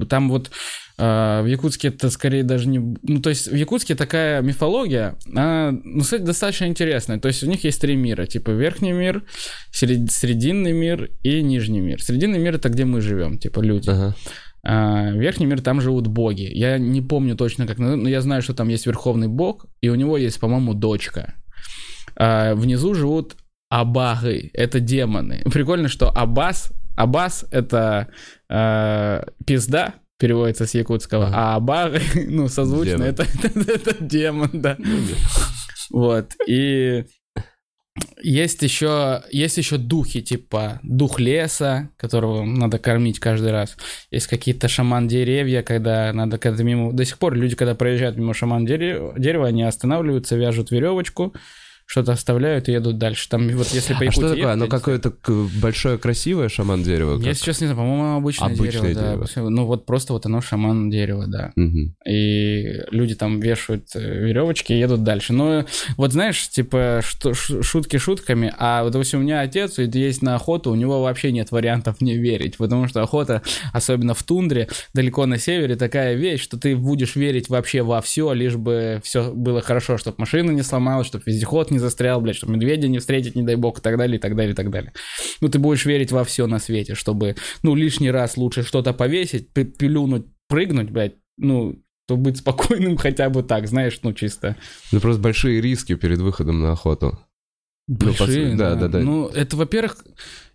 Там 0.08 0.30
вот 0.30 0.50
в 1.00 1.46
Якутске 1.46 1.88
это 1.88 2.10
скорее 2.10 2.42
даже 2.42 2.68
не... 2.68 2.78
Ну, 2.78 3.20
то 3.22 3.30
есть 3.30 3.48
в 3.48 3.54
Якутске 3.54 3.94
такая 3.94 4.42
мифология, 4.42 5.16
она, 5.26 5.72
ну, 5.82 6.02
кстати, 6.02 6.22
достаточно 6.22 6.66
интересная. 6.66 7.18
То 7.18 7.28
есть 7.28 7.42
у 7.42 7.46
них 7.46 7.64
есть 7.64 7.80
три 7.80 7.96
мира, 7.96 8.26
типа 8.26 8.50
верхний 8.50 8.92
мир, 8.92 9.24
сред- 9.72 10.10
срединный 10.10 10.72
мир 10.72 11.10
и 11.22 11.42
нижний 11.42 11.80
мир. 11.80 12.02
Срединный 12.02 12.38
мир— 12.38 12.54
это 12.56 12.68
где 12.68 12.84
мы 12.84 13.00
живем, 13.00 13.38
типа 13.38 13.60
люди. 13.60 13.88
Ага. 13.88 14.14
А, 14.62 15.10
верхний 15.12 15.46
мир, 15.46 15.62
там 15.62 15.80
живут 15.80 16.06
боги. 16.06 16.48
Я 16.52 16.78
не 16.78 17.00
помню 17.00 17.36
точно, 17.36 17.66
как, 17.66 17.78
но 17.78 18.08
я 18.08 18.20
знаю, 18.20 18.42
что 18.42 18.54
там 18.54 18.68
есть 18.68 18.86
верховный 18.86 19.28
бог, 19.28 19.66
и 19.80 19.88
у 19.88 19.94
него 19.94 20.18
есть, 20.18 20.38
по-моему, 20.38 20.74
дочка. 20.74 21.34
А, 22.16 22.54
внизу 22.54 22.94
живут 22.94 23.36
абагы, 23.70 24.50
это 24.52 24.80
демоны. 24.80 25.42
Прикольно, 25.52 25.88
что 25.88 26.10
абас, 26.10 26.72
абас 26.96 27.46
это 27.50 28.08
а, 28.50 29.24
пизда, 29.46 29.94
переводится 30.20 30.66
с 30.66 30.74
якутского, 30.74 31.26
Ага. 31.26 31.36
а 31.36 31.56
абагы, 31.56 32.00
ну, 32.28 32.48
созвучно, 32.48 33.02
это, 33.02 33.26
это, 33.42 33.72
это 33.72 34.04
демон, 34.04 34.50
да. 34.52 34.76
Вот, 35.90 36.34
и 36.46 37.04
есть 38.22 38.62
еще, 38.62 39.22
есть 39.30 39.58
еще 39.58 39.76
духи, 39.76 40.20
типа 40.22 40.78
дух 40.82 41.18
леса, 41.18 41.90
которого 41.96 42.44
надо 42.44 42.78
кормить 42.78 43.18
каждый 43.18 43.50
раз. 43.50 43.76
Есть 44.10 44.28
какие-то 44.28 44.68
шаман-деревья, 44.68 45.62
когда 45.62 46.12
надо, 46.12 46.38
когда 46.38 46.62
мимо... 46.62 46.92
До 46.92 47.04
сих 47.04 47.18
пор 47.18 47.34
люди, 47.34 47.56
когда 47.56 47.74
проезжают 47.74 48.16
мимо 48.16 48.32
шаман-дерева, 48.32 49.14
дерева, 49.18 49.48
они 49.48 49.64
останавливаются, 49.64 50.36
вяжут 50.36 50.70
веревочку, 50.70 51.34
что-то 51.90 52.12
оставляют 52.12 52.68
и 52.68 52.72
едут 52.72 52.98
дальше. 52.98 53.28
Там 53.28 53.48
вот 53.48 53.66
если 53.72 53.94
по 53.94 54.04
А 54.06 54.12
что 54.12 54.20
Якутии 54.22 54.42
такое? 54.42 54.52
Оно 54.52 54.68
какое-то 54.68 55.12
большое 55.60 55.98
красивое 55.98 56.48
шаман 56.48 56.84
дерево? 56.84 57.20
Я 57.20 57.34
сейчас 57.34 57.60
не 57.60 57.66
знаю, 57.66 57.78
по-моему, 57.78 58.16
обычное, 58.16 58.46
Обычное 58.46 58.94
дерево, 58.94 59.26
да. 59.34 59.42
Ну 59.42 59.64
вот 59.66 59.86
просто 59.86 60.12
вот 60.12 60.24
оно 60.24 60.40
шаман 60.40 60.88
дерево, 60.88 61.26
да. 61.26 61.52
И 62.06 62.80
люди 62.92 63.16
там 63.16 63.40
вешают 63.40 63.88
э, 63.96 64.00
веревочки 64.00 64.72
и 64.72 64.78
едут 64.78 65.02
дальше. 65.02 65.32
Но 65.32 65.66
вот 65.96 66.12
знаешь, 66.12 66.48
типа 66.48 67.00
что, 67.02 67.34
шутки 67.34 67.96
шутками, 67.96 68.54
а 68.56 68.84
вот 68.84 68.92
допустим, 68.92 69.18
у 69.18 69.22
меня 69.22 69.40
отец 69.40 69.78
есть 69.78 70.22
на 70.22 70.36
охоту, 70.36 70.70
у 70.70 70.76
него 70.76 71.02
вообще 71.02 71.32
нет 71.32 71.50
вариантов 71.50 72.00
не 72.00 72.16
верить, 72.16 72.56
потому 72.56 72.86
что 72.86 73.02
охота, 73.02 73.42
особенно 73.72 74.14
в 74.14 74.22
тундре, 74.22 74.68
далеко 74.94 75.26
на 75.26 75.38
севере, 75.38 75.74
такая 75.74 76.14
вещь, 76.14 76.40
что 76.40 76.56
ты 76.56 76.76
будешь 76.76 77.16
верить 77.16 77.48
вообще 77.48 77.82
во 77.82 78.00
все, 78.00 78.32
лишь 78.32 78.54
бы 78.54 79.00
все 79.02 79.32
было 79.32 79.60
хорошо, 79.60 79.98
чтобы 79.98 80.18
машина 80.18 80.52
не 80.52 80.62
сломалась, 80.62 81.08
чтобы 81.08 81.24
вездеход 81.26 81.72
не 81.72 81.79
застрял, 81.80 82.20
блядь, 82.20 82.36
чтобы 82.36 82.54
медведя 82.54 82.88
не 82.88 82.98
встретить, 82.98 83.34
не 83.34 83.42
дай 83.42 83.56
бог, 83.56 83.78
и 83.78 83.82
так 83.82 83.96
далее, 83.96 84.18
и 84.18 84.20
так 84.20 84.36
далее, 84.36 84.52
и 84.52 84.56
так 84.56 84.70
далее. 84.70 84.92
Ну, 85.40 85.48
ты 85.48 85.58
будешь 85.58 85.84
верить 85.84 86.12
во 86.12 86.24
все 86.24 86.46
на 86.46 86.58
свете, 86.58 86.94
чтобы, 86.94 87.36
ну, 87.62 87.74
лишний 87.74 88.10
раз 88.10 88.36
лучше 88.36 88.62
что-то 88.62 88.92
повесить, 88.92 89.52
плюнуть, 89.52 90.26
прыгнуть, 90.48 90.90
блядь, 90.90 91.14
ну, 91.36 91.82
то 92.06 92.16
быть 92.16 92.38
спокойным 92.38 92.96
хотя 92.98 93.30
бы 93.30 93.42
так, 93.42 93.68
знаешь, 93.68 93.98
ну, 94.02 94.12
чисто. 94.12 94.56
Ну 94.92 95.00
просто 95.00 95.22
большие 95.22 95.60
риски 95.60 95.94
перед 95.94 96.18
выходом 96.18 96.60
на 96.60 96.72
охоту. 96.72 97.18
Ну, 97.88 97.96
Большие, 97.96 98.50
сути, 98.50 98.56
да, 98.56 98.74
да, 98.76 98.88
да. 98.88 99.00
Ну, 99.00 99.26
это, 99.26 99.56
во-первых, 99.56 100.04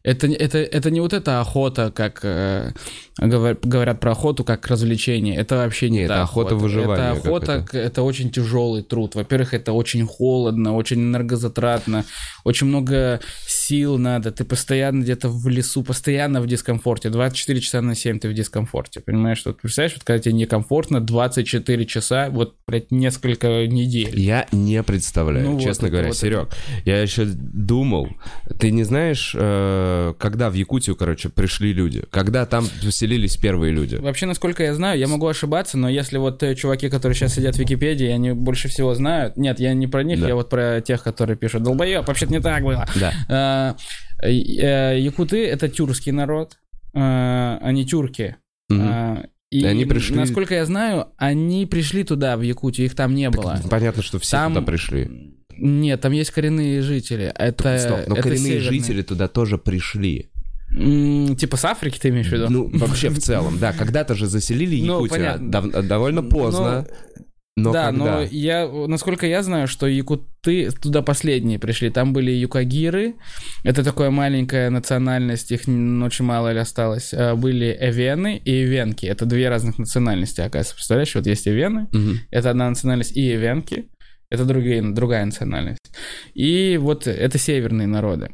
это, 0.05 0.27
не- 0.27 0.35
это, 0.35 0.57
это 0.59 0.91
не 0.91 1.01
вот 1.01 1.13
эта 1.13 1.39
охота, 1.41 1.91
как 1.91 2.19
э, 2.23 2.71
говор- 3.19 3.57
говорят 3.61 3.99
про 3.99 4.11
охоту, 4.11 4.43
как 4.43 4.67
развлечение. 4.67 5.35
Это 5.35 5.55
вообще 5.55 5.89
не 5.89 5.97
Не, 5.99 6.03
это 6.05 6.13
та 6.15 6.21
охота 6.23 6.55
выживания 6.55 7.11
Это 7.11 7.11
охота, 7.11 7.61
к- 7.67 7.75
это 7.77 8.03
очень 8.03 8.29
тяжелый 8.31 8.83
труд. 8.83 9.15
Во-первых, 9.15 9.53
это 9.53 9.73
очень 9.73 10.05
холодно, 10.05 10.75
очень 10.75 11.01
энергозатратно, 11.01 12.05
очень 12.43 12.67
много 12.67 13.19
сил 13.47 13.97
надо. 13.97 14.31
Ты 14.31 14.43
постоянно 14.43 15.01
где-то 15.01 15.29
в 15.29 15.47
лесу, 15.47 15.83
постоянно 15.83 16.41
в 16.41 16.47
дискомфорте. 16.47 17.09
24 17.09 17.59
часа 17.61 17.81
на 17.81 17.95
7 17.95 18.19
ты 18.19 18.29
в 18.29 18.33
дискомфорте. 18.33 18.99
Понимаешь, 19.01 19.41
вот 19.45 19.59
представляешь, 19.61 19.95
вот 19.95 20.03
когда 20.03 20.19
тебе 20.21 20.33
некомфортно 20.33 21.01
24 21.01 21.85
часа, 21.85 22.29
вот, 22.29 22.55
блядь, 22.67 22.91
несколько 22.91 23.65
недель. 23.67 24.19
Я 24.19 24.45
не 24.51 24.83
представляю, 24.83 25.45
Ну 25.47 25.53
вот 25.53 25.63
честно 25.63 25.85
это 25.87 25.91
говоря, 25.91 26.07
вот 26.09 26.17
Серег. 26.17 26.49
Я 26.85 27.01
еще 27.01 27.25
думал, 27.25 28.09
ты 28.59 28.71
не 28.71 28.83
знаешь, 28.83 29.33
э, 29.37 29.94
когда 30.17 30.49
в 30.49 30.53
Якутию, 30.53 30.95
короче, 30.95 31.29
пришли 31.29 31.73
люди? 31.73 32.03
Когда 32.11 32.45
там 32.45 32.67
поселились 32.83 33.37
первые 33.37 33.71
люди? 33.73 33.95
Вообще, 33.95 34.25
насколько 34.25 34.63
я 34.63 34.73
знаю, 34.73 34.99
я 34.99 35.07
могу 35.07 35.27
ошибаться, 35.27 35.77
но 35.77 35.89
если 35.89 36.17
вот 36.17 36.41
э, 36.43 36.55
чуваки, 36.55 36.89
которые 36.89 37.15
сейчас 37.15 37.35
сидят 37.35 37.55
в 37.55 37.59
Википедии, 37.59 38.07
они 38.07 38.31
больше 38.33 38.67
всего 38.67 38.93
знают. 38.95 39.37
Нет, 39.37 39.59
я 39.59 39.73
не 39.73 39.87
про 39.87 40.03
них, 40.03 40.19
Да. 40.21 40.27
я 40.27 40.35
вот 40.35 40.49
про 40.49 40.81
тех, 40.81 41.03
которые 41.03 41.37
пишут. 41.37 41.63
Долбоеб, 41.63 42.07
вообще-то 42.07 42.31
не 42.31 42.41
так 42.41 42.63
было. 42.63 42.85
Да. 42.99 43.13
А, 43.29 43.75
э, 44.23 44.31
э, 44.31 44.99
Якуты 44.99 45.45
это 45.45 45.67
тюркский 45.69 46.11
народ, 46.11 46.57
а, 46.93 47.57
они 47.61 47.85
тюрки. 47.85 48.35
Мгм. 48.69 48.81
А, 48.83 49.23
И 49.51 49.63
они 49.63 49.85
пришли- 49.85 50.15
насколько 50.17 50.53
я 50.55 50.65
знаю, 50.65 51.07
они 51.17 51.65
пришли 51.65 52.03
туда, 52.03 52.35
в 52.35 52.41
Якутию, 52.41 52.85
их 52.87 52.95
там 52.95 53.13
не 53.15 53.29
Так 53.29 53.35
было. 53.41 53.59
Понятно, 53.69 54.01
что 54.03 54.19
все 54.19 54.31
Там- 54.37 54.53
туда 54.53 54.65
пришли. 54.65 55.33
Нет, 55.57 56.01
там 56.01 56.11
есть 56.11 56.31
коренные 56.31 56.81
жители. 56.81 57.31
Это, 57.37 57.77
Стоп, 57.77 58.07
но 58.07 58.13
это 58.15 58.21
коренные 58.23 58.59
северные. 58.59 58.79
жители 58.81 59.01
туда 59.01 59.27
тоже 59.27 59.57
пришли. 59.57 60.29
М, 60.75 61.35
Типа 61.35 61.57
с 61.57 61.65
Африки 61.65 61.99
ты 62.01 62.09
имеешь 62.09 62.27
в 62.27 62.31
виду? 62.33 62.47
Ну, 62.49 62.69
вообще 62.77 63.09
в 63.09 63.19
целом, 63.19 63.57
да. 63.59 63.71
Когда-то 63.73 64.15
же 64.15 64.27
заселили 64.27 64.81
Ну, 64.81 64.95
Якутию 65.05 65.09
понятно. 65.39 65.51
дав- 65.51 65.87
довольно 65.87 66.23
поздно. 66.23 66.85
Но 67.57 67.71
да, 67.71 67.85
когда? 67.85 68.03
но 68.17 68.21
я, 68.23 68.67
насколько 68.67 69.25
я 69.25 69.41
знаю, 69.41 69.69
что 69.69 69.87
якуты 69.87 70.71
туда 70.71 71.01
последние 71.01 71.57
пришли. 71.57 71.89
Там 71.89 72.11
были 72.11 72.29
юкагиры, 72.31 73.13
это 73.63 73.81
такая 73.81 74.09
маленькая 74.09 74.69
национальность, 74.69 75.53
их 75.53 75.65
н- 75.65 76.03
очень 76.03 76.25
мало 76.25 76.51
ли 76.51 76.59
осталось. 76.59 77.13
А, 77.13 77.33
Были 77.37 77.77
эвены 77.79 78.41
и 78.43 78.65
эвенки, 78.65 79.05
это 79.05 79.25
две 79.25 79.47
разных 79.47 79.77
национальности, 79.79 80.41
оказывается. 80.41 80.75
Представляешь, 80.75 81.15
вот 81.15 81.27
есть 81.27 81.47
эвены, 81.47 81.87
Мгм. 81.93 82.19
это 82.29 82.49
одна 82.49 82.67
национальность, 82.67 83.15
и 83.15 83.33
эвенки, 83.33 83.85
это 84.29 84.45
другие, 84.45 84.81
другая 84.81 85.25
национальность. 85.25 85.91
И 86.33 86.77
вот 86.81 87.07
это 87.07 87.37
северные 87.37 87.87
народы. 87.87 88.29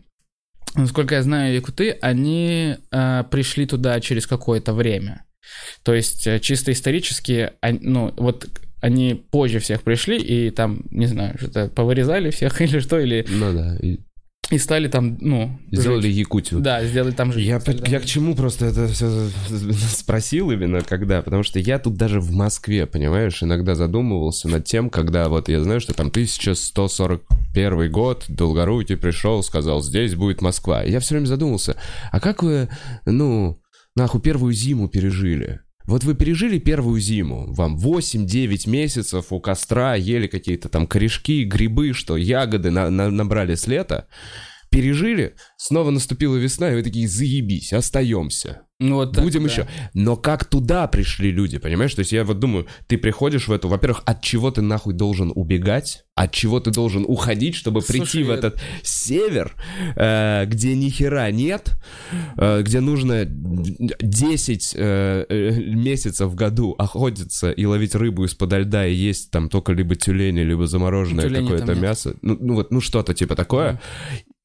Насколько 0.76 1.16
я 1.16 1.24
знаю, 1.24 1.54
якуты, 1.54 1.98
они 2.02 2.78
а, 2.92 3.24
пришли 3.24 3.66
туда 3.66 4.00
через 4.00 4.26
какое-то 4.28 4.74
время. 4.74 5.26
То 5.84 5.94
есть 5.94 6.26
э, 6.28 6.40
чисто 6.40 6.72
исторически, 6.72 7.52
они- 7.62 7.80
ну 7.82 8.14
вот 8.16 8.48
они 8.80 9.16
позже 9.32 9.60
всех 9.60 9.82
пришли 9.84 10.18
и 10.18 10.50
там, 10.50 10.82
не 10.92 11.08
знаю, 11.08 11.38
что-то 11.38 11.68
повырезали 11.68 12.30
всех 12.32 12.62
или 12.62 12.80
что, 12.80 13.00
или 13.00 13.26
Ну 13.30 13.54
да. 13.54 13.78
И 14.52 14.58
стали 14.58 14.88
там, 14.88 15.18
ну, 15.22 15.58
Сделали 15.72 16.08
жить. 16.08 16.18
Якутию. 16.18 16.60
Да, 16.60 16.84
сделали 16.84 17.12
там 17.12 17.32
жить. 17.32 17.46
Я, 17.46 17.60
Стали 17.60 17.90
я 17.90 18.00
к 18.00 18.06
чему 18.06 18.36
просто 18.36 18.66
это 18.66 18.88
все 18.88 19.30
спросил 19.90 20.52
именно 20.52 20.82
когда, 20.82 21.22
потому 21.22 21.44
что 21.44 21.58
я 21.60 21.80
тут 21.80 21.96
даже 21.96 22.20
в 22.20 22.32
Москве, 22.32 22.86
понимаешь, 22.86 23.42
иногда 23.42 23.76
задумывался 23.76 24.50
над 24.50 24.66
тем, 24.66 24.90
когда 24.90 25.30
вот 25.30 25.50
я 25.50 25.64
знаю, 25.64 25.80
что 25.80 25.94
там 25.94 26.08
1141 26.08 27.92
год, 27.92 28.26
Долгорукий 28.28 28.98
пришел, 28.98 29.42
сказал, 29.42 29.82
здесь 29.82 30.16
будет 30.16 30.42
Москва. 30.42 30.84
И 30.84 30.92
я 30.92 31.00
все 31.00 31.16
время 31.16 31.28
задумался, 31.28 31.78
а 32.12 32.20
как 32.20 32.44
вы, 32.44 32.70
ну, 33.06 33.62
нахуй 33.96 34.22
первую 34.22 34.54
зиму 34.54 34.90
пережили? 34.90 35.62
Вот 35.92 36.06
вы 36.06 36.16
пережили 36.16 36.58
первую 36.58 37.02
зиму, 37.02 37.52
вам 37.52 37.76
8-9 37.76 38.70
месяцев 38.70 39.26
у 39.34 39.42
костра 39.42 39.96
ели 39.96 40.28
какие-то 40.28 40.70
там 40.70 40.88
корешки, 40.88 41.44
грибы, 41.44 41.92
что 41.92 42.16
ягоды 42.16 42.72
на- 42.72 42.90
на- 42.90 43.12
набрали 43.12 43.56
с 43.56 43.68
лета, 43.68 44.08
пережили, 44.70 45.36
снова 45.58 45.90
наступила 45.92 46.38
весна, 46.38 46.72
и 46.72 46.76
вы 46.76 46.84
такие, 46.84 47.10
заебись, 47.10 47.74
остаемся. 47.74 48.62
Ну, 48.82 48.96
вот 48.96 49.14
так, 49.14 49.24
Будем 49.24 49.44
да. 49.44 49.52
еще. 49.52 49.68
Но 49.94 50.16
как 50.18 50.46
туда 50.46 50.88
пришли 50.88 51.32
люди, 51.32 51.60
понимаешь? 51.60 51.94
То 51.94 52.00
есть 52.00 52.12
я 52.12 52.24
вот 52.24 52.40
думаю, 52.40 52.66
ты 52.88 52.98
приходишь 52.98 53.48
в 53.48 53.52
эту, 53.52 53.68
во-первых, 53.68 54.02
от 54.06 54.22
чего 54.24 54.50
ты 54.50 54.64
нахуй 54.64 54.96
должен 54.96 55.32
убегать, 55.36 56.04
от 56.16 56.32
чего 56.32 56.60
ты 56.60 56.72
должен 56.72 57.06
уходить, 57.08 57.54
чтобы 57.56 57.82
прийти 57.82 58.06
Слушай, 58.06 58.24
в 58.24 58.28
я- 58.30 58.34
этот 58.36 58.60
север, 58.82 59.56
э, 59.96 60.46
где 60.48 60.76
ни 60.76 60.90
хера 60.90 61.30
нет, 61.30 61.74
э, 62.38 62.64
где 62.64 62.80
нужно 62.80 63.26
10 63.26 64.74
э, 64.76 65.26
э, 65.30 65.52
месяцев 65.60 66.32
в 66.32 66.36
году 66.36 66.76
охотиться 66.78 67.52
и 67.52 67.66
ловить 67.66 67.94
рыбу 67.94 68.26
из-под 68.26 68.52
льда 68.54 68.88
и 68.88 68.96
есть 68.96 69.30
там 69.30 69.48
только 69.50 69.74
либо 69.74 69.96
тюлени, 69.96 70.40
либо 70.40 70.66
замороженное 70.66 71.30
какое-то 71.30 71.76
мясо. 71.76 72.16
Ну, 72.24 72.36
ну 72.42 72.56
вот, 72.56 72.72
ну 72.72 72.82
что-то 72.82 73.14
типа 73.14 73.36
такое. 73.36 73.80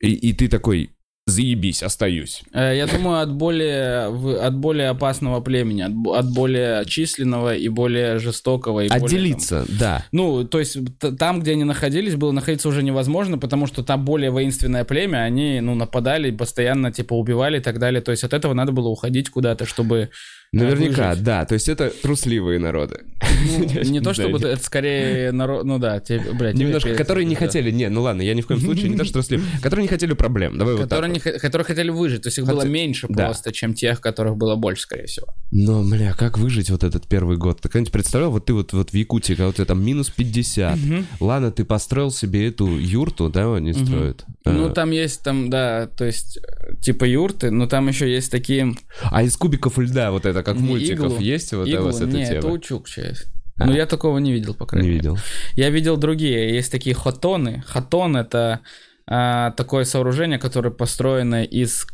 И, 0.01 0.12
и 0.12 0.34
ты 0.34 0.49
такой, 0.49 0.91
заебись, 1.26 1.82
остаюсь. 1.82 2.42
Э, 2.52 2.76
Я 2.76 2.86
думаю, 2.86 3.20
от 3.20 3.32
более, 3.32 4.06
от 4.40 4.56
более 4.56 4.90
опасного 4.90 5.40
племени, 5.40 5.82
от, 5.82 5.92
от 6.18 6.32
более 6.32 6.84
численного 6.84 7.56
и 7.56 7.68
более 7.68 8.18
жестокого. 8.18 8.80
И 8.80 8.88
более, 8.88 8.98
там, 9.00 9.06
Отделиться, 9.06 9.66
да. 9.68 10.04
Ну, 10.12 10.44
то 10.44 10.60
есть 10.60 10.78
там, 11.18 11.40
где 11.40 11.52
они 11.52 11.64
находились, 11.64 12.14
было 12.14 12.30
находиться 12.30 12.68
уже 12.68 12.82
невозможно, 12.84 13.38
потому 13.38 13.66
что 13.66 13.82
там 13.82 14.04
более 14.04 14.30
воинственное 14.30 14.84
племя, 14.84 15.18
они, 15.18 15.60
ну, 15.60 15.74
нападали, 15.74 16.30
постоянно, 16.30 16.92
типа, 16.92 17.14
убивали 17.14 17.58
и 17.58 17.62
так 17.62 17.80
далее. 17.80 18.00
То 18.00 18.12
есть 18.12 18.22
от 18.22 18.32
этого 18.32 18.54
надо 18.54 18.70
было 18.70 18.88
уходить 18.88 19.28
куда-то, 19.30 19.66
чтобы... 19.66 20.10
Наверняка, 20.53 21.11
выжить. 21.11 21.24
да. 21.24 21.44
То 21.44 21.55
есть 21.55 21.68
это 21.68 21.90
трусливые 21.90 22.59
народы. 22.59 23.01
Ну, 23.22 23.64
не 23.84 24.01
то, 24.01 24.14
чтобы 24.14 24.38
это 24.38 24.62
скорее 24.62 25.32
народ... 25.32 25.64
Ну 25.64 25.78
да, 25.78 26.01
тебе, 26.01 26.32
блядь, 26.32 26.55
Немножко, 26.55 26.94
которые 26.94 27.24
не 27.24 27.34
хотели, 27.34 27.70
не, 27.70 27.88
ну 27.88 28.03
ладно, 28.03 28.22
я 28.22 28.34
ни 28.34 28.40
в 28.40 28.47
коем 28.47 28.61
случае 28.61 28.88
не 28.90 28.97
то, 28.97 29.05
что 29.05 29.14
трусливые, 29.14 29.49
которые 29.62 29.82
не 29.82 29.88
хотели 29.88 30.14
проблем. 30.14 30.59
Давай 30.59 30.74
вот. 30.74 30.82
Которые, 30.84 31.12
не, 31.12 31.20
хо- 31.20 31.38
которые 31.38 31.64
хотели 31.64 31.90
выжить, 31.90 32.22
то 32.22 32.28
есть 32.28 32.38
их 32.38 32.47
было 32.47 32.62
меньше 32.62 33.07
просто, 33.09 33.53
чем 33.53 33.74
тех, 33.74 34.01
которых 34.01 34.36
было 34.36 34.57
больше, 34.57 34.82
скорее 34.82 35.07
всего. 35.07 35.28
Но, 35.51 35.82
бля, 35.82 36.12
как 36.14 36.38
выжить 36.38 36.70
вот 36.70 36.84
этот 36.84 37.07
первый 37.07 37.36
год? 37.36 37.61
Ты 37.61 37.68
когда-нибудь 37.68 37.92
представлял, 37.92 38.30
вот 38.30 38.47
ты 38.47 38.53
вот, 38.55 38.72
вот 38.72 38.90
в 38.90 38.94
Якутии, 38.94 39.34
когда 39.34 39.49
у 39.49 39.53
тебя 39.53 39.64
там 39.64 39.84
минус 39.84 40.11
50, 40.11 40.78
ладно, 41.20 41.51
ты 41.51 41.64
построил 41.64 42.11
себе 42.11 42.49
эту 42.49 42.66
юрту, 42.78 43.28
да, 43.28 43.55
они 43.55 43.72
строят? 43.72 44.24
Ну, 44.44 44.66
А, 44.66 44.70
там 44.70 44.90
есть, 44.92 45.22
там, 45.22 45.51
да, 45.51 45.86
то 45.88 46.05
есть, 46.05 46.38
э, 46.38 46.74
типа 46.80 47.05
юрты, 47.05 47.51
но 47.51 47.66
там 47.66 47.88
еще 47.88 48.11
есть 48.11 48.30
такие... 48.30 48.74
А 49.11 49.22
из 49.24 49.36
кубиков 49.36 49.78
льда 49.78 50.12
вот 50.12 50.24
это, 50.24 50.36
как 50.43 50.57
в 50.57 50.62
Не, 50.62 50.68
мультиках, 50.68 51.07
иглу. 51.07 51.18
есть 51.20 51.53
вот 51.53 51.66
иглы. 51.68 51.80
у 51.80 51.84
вас 51.87 51.97
эта 52.01 52.07
Не, 52.16 52.24
тема? 52.26 52.39
это 52.39 52.49
учукча 52.49 53.03
есть. 53.09 53.26
А. 53.59 53.66
Но 53.66 53.74
я 53.74 53.87
такого 53.87 54.18
не 54.18 54.32
видел, 54.32 54.55
по 54.55 54.66
крайней 54.66 54.89
Не 54.89 54.95
мере. 54.97 55.09
видел. 55.11 55.18
Я 55.55 55.70
видел 55.70 55.97
другие. 55.97 56.55
Есть 56.55 56.70
такие 56.72 56.95
хотоны. 56.95 57.62
Хотон— 57.66 58.16
это 58.18 58.61
а, 59.07 59.53
такое 59.53 59.84
сооружение, 59.84 60.39
которое 60.39 60.70
построено 60.70 61.43
из... 61.45 61.87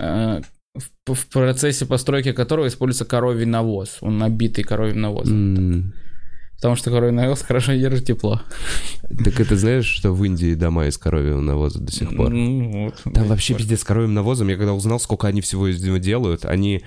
а, 0.00 0.40
в, 1.06 1.14
в 1.14 1.26
процессе 1.28 1.86
постройки 1.86 2.32
которого 2.32 2.68
используется 2.68 3.04
коровий 3.04 3.46
навоз. 3.46 3.98
Он 4.00 4.18
набитый 4.18 4.62
коровьим 4.62 5.00
навозом. 5.00 5.56
М, 5.56 5.94
Потому 6.56 6.74
что 6.76 6.90
коровий 6.90 7.12
навоз 7.12 7.42
хорошо 7.42 7.74
держит 7.74 8.04
тепло. 8.06 8.42
Так 9.24 9.38
это 9.40 9.56
знаешь, 9.56 9.86
что 9.86 10.12
в 10.12 10.24
Индии 10.24 10.54
дома 10.54 10.86
из 10.86 10.98
коровьего 10.98 11.40
навоза 11.40 11.80
до 11.80 11.92
сих 11.92 12.16
пор? 12.16 12.30
Ну, 12.30 12.84
вот. 13.04 13.12
Там 13.14 13.26
вообще 13.28 13.54
пиздец 13.54 13.80
с 13.80 13.84
коровьим 13.84 14.12
навозом. 14.14 14.48
Я 14.48 14.56
когда 14.56 14.74
узнал, 14.74 14.98
сколько 15.00 15.26
они 15.28 15.40
всего 15.40 15.68
из 15.68 15.80
него 15.82 15.98
делают, 15.98 16.44
они 16.44 16.82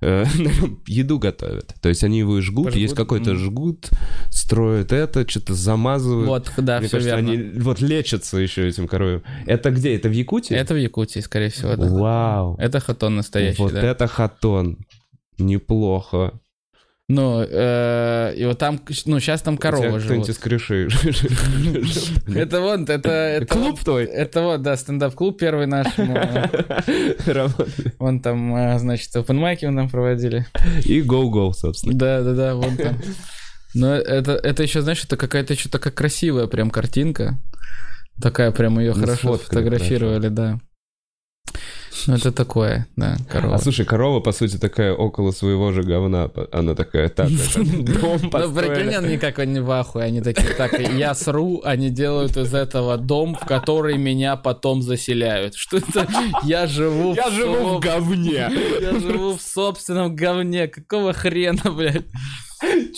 еду 0.86 1.18
готовят. 1.18 1.74
То 1.80 1.88
есть 1.88 2.04
они 2.04 2.18
его 2.18 2.40
жгут, 2.40 2.66
Пожгут, 2.66 2.80
есть 2.80 2.94
какой-то 2.94 3.30
мгм. 3.30 3.38
жгут, 3.38 3.90
строят 4.30 4.92
это, 4.92 5.28
что-то 5.28 5.54
замазывают. 5.54 6.28
Вот, 6.28 6.52
да, 6.58 6.78
Мне 6.78 6.88
все 6.88 6.98
кажется, 6.98 7.16
верно. 7.16 7.32
они 7.32 7.60
вот 7.60 7.80
лечатся 7.80 8.38
еще 8.38 8.68
этим 8.68 8.88
коровьим. 8.88 9.22
Это 9.46 9.70
где? 9.70 9.94
Это 9.94 10.08
в 10.08 10.12
Якутии? 10.12 10.54
Это 10.54 10.74
в 10.74 10.78
Якутии, 10.78 11.20
скорее 11.20 11.50
всего, 11.50 11.76
да. 11.76 11.88
Вау. 11.88 12.56
Это 12.58 12.80
хатон 12.80 13.16
настоящий, 13.16 13.62
вот 13.62 13.72
да. 13.72 13.82
это 13.82 14.06
хатон. 14.06 14.78
Неплохо. 15.38 16.40
Ну, 17.08 17.40
э, 17.40 18.34
и 18.36 18.44
вот 18.46 18.58
там, 18.58 18.80
ну, 19.04 19.20
сейчас 19.20 19.40
там 19.40 19.56
кто-нибудь 19.58 20.02
живут. 20.02 20.28
из 20.28 20.38
крыши. 20.38 20.88
Это 22.34 22.60
вот, 22.60 22.90
это... 22.90 23.10
это 23.10 23.46
Клуб 23.46 23.78
твой? 23.78 24.06
Это 24.06 24.42
вот, 24.42 24.62
да, 24.62 24.76
стендап-клуб 24.76 25.38
первый 25.38 25.68
наш. 25.68 25.86
Вон 28.00 28.20
там, 28.20 28.56
э, 28.56 28.78
значит, 28.80 29.14
опенмайки 29.14 29.66
мы 29.66 29.76
там 29.76 29.88
проводили. 29.88 30.46
И 30.84 31.00
go-go, 31.00 31.52
собственно. 31.52 31.94
Да, 31.94 32.22
да, 32.22 32.32
да, 32.32 32.54
вон 32.56 32.76
там. 32.76 32.98
Но 33.74 33.94
это, 33.94 34.32
это 34.32 34.64
еще, 34.64 34.82
знаешь, 34.82 35.04
это 35.04 35.16
какая-то 35.16 35.52
еще 35.52 35.68
такая 35.68 35.92
красивая 35.92 36.48
прям 36.48 36.70
картинка. 36.70 37.38
Такая 38.20 38.50
прям 38.50 38.80
ее 38.80 38.94
хорошо 38.94 39.36
фотографировали, 39.38 40.28
да. 40.28 40.60
Ну, 42.06 42.14
это 42.14 42.32
такое, 42.32 42.86
да, 42.96 43.16
корова. 43.28 43.54
А 43.54 43.58
слушай, 43.58 43.84
корова, 43.84 44.20
по 44.20 44.32
сути, 44.32 44.58
такая 44.58 44.92
около 44.92 45.32
своего 45.32 45.72
же 45.72 45.82
говна. 45.82 46.30
Она 46.52 46.74
такая, 46.74 47.08
так, 47.08 47.28
дом 47.56 48.20
Ну, 48.22 48.54
прикинь, 48.54 48.94
они 48.94 49.18
как 49.18 49.38
они 49.38 49.60
в 49.60 49.70
ахуе, 49.70 50.04
они 50.04 50.20
такие, 50.20 50.54
так, 50.54 50.78
я 50.78 51.14
сру, 51.14 51.62
они 51.64 51.90
делают 51.90 52.36
из 52.36 52.54
этого 52.54 52.96
дом, 52.96 53.34
в 53.34 53.44
который 53.44 53.96
меня 53.98 54.36
потом 54.36 54.82
заселяют. 54.82 55.54
Что 55.54 55.78
это? 55.78 56.06
Я 56.42 56.66
живу 56.66 57.14
Я 57.14 57.30
живу 57.30 57.76
в 57.76 57.80
говне. 57.80 58.50
Я 58.80 58.92
живу 58.98 59.36
в 59.36 59.42
собственном 59.42 60.14
говне. 60.14 60.68
Какого 60.68 61.12
хрена, 61.12 61.70
блядь? 61.70 62.04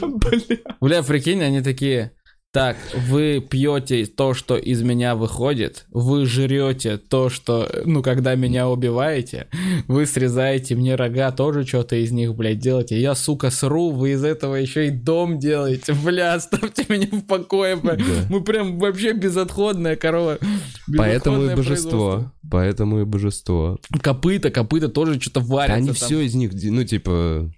Бля. 0.00 0.58
Бля, 0.80 1.02
прикинь, 1.02 1.42
они 1.42 1.60
такие... 1.60 2.12
Так, 2.54 2.76
вы 3.08 3.40
пьете 3.40 4.06
то, 4.06 4.32
что 4.32 4.56
из 4.56 4.80
меня 4.80 5.16
выходит, 5.16 5.86
вы 5.90 6.24
жрете 6.24 6.98
то, 6.98 7.28
что, 7.28 7.68
ну, 7.84 8.00
когда 8.00 8.36
меня 8.36 8.68
убиваете, 8.68 9.48
вы 9.88 10.06
срезаете 10.06 10.76
мне 10.76 10.94
рога, 10.94 11.32
тоже 11.32 11.66
что-то 11.66 11.96
из 11.96 12.12
них, 12.12 12.36
блядь, 12.36 12.60
делаете. 12.60 13.00
Я, 13.00 13.16
сука, 13.16 13.50
сру, 13.50 13.90
вы 13.90 14.12
из 14.12 14.22
этого 14.22 14.54
еще 14.54 14.86
и 14.86 14.90
дом 14.90 15.40
делаете. 15.40 15.94
Бля, 16.04 16.34
оставьте 16.34 16.86
меня 16.88 17.08
в 17.10 17.22
покое, 17.22 17.74
бля. 17.74 17.96
Да. 17.96 18.04
Мы 18.30 18.40
прям 18.44 18.78
вообще 18.78 19.14
безотходная 19.14 19.96
корова. 19.96 20.38
Поэтому 20.96 21.42
и 21.46 21.54
божество. 21.56 22.32
Поэтому 22.48 23.00
и 23.00 23.04
божество. 23.04 23.80
Копыта, 24.00 24.52
копыта 24.52 24.88
тоже 24.88 25.20
что-то 25.20 25.40
варятся. 25.40 25.74
Они 25.76 25.86
там. 25.88 25.96
все 25.96 26.20
из 26.20 26.36
них, 26.36 26.52
ну, 26.52 26.84
типа... 26.84 27.50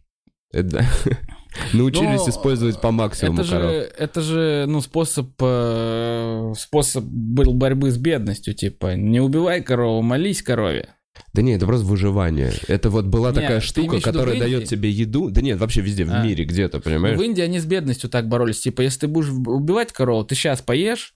это- 0.52 0.86
Научились 1.72 2.22
Ну, 2.24 2.28
использовать 2.30 2.80
по 2.80 2.90
максимуму 2.90 3.40
это 3.42 3.50
коров. 3.50 3.70
же, 3.70 3.76
это 3.98 4.20
же, 4.20 4.64
ну, 4.68 4.80
способ, 4.80 5.30
э, 5.40 6.52
способ 6.58 7.04
был 7.04 7.54
борьбы 7.54 7.90
с 7.90 7.98
бедностью, 7.98 8.54
типа, 8.54 8.94
не 8.96 9.20
убивай 9.20 9.62
корову, 9.62 10.02
молись 10.02 10.42
корове. 10.42 10.90
Да 11.32 11.40
нет, 11.42 11.56
это 11.58 11.66
просто 11.66 11.86
выживание. 11.86 12.52
Это 12.68 12.90
вот 12.90 13.06
была 13.06 13.30
Не, 13.30 13.36
такая 13.36 13.60
штука, 13.60 14.00
которая 14.00 14.38
дает 14.38 14.64
тебе 14.68 14.90
еду. 14.90 15.30
Да 15.30 15.40
нет, 15.40 15.58
вообще 15.58 15.80
везде, 15.80 16.04
в 16.04 16.12
А. 16.12 16.22
мире 16.22 16.44
где-то, 16.44 16.80
понимаешь? 16.80 17.18
В 17.18 17.22
Индии 17.22 17.40
они 17.42 17.58
с 17.58 17.64
бедностью 17.64 18.10
так 18.10 18.28
боролись, 18.28 18.60
типа, 18.60 18.82
если 18.82 19.00
ты 19.00 19.08
будешь 19.08 19.30
убивать 19.30 19.92
корову, 19.92 20.24
ты 20.24 20.34
сейчас 20.34 20.60
поешь, 20.60 21.14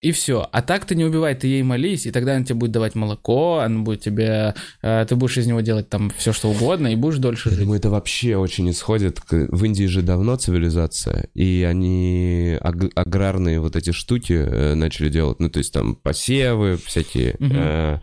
и 0.00 0.12
все. 0.12 0.48
А 0.50 0.62
так 0.62 0.86
ты 0.86 0.94
не 0.94 1.04
убивай, 1.04 1.34
ты 1.34 1.46
ей 1.46 1.62
молись, 1.62 2.06
и 2.06 2.10
тогда 2.10 2.34
она 2.36 2.44
тебе 2.44 2.54
будет 2.54 2.70
давать 2.72 2.94
молоко, 2.94 3.58
она 3.58 3.80
будет 3.80 4.00
тебе, 4.00 4.54
э, 4.82 5.04
ты 5.08 5.14
будешь 5.16 5.36
из 5.36 5.46
него 5.46 5.60
делать 5.60 5.88
там 5.90 6.10
все 6.16 6.32
что 6.32 6.48
угодно, 6.50 6.88
и 6.88 6.96
будешь 6.96 7.18
дольше 7.18 7.50
Я 7.50 7.56
жить. 7.56 7.64
думаю, 7.64 7.78
это 7.78 7.90
вообще 7.90 8.36
очень 8.36 8.70
исходит. 8.70 9.20
В 9.30 9.64
Индии 9.64 9.84
же 9.84 10.02
давно 10.02 10.36
цивилизация, 10.36 11.28
и 11.34 11.66
они 11.68 12.56
аг- 12.60 12.92
аграрные 12.94 13.60
вот 13.60 13.76
эти 13.76 13.90
штуки 13.92 14.32
э, 14.32 14.74
начали 14.74 15.08
делать. 15.10 15.38
Ну, 15.40 15.50
то 15.50 15.58
есть 15.58 15.72
там 15.72 15.94
посевы 15.96 16.76
всякие. 16.84 17.36
Мгм. 17.38 17.52
э, 17.56 17.98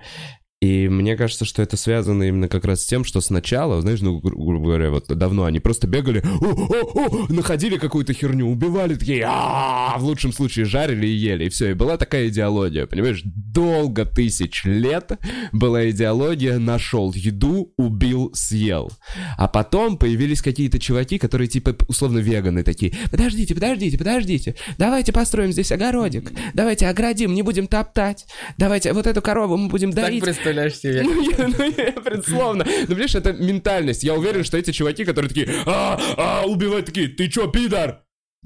И 0.60 0.90
мне 0.90 1.16
кажется, 1.16 1.46
что 1.46 1.62
это 1.62 1.78
связано 1.78 2.24
именно 2.24 2.48
как 2.48 2.66
раз 2.66 2.82
с 2.82 2.86
тем, 2.88 3.04
что 3.04 3.22
сначала, 3.22 3.80
знаешь, 3.82 4.02
ну, 4.02 4.20
гру- 4.20 4.44
грубо 4.44 4.66
говоря, 4.66 4.90
вот 4.90 5.06
давно 5.08 5.46
они 5.46 5.60
просто 5.60 5.86
бегали, 5.86 6.24
«О, 6.42 6.48
о, 6.48 7.26
о», 7.28 7.32
находили 7.32 7.78
какую-то 7.78 8.14
херню, 8.14 8.48
убивали, 8.48 8.96
такие, 8.96 9.24
«А-а-а», 9.24 10.00
в 10.00 10.04
лучшем 10.04 10.34
случае 10.34 10.66
жарили 10.66 11.06
и 11.06 11.12
ели, 11.12 11.46
и 11.46 11.50
все. 11.50 11.70
И 11.70 11.74
была 11.76 11.98
такая 11.98 12.30
идеология, 12.30 12.88
понимаешь? 12.88 13.22
Долго 13.24 14.06
тысяч 14.06 14.64
лет 14.66 15.12
была 15.52 15.92
идеология 15.92 16.58
«нашел 16.58 17.14
еду, 17.14 17.72
убил, 17.78 18.32
съел». 18.34 18.92
А 19.38 19.48
потом 19.48 19.98
появились 19.98 20.42
какие-то 20.42 20.80
чуваки, 20.80 21.20
которые 21.20 21.48
типа 21.48 21.76
условно 21.88 22.18
веганы 22.18 22.64
такие. 22.64 22.94
Подождите, 23.12 23.54
подождите, 23.54 23.98
подождите. 24.00 24.56
Давайте 24.80 25.14
построим 25.14 25.52
здесь 25.52 25.72
огородик. 25.72 26.32
Давайте 26.56 26.88
оградим, 26.88 27.36
не 27.36 27.44
будем 27.44 27.68
топтать. 27.68 28.26
Давайте 28.58 28.94
вот 28.94 29.06
эту 29.06 29.22
корову 29.22 29.56
мы 29.56 29.70
будем 29.70 29.92
доить. 29.92 30.24
Представляешь 30.54 30.78
себе. 30.78 31.04
Ну, 31.04 31.14
ну, 31.58 31.74
я 31.78 31.92
предсловно. 31.94 32.66
Ну, 32.66 32.88
понимаешь, 32.88 33.16
это 33.16 33.34
ментальность. 33.34 34.04
Я 34.04 34.14
уверен, 34.16 34.44
что 34.44 34.58
эти 34.58 34.72
чуваки, 34.72 35.06
которые 35.06 35.30
такие, 35.30 35.50
а, 35.66 36.00
а, 36.18 36.46
убивать 36.46 36.86
такие, 36.86 37.08
ты 37.08 37.30
чё, 37.30 37.48
пидор? 37.48 38.02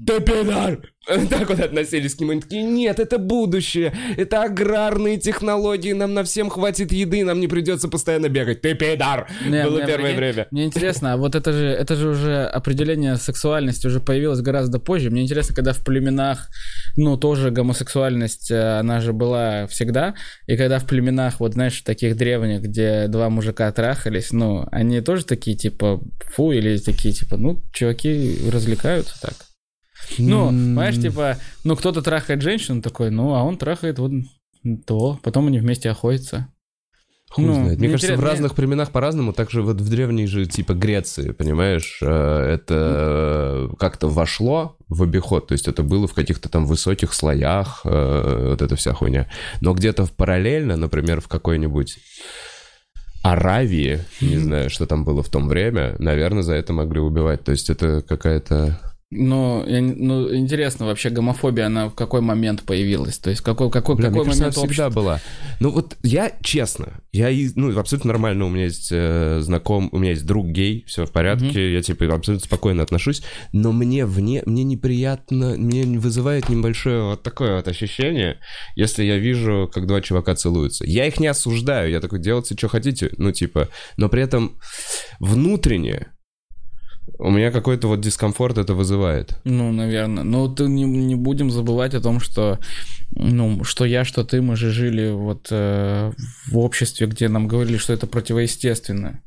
Ты 0.06 0.20
пидор! 0.20 0.80
Так 1.30 1.48
вот 1.48 1.58
относились 1.58 2.14
к 2.14 2.20
нему. 2.20 2.32
Они 2.32 2.40
такие, 2.40 2.62
нет, 2.62 3.00
это 3.00 3.18
будущее. 3.18 3.92
Это 4.16 4.44
аграрные 4.44 5.18
технологии. 5.18 5.92
Нам 5.92 6.14
на 6.14 6.22
всем 6.22 6.48
хватит 6.48 6.92
еды, 6.92 7.24
нам 7.24 7.40
не 7.40 7.48
придется 7.48 7.88
постоянно 7.88 8.28
бегать. 8.28 8.60
Ты 8.60 8.74
пидор! 8.74 9.28
Не, 9.44 9.64
Было 9.64 9.78
мне, 9.78 9.86
первое 9.86 10.14
прикинь, 10.14 10.16
время. 10.16 10.46
Мне 10.52 10.64
интересно, 10.64 11.14
а 11.14 11.16
вот 11.16 11.34
это 11.34 11.52
же, 11.52 11.66
это 11.66 11.96
же 11.96 12.08
уже 12.08 12.44
определение 12.44 13.16
сексуальности 13.16 13.88
уже 13.88 13.98
появилось 13.98 14.40
гораздо 14.40 14.78
позже. 14.78 15.10
Мне 15.10 15.22
интересно, 15.22 15.56
когда 15.56 15.72
в 15.72 15.84
племенах, 15.84 16.48
ну, 16.96 17.16
тоже 17.16 17.50
гомосексуальность, 17.50 18.50
э, 18.50 18.78
она 18.78 19.00
же 19.00 19.12
была 19.12 19.66
всегда, 19.66 20.14
и 20.46 20.56
когда 20.56 20.78
в 20.78 20.86
племенах, 20.86 21.40
вот 21.40 21.54
знаешь, 21.54 21.80
таких 21.82 22.16
древних, 22.16 22.62
где 22.62 23.08
два 23.08 23.28
мужика 23.28 23.70
трахались, 23.72 24.32
ну, 24.32 24.68
они 24.70 25.00
тоже 25.00 25.24
такие, 25.24 25.56
типа, 25.56 26.00
фу, 26.32 26.52
или 26.52 26.78
такие, 26.78 27.12
типа, 27.12 27.36
ну, 27.36 27.60
чуваки 27.72 28.38
развлекаются 28.52 29.20
так. 29.20 29.34
Ну, 30.18 30.48
М. 30.48 30.48
понимаешь, 30.48 31.00
типа, 31.00 31.38
ну, 31.64 31.76
кто-то 31.76 32.02
трахает 32.02 32.42
женщину 32.42 32.82
такой, 32.82 33.10
ну, 33.10 33.34
а 33.34 33.42
он 33.42 33.56
трахает 33.56 33.98
вот 33.98 34.12
то, 34.86 35.18
потом 35.22 35.48
они 35.48 35.58
вместе 35.58 35.90
охотятся. 35.90 36.48
Хуй 37.32 37.46
Ну, 37.46 37.54
знает. 37.54 37.78
Мне 37.78 37.88
кажется, 37.88 38.16
в 38.16 38.20
разных 38.20 38.56
временах 38.58 38.90
по-разному. 38.90 39.32
Также 39.32 39.62
вот 39.62 39.80
в 39.80 39.88
древней 39.88 40.26
же, 40.26 40.44
типа, 40.44 40.74
Греции, 40.74 41.30
понимаешь, 41.30 41.98
э, 42.02 42.06
это 42.06 43.70
как-то 43.78 44.08
вошло 44.08 44.76
в 44.88 45.02
обиход. 45.02 45.46
То 45.46 45.52
есть 45.52 45.66
это 45.66 45.82
было 45.82 46.06
в 46.06 46.12
каких-то 46.12 46.50
там 46.50 46.66
высоких 46.66 47.14
слоях, 47.14 47.80
э, 47.84 48.48
вот 48.50 48.60
эта 48.60 48.76
вся 48.76 48.92
хуйня. 48.92 49.30
Но 49.62 49.72
где-то 49.72 50.06
параллельно, 50.14 50.76
например, 50.76 51.22
в 51.22 51.28
какой-нибудь 51.28 51.96
Аравии, 53.22 54.00
не 54.20 54.36
знаю, 54.36 54.68
что 54.68 54.84
там 54.86 55.04
было 55.04 55.22
в 55.22 55.28
том 55.28 55.48
время, 55.48 55.94
наверное, 55.98 56.42
за 56.42 56.54
это 56.54 56.72
могли 56.72 57.00
убивать. 57.00 57.44
То 57.44 57.52
есть 57.52 57.70
это 57.70 58.02
какая-то... 58.02 58.78
Ну, 59.14 59.62
я 59.66 59.82
ну, 59.82 60.34
интересно, 60.34 60.86
вообще 60.86 61.10
гомофобия, 61.10 61.66
она 61.66 61.90
в 61.90 61.94
какой 61.94 62.22
момент 62.22 62.62
появилась? 62.62 63.18
То 63.18 63.28
есть 63.28 63.42
какой, 63.42 63.70
какой, 63.70 63.96
Бля, 63.96 64.08
какой 64.08 64.24
мне 64.24 64.30
кажется, 64.30 64.42
момент 64.42 64.56
она 64.58 64.66
всегда 64.66 64.90
была. 64.90 65.20
Ну 65.60 65.70
вот 65.70 65.98
я, 66.02 66.32
честно, 66.42 67.02
я, 67.12 67.28
ну, 67.54 67.78
абсолютно 67.78 68.08
нормально, 68.08 68.46
у 68.46 68.48
меня 68.48 68.64
есть 68.64 68.88
э, 68.90 69.40
знаком, 69.42 69.90
у 69.92 69.98
меня 69.98 70.12
есть 70.12 70.24
друг 70.24 70.46
гей, 70.46 70.84
все 70.86 71.04
в 71.04 71.12
порядке, 71.12 71.74
я, 71.74 71.82
типа, 71.82 72.06
абсолютно 72.06 72.46
спокойно 72.46 72.82
отношусь, 72.82 73.22
но 73.52 73.72
мне 73.72 74.06
вне, 74.06 74.42
мне 74.46 74.64
неприятно, 74.64 75.56
мне 75.58 75.84
не 75.84 75.98
вызывает 75.98 76.48
небольшое 76.48 77.02
вот 77.02 77.22
такое 77.22 77.56
вот 77.56 77.68
ощущение, 77.68 78.38
если 78.76 79.04
я 79.04 79.18
вижу, 79.18 79.70
как 79.72 79.86
два 79.86 80.00
чувака 80.00 80.34
целуются. 80.34 80.86
Я 80.86 81.06
их 81.06 81.20
не 81.20 81.26
осуждаю, 81.26 81.90
я 81.90 82.00
такой, 82.00 82.18
делайте, 82.18 82.56
что 82.56 82.68
хотите, 82.68 83.10
ну, 83.18 83.30
типа, 83.30 83.68
но 83.98 84.08
при 84.08 84.22
этом 84.22 84.58
внутренне 85.20 86.08
у 87.18 87.30
меня 87.30 87.50
какой-то 87.50 87.88
вот 87.88 88.00
дискомфорт 88.00 88.58
это 88.58 88.74
вызывает. 88.74 89.38
Ну, 89.44 89.72
наверное. 89.72 90.24
Но 90.24 90.48
ты 90.48 90.64
не, 90.64 90.84
не 90.84 91.14
будем 91.14 91.50
забывать 91.50 91.94
о 91.94 92.00
том, 92.00 92.20
что, 92.20 92.58
ну, 93.10 93.64
что 93.64 93.84
я, 93.84 94.04
что 94.04 94.24
ты, 94.24 94.40
мы 94.42 94.56
же 94.56 94.70
жили 94.70 95.10
вот 95.10 95.48
э, 95.50 96.12
в 96.48 96.58
обществе, 96.58 97.06
где 97.06 97.28
нам 97.28 97.48
говорили, 97.48 97.76
что 97.76 97.92
это 97.92 98.06
противоестественно. 98.06 99.20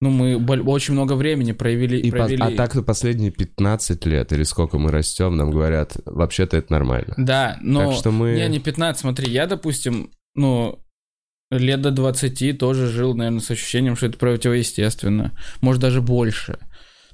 Ну, 0.00 0.10
мы 0.10 0.36
очень 0.66 0.92
много 0.94 1.14
времени 1.14 1.52
проявили. 1.52 1.96
И 1.98 2.10
по- 2.10 2.18
провели... 2.18 2.42
а 2.42 2.50
так-то 2.50 2.82
последние 2.82 3.30
15 3.30 4.04
лет, 4.06 4.32
или 4.32 4.42
сколько 4.42 4.76
мы 4.78 4.90
растем, 4.90 5.36
нам 5.36 5.50
говорят, 5.50 5.96
вообще-то 6.04 6.56
это 6.56 6.72
нормально. 6.72 7.14
Да, 7.16 7.58
но... 7.62 7.90
Так 7.90 7.98
что 7.98 8.10
мы- 8.10 8.34
Не, 8.34 8.48
не 8.48 8.58
15, 8.60 9.00
смотри, 9.00 9.30
я, 9.30 9.46
допустим, 9.46 10.10
ну, 10.34 10.78
лет 11.50 11.80
до 11.80 11.90
20 11.90 12.58
тоже 12.58 12.88
жил, 12.88 13.14
наверное, 13.14 13.40
с 13.40 13.50
ощущением, 13.50 13.96
что 13.96 14.06
это 14.06 14.18
противоестественно. 14.18 15.32
Может, 15.60 15.80
даже 15.80 16.02
больше. 16.02 16.58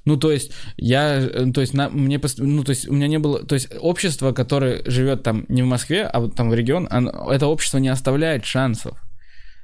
Ну, 0.05 0.17
то 0.17 0.31
есть, 0.31 0.51
я, 0.77 1.19
э, 1.19 1.51
то 1.53 1.61
есть, 1.61 1.73
на, 1.73 1.89
мне, 1.89 2.19
ну, 2.37 2.63
то 2.63 2.71
есть, 2.71 2.87
у 2.87 2.93
меня 2.93 3.07
не 3.07 3.19
было, 3.19 3.43
то 3.45 3.55
есть, 3.55 3.69
общество, 3.79 4.31
которое 4.31 4.81
живет 4.85 5.23
там 5.23 5.45
не 5.47 5.61
в 5.61 5.67
Москве, 5.67 6.03
а 6.03 6.19
вот 6.19 6.35
там 6.35 6.49
в 6.49 6.53
регион, 6.53 6.87
оно- 6.89 7.31
это 7.31 7.47
общество 7.47 7.77
не 7.77 7.89
оставляет 7.89 8.45
шансов 8.45 8.97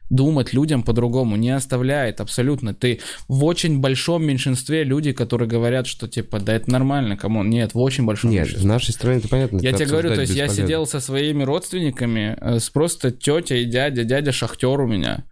думать 0.09 0.53
людям 0.53 0.83
по-другому, 0.83 1.35
не 1.35 1.49
оставляет 1.49 2.21
абсолютно. 2.21 2.73
Ты 2.73 3.01
в 3.27 3.43
очень 3.43 3.79
большом 3.79 4.25
меньшинстве 4.25 4.83
люди, 4.83 5.11
которые 5.11 5.49
говорят, 5.49 5.87
что 5.87 6.07
типа, 6.07 6.39
да 6.39 6.55
это 6.55 6.71
нормально, 6.71 7.17
come 7.17 7.36
on. 7.36 7.49
Нет, 7.49 7.73
в 7.73 7.79
очень 7.79 8.05
большом 8.05 8.31
Нет, 8.31 8.43
меньшинстве. 8.43 8.63
в 8.63 8.67
нашей 8.67 8.91
стране 8.93 9.17
это 9.19 9.27
понятно. 9.27 9.59
Я 9.59 9.69
это 9.69 9.79
тебе 9.79 9.89
говорю, 9.89 10.15
то 10.15 10.21
есть 10.21 10.33
я 10.33 10.47
сидел 10.47 10.85
со 10.85 10.99
своими 10.99 11.43
родственниками, 11.43 12.37
э, 12.39 12.59
с 12.59 12.69
просто 12.69 13.11
тетя 13.11 13.55
и 13.55 13.65
дядя, 13.65 14.03
дядя 14.03 14.31
шахтер 14.31 14.79
у 14.79 14.87
меня. 14.87 15.25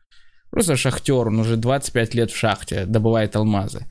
Просто 0.51 0.77
шахтер, 0.77 1.27
он 1.27 1.39
уже 1.39 1.57
25 1.57 2.13
лет 2.15 2.31
в 2.31 2.37
шахте, 2.37 2.85
добывает 2.85 3.35
алмазы. 3.35 3.87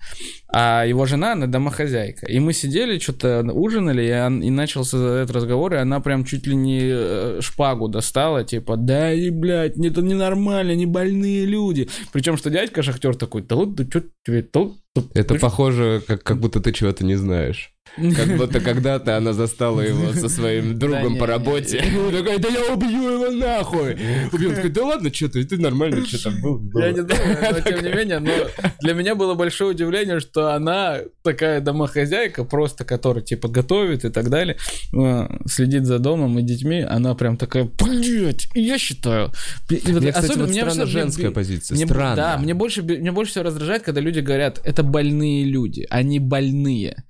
А 0.48 0.84
его 0.86 1.04
жена, 1.04 1.32
она 1.32 1.46
домохозяйка. 1.46 2.24
И 2.26 2.38
мы 2.40 2.54
сидели, 2.54 2.98
что-то 2.98 3.42
ужинали, 3.52 4.02
и, 4.06 4.12
он- 4.12 4.40
и 4.42 4.48
начался 4.50 4.96
этот 4.96 5.36
разговор, 5.36 5.74
и 5.74 5.78
она 5.78 6.00
прям 6.00 6.24
чуть 6.24 6.46
ли 6.46 6.54
не 6.56 6.80
э, 6.82 7.40
шпагу 7.42 7.88
достала, 7.88 8.44
типа, 8.44 8.76
да 8.76 9.12
и, 9.12 9.28
блядь, 9.30 9.76
это 9.76 10.00
ненормально, 10.00 10.74
не 10.74 10.86
больные 10.86 11.44
люди. 11.44 11.88
Причем, 12.12 12.36
что 12.38 12.48
дядька 12.48 12.82
шахтер 12.82 13.14
такой, 13.14 13.42
да 13.42 13.56
вот, 13.56 13.74
да 13.74 13.84
что 13.84 14.02
тебе, 14.24 14.42
то, 14.42 14.74
то- 14.94 15.04
Это 15.12 15.34
ты 15.34 15.40
похоже, 15.40 16.02
как, 16.06 16.22
как 16.22 16.38
будто 16.38 16.60
ты 16.60 16.72
чего-то 16.72 17.04
не 17.04 17.16
знаешь. 17.16 17.73
Как 17.96 18.36
будто 18.36 18.60
когда-то 18.60 19.16
она 19.16 19.32
застала 19.32 19.80
его 19.80 20.12
со 20.12 20.28
своим 20.28 20.76
другом 20.78 21.16
по 21.16 21.26
работе. 21.26 21.82
Он 21.96 22.12
такой, 22.12 22.38
да 22.38 22.48
я 22.48 22.72
убью 22.72 23.10
его 23.10 23.30
нахуй. 23.30 23.96
Убью. 24.32 24.48
Он 24.48 24.54
такой, 24.56 24.70
да 24.70 24.84
ладно, 24.84 25.14
что 25.14 25.28
ты, 25.28 25.44
ты 25.44 25.58
нормально, 25.58 26.04
что 26.04 26.24
там 26.24 26.40
был. 26.40 26.60
Я 26.74 26.90
не 26.90 27.02
думаю, 27.02 27.38
но 27.52 27.60
тем 27.64 27.82
не 27.84 27.92
менее, 27.92 28.18
но 28.18 28.32
для 28.80 28.94
меня 28.94 29.14
было 29.14 29.34
большое 29.34 29.70
удивление, 29.70 30.18
что 30.18 30.54
она 30.54 30.98
такая 31.22 31.60
домохозяйка, 31.60 32.44
просто 32.44 32.84
которая 32.84 33.22
типа 33.22 33.48
готовит 33.48 34.04
и 34.04 34.10
так 34.10 34.28
далее, 34.28 34.56
э, 34.92 35.28
следит 35.46 35.84
за 35.84 36.00
домом 36.00 36.38
и 36.38 36.42
детьми, 36.42 36.80
она 36.80 37.14
прям 37.14 37.36
такая, 37.36 37.64
блять, 37.64 38.48
я 38.54 38.76
считаю. 38.76 39.32
Мне, 39.70 40.12
кстати, 40.12 40.38
вот 40.38 40.50
странно 40.50 40.86
женская 40.86 41.30
позиция. 41.30 41.76
Странно. 41.76 42.16
Да, 42.16 42.38
мне 42.38 42.54
больше 42.54 42.82
всего 42.82 43.44
раздражает, 43.44 43.82
когда 43.82 44.00
люди 44.00 44.18
говорят, 44.18 44.60
это 44.64 44.82
больные 44.82 45.44
люди, 45.44 45.86
они 45.90 46.18
больные. 46.18 47.04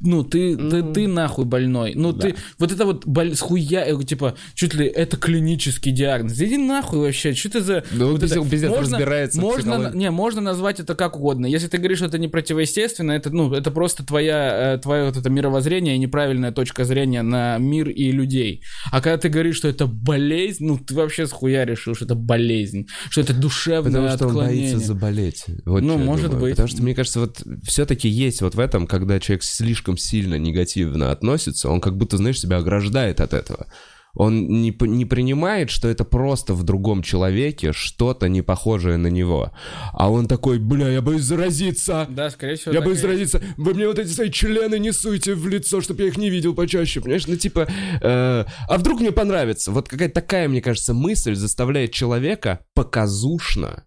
Ну, 0.00 0.24
ты, 0.24 0.56
ты, 0.56 0.62
Ну, 0.82 0.92
ты 0.92 1.06
нахуй 1.08 1.44
больной. 1.44 1.92
Ну, 1.94 2.12
да. 2.12 2.28
ты, 2.28 2.34
вот 2.58 2.72
это 2.72 2.84
вот 2.84 3.06
боль, 3.06 3.34
с 3.34 3.40
хуя, 3.40 3.84
э, 3.86 4.02
типа, 4.04 4.34
чуть 4.54 4.74
ли 4.74 4.86
это 4.86 5.16
клинический 5.16 5.92
диагноз. 5.92 6.40
Иди 6.40 6.56
нахуй 6.56 6.98
вообще, 7.00 7.34
что 7.34 7.50
ты 7.50 7.60
за... 7.60 7.84
Ну, 7.92 8.12
вот 8.12 8.20
пиздец, 8.20 8.38
это- 8.38 8.48
пиздец 8.50 8.70
можно- 8.70 8.96
разбирается 8.98 9.40
можно, 9.40 9.90
не, 9.94 10.10
можно 10.10 10.40
назвать 10.40 10.80
это 10.80 10.94
как 10.94 11.16
угодно. 11.16 11.46
Если 11.46 11.68
ты 11.68 11.78
говоришь, 11.78 11.98
что 11.98 12.06
это 12.06 12.18
не 12.18 12.28
противоестественно, 12.28 13.12
это, 13.12 13.30
ну, 13.30 13.52
это 13.52 13.70
просто 13.70 14.04
твоя, 14.04 14.74
э, 14.74 14.78
твое 14.78 15.04
вот 15.06 15.16
это 15.16 15.28
мировоззрение 15.30 15.96
и 15.96 15.98
неправильная 15.98 16.52
точка 16.52 16.84
зрения 16.84 17.22
на 17.22 17.58
мир 17.58 17.88
и 17.88 18.10
людей. 18.12 18.62
А 18.90 19.00
когда 19.00 19.18
ты 19.18 19.28
говоришь, 19.28 19.56
что 19.56 19.68
это 19.68 19.86
болезнь, 19.86 20.64
ну, 20.66 20.78
ты 20.78 20.94
вообще 20.94 21.26
с 21.26 21.32
хуя 21.32 21.64
решил, 21.64 21.94
что 21.94 22.04
это 22.04 22.14
болезнь, 22.14 22.86
что 23.10 23.20
это 23.20 23.34
душевное 23.34 23.90
Потому 23.92 24.08
что 24.08 24.24
он 24.26 24.30
отклонение. 24.30 24.70
боится 24.72 24.86
заболеть. 24.86 25.44
Вот 25.66 25.82
Ну, 25.82 25.98
может 25.98 26.26
думаю. 26.30 26.40
быть. 26.42 26.50
Потому 26.52 26.68
что, 26.68 26.82
мне 26.82 26.94
кажется, 26.94 27.20
вот 27.20 27.42
все-таки 27.64 28.08
есть 28.08 28.42
вот 28.42 28.54
в 28.54 28.60
этом, 28.60 28.86
когда 28.86 29.18
человек 29.20 29.42
слишком 29.42 29.81
сильно 29.96 30.36
негативно 30.36 31.10
относится, 31.10 31.68
он 31.68 31.80
как 31.80 31.96
будто, 31.96 32.16
знаешь, 32.16 32.40
себя 32.40 32.58
ограждает 32.58 33.20
от 33.20 33.34
этого. 33.34 33.66
Он 34.14 34.46
не, 34.46 34.76
не 34.80 35.06
принимает, 35.06 35.70
что 35.70 35.88
это 35.88 36.04
просто 36.04 36.52
в 36.52 36.64
другом 36.64 37.02
человеке 37.02 37.72
что-то 37.72 38.28
не 38.28 38.42
похожее 38.42 38.98
на 38.98 39.06
него. 39.06 39.52
А 39.92 40.10
он 40.10 40.26
такой, 40.26 40.58
бля, 40.58 40.88
я 40.88 41.00
боюсь 41.00 41.22
заразиться. 41.22 42.06
Да, 42.10 42.28
скорее 42.28 42.56
всего. 42.56 42.74
Я 42.74 42.82
боюсь 42.82 42.98
и- 42.98 43.02
заразиться. 43.02 43.42
Вы 43.56 43.72
мне 43.72 43.86
вот 43.86 43.98
эти 43.98 44.08
свои 44.08 44.30
члены 44.30 44.78
не 44.78 44.92
суйте 44.92 45.34
в 45.34 45.48
лицо, 45.48 45.80
чтобы 45.80 46.02
я 46.02 46.08
их 46.08 46.18
не 46.18 46.28
видел 46.28 46.54
почаще. 46.54 47.00
Понимаешь? 47.00 47.26
Ну, 47.26 47.36
типа, 47.36 47.66
э, 48.02 48.44
а 48.68 48.78
вдруг 48.78 49.00
мне 49.00 49.12
понравится? 49.12 49.72
Вот 49.72 49.88
какая-то 49.88 50.14
такая, 50.14 50.46
мне 50.46 50.60
кажется, 50.60 50.92
мысль 50.92 51.34
заставляет 51.34 51.92
человека 51.92 52.60
показушно 52.74 53.84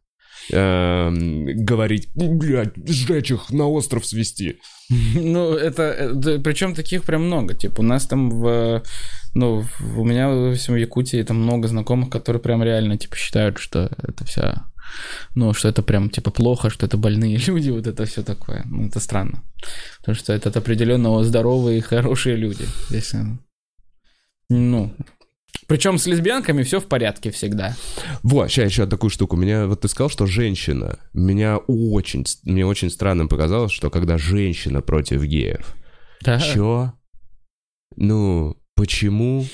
эм, 0.51 1.45
говорить, 1.65 2.09
блядь, 2.15 2.73
сжечь 2.87 3.31
их, 3.31 3.51
на 3.51 3.67
остров 3.67 4.05
свести. 4.05 4.59
Ну, 4.89 5.53
это, 5.53 6.11
причем 6.43 6.75
таких 6.75 7.03
прям 7.03 7.25
много. 7.25 7.53
Типа, 7.53 7.81
у 7.81 7.83
нас 7.83 8.05
там 8.05 8.29
в, 8.29 8.83
ну, 9.33 9.63
у 9.97 10.05
меня, 10.05 10.33
допустим, 10.33 10.75
в 10.75 10.77
Якутии 10.77 11.23
там 11.23 11.37
много 11.37 11.67
знакомых, 11.67 12.09
которые 12.09 12.41
прям 12.41 12.63
реально, 12.63 12.97
типа, 12.97 13.15
считают, 13.15 13.57
что 13.57 13.89
это 13.97 14.25
вся, 14.25 14.65
ну, 15.35 15.53
что 15.53 15.67
это 15.67 15.81
прям, 15.81 16.09
типа, 16.09 16.31
плохо, 16.31 16.69
что 16.69 16.85
это 16.85 16.97
больные 16.97 17.37
люди, 17.47 17.69
вот 17.71 17.87
это 17.87 18.05
все 18.05 18.23
такое. 18.23 18.63
Ну, 18.65 18.87
это 18.87 18.99
странно. 18.99 19.43
Потому 19.99 20.15
что 20.15 20.33
это 20.33 20.57
определенно 20.57 21.23
здоровые 21.23 21.79
и 21.79 21.81
хорошие 21.81 22.35
люди. 22.35 22.65
Э, 22.91 23.37
ну, 24.49 24.93
причем 25.67 25.97
с 25.97 26.05
лесбиянками 26.05 26.63
все 26.63 26.79
в 26.79 26.85
порядке 26.85 27.31
всегда. 27.31 27.75
Вот, 28.23 28.49
сейчас 28.49 28.71
еще 28.71 28.85
такую 28.85 29.09
штуку. 29.09 29.35
Меня, 29.35 29.67
вот 29.67 29.81
ты 29.81 29.87
сказал, 29.87 30.09
что 30.09 30.25
женщина. 30.25 30.99
Меня 31.13 31.57
очень, 31.57 32.25
мне 32.43 32.65
очень 32.65 32.89
странным 32.89 33.27
показалось, 33.27 33.71
что 33.71 33.89
когда 33.89 34.17
женщина 34.17 34.81
против 34.81 35.23
геев. 35.23 35.75
Да. 36.21 36.39
Чё? 36.39 36.93
Ну, 37.95 38.57
почему? 38.75 39.45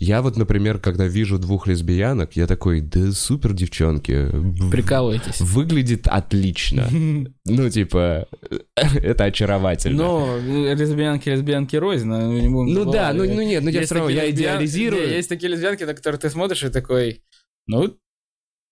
Я 0.00 0.22
вот, 0.22 0.38
например, 0.38 0.78
когда 0.78 1.06
вижу 1.06 1.38
двух 1.38 1.66
лесбиянок, 1.66 2.34
я 2.34 2.46
такой, 2.46 2.80
да 2.80 3.12
супер, 3.12 3.52
девчонки. 3.52 4.30
Прикалывайтесь. 4.70 5.40
Выглядит 5.40 6.08
отлично. 6.08 6.88
Ну, 7.46 7.68
типа, 7.68 8.28
это 8.76 9.24
очаровательно. 9.24 9.96
Но 9.96 10.36
э, 10.38 10.74
лесбиянки, 10.74 11.28
лесбиянки 11.28 11.74
рознь. 11.74 12.08
будем 12.08 12.74
Ну 12.74 12.90
да, 12.90 13.12
ну, 13.12 13.24
ну 13.24 13.42
нет, 13.42 13.64
ну 13.64 13.70
я 13.70 13.82
все 13.82 13.96
равно, 13.96 14.10
я 14.10 14.30
идеализирую. 14.30 15.08
Есть 15.08 15.28
такие 15.28 15.50
лесбиянки, 15.50 15.82
на 15.82 15.94
которые 15.94 16.20
ты 16.20 16.30
смотришь 16.30 16.62
и 16.62 16.68
такой, 16.68 17.22
ну, 17.66 17.96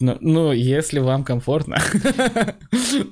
ну, 0.00 0.16
ну, 0.20 0.52
если 0.52 1.00
вам 1.00 1.24
комфортно. 1.24 1.78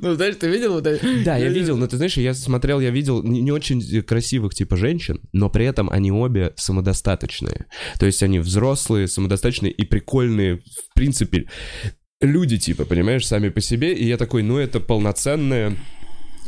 Ну, 0.00 0.14
знаешь, 0.14 0.36
ты 0.36 0.48
видел 0.48 0.74
вот 0.74 0.86
это? 0.86 1.04
Да, 1.24 1.36
я 1.36 1.48
видел, 1.48 1.76
но 1.76 1.86
ты 1.86 1.96
знаешь, 1.96 2.16
я 2.16 2.34
смотрел, 2.34 2.80
я 2.80 2.90
видел 2.90 3.22
не, 3.22 3.40
не 3.40 3.52
очень 3.52 4.02
красивых 4.02 4.54
типа 4.54 4.76
женщин, 4.76 5.20
но 5.32 5.50
при 5.50 5.66
этом 5.66 5.90
они 5.90 6.10
обе 6.10 6.52
самодостаточные. 6.56 7.66
То 7.98 8.06
есть 8.06 8.22
они 8.22 8.38
взрослые, 8.38 9.08
самодостаточные 9.08 9.72
и 9.72 9.84
прикольные, 9.84 10.56
в 10.56 10.94
принципе, 10.94 11.48
люди 12.20 12.58
типа, 12.58 12.84
понимаешь, 12.84 13.26
сами 13.26 13.48
по 13.48 13.60
себе. 13.60 13.92
И 13.94 14.06
я 14.06 14.16
такой, 14.16 14.42
ну 14.42 14.58
это 14.58 14.80
полноценная 14.80 15.76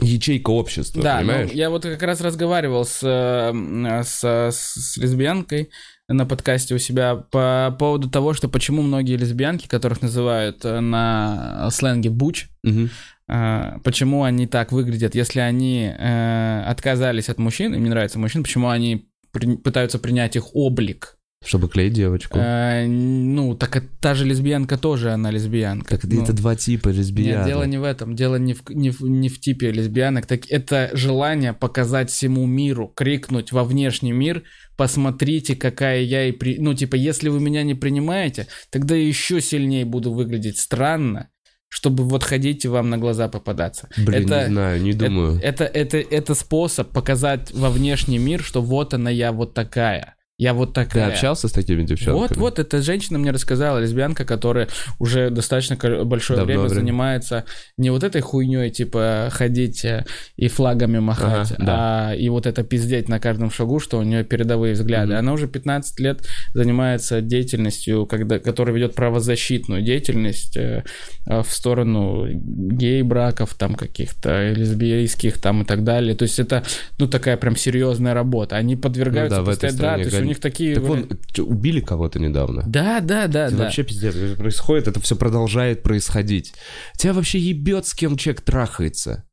ячейка 0.01 0.51
общества, 0.51 1.03
Да, 1.03 1.21
ну, 1.21 1.29
понимаешь? 1.29 1.51
я 1.53 1.71
вот 1.71 1.83
как 1.83 2.03
раз 2.03 2.21
разговаривал 2.21 2.85
с, 2.85 3.01
э, 3.03 4.03
с, 4.05 4.25
с 4.25 4.97
лесбиянкой 4.97 5.71
на 6.09 6.25
подкасте 6.25 6.75
у 6.75 6.79
себя 6.79 7.17
по 7.17 7.75
поводу 7.79 8.09
того, 8.09 8.33
что 8.33 8.49
почему 8.49 8.83
многие 8.83 9.17
лесбиянки, 9.17 9.69
которых 9.69 10.01
называют 10.03 10.65
э, 10.65 10.81
на 10.81 11.69
сленге 11.71 12.09
буч, 12.11 12.49
Мгм. 12.63 12.89
э, 13.29 13.79
почему 13.85 14.23
они 14.23 14.47
так 14.47 14.73
выглядят, 14.73 15.15
если 15.15 15.41
они 15.41 15.93
э, 15.97 16.63
отказались 16.67 17.29
от 17.29 17.39
мужчин, 17.39 17.75
им 17.75 17.85
не 17.85 17.91
нравится 17.91 18.19
мужчин, 18.19 18.43
почему 18.43 18.71
они 18.71 19.07
при- 19.33 19.57
пытаются 19.57 19.99
принять 19.99 20.35
их 20.37 20.55
облик. 20.57 21.18
Чтобы 21.45 21.69
клеить 21.69 21.93
девочку. 21.93 22.39
Э, 22.39 22.87
ну, 22.87 23.55
так 23.55 23.83
та 24.01 24.15
же 24.15 24.25
лесбиянка 24.25 24.77
тоже, 24.77 25.13
она 25.13 25.31
лесбиянка. 25.31 25.97
Так 25.97 26.05
Ну, 26.05 26.23
это 26.23 26.33
два 26.33 26.57
типа 26.57 26.89
лесбиян. 26.89 27.39
Нет, 27.39 27.47
дело 27.47 27.63
не 27.63 27.79
в 27.79 27.85
этом. 27.85 28.17
Дело 28.17 28.37
не 28.37 28.55
в, 28.55 28.63
не 28.71 28.91
в, 28.91 29.01
не 29.03 29.29
в 29.29 29.41
типе 29.41 29.71
лесбиянок. 29.71 30.27
Так 30.27 30.51
это 30.51 30.91
желание 30.95 31.53
показать 31.53 32.11
всему 32.11 32.45
миру, 32.45 32.93
крикнуть 32.95 33.53
во 33.53 33.63
внешний 33.63 34.13
мир, 34.13 34.43
посмотрите, 34.77 35.55
какая 35.55 36.03
я 36.03 36.29
и 36.29 36.33
при... 36.33 36.59
Ну, 36.59 36.75
типа, 36.75 36.97
если 36.97 37.29
вы 37.29 37.41
меня 37.41 37.63
не 37.63 37.75
принимаете, 37.75 38.49
тогда 38.71 38.97
я 38.97 39.07
еще 39.07 39.41
сильнее 39.41 39.85
буду 39.85 40.13
выглядеть 40.13 40.59
странно, 40.59 41.29
чтобы 41.69 42.03
вот 42.03 42.25
ходить 42.25 42.65
и 42.65 42.69
вам 42.69 42.91
на 42.91 42.99
глаза 42.99 43.29
попадаться. 43.29 43.89
Блин, 43.97 44.25
это, 44.25 44.41
не 44.41 44.53
знаю, 44.53 44.83
не 44.83 44.93
думаю. 44.93 45.39
Это, 45.41 45.65
это, 45.65 45.99
это, 45.99 46.15
это 46.15 46.35
способ 46.35 46.91
показать 46.91 47.53
во 47.53 47.71
внешний 47.71 48.19
мир, 48.19 48.43
что 48.43 48.61
вот 48.61 48.93
она, 48.93 49.09
я 49.09 49.31
вот 49.31 49.55
такая. 49.55 50.17
Я 50.39 50.55
вот 50.55 50.69
Ты 50.73 50.85
такая. 50.85 51.09
общался 51.09 51.49
с 51.49 51.53
такими 51.53 51.83
девчонками? 51.83 52.29
Вот, 52.29 52.37
вот, 52.37 52.59
эта 52.61 52.81
женщина 52.81 53.19
мне 53.19 53.33
рассказала, 53.33 53.79
лесбиянка, 53.79 54.25
которая 54.25 54.69
уже 55.01 55.31
достаточно 55.31 55.75
большое 56.05 56.37
Давно 56.39 56.47
время 56.47 56.63
время. 56.69 56.75
занимается 56.81 57.45
не 57.77 57.91
вот 57.91 58.05
этой 58.05 58.21
хуйней, 58.21 58.71
типа 58.71 59.31
ходить 59.33 59.85
э, 59.85 60.05
и 60.37 60.47
флагами 60.47 61.01
махать, 61.01 61.51
Ага, 61.57 61.65
да. 61.67 62.09
а 62.11 62.15
и 62.15 62.29
вот 62.29 62.47
это 62.47 62.63
пиздеть 62.63 63.09
на 63.09 63.19
каждом 63.19 63.51
шагу, 63.51 63.81
что 63.81 63.99
у 63.99 64.05
нее 64.05 64.23
передовые 64.23 64.75
взгляды. 64.75 65.09
Мгм. 65.15 65.19
Она 65.19 65.33
уже 65.33 65.49
15 65.49 65.99
лет 65.99 66.25
занимается 66.55 67.21
деятельностью, 67.21 68.07
когда, 68.07 68.39
которая 68.39 68.77
ведет 68.77 68.95
правозащитную 68.95 69.83
деятельность 69.83 70.57
э, 70.57 70.85
э, 71.27 71.43
в 71.43 71.51
сторону 71.51 72.29
гей-браков 72.33 73.55
там 73.55 73.75
каких-то, 73.75 74.53
лесбийских 74.53 75.41
там 75.41 75.63
и 75.63 75.65
так 75.65 75.83
далее. 75.83 76.15
То 76.15 76.23
есть 76.23 76.39
это, 76.39 76.63
ну, 77.01 77.09
такая 77.09 77.37
прям 77.37 77.57
серьезная 77.57 78.15
работа. 78.15 78.55
Они 78.55 78.77
подвергаются 78.77 79.39
Ну 79.41 79.45
да, 79.45 79.51
в 79.51 79.53
этой 79.53 79.71
постоянно- 79.71 80.05
да, 80.05 80.28
них 80.29 80.41
такие... 80.41 80.75
Так 80.75 80.85
вон, 80.85 81.09
убили 81.39 81.81
кого-то 81.81 82.19
недавно. 82.19 82.63
да, 82.67 83.01
да, 83.01 83.27
да, 83.27 83.47
Это 83.47 83.57
да. 83.57 83.65
вообще 83.65 83.83
пиздец, 83.83 84.15
это 84.15 84.37
происходит, 84.37 84.89
это 84.89 85.01
все 85.01 85.17
продолжает 85.17 85.83
происходить. 85.83 86.55
Тебя 86.97 87.13
вообще 87.13 87.39
ебет, 87.39 87.87
с 87.87 87.95
кем 87.95 88.17
человек 88.17 88.43
трахается. 88.43 89.25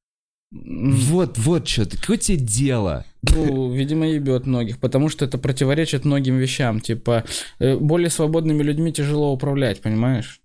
Вот, 0.51 1.37
вот 1.37 1.67
что, 1.67 1.85
какое 1.85 2.17
тебе 2.17 2.37
дело? 2.37 3.05
Ну, 3.33 3.73
видимо, 3.73 4.07
ебет 4.07 4.45
многих, 4.45 4.79
потому 4.79 5.09
что 5.09 5.25
это 5.25 5.37
противоречит 5.37 6.05
многим 6.05 6.37
вещам. 6.37 6.79
Типа, 6.79 7.25
э, 7.59 7.75
более 7.77 8.09
свободными 8.09 8.63
людьми 8.63 8.93
тяжело 8.93 9.33
управлять, 9.33 9.81
понимаешь? 9.81 10.41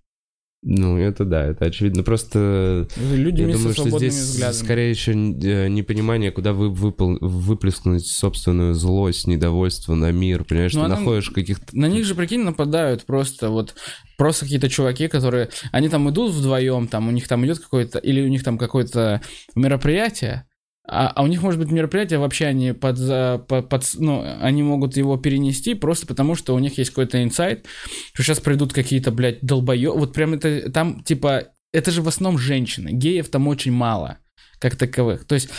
Ну, 0.63 0.95
это 0.97 1.25
да, 1.25 1.45
это 1.47 1.65
очевидно. 1.65 2.03
Просто 2.03 2.87
Людьми 2.97 3.47
я 3.51 3.57
со 3.57 3.57
думаю, 3.59 3.73
что 3.73 3.97
здесь 3.97 4.13
взглядами. 4.13 4.53
скорее 4.55 4.89
еще 4.91 5.11
э, 5.13 5.67
непонимание, 5.69 6.31
куда 6.31 6.53
вы 6.53 6.69
выпол- 6.69 7.17
выплеснуть 7.19 8.05
собственную 8.05 8.75
злость, 8.75 9.25
недовольство 9.25 9.95
на 9.95 10.11
мир. 10.11 10.43
Понимаешь, 10.43 10.73
Ну, 10.73 10.81
ты 10.81 10.85
она- 10.85 10.99
находишь 10.99 11.31
каких-то... 11.31 11.65
На 11.75 11.87
них 11.87 12.05
же, 12.05 12.13
прикинь, 12.13 12.41
нападают 12.43 13.05
просто 13.05 13.49
вот 13.49 13.73
просто 14.19 14.45
какие-то 14.45 14.69
чуваки, 14.69 15.07
которые 15.07 15.49
они 15.71 15.89
там 15.89 16.07
идут 16.11 16.31
вдвоем, 16.31 16.87
там 16.87 17.07
у 17.07 17.11
них 17.11 17.27
там 17.27 17.43
идет 17.43 17.57
какое-то 17.57 17.97
или 17.97 18.21
у 18.21 18.27
них 18.27 18.43
там 18.43 18.59
какое-то 18.59 19.21
мероприятие, 19.55 20.45
а, 20.93 21.07
а 21.15 21.23
у 21.23 21.27
них 21.27 21.41
может 21.41 21.59
быть 21.59 21.71
мероприятие 21.71 22.19
вообще 22.19 22.45
они 22.47 22.73
под, 22.73 22.97
за- 22.97 23.43
по- 23.47 23.61
под, 23.61 23.83
ну 23.97 24.25
они 24.41 24.61
могут 24.61 24.97
его 24.97 25.15
перенести 25.17 25.73
просто 25.73 26.05
потому 26.05 26.35
что 26.35 26.53
у 26.53 26.59
них 26.59 26.77
есть 26.77 26.89
какой-то 26.91 27.23
инсайт, 27.23 27.65
что 28.13 28.23
сейчас 28.23 28.39
придут 28.41 28.73
какие-то 28.73 29.11
блядь 29.11 29.39
долбоё, 29.41 29.95
вот 29.97 30.13
прям 30.13 30.33
это 30.33 30.69
там 30.71 31.01
типа 31.03 31.45
это 31.73 31.91
же 31.91 32.01
в 32.01 32.07
основном 32.09 32.37
женщины, 32.39 32.89
геев 32.91 33.29
там 33.29 33.47
очень 33.47 33.71
мало 33.71 34.17
как 34.59 34.75
таковых, 34.75 35.23
то 35.25 35.35
есть 35.35 35.49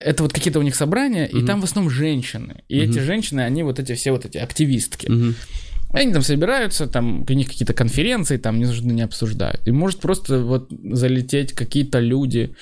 это 0.00 0.22
вот 0.22 0.32
какие-то 0.32 0.60
у 0.60 0.62
них 0.62 0.76
собрания, 0.76 1.26
и 1.26 1.36
Мгм. 1.38 1.46
там 1.46 1.60
в 1.60 1.64
основном 1.64 1.90
женщины. 1.92 2.62
И 2.68 2.80
Мгм. 2.80 2.90
эти 2.90 2.98
женщины, 3.00 3.40
они 3.40 3.64
вот 3.64 3.80
эти 3.80 3.94
все 3.94 4.12
вот 4.12 4.24
эти 4.26 4.38
активистки. 4.38 5.10
Мгм. 5.10 5.34
Они 5.92 6.12
там 6.12 6.22
собираются, 6.22 6.86
там 6.86 7.24
у 7.28 7.32
них 7.32 7.48
какие-то 7.48 7.72
конференции, 7.74 8.36
там 8.36 8.58
не 8.60 8.66
нужно 8.66 8.92
не 8.92 9.02
обсуждают. 9.02 9.66
И 9.66 9.72
может 9.72 9.98
просто 9.98 10.38
вот 10.44 10.70
залететь 10.70 11.52
какие-то 11.52 11.98
люди 11.98 12.54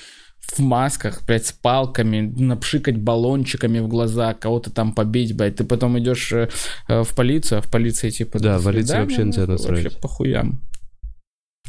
в 0.55 0.59
масках, 0.59 1.23
блядь, 1.25 1.45
с 1.45 1.51
палками, 1.51 2.21
напшикать 2.21 2.97
баллончиками 2.97 3.79
в 3.79 3.87
глаза, 3.87 4.33
кого-то 4.33 4.71
там 4.71 4.93
побить, 4.93 5.35
блядь. 5.35 5.57
Ты 5.57 5.63
потом 5.63 5.99
идешь 5.99 6.31
э, 6.31 6.49
э, 6.87 7.03
в 7.03 7.15
полицию, 7.15 7.59
а 7.59 7.61
в 7.61 7.69
полиции 7.69 8.09
типа... 8.09 8.39
Да, 8.39 8.55
«До 8.55 8.59
в 8.59 8.63
полиции 8.65 8.87
свидания, 8.87 9.03
вообще 9.03 9.23
на 9.23 9.31
тебя 9.31 9.41
нахуй, 9.41 9.53
насрать». 9.53 9.83
Вообще 9.83 9.99
похуям. 9.99 10.61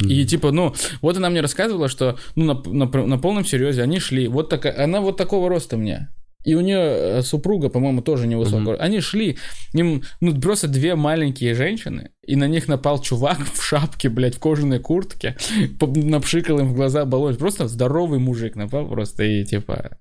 Мгм. 0.00 0.10
И 0.10 0.24
типа, 0.24 0.52
ну, 0.52 0.74
вот 1.02 1.16
она 1.16 1.28
мне 1.28 1.40
рассказывала, 1.40 1.88
что 1.88 2.18
ну, 2.36 2.44
на, 2.44 2.86
на- 2.86 3.06
на 3.06 3.18
полном 3.18 3.44
серьезе 3.44 3.82
они 3.82 3.98
шли. 3.98 4.28
Вот 4.28 4.48
такая, 4.48 4.84
она 4.84 5.00
вот 5.00 5.16
такого 5.16 5.48
роста 5.48 5.76
мне. 5.76 6.08
И 6.44 6.54
у 6.54 6.60
нее 6.60 7.22
супруга, 7.22 7.68
по-моему, 7.68 8.00
тоже 8.00 8.26
невысокого. 8.26 8.74
Мгм. 8.74 8.82
Они 8.82 9.00
шли, 9.00 9.36
им, 9.74 10.02
ну, 10.20 10.40
просто 10.40 10.68
две 10.68 10.94
маленькие 10.94 11.54
женщины, 11.54 12.10
и 12.24 12.36
на 12.36 12.46
них 12.46 12.68
напал 12.68 13.00
чувак 13.02 13.38
в 13.52 13.62
шапке, 13.62 14.08
блядь, 14.08 14.36
в 14.36 14.38
кожаной 14.38 14.78
куртке, 14.78 15.36
напшикал 15.80 16.60
им 16.60 16.68
в 16.68 16.74
глаза 16.74 17.04
баллон. 17.04 17.36
Просто 17.36 17.66
здоровый 17.68 18.18
мужик 18.20 18.54
напал 18.54 18.86
просто, 18.88 19.24
и 19.24 19.44
типа... 19.44 19.98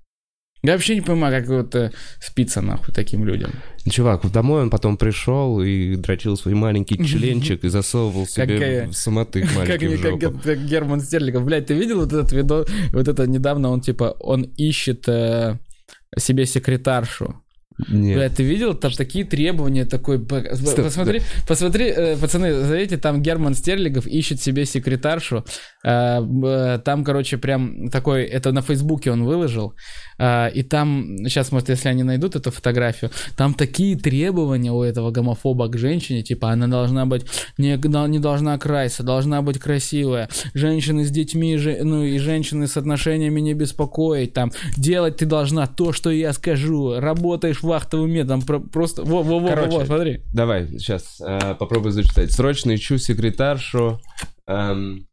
Я 0.63 0.73
вообще 0.73 0.95
не 0.95 1.01
понимаю, 1.01 1.39
как 1.39 1.49
вот 1.49 1.75
э, 1.75 1.91
спится 2.19 2.61
нахуй 2.61 2.93
таким 2.93 3.23
людям. 3.25 3.51
Чувак, 3.89 4.29
домой 4.31 4.63
он 4.63 4.71
потом 4.71 4.97
пришел 4.97 5.61
и 5.61 5.95
дрочил 5.95 6.35
свой 6.35 6.55
маленький 6.55 6.97
членчик 7.05 7.63
и 7.63 7.69
засовывал 7.69 8.25
себе 8.25 8.55
Какая- 8.57 8.87
в 8.87 8.93
самотык 8.93 9.45
Как, 9.47 9.55
маленький 9.55 9.87
в 9.87 10.19
как- 10.19 10.41
как 10.41 10.65
Герман 10.65 10.99
Стерлигов. 11.01 11.45
Блядь, 11.45 11.67
ты 11.67 11.75
видел 11.75 11.99
вот 11.99 12.11
этот 12.11 12.31
видео? 12.31 12.65
Вот 12.91 13.07
это 13.07 13.27
недавно 13.27 13.69
он, 13.69 13.81
типа, 13.81 14.15
он 14.19 14.43
ищет 14.57 15.07
э, 15.07 15.57
себе 16.17 16.45
секретаршу. 16.45 17.41
Нет. 17.89 18.17
Блядь, 18.17 18.33
ты 18.33 18.43
видел? 18.43 18.73
Там 18.73 18.91
такие 18.91 19.23
требования, 19.23 19.85
такой... 19.85 20.17
Стоп, 20.55 20.85
посмотри, 20.85 21.21
посмотри, 21.47 21.85
э, 21.85 22.17
пацаны, 22.17 22.51
знаете, 22.63 22.97
там 22.97 23.21
Герман 23.21 23.53
Стерлигов 23.53 24.07
ищет 24.07 24.41
себе 24.41 24.65
секретаршу. 24.65 25.45
Э, 25.85 26.19
б- 26.21 26.79
Там, 26.83 27.03
короче, 27.03 27.37
прям 27.37 27.89
такой... 27.89 28.23
Это 28.23 28.51
на 28.51 28.61
Фейсбуке 28.63 29.11
он 29.11 29.25
выложил. 29.25 29.75
Э, 30.19 30.49
И 30.53 30.63
там, 30.63 31.17
сейчас, 31.27 31.51
может, 31.51 31.69
если 31.69 31.89
они 31.89 32.03
найдут 32.03 32.35
эту 32.35 32.51
фотографию, 32.51 33.11
там 33.35 33.53
такие 33.53 33.97
требования 33.97 34.71
у 34.71 34.83
этого 34.83 35.11
гомофоба 35.11 35.67
к 35.67 35.77
женщине, 35.77 36.23
типа, 36.23 36.51
она 36.51 36.67
должна 36.67 37.05
быть... 37.05 37.25
Не, 37.57 37.77
не 38.07 38.19
должна 38.19 38.57
краситься, 38.57 39.03
должна 39.03 39.41
быть 39.41 39.59
красивая. 39.59 40.29
Женщины 40.53 41.03
с 41.05 41.11
детьми, 41.11 41.57
ну 41.83 42.03
и 42.03 42.17
женщины 42.19 42.67
с 42.67 42.77
отношениями 42.77 43.39
не 43.41 43.53
беспокоить. 43.53 44.33
Там, 44.33 44.51
делать 44.77 45.17
ты 45.17 45.25
должна 45.25 45.67
то, 45.67 45.91
что 45.93 46.09
я 46.11 46.33
скажу. 46.33 46.99
Работаешь 46.99 47.61
вахтовым 47.63 48.11
методом. 48.11 48.41
про- 48.41 48.59
Просто... 48.59 49.03
Во-во-во, 49.03 49.47
Короче, 49.49 49.85
смотри. 49.85 50.21
Давай, 50.33 50.67
сейчас 50.79 51.21
попробую 51.59 51.91
зачитать. 51.91 52.31
Срочно 52.31 52.73
ищу 52.75 52.97
секретаршу. 52.97 53.99
эм, 54.47 55.07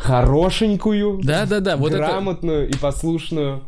хорошенькую, 0.00 1.20
Да-да-да, 1.22 1.76
вот 1.76 1.92
это... 1.92 1.98
грамотную 1.98 2.68
и 2.68 2.76
послушную. 2.76 3.62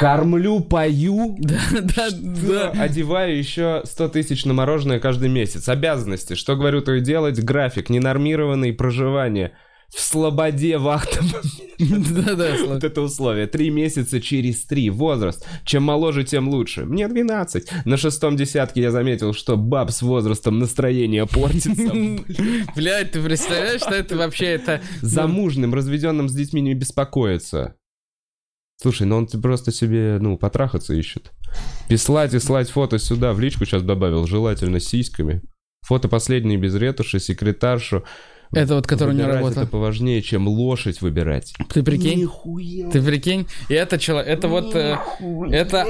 Кормлю, 0.00 0.60
пою, 0.60 1.36
Да, 1.38 1.60
да, 1.82 2.08
да. 2.10 2.70
одеваю 2.70 3.36
еще 3.36 3.82
100 3.84 4.08
тысяч 4.08 4.46
на 4.46 4.54
мороженое 4.54 4.98
каждый 4.98 5.28
месяц. 5.28 5.68
Обязанности. 5.68 6.34
Что 6.34 6.56
говорю, 6.56 6.80
то 6.80 6.94
и 6.94 7.02
делать. 7.02 7.38
График. 7.44 7.90
Ненормированный 7.90 8.72
проживание. 8.72 9.52
В 9.94 10.00
слободе 10.00 10.78
вахтовом. 10.78 11.42
Да-да, 11.78 12.54
Вот 12.66 12.82
это 12.82 13.02
условие. 13.02 13.46
Три 13.46 13.68
месяца 13.68 14.22
через 14.22 14.64
три. 14.64 14.88
Возраст. 14.88 15.46
Чем 15.66 15.82
моложе, 15.82 16.24
тем 16.24 16.48
лучше. 16.48 16.86
Мне 16.86 17.06
12. 17.06 17.70
На 17.84 17.98
шестом 17.98 18.36
десятке 18.36 18.80
я 18.80 18.90
заметил, 18.92 19.34
что 19.34 19.58
баб 19.58 19.90
с 19.90 20.00
возрастом 20.00 20.60
настроение 20.60 21.26
портится. 21.26 21.92
Блядь, 22.74 23.12
ты 23.12 23.22
представляешь, 23.22 23.82
что 23.82 23.94
это 23.94 24.16
вообще 24.16 24.46
это... 24.46 24.80
Замужным, 25.02 25.74
разведенным 25.74 26.30
с 26.30 26.34
детьми 26.34 26.62
не 26.62 26.72
беспокоится. 26.74 27.74
Слушай, 28.80 29.06
ну 29.06 29.16
он 29.18 29.26
просто 29.26 29.72
себе, 29.72 30.18
ну, 30.20 30.38
потрахаться 30.38 30.94
ищет. 30.94 31.32
Пислать 31.88 32.32
и 32.32 32.38
слать 32.38 32.70
фото 32.70 32.98
сюда, 32.98 33.34
в 33.34 33.40
личку 33.40 33.66
сейчас 33.66 33.82
добавил, 33.82 34.26
желательно 34.26 34.80
сиськами. 34.80 35.42
Фото 35.82 36.08
последние 36.08 36.56
без 36.56 36.74
ретуши, 36.74 37.20
секретаршу. 37.20 38.04
Это 38.52 38.74
вот, 38.74 38.86
который 38.86 39.10
у 39.10 39.12
него 39.12 39.26
Выбирать 39.26 39.42
работал. 39.42 39.62
это 39.62 39.70
поважнее, 39.70 40.22
чем 40.22 40.48
лошадь 40.48 41.00
выбирать. 41.02 41.54
Ты 41.72 41.84
прикинь? 41.84 42.20
Нихуя. 42.20 42.90
Ты 42.90 43.00
прикинь? 43.00 43.46
И 43.68 43.74
это 43.74 43.96
человек, 43.96 44.28
это 44.28 44.48
вот, 44.48 44.74
э, 44.74 44.98
это, 45.52 45.86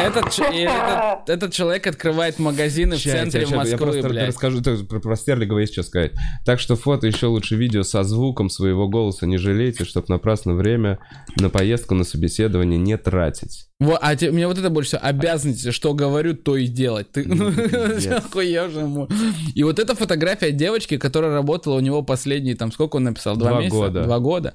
этот, 0.00 0.38
этот, 0.38 1.28
этот 1.28 1.52
человек 1.52 1.86
открывает 1.86 2.38
магазины 2.38 2.96
в 2.96 2.98
Ща, 2.98 3.10
я 3.10 3.16
центре 3.22 3.46
Я 3.48 3.56
Москвы, 3.56 3.76
просто 3.76 4.08
блядь. 4.08 4.28
расскажу, 4.28 4.62
то 4.62 4.74
про, 4.84 5.00
про 5.00 5.16
Стерлигова 5.16 5.58
есть 5.58 5.74
что 5.74 5.82
сказать. 5.82 6.12
Так 6.46 6.60
что 6.60 6.76
фото 6.76 7.06
еще 7.06 7.26
лучше 7.26 7.56
видео 7.56 7.82
со 7.82 8.04
звуком 8.04 8.48
своего 8.48 8.88
голоса 8.88 9.26
не 9.26 9.36
жалейте, 9.36 9.84
чтобы 9.84 10.06
напрасно 10.08 10.54
время 10.54 10.98
на 11.36 11.50
поездку, 11.50 11.94
на 11.94 12.04
собеседование 12.04 12.78
не 12.78 12.96
тратить. 12.96 13.66
Вот, 13.86 13.98
а 14.00 14.16
те- 14.16 14.30
мне 14.30 14.46
вот 14.46 14.58
это 14.58 14.70
больше 14.70 14.90
всего, 14.90 15.00
обязанности, 15.02 15.70
что 15.70 15.94
говорю, 15.94 16.34
то 16.34 16.56
и 16.56 16.66
делать. 16.66 17.10
Ты 17.10 17.24
ну, 17.24 17.48
ему. 17.50 19.08
И 19.54 19.62
вот 19.62 19.78
эта 19.78 19.94
фотография 19.94 20.52
девочки, 20.52 20.98
которая 20.98 21.32
работала 21.32 21.76
у 21.76 21.80
него 21.80 22.02
последние, 22.02 22.56
там, 22.56 22.72
сколько 22.72 22.96
он 22.96 23.04
написал? 23.04 23.36
Два, 23.36 23.60
месяца? 23.60 23.76
года. 23.76 24.02
Два 24.04 24.18
года. 24.18 24.54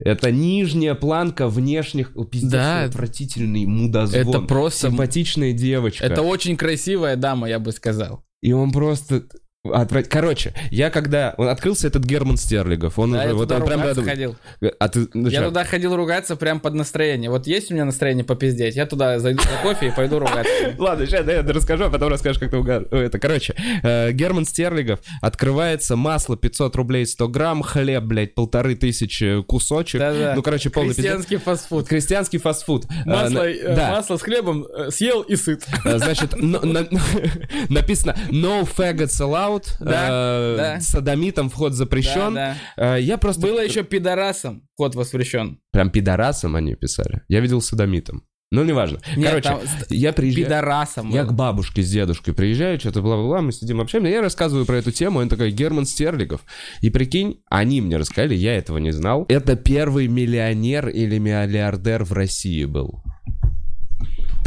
Это 0.00 0.30
нижняя 0.30 0.94
планка 0.94 1.48
внешних... 1.48 2.12
О, 2.14 2.24
пиздец, 2.24 2.52
Да. 2.52 2.84
отвратительный 2.84 3.66
мудозвон. 3.66 4.20
Это 4.20 4.40
просто... 4.42 4.90
Симпатичная 4.90 5.52
девочка. 5.52 6.04
Это 6.04 6.22
очень 6.22 6.56
красивая 6.56 7.16
дама, 7.16 7.48
я 7.48 7.58
бы 7.58 7.72
сказал. 7.72 8.24
И 8.40 8.52
он 8.52 8.70
просто... 8.70 9.24
отврат- 9.66 10.08
Короче, 10.08 10.52
я 10.70 10.90
когда... 10.90 11.34
Он 11.36 11.48
открылся 11.48 11.88
этот 11.88 12.04
Герман 12.04 12.36
Стерлигов. 12.36 12.98
Он 12.98 13.12
Да, 13.12 13.18
уже... 13.18 13.28
я 13.28 13.34
вот 13.34 13.42
туда 13.44 13.56
он 13.56 13.66
прям 13.66 13.82
рядом- 13.82 14.04
ходил. 14.04 14.36
А 14.78 14.88
ты... 14.88 15.08
ну 15.14 15.28
Я 15.28 15.40
чё? 15.40 15.48
туда 15.48 15.64
ходил 15.64 15.96
ругаться 15.96 16.36
прям 16.36 16.60
под 16.60 16.74
настроение. 16.74 17.28
Вот 17.30 17.46
есть 17.46 17.70
у 17.70 17.74
меня 17.74 17.84
настроение 17.84 18.24
попиздеть, 18.24 18.76
я 18.76 18.86
туда 18.86 19.18
зайду 19.18 19.42
за 19.42 19.62
кофе 19.62 19.88
и 19.88 19.90
пойду 19.90 20.18
ругаться. 20.20 20.52
Ладно, 20.78 21.06
сейчас 21.06 21.26
я 21.26 21.42
расскажу, 21.42 21.84
а 21.84 21.90
потом 21.90 22.08
расскажешь, 22.08 22.38
как 22.40 22.50
ты 22.50 22.56
угад... 22.56 22.92
Это, 22.92 23.18
короче, 23.18 23.54
э, 23.82 24.12
Герман 24.12 24.44
Стерлигов, 24.44 25.00
открывается 25.20 25.96
масло 25.96 26.36
500 26.36 26.76
рублей 26.76 27.04
100 27.06 27.28
грамм, 27.28 27.62
хлеб, 27.62 28.04
блядь, 28.04 28.34
полторы 28.34 28.74
тысячи 28.76 29.42
кусочек. 29.42 30.00
Ну, 30.36 30.42
короче, 30.42 30.70
полный 30.70 30.88
пиздец. 30.90 31.04
Крестьянский 31.04 31.36
фастфуд. 31.38 31.88
Крестьянский 31.88 32.38
фастфуд. 32.38 32.84
Э, 32.84 33.08
Масло, 33.08 33.34
на- 33.42 33.44
э, 33.48 33.90
масло 33.90 34.16
с 34.16 34.22
хлебом 34.22 34.66
съел 34.90 35.22
и 35.22 35.36
сыт. 35.36 35.66
Значит, 35.84 36.34
но- 36.36 36.60
на- 36.60 36.86
написано 37.68 38.16
No 38.30 38.66
faggots 38.66 39.20
allowed. 39.20 39.47
Да, 39.80 40.06
э, 40.10 40.56
да. 40.56 40.80
Садомитам 40.80 41.50
вход 41.50 41.72
запрещен. 41.74 42.34
Да, 42.34 42.56
Э, 42.76 42.98
Я 43.00 43.18
просто... 43.18 43.42
Было 43.42 43.60
еще 43.64 43.82
пидорасом, 43.82 44.62
код 44.76 44.94
воспрещен. 44.94 45.58
Прям 45.72 45.90
пидорасом 45.90 46.56
они 46.56 46.74
писали. 46.74 47.22
Я 47.28 47.40
видел 47.40 47.60
садомитом. 47.60 48.24
Ну, 48.50 48.64
неважно. 48.64 48.98
Нет, 49.14 49.28
Короче, 49.28 49.48
там 49.50 49.60
я 49.90 50.12
приезжаю... 50.14 50.46
Пидорасом. 50.46 51.10
Я 51.10 51.24
было. 51.24 51.32
к 51.32 51.34
бабушке 51.34 51.82
с 51.82 51.90
дедушкой 51.90 52.32
приезжаю, 52.32 52.80
что-то 52.80 53.02
бла-бла-бла, 53.02 53.42
мы 53.42 53.52
сидим 53.52 53.78
общаемся, 53.78 54.10
я 54.10 54.22
рассказываю 54.22 54.64
про 54.64 54.76
эту 54.78 54.90
тему, 54.90 55.18
он 55.18 55.28
такой, 55.28 55.50
Герман 55.50 55.84
Стерлигов. 55.84 56.40
И 56.80 56.88
прикинь, 56.88 57.42
они 57.50 57.82
мне 57.82 57.98
рассказали, 57.98 58.34
я 58.34 58.56
этого 58.56 58.78
не 58.78 58.90
знал. 58.90 59.26
Это 59.28 59.54
первый 59.54 60.08
миллионер 60.08 60.88
или 60.88 61.18
миллиардер 61.18 62.04
в 62.04 62.12
России 62.14 62.64
был. 62.64 63.02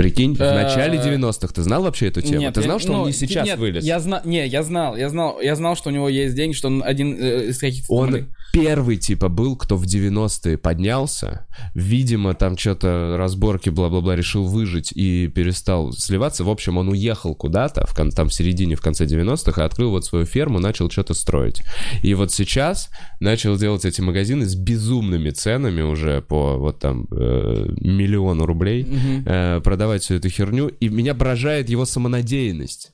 Прикинь, 0.02 0.36
в 0.36 0.42
Э, 0.42 0.64
начале 0.64 0.98
90-х 0.98 1.54
ты 1.54 1.62
знал 1.62 1.84
вообще 1.84 2.08
эту 2.08 2.22
тему? 2.22 2.40
Нет, 2.40 2.56
ты 2.56 2.62
я- 2.62 2.66
знал, 2.66 2.80
что 2.80 2.92
ну, 2.94 3.02
он 3.02 3.08
не 3.08 3.14
сейчас 3.14 3.46
нет, 3.46 3.60
вылез? 3.60 3.84
Я 3.84 4.00
знал, 4.00 4.22
не, 4.26 4.48
я 4.48 4.64
знал, 4.64 4.98
я 4.98 5.10
знал, 5.10 5.40
я 5.40 5.56
знал, 5.56 5.76
что 5.76 5.90
у 5.90 5.94
него 5.94 6.10
есть 6.10 6.36
деньги, 6.36 6.56
что 6.56 6.70
он 6.70 6.82
один 6.84 7.16
э, 7.20 7.50
из 7.50 7.60
каких-то. 7.60 7.94
Он 7.94 8.26
первый, 8.52 8.98
типа, 8.98 9.30
был, 9.30 9.56
кто 9.56 9.78
в 9.78 9.84
90-е 9.84 10.58
поднялся. 10.58 11.48
Видимо, 11.74 12.34
там 12.34 12.58
что-то 12.58 13.16
разборки, 13.18 13.70
бла-бла-бла, 13.70 14.16
решил 14.16 14.46
выжить 14.46 14.92
и 14.94 15.28
перестал 15.28 15.92
сливаться. 15.94 16.44
В 16.44 16.50
общем, 16.50 16.78
он 16.78 16.90
уехал 16.90 17.36
куда-то, 17.36 17.86
в 17.86 17.96
кон- 17.96 18.12
там 18.12 18.30
в 18.30 18.34
середине, 18.34 18.76
в 18.76 18.82
конце 18.82 19.06
90-х, 19.06 19.62
и 19.62 19.66
открыл 19.66 19.92
вот 19.92 20.06
свою 20.06 20.26
ферму, 20.26 20.60
начал 20.60 20.90
что-то 20.90 21.14
строить. 21.14 21.62
И 22.04 22.14
вот 22.14 22.32
сейчас 22.32 22.90
начал 23.20 23.58
делать 23.58 23.86
эти 23.86 24.02
магазины 24.02 24.46
с 24.46 24.56
безумными 24.56 25.30
ценами 25.30 25.82
уже 25.82 26.22
по 26.22 26.58
вот 26.58 26.80
там 26.80 27.08
э, 27.12 27.66
миллиону 27.80 28.46
рублей. 28.46 28.84
Мгм. 28.84 29.24
э, 29.26 29.62
продавать 29.64 30.04
всю 30.04 30.16
эту 30.16 30.30
херню. 30.30 30.68
И 30.68 30.90
меня 30.90 31.14
поражает 31.16 31.70
его 31.70 31.86
самонадеянность. 31.86 32.92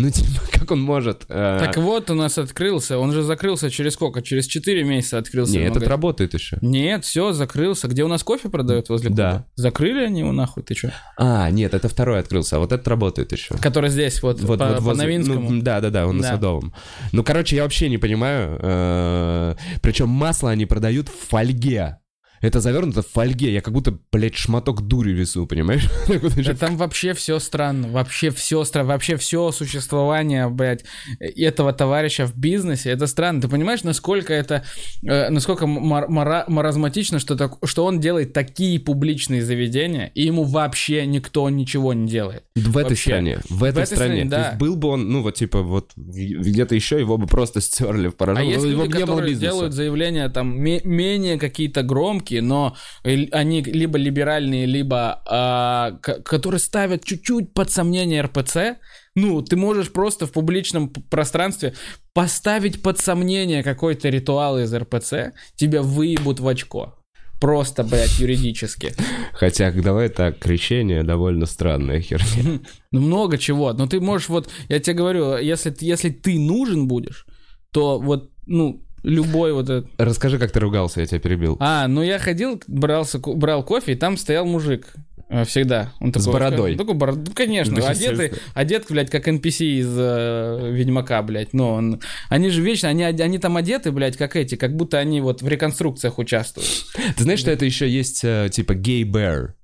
Ну, 0.00 0.10
типа, 0.10 0.28
как 0.52 0.70
он 0.70 0.80
может... 0.80 1.24
э, 1.28 1.58
Так 1.60 1.76
вот, 1.76 2.10
у 2.10 2.14
нас 2.14 2.38
открылся. 2.38 2.98
Он 2.98 3.12
же 3.12 3.22
закрылся 3.22 3.70
через 3.70 3.94
сколько? 3.94 4.22
Через 4.22 4.46
4 4.46 4.82
месяца 4.84 5.18
открылся. 5.18 5.52
Не, 5.52 5.64
этот 5.64 5.86
работает 5.86 6.34
еще. 6.34 6.58
Нет, 6.62 7.04
все, 7.04 7.32
закрылся. 7.32 7.88
Где 7.88 8.04
у 8.04 8.08
нас 8.08 8.22
кофе 8.22 8.48
продают 8.48 8.88
возле 8.88 9.10
Да. 9.10 9.30
клуба? 9.30 9.46
Закрыли 9.56 10.04
они 10.04 10.20
его 10.20 10.32
нахуй, 10.32 10.62
ты 10.62 10.74
чё? 10.74 10.90
А, 11.18 11.50
нет, 11.50 11.74
это 11.74 11.88
второй 11.88 12.18
открылся, 12.20 12.56
а 12.56 12.58
вот 12.60 12.72
этот 12.72 12.86
работает 12.88 13.32
еще. 13.32 13.54
Который 13.58 13.90
здесь, 13.90 14.22
вот, 14.22 14.40
Вот, 14.40 14.58
по, 14.58 14.66
вот 14.68 14.76
по 14.76 14.82
возле- 14.82 15.04
Новинскому. 15.04 15.50
ну, 15.50 15.62
да, 15.62 15.80
да, 15.80 15.90
да, 15.90 16.06
он 16.06 16.16
на 16.16 16.22
Да. 16.22 16.28
Садовом. 16.30 16.72
Ну, 17.12 17.22
короче, 17.24 17.56
я 17.56 17.62
вообще 17.64 17.88
не 17.88 17.98
понимаю. 17.98 19.56
Причем 19.82 20.08
масло 20.08 20.50
они 20.50 20.66
продают 20.66 21.08
в 21.08 21.28
фольге. 21.28 21.98
Это 22.40 22.60
завернуто 22.60 23.02
в 23.02 23.06
фольге. 23.06 23.52
Я 23.52 23.60
как 23.60 23.74
будто, 23.74 23.98
блядь, 24.12 24.34
шматок 24.36 24.82
дури 24.82 25.12
весу, 25.12 25.46
понимаешь? 25.46 25.88
Да 26.44 26.54
там 26.54 26.76
вообще 26.76 27.12
все 27.14 27.38
странно, 27.38 27.88
вообще 27.88 28.30
все 28.30 28.64
странно, 28.64 28.88
вообще 28.88 29.16
все 29.16 29.50
существование, 29.52 30.48
блядь, 30.48 30.84
этого 31.18 31.72
товарища 31.72 32.26
в 32.26 32.34
бизнесе, 32.36 32.90
это 32.90 33.06
странно. 33.06 33.40
Ты 33.42 33.48
понимаешь, 33.48 33.82
насколько 33.84 34.32
это, 34.32 34.64
э, 35.06 35.28
насколько 35.30 35.66
мар- 35.66 36.08
мара- 36.08 36.44
маразматично, 36.48 37.18
что, 37.18 37.36
так, 37.36 37.58
что 37.64 37.84
он 37.84 38.00
делает 38.00 38.32
такие 38.32 38.78
публичные 38.80 39.42
заведения, 39.42 40.10
и 40.14 40.24
ему 40.24 40.44
вообще 40.44 41.06
никто 41.06 41.48
ничего 41.50 41.92
не 41.92 42.08
делает. 42.08 42.44
В 42.54 42.76
этой 42.76 42.90
Вообще. 42.90 43.10
стране. 43.10 43.38
В 43.48 43.64
этой 43.64 43.82
этой 43.82 43.86
стране. 43.96 44.12
стране, 44.14 44.24
То 44.24 44.30
да. 44.30 44.46
есть 44.48 44.58
был 44.58 44.76
бы 44.76 44.88
он, 44.88 45.10
ну, 45.10 45.22
вот 45.22 45.34
типа 45.34 45.62
вот 45.62 45.92
в- 45.96 46.10
где-то 46.14 46.74
еще, 46.74 46.98
его 46.98 47.18
бы 47.18 47.26
просто 47.26 47.60
стерли 47.60 48.08
в 48.08 48.12
А 48.12 48.16
поражение. 48.16 48.54
есть 48.54 48.64
его 48.66 48.82
люди, 48.84 48.98
которые 48.98 49.34
делают 49.34 49.72
заявления 49.74 50.28
там 50.28 50.58
ме- 50.58 50.80
менее 50.84 51.38
какие-то 51.38 51.82
громкие, 51.82 52.29
но 52.38 52.76
э, 53.04 53.26
они 53.32 53.62
либо 53.62 53.98
либеральные, 53.98 54.66
либо 54.66 55.22
а, 55.26 55.92
которые 56.02 56.60
ставят 56.60 57.04
чуть-чуть 57.04 57.52
под 57.52 57.70
сомнение 57.70 58.22
РПЦ. 58.22 58.78
Ну, 59.16 59.42
ты 59.42 59.56
можешь 59.56 59.92
просто 59.92 60.26
в 60.26 60.32
публичном 60.32 60.88
пространстве 60.88 61.74
поставить 62.12 62.82
под 62.82 62.98
сомнение 62.98 63.62
какой-то 63.62 64.08
ритуал 64.08 64.58
из 64.58 64.72
РПЦ, 64.72 65.32
тебя 65.56 65.82
выебут 65.82 66.40
в 66.40 66.46
очко. 66.46 66.96
Просто, 67.40 67.84
блядь, 67.84 68.18
юридически. 68.18 68.92
Хотя, 69.32 69.72
давай 69.72 70.10
так, 70.10 70.38
крещение 70.38 71.02
довольно 71.02 71.46
странная 71.46 72.00
херня. 72.00 72.60
Ну, 72.92 73.00
много 73.00 73.38
чего. 73.38 73.72
Но 73.72 73.86
ты 73.86 73.98
можешь 73.98 74.28
вот, 74.28 74.50
я 74.68 74.78
тебе 74.78 74.94
говорю, 74.94 75.38
если, 75.38 75.74
если 75.80 76.10
ты 76.10 76.38
нужен 76.38 76.86
будешь, 76.86 77.24
то 77.72 77.98
вот, 77.98 78.30
ну, 78.46 78.84
любой 79.02 79.52
вот 79.52 79.68
этот 79.70 79.90
Расскажи, 79.98 80.38
как 80.38 80.50
ты 80.52 80.60
ругался, 80.60 81.00
я 81.00 81.06
тебя 81.06 81.20
перебил. 81.20 81.56
А, 81.60 81.86
ну 81.88 82.02
я 82.02 82.18
ходил, 82.18 82.60
брался, 82.66 83.18
брал 83.18 83.62
кофе, 83.64 83.92
и 83.92 83.96
там 83.96 84.16
стоял 84.16 84.44
мужик. 84.46 84.92
э, 85.28 85.44
Всегда. 85.44 85.92
Он 86.00 86.12
С 86.14 86.26
бородой. 86.26 86.76
Такой, 86.76 86.94
бород- 86.94 87.24
ну, 87.26 87.32
конечно. 87.34 87.76
Да, 87.76 87.88
одетый, 87.88 88.32
одет, 88.54 88.86
блядь, 88.90 89.10
как 89.10 89.28
NPC 89.28 89.64
из 89.80 89.88
э, 89.96 90.70
Ведьмака, 90.72 91.22
блядь. 91.22 91.52
Но 91.52 91.74
он, 91.74 92.00
они 92.28 92.50
же 92.50 92.60
вечно, 92.62 92.88
они, 92.88 93.04
они 93.04 93.38
там 93.38 93.56
одеты, 93.56 93.92
блядь, 93.92 94.16
как 94.16 94.36
эти, 94.36 94.56
как 94.56 94.74
будто 94.76 94.98
они 94.98 95.20
вот 95.20 95.40
в 95.42 95.48
реконструкциях 95.48 96.18
участвуют. 96.18 96.68
Ты 97.16 97.22
знаешь, 97.22 97.40
что 97.40 97.50
это 97.50 97.64
еще 97.64 97.88
есть, 97.88 98.20
э, 98.24 98.48
типа, 98.52 98.74
гей-бэр? 98.74 99.54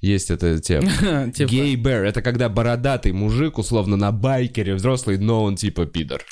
Есть 0.00 0.30
эта 0.30 0.60
тема. 0.60 0.90
Типа, 1.34 1.48
Гей-бэр— 1.48 2.04
это 2.04 2.20
когда 2.20 2.50
бородатый 2.50 3.12
мужик, 3.12 3.56
условно, 3.56 3.96
на 3.96 4.12
байкере, 4.12 4.74
взрослый, 4.74 5.16
но 5.16 5.42
он 5.42 5.56
типа 5.56 5.86
пидор. 5.86 6.22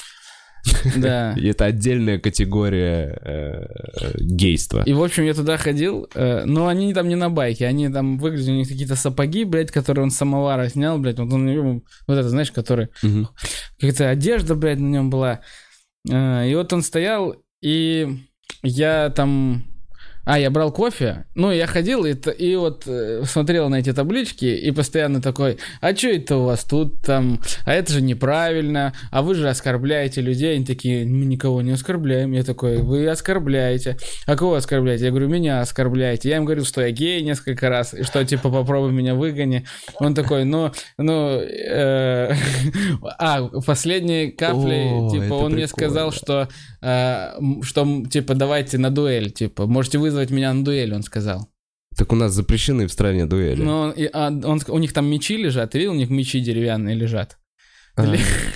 Да. 0.96 1.34
Это 1.42 1.64
отдельная 1.66 2.18
категория 2.18 3.18
э, 3.24 4.14
гейства. 4.20 4.82
И, 4.84 4.92
в 4.92 5.02
общем, 5.02 5.24
я 5.24 5.34
туда 5.34 5.56
ходил, 5.56 6.08
э, 6.14 6.44
но 6.44 6.68
они 6.68 6.94
там 6.94 7.08
не 7.08 7.16
на 7.16 7.30
байке, 7.30 7.66
они 7.66 7.88
там 7.88 8.18
выглядят, 8.18 8.48
у 8.48 8.52
них 8.52 8.68
какие-то 8.68 8.96
сапоги, 8.96 9.44
блядь, 9.44 9.70
которые 9.70 10.04
он 10.04 10.10
с 10.10 10.16
самовара 10.16 10.68
снял, 10.68 10.98
блядь, 10.98 11.18
вот 11.18 11.32
он, 11.32 11.82
вот 12.06 12.14
это, 12.14 12.28
знаешь, 12.28 12.52
который 12.52 12.88
какая-то 13.78 14.08
одежда, 14.10 14.54
блядь, 14.54 14.78
на 14.78 14.88
нем 14.88 15.10
была. 15.10 15.40
Э, 16.10 16.48
И 16.48 16.54
вот 16.54 16.72
он 16.72 16.82
стоял, 16.82 17.36
и 17.60 18.18
я 18.62 19.10
там... 19.10 19.64
А, 20.24 20.38
я 20.38 20.50
брал 20.50 20.72
кофе, 20.72 21.24
ну, 21.34 21.50
я 21.50 21.66
ходил 21.66 22.04
и, 22.04 22.14
и 22.14 22.56
вот 22.56 22.84
э, 22.86 23.24
смотрел 23.24 23.68
на 23.68 23.76
эти 23.76 23.92
таблички 23.92 24.44
и 24.44 24.70
постоянно 24.70 25.20
такой, 25.20 25.58
а 25.80 25.94
что 25.96 26.08
это 26.08 26.36
у 26.36 26.44
вас 26.44 26.64
тут 26.64 27.00
там, 27.02 27.40
а 27.64 27.72
это 27.72 27.92
же 27.92 28.02
неправильно, 28.02 28.92
а 29.10 29.22
вы 29.22 29.34
же 29.34 29.48
оскорбляете 29.48 30.20
людей. 30.20 30.56
Они 30.56 30.64
такие, 30.64 31.04
мы 31.04 31.24
никого 31.24 31.62
не 31.62 31.72
оскорбляем. 31.72 32.32
Я 32.32 32.44
такой, 32.44 32.78
вы 32.78 33.08
оскорбляете. 33.08 33.96
А 34.26 34.36
кого 34.36 34.54
оскорбляете? 34.54 35.06
Я 35.06 35.10
говорю, 35.10 35.28
меня 35.28 35.60
оскорбляете. 35.60 36.28
Я 36.28 36.36
им 36.36 36.44
говорил, 36.44 36.64
что 36.64 36.82
я 36.82 36.90
гей 36.90 37.22
несколько 37.22 37.68
раз, 37.68 37.94
и 37.94 38.02
что, 38.02 38.24
типа, 38.24 38.50
попробуй 38.50 38.92
меня 38.92 39.14
выгони. 39.14 39.66
Он 39.98 40.14
такой, 40.14 40.44
ну, 40.44 40.72
ну, 40.98 41.40
э, 41.40 42.34
а, 43.18 43.48
последней 43.66 44.30
каплей, 44.30 44.90
О, 44.90 45.10
типа, 45.10 45.34
он 45.34 45.52
мне 45.52 45.66
сказал, 45.66 46.12
что, 46.12 46.48
что, 46.82 47.82
м, 47.82 48.06
типа, 48.06 48.34
давайте 48.34 48.78
на 48.78 48.90
дуэль, 48.90 49.30
типа, 49.30 49.66
можете 49.66 49.98
вызвать 49.98 50.30
меня 50.30 50.52
на 50.52 50.64
дуэль, 50.64 50.94
он 50.94 51.02
сказал. 51.02 51.48
Так 51.96 52.12
у 52.12 52.16
нас 52.16 52.32
запрещены 52.32 52.86
в 52.86 52.92
стране 52.92 53.26
дуэли. 53.26 53.62
Но 53.62 53.92
и- 53.92 54.08
а 54.12 54.28
он, 54.28 54.60
у 54.68 54.78
них 54.78 54.92
там 54.92 55.06
мечи 55.10 55.36
лежат, 55.36 55.70
ты 55.72 55.78
видел, 55.78 55.92
у 55.92 55.96
них 55.96 56.10
мечи 56.10 56.40
деревянные 56.40 56.96
лежат. 56.96 57.36
А, 57.94 58.06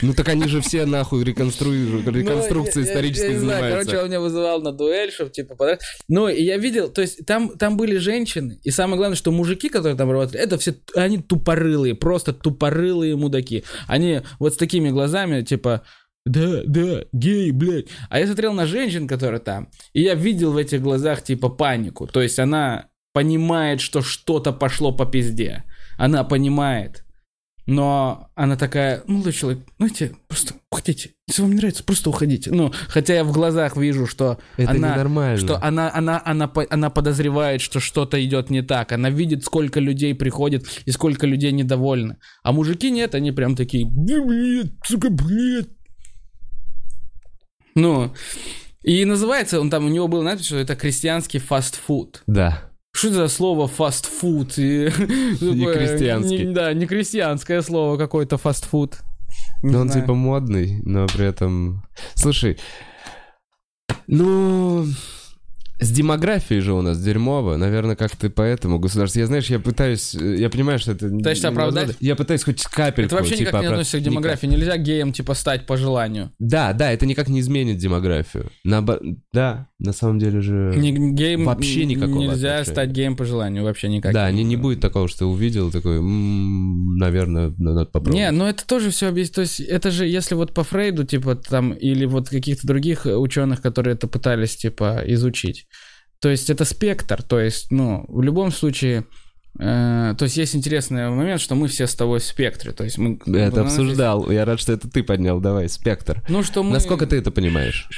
ну 0.00 0.14
так 0.14 0.28
они 0.30 0.48
же 0.48 0.62
все 0.62 0.86
нахуй 0.86 1.22
реконструируют, 1.22 2.06
реконструкцией 2.08 2.84
Ну, 2.86 2.86
я- 2.86 2.86
я- 2.86 2.90
исторической 2.92 3.26
я 3.26 3.32
не 3.34 3.38
знаю, 3.38 3.60
занимаются. 3.60 3.90
Короче, 3.90 4.02
он 4.02 4.08
меня 4.08 4.20
вызывал 4.20 4.62
на 4.62 4.72
дуэль, 4.72 5.12
чтобы 5.12 5.30
типа 5.30 5.54
подать. 5.56 5.80
Ну, 6.08 6.26
и 6.28 6.42
я 6.42 6.56
видел, 6.56 6.88
то 6.88 7.02
есть 7.02 7.26
там, 7.26 7.50
там 7.58 7.76
были 7.76 7.98
женщины, 7.98 8.58
и 8.62 8.70
самое 8.70 8.96
главное, 8.96 9.16
что 9.16 9.30
мужики, 9.32 9.68
которые 9.68 9.94
там 9.94 10.10
работали, 10.10 10.42
это 10.42 10.56
все, 10.56 10.74
они 10.94 11.18
тупорылые, 11.18 11.94
просто 11.94 12.32
тупорылые 12.32 13.14
мудаки. 13.16 13.64
Они 13.86 14.22
вот 14.38 14.54
с 14.54 14.56
такими 14.56 14.88
глазами, 14.88 15.42
типа, 15.42 15.82
да, 16.26 16.62
да, 16.66 17.04
гей, 17.12 17.52
блядь. 17.52 17.86
А 18.10 18.18
я 18.18 18.26
смотрел 18.26 18.52
на 18.52 18.66
женщин, 18.66 19.06
которые 19.08 19.40
там, 19.40 19.68
и 19.92 20.02
я 20.02 20.14
видел 20.14 20.52
в 20.52 20.56
этих 20.56 20.82
глазах, 20.82 21.22
типа, 21.22 21.48
панику. 21.48 22.06
То 22.06 22.20
есть 22.20 22.38
она 22.38 22.88
понимает, 23.14 23.80
что 23.80 24.02
что-то 24.02 24.52
пошло 24.52 24.92
по 24.92 25.06
пизде. 25.06 25.64
Она 25.96 26.24
понимает. 26.24 27.04
Но 27.66 28.30
она 28.36 28.56
такая, 28.56 29.02
молодой 29.06 29.32
человек, 29.32 29.64
знаете, 29.78 30.12
просто 30.28 30.54
уходите. 30.70 31.10
Если 31.26 31.42
вам 31.42 31.50
не 31.50 31.56
нравится, 31.56 31.82
просто 31.82 32.10
уходите. 32.10 32.52
Ну, 32.52 32.72
хотя 32.88 33.14
я 33.14 33.24
в 33.24 33.32
глазах 33.32 33.76
вижу, 33.76 34.06
что 34.06 34.38
Это 34.56 34.70
она, 34.70 34.92
ненормально. 34.94 35.36
что 35.38 35.60
она, 35.60 35.92
она, 35.92 36.22
она, 36.24 36.52
она 36.70 36.90
подозревает, 36.90 37.60
что 37.60 37.80
что-то 37.80 38.24
идет 38.24 38.50
не 38.50 38.62
так. 38.62 38.92
Она 38.92 39.10
видит, 39.10 39.44
сколько 39.44 39.80
людей 39.80 40.14
приходит 40.14 40.64
и 40.84 40.92
сколько 40.92 41.26
людей 41.26 41.50
недовольны. 41.50 42.18
А 42.44 42.52
мужики 42.52 42.90
нет, 42.90 43.16
они 43.16 43.32
прям 43.32 43.56
такие, 43.56 43.84
«Да, 43.90 44.22
блядь, 44.24 44.72
сука, 44.84 45.10
блядь. 45.10 45.75
Ну, 47.76 48.12
и 48.82 49.04
называется 49.04 49.60
он 49.60 49.70
там, 49.70 49.84
у 49.84 49.88
него 49.88 50.08
был 50.08 50.22
надпись, 50.22 50.46
что 50.46 50.56
это 50.56 50.74
крестьянский 50.74 51.38
фастфуд. 51.38 52.22
Да. 52.26 52.62
Что 52.92 53.08
это 53.08 53.16
за 53.16 53.28
слово 53.28 53.68
фастфуд? 53.68 54.58
И, 54.58 54.88
такое, 55.38 55.74
крестьянский. 55.74 56.46
не- 56.46 56.54
Да, 56.54 56.72
не 56.72 56.86
крестьянское 56.86 57.60
слово 57.62 57.98
какой-то 57.98 58.38
фастфуд. 58.38 58.96
Не 59.62 59.72
Ну, 59.72 59.80
он 59.80 59.90
типа 59.90 60.14
модный, 60.14 60.80
но 60.82 61.06
при 61.06 61.26
этом... 61.26 61.84
Слушай, 62.14 62.58
ну... 64.06 64.86
С 65.78 65.90
демографией 65.90 66.60
же 66.62 66.72
у 66.72 66.80
нас 66.80 66.98
дерьмово, 67.02 67.56
наверное, 67.56 67.96
как-то 67.96 68.30
поэтому 68.30 68.78
государство. 68.78 69.18
Я, 69.18 69.26
знаешь, 69.26 69.50
я 69.50 69.58
пытаюсь, 69.58 70.14
я 70.14 70.48
понимаю, 70.48 70.78
что 70.78 70.92
это... 70.92 71.08
Пытаешься 71.10 71.48
оправдать? 71.48 71.96
Я 72.00 72.16
пытаюсь 72.16 72.44
хоть 72.44 72.62
капельку, 72.62 73.08
Это 73.08 73.16
вообще 73.16 73.36
типа, 73.36 73.48
никак 73.48 73.60
не 73.60 73.66
оправ- 73.66 73.72
относится 73.72 73.96
к 73.98 74.00
Никак. 74.00 74.12
демографии. 74.12 74.46
Нельзя 74.46 74.76
геем, 74.78 75.12
типа, 75.12 75.34
стать 75.34 75.66
по 75.66 75.76
желанию. 75.76 76.32
Да, 76.38 76.72
да, 76.72 76.90
это 76.92 77.04
никак 77.04 77.28
не 77.28 77.40
изменит 77.40 77.76
демографию. 77.76 78.50
Наобо- 78.66 79.00
Да, 79.34 79.68
на 79.78 79.92
самом 79.92 80.18
деле 80.18 80.40
же... 80.40 80.72
Не, 80.76 80.92
геем 81.12 81.44
Вообще 81.44 81.84
никакого 81.84 82.22
Нельзя 82.22 82.52
отношения. 82.54 82.64
стать 82.74 82.90
геем 82.90 83.14
по 83.16 83.24
желанию, 83.26 83.62
вообще 83.64 83.88
никак. 83.88 84.14
Да, 84.14 84.30
не, 84.30 84.44
не 84.44 84.56
будет 84.56 84.80
такого, 84.80 85.08
что 85.08 85.18
ты 85.20 85.24
увидел, 85.26 85.70
такой, 85.70 85.98
«М, 85.98 86.96
наверное, 86.96 87.52
надо 87.58 87.84
попробовать. 87.84 88.14
Не, 88.14 88.30
ну 88.30 88.46
это 88.46 88.66
тоже 88.66 88.90
все 88.90 89.08
объяснить. 89.08 89.34
То 89.34 89.40
есть 89.42 89.60
это 89.60 89.90
же, 89.90 90.06
если 90.06 90.34
вот 90.34 90.54
по 90.54 90.64
Фрейду, 90.64 91.04
типа, 91.04 91.34
там, 91.36 91.72
или 91.72 92.06
вот 92.06 92.30
каких-то 92.30 92.66
других 92.66 93.04
ученых, 93.04 93.60
которые 93.60 93.94
это 93.94 94.06
пытались, 94.08 94.56
типа, 94.56 95.02
изучить. 95.06 95.65
То 96.20 96.30
есть 96.30 96.50
это 96.50 96.64
спектр, 96.64 97.22
то 97.22 97.38
есть, 97.40 97.70
ну, 97.70 98.04
в 98.08 98.22
любом 98.22 98.50
случае, 98.50 99.04
э, 99.58 100.14
то 100.18 100.24
есть 100.24 100.36
есть 100.36 100.56
интересный 100.56 101.10
момент, 101.10 101.40
что 101.40 101.54
мы 101.54 101.68
все 101.68 101.86
с 101.86 101.94
тобой 101.94 102.20
в 102.20 102.24
спектре, 102.24 102.72
то 102.72 102.84
есть 102.84 102.98
мы... 102.98 103.18
Я 103.26 103.46
это 103.46 103.62
нас 103.62 103.72
есть- 103.72 103.78
обсуждал, 103.78 104.30
я 104.30 104.44
рад, 104.44 104.60
что 104.60 104.72
это 104.72 104.88
ты 104.90 105.02
поднял, 105.02 105.40
давай, 105.40 105.68
спектр. 105.68 106.22
Ну, 106.28 106.42
что 106.42 106.62
мы... 106.62 106.72
Насколько 106.72 107.06
ты 107.06 107.16
это 107.16 107.30
понимаешь? 107.30 107.88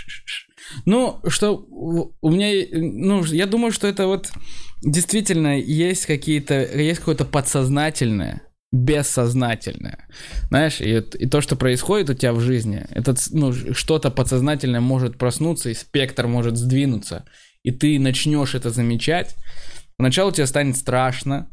Ну, 0.84 1.20
что 1.28 1.56
у 1.56 2.12
у 2.20 2.30
меня, 2.30 2.66
ну, 2.72 3.24
я 3.24 3.46
думаю, 3.46 3.72
что 3.72 3.86
это 3.86 4.06
вот 4.06 4.30
действительно 4.82 5.58
есть 5.58 6.06
какие-то, 6.06 6.54
есть 6.54 6.98
какое-то 6.98 7.24
подсознательное, 7.24 8.42
бессознательное. 8.72 10.06
Знаешь, 10.48 10.80
и, 10.80 10.98
и 10.98 11.26
то, 11.26 11.40
что 11.40 11.56
происходит 11.56 12.10
у 12.10 12.14
тебя 12.14 12.32
в 12.32 12.40
жизни, 12.40 12.84
это, 12.90 13.14
ну, 13.32 13.52
что-то 13.52 14.10
подсознательное 14.10 14.80
может 14.80 15.16
проснуться, 15.16 15.70
и 15.70 15.74
спектр 15.74 16.26
может 16.26 16.56
сдвинуться, 16.56 17.24
и 17.62 17.70
ты 17.70 17.98
начнешь 17.98 18.54
это 18.54 18.70
замечать. 18.70 19.36
Поначалу 19.96 20.32
тебе 20.32 20.46
станет 20.46 20.76
страшно, 20.76 21.50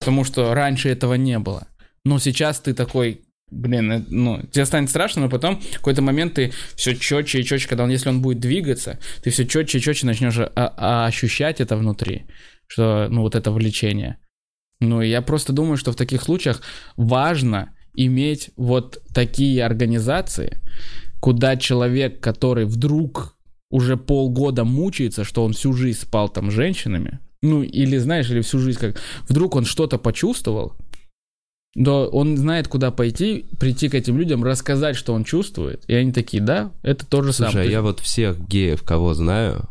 потому 0.00 0.24
что 0.24 0.54
раньше 0.54 0.88
этого 0.88 1.14
не 1.14 1.38
было. 1.38 1.68
Но 2.04 2.18
сейчас 2.18 2.60
ты 2.60 2.74
такой, 2.74 3.22
блин, 3.50 3.92
э, 3.92 4.04
ну, 4.08 4.42
тебе 4.50 4.64
станет 4.64 4.90
страшно, 4.90 5.22
но 5.22 5.28
потом 5.28 5.60
в 5.60 5.76
какой-то 5.76 6.02
момент 6.02 6.34
ты 6.34 6.52
все 6.74 6.96
четче 6.96 7.40
и 7.40 7.44
четче, 7.44 7.68
когда 7.68 7.84
он, 7.84 7.90
если 7.90 8.08
он 8.08 8.22
будет 8.22 8.40
двигаться, 8.40 8.98
ты 9.22 9.30
все 9.30 9.46
четче 9.46 9.78
и 9.78 9.80
четче 9.80 10.06
начнешь 10.06 10.38
а- 10.38 10.50
а- 10.56 11.06
ощущать 11.06 11.60
это 11.60 11.76
внутри, 11.76 12.26
что, 12.66 13.06
ну, 13.10 13.20
вот 13.22 13.34
это 13.34 13.50
влечение. 13.52 14.18
Ну, 14.80 15.00
я 15.00 15.22
просто 15.22 15.52
думаю, 15.52 15.76
что 15.76 15.92
в 15.92 15.96
таких 15.96 16.22
случаях 16.22 16.62
важно 16.96 17.72
иметь 17.94 18.50
вот 18.56 18.98
такие 19.14 19.64
организации, 19.64 20.60
куда 21.20 21.56
человек, 21.56 22.20
который 22.20 22.64
вдруг 22.64 23.36
уже 23.72 23.96
полгода 23.96 24.64
мучается, 24.64 25.24
что 25.24 25.42
он 25.44 25.54
всю 25.54 25.72
жизнь 25.72 25.98
спал 25.98 26.28
там 26.28 26.52
с 26.52 26.54
женщинами, 26.54 27.18
ну, 27.42 27.64
или, 27.64 27.96
знаешь, 27.96 28.30
или 28.30 28.40
всю 28.40 28.60
жизнь 28.60 28.78
как... 28.78 29.00
Вдруг 29.28 29.56
он 29.56 29.64
что-то 29.64 29.98
почувствовал, 29.98 30.74
да, 31.74 32.06
он 32.06 32.36
знает, 32.36 32.68
куда 32.68 32.90
пойти, 32.90 33.46
прийти 33.58 33.88
к 33.88 33.94
этим 33.94 34.18
людям, 34.18 34.44
рассказать, 34.44 34.94
что 34.94 35.14
он 35.14 35.24
чувствует. 35.24 35.82
И 35.88 35.94
они 35.94 36.12
такие, 36.12 36.42
да, 36.42 36.70
это 36.82 37.06
то 37.06 37.22
же 37.22 37.32
Слушай, 37.32 37.48
а 37.48 37.52
самое. 37.52 37.70
я 37.70 37.82
вот 37.82 38.00
всех 38.00 38.46
геев, 38.46 38.82
кого 38.82 39.14
знаю, 39.14 39.68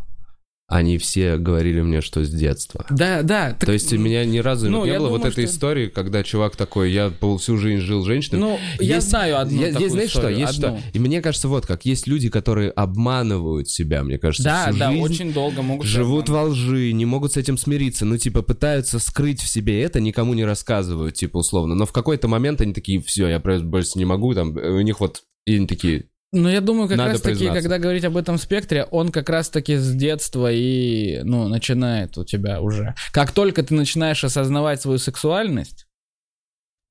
они 0.72 0.98
все 0.98 1.38
говорили 1.38 1.82
мне, 1.82 2.02
что 2.02 2.24
с 2.24 2.30
детства. 2.30 2.86
Да, 2.90 3.22
да. 3.24 3.50
так- 3.52 3.66
То 3.66 3.72
есть 3.74 3.92
меня 3.92 4.24
ни 4.26 4.40
разу 4.40 4.70
Ну, 4.70 4.86
не 4.86 4.92
я 4.92 4.98
было 5.00 5.10
вот 5.10 5.18
думаю, 5.18 5.32
этой 5.34 5.46
что- 5.46 5.54
истории, 5.56 5.88
когда 5.88 6.24
чувак 6.24 6.56
такой, 6.56 6.92
я 6.92 7.10
пол- 7.10 7.38
всю 7.38 7.58
жизнь 7.58 7.82
жил 7.82 8.04
женщиной. 8.04 8.40
Ну, 8.40 8.60
я 8.80 8.96
Есть- 8.96 9.10
знаю 9.10 9.40
одну 9.40 9.60
Я- 9.62 9.68
такую 9.68 9.82
есть, 9.84 9.94
знаешь 9.94 10.10
историю, 10.12 10.32
что, 10.32 10.40
есть 10.40 10.64
одну. 10.64 10.80
что. 10.80 10.88
И 10.94 11.00
мне 11.00 11.22
кажется, 11.22 11.48
вот 11.50 11.66
как, 11.66 11.86
есть 11.86 12.08
люди, 12.08 12.30
которые 12.30 12.72
обманывают 12.72 13.70
себя, 13.70 14.04
мне 14.04 14.18
кажется, 14.18 14.44
Да, 14.44 14.70
всю 14.70 14.80
да, 14.80 14.92
жизнь. 14.92 15.04
очень 15.04 15.34
долго 15.34 15.62
могут... 15.62 15.86
Живут 15.86 16.30
во 16.30 16.44
лжи, 16.44 16.92
не 16.94 17.06
могут 17.06 17.34
с 17.34 17.38
этим 17.38 17.58
смириться, 17.58 18.06
ну, 18.06 18.18
типа, 18.18 18.42
пытаются 18.42 19.00
скрыть 19.00 19.42
в 19.42 19.48
себе 19.48 19.82
это, 19.82 20.00
никому 20.00 20.34
не 20.34 20.46
рассказывают, 20.46 21.16
типа, 21.16 21.38
условно. 21.40 21.76
Но 21.76 21.86
в 21.86 21.92
какой-то 21.92 22.28
момент 22.28 22.62
они 22.62 22.74
такие, 22.74 23.02
все, 23.02 23.28
я 23.28 23.40
просто 23.40 23.66
больше 23.66 23.92
не 23.96 24.06
могу, 24.06 24.34
там, 24.34 24.56
у 24.56 24.82
них 24.82 25.00
вот, 25.00 25.24
и 25.46 25.56
они 25.58 25.68
такие, 25.68 26.06
Но 26.34 26.50
я 26.50 26.62
думаю, 26.62 26.88
как 26.88 26.98
Надо 26.98 27.12
раз 27.12 27.22
таки, 27.22 27.40
признаться. 27.40 27.62
когда 27.62 27.78
говорить 27.78 28.06
об 28.06 28.16
этом 28.16 28.38
спектре, 28.38 28.86
он 28.86 29.12
как 29.12 29.30
раз 29.30 29.50
таки 29.50 29.76
с 29.76 29.92
детства 29.94 30.50
и, 30.52 31.22
ну, 31.24 31.50
начинает 31.50 32.18
у 32.18 32.24
тебя 32.24 32.62
уже. 32.62 32.96
Как 33.12 33.32
только 33.32 33.64
ты 33.64 33.74
начинаешь 33.74 34.24
осознавать 34.24 34.82
свою 34.82 34.98
сексуальность, 34.98 35.88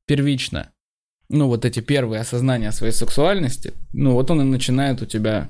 первично, 0.07 0.73
ну, 1.31 1.47
вот 1.47 1.65
эти 1.65 1.81
первые 1.81 2.21
осознания 2.21 2.71
своей 2.71 2.93
сексуальности, 2.93 3.73
ну, 3.95 4.13
вот 4.13 4.31
он 4.31 4.43
и 4.43 4.45
начинает 4.45 5.01
у 5.01 5.07
тебя 5.07 5.49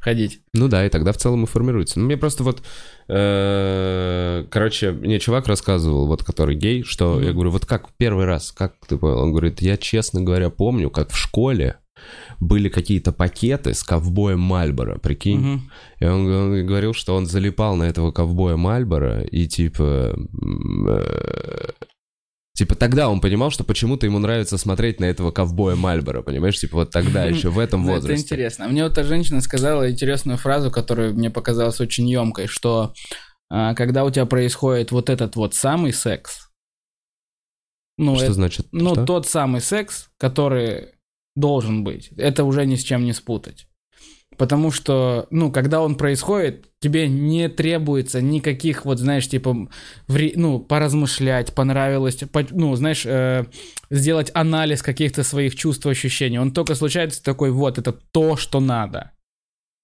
ходить. 0.00 0.40
Ну 0.52 0.66
да, 0.66 0.84
и 0.84 0.88
тогда 0.88 1.12
в 1.12 1.16
целом 1.16 1.44
и 1.44 1.46
формируется. 1.46 2.00
Ну, 2.00 2.06
мне 2.06 2.16
просто 2.16 2.42
вот, 2.42 2.62
э, 3.06 4.46
короче, 4.50 4.90
мне 4.90 5.20
чувак 5.20 5.46
рассказывал, 5.46 6.08
вот 6.08 6.24
который 6.24 6.56
гей, 6.56 6.82
что 6.82 7.20
я 7.20 7.32
говорю, 7.32 7.50
вот 7.50 7.66
как 7.66 7.90
первый 7.98 8.24
раз, 8.24 8.50
как 8.50 8.74
ты 8.88 8.96
понял? 8.96 9.18
Он 9.18 9.30
говорит, 9.30 9.62
я, 9.62 9.76
честно 9.76 10.22
говоря, 10.22 10.50
помню, 10.50 10.90
как 10.90 11.10
в 11.10 11.16
школе 11.16 11.76
были 12.42 12.68
какие-то 12.68 13.12
пакеты 13.12 13.72
с 13.72 13.82
ковбоем 13.84 14.40
Мальборо, 14.40 14.98
прикинь. 14.98 15.40
Мгм. 15.40 15.70
И 16.00 16.04
он, 16.04 16.26
г- 16.26 16.62
говорил, 16.64 16.92
что 16.92 17.14
он 17.14 17.26
залипал 17.26 17.76
на 17.76 17.84
этого 17.84 18.10
ковбоя 18.10 18.56
Мальборо, 18.56 19.22
и 19.22 19.46
типа... 19.46 20.16
э, 20.88 21.68
Типа 22.54 22.74
тогда 22.74 23.08
он 23.08 23.20
понимал, 23.22 23.50
что 23.50 23.64
почему-то 23.64 24.04
ему 24.04 24.18
нравится 24.18 24.58
смотреть 24.58 25.00
на 25.00 25.06
этого 25.06 25.30
ковбоя 25.30 25.74
Мальборо, 25.74 26.20
понимаешь? 26.20 26.58
Типа 26.60 26.76
вот 26.78 26.90
тогда 26.90 27.24
еще, 27.24 27.48
в 27.48 27.58
этом 27.58 27.80
Ну, 27.82 27.92
Это 27.92 28.00
возрасте. 28.02 28.24
интересно. 28.24 28.68
Мне 28.68 28.82
вот 28.82 28.92
эта 28.92 29.04
женщина 29.04 29.40
сказала 29.40 29.90
интересную 29.90 30.36
фразу, 30.36 30.70
которая 30.70 31.12
мне 31.12 31.30
показалась 31.30 31.80
очень 31.80 32.06
емкой, 32.10 32.48
что 32.48 32.92
а, 33.50 33.74
когда 33.74 34.04
у 34.04 34.10
тебя 34.10 34.26
происходит 34.26 34.90
вот 34.92 35.08
этот 35.08 35.34
вот 35.36 35.54
самый 35.54 35.92
секс, 35.94 36.50
ну, 37.96 38.16
Что 38.16 38.24
это- 38.26 38.34
значит? 38.34 38.66
ну 38.70 38.94
что? 38.94 39.06
тот 39.06 39.26
самый 39.26 39.60
секс, 39.62 40.08
который 40.18 40.88
должен 41.36 41.84
быть, 41.84 42.10
это 42.16 42.44
уже 42.44 42.66
ни 42.66 42.76
с 42.76 42.82
чем 42.82 43.04
не 43.04 43.12
спутать. 43.12 43.66
Потому 44.38 44.70
что, 44.70 45.26
ну, 45.30 45.52
когда 45.52 45.82
он 45.82 45.94
происходит, 45.94 46.66
тебе 46.80 47.06
не 47.06 47.48
требуется 47.48 48.22
никаких, 48.22 48.86
вот, 48.86 48.98
знаешь, 48.98 49.28
типа, 49.28 49.68
вре- 50.08 50.32
ну, 50.36 50.58
поразмышлять, 50.58 51.54
понравилось, 51.54 52.16
по- 52.32 52.46
ну, 52.50 52.74
знаешь, 52.74 53.04
э, 53.04 53.44
сделать 53.90 54.30
анализ 54.34 54.82
каких-то 54.82 55.22
своих 55.22 55.54
чувств, 55.54 55.86
ощущений. 55.86 56.38
Он 56.38 56.52
только 56.52 56.74
случается 56.74 57.22
такой, 57.22 57.50
вот, 57.50 57.78
это 57.78 57.92
то, 57.92 58.36
что 58.36 58.60
надо. 58.60 59.10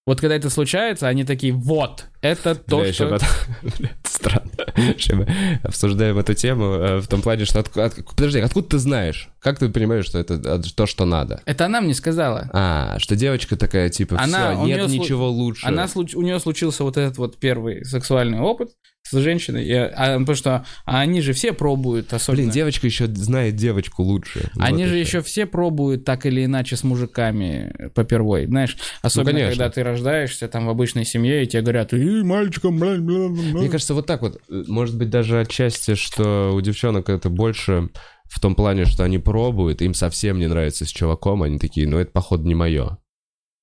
Вот 0.08 0.22
когда 0.22 0.36
это 0.36 0.48
случается, 0.48 1.06
они 1.06 1.24
такие, 1.24 1.52
вот, 1.52 2.06
это 2.22 2.54
то, 2.54 2.78
Бля, 2.80 2.92
что... 2.94 3.08
Бля, 3.78 3.90
Странно. 4.04 4.50
Ещё 4.74 5.16
мы 5.16 5.26
обсуждаем 5.62 6.16
эту 6.16 6.32
тему 6.32 6.64
э, 6.64 7.00
в 7.00 7.08
том 7.08 7.20
плане, 7.20 7.44
что... 7.44 7.58
отк- 7.58 7.78
от- 7.78 8.02
Подожди, 8.16 8.40
откуда 8.40 8.68
ты 8.70 8.78
знаешь? 8.78 9.28
Как 9.38 9.58
ты 9.58 9.68
понимаешь, 9.68 10.06
что 10.06 10.18
это 10.18 10.54
от- 10.54 10.74
то, 10.74 10.86
что 10.86 11.04
надо? 11.04 11.42
Это 11.44 11.66
она 11.66 11.82
мне 11.82 11.92
сказала. 11.92 12.48
А, 12.54 12.98
что 12.98 13.16
девочка 13.16 13.56
такая, 13.56 13.90
типа, 13.90 14.16
Она- 14.18 14.54
все, 14.54 14.64
нет 14.64 14.78
неё 14.78 14.86
слу- 14.86 15.02
ничего 15.02 15.30
лучше. 15.30 15.66
Она, 15.66 15.86
у 15.94 16.22
нее 16.22 16.40
случился 16.40 16.84
вот 16.84 16.96
этот 16.96 17.18
вот 17.18 17.36
первый 17.36 17.84
сексуальный 17.84 18.40
опыт 18.40 18.70
с 19.10 19.16
женщиной, 19.16 19.64
и, 19.64 19.72
а, 19.72 20.18
потому 20.18 20.36
что 20.36 20.66
они 20.84 21.20
же 21.20 21.32
все 21.32 21.52
пробуют, 21.52 22.12
особенно... 22.12 22.42
Блин, 22.42 22.50
девочка 22.50 22.86
еще 22.86 23.06
знает 23.06 23.56
девочку 23.56 24.02
лучше. 24.02 24.50
Они 24.58 24.84
Вот 24.84 24.90
же 24.90 24.96
еще 24.96 25.22
все 25.22 25.46
пробуют 25.46 26.04
так 26.04 26.26
или 26.26 26.44
иначе 26.44 26.76
с 26.76 26.84
мужиками 26.84 27.90
попервой, 27.94 28.46
знаешь, 28.46 28.76
особенно 29.02 29.32
конечно. 29.32 29.50
когда 29.50 29.70
ты 29.70 29.82
рождаешься 29.82 30.48
там 30.48 30.66
в 30.66 30.70
обычной 30.70 31.04
семье, 31.04 31.42
и 31.42 31.46
тебе 31.46 31.62
говорят, 31.62 31.92
и 31.92 32.22
мальчиком, 32.22 32.78
бля, 32.78 32.96
бля, 32.96 33.28
бля, 33.28 33.28
бля». 33.28 33.60
Мне 33.60 33.68
кажется, 33.68 33.94
вот 33.94 34.06
так 34.06 34.22
вот. 34.22 34.40
Может 34.48 34.96
быть, 34.96 35.10
даже 35.10 35.40
отчасти, 35.40 35.94
что 35.94 36.52
у 36.54 36.60
девчонок 36.60 37.08
это 37.08 37.30
больше 37.30 37.90
в 38.24 38.40
том 38.40 38.54
плане, 38.54 38.84
что 38.84 39.04
они 39.04 39.18
пробуют, 39.18 39.82
им 39.82 39.94
совсем 39.94 40.38
не 40.38 40.46
нравится 40.46 40.84
с 40.84 40.88
чуваком, 40.88 41.42
они 41.42 41.58
такие, 41.58 41.88
ну 41.88 41.98
это, 41.98 42.10
походу, 42.10 42.44
не 42.44 42.54
мое. 42.54 42.98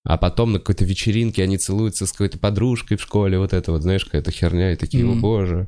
А 0.08 0.18
потом 0.18 0.54
на 0.54 0.60
какой-то 0.60 0.86
вечеринке 0.86 1.42
они 1.44 1.58
целуются 1.58 2.06
с 2.06 2.12
какой-то 2.12 2.38
подружкой 2.38 2.96
в 2.98 3.02
школе, 3.02 3.40
вот 3.40 3.54
это 3.54 3.72
вот, 3.72 3.82
знаешь, 3.82 4.06
какая-то 4.06 4.32
херня, 4.32 4.72
и 4.72 4.76
такие, 4.76 5.04
о 5.04 5.08
Мгм. 5.08 5.22
боже. 5.22 5.68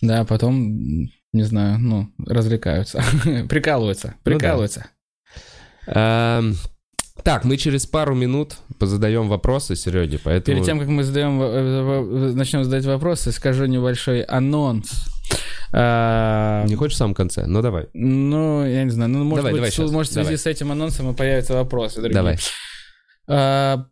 Да, 0.00 0.24
потом, 0.24 0.78
не 1.32 1.42
знаю, 1.42 1.78
ну, 1.80 2.08
развлекаются, 2.24 3.02
прикалываются, 3.48 4.08
Ну 4.08 4.12
да. 4.14 4.30
прикалываются. 4.38 4.86
Эм, 5.86 6.54
Так, 7.24 7.44
мы 7.44 7.56
через 7.56 7.86
пару 7.86 8.14
минут 8.14 8.56
позадаем 8.78 9.28
вопросы 9.28 9.76
Сереге, 9.76 10.18
поэтому... 10.22 10.56
Перед 10.56 10.64
тем, 10.66 10.78
как 10.80 10.88
мы 10.88 11.04
задаем, 11.04 11.38
в- 11.38 12.30
в- 12.30 12.36
начнем 12.36 12.64
задать 12.64 12.84
вопросы, 12.86 13.30
скажу 13.32 13.66
небольшой 13.66 14.22
анонс. 14.22 14.90
А, 15.72 16.64
Не 16.66 16.74
хочешь 16.74 16.94
в 16.94 16.98
самом 16.98 17.14
конце? 17.14 17.46
Ну 17.46 17.62
давай. 17.62 17.88
Ну, 17.94 18.64
я 18.66 18.84
не 18.84 18.90
знаю, 18.90 19.10
ну, 19.10 19.24
может 19.24 19.44
Давай, 19.44 19.52
быть, 19.60 19.74
давай 19.76 19.88
в- 19.88 19.92
может, 19.92 20.10
в 20.10 20.14
связи 20.14 20.24
давай. 20.26 20.38
с 20.38 20.46
этим 20.46 20.72
анонсом 20.72 21.10
и 21.10 21.14
появятся 21.14 21.54
вопросы. 21.54 21.96
дорогие. 21.96 22.14
Давай. 22.14 22.38
А, 23.28 23.86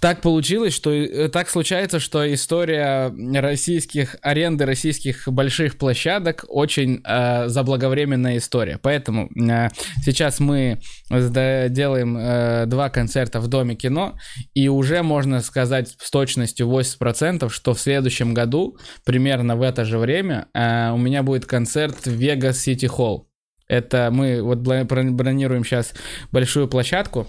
Так 0.00 0.20
получилось, 0.20 0.74
что 0.74 0.92
э, 0.92 1.28
так 1.28 1.48
случается, 1.48 2.00
что 2.00 2.32
история 2.32 3.12
российских 3.40 4.16
аренды 4.20 4.66
российских 4.66 5.26
больших 5.26 5.78
площадок 5.78 6.44
очень 6.48 7.00
э, 7.04 7.48
заблаговременная 7.48 8.36
история. 8.36 8.78
Поэтому 8.80 9.28
э, 9.28 9.68
сейчас 10.04 10.38
мы 10.38 10.80
делаем 11.08 12.16
э, 12.18 12.66
два 12.66 12.90
концерта 12.90 13.40
в 13.40 13.48
Доме 13.48 13.74
кино, 13.74 14.18
и 14.54 14.68
уже 14.68 15.02
можно 15.02 15.40
сказать 15.40 15.96
с 15.98 16.10
точностью 16.10 16.68
80%, 16.68 17.48
что 17.48 17.74
в 17.74 17.80
следующем 17.80 18.34
году, 18.34 18.76
примерно 19.04 19.56
в 19.56 19.62
это 19.62 19.84
же 19.84 19.98
время, 19.98 20.48
э, 20.52 20.90
у 20.90 20.98
меня 20.98 21.22
будет 21.22 21.46
концерт 21.46 22.06
в 22.06 22.20
Vegas 22.20 22.52
City 22.52 22.88
Hall. 22.88 23.24
Это 23.68 24.10
мы 24.12 24.42
вот 24.42 24.58
бронируем 24.58 25.64
сейчас 25.64 25.94
большую 26.30 26.68
площадку. 26.68 27.26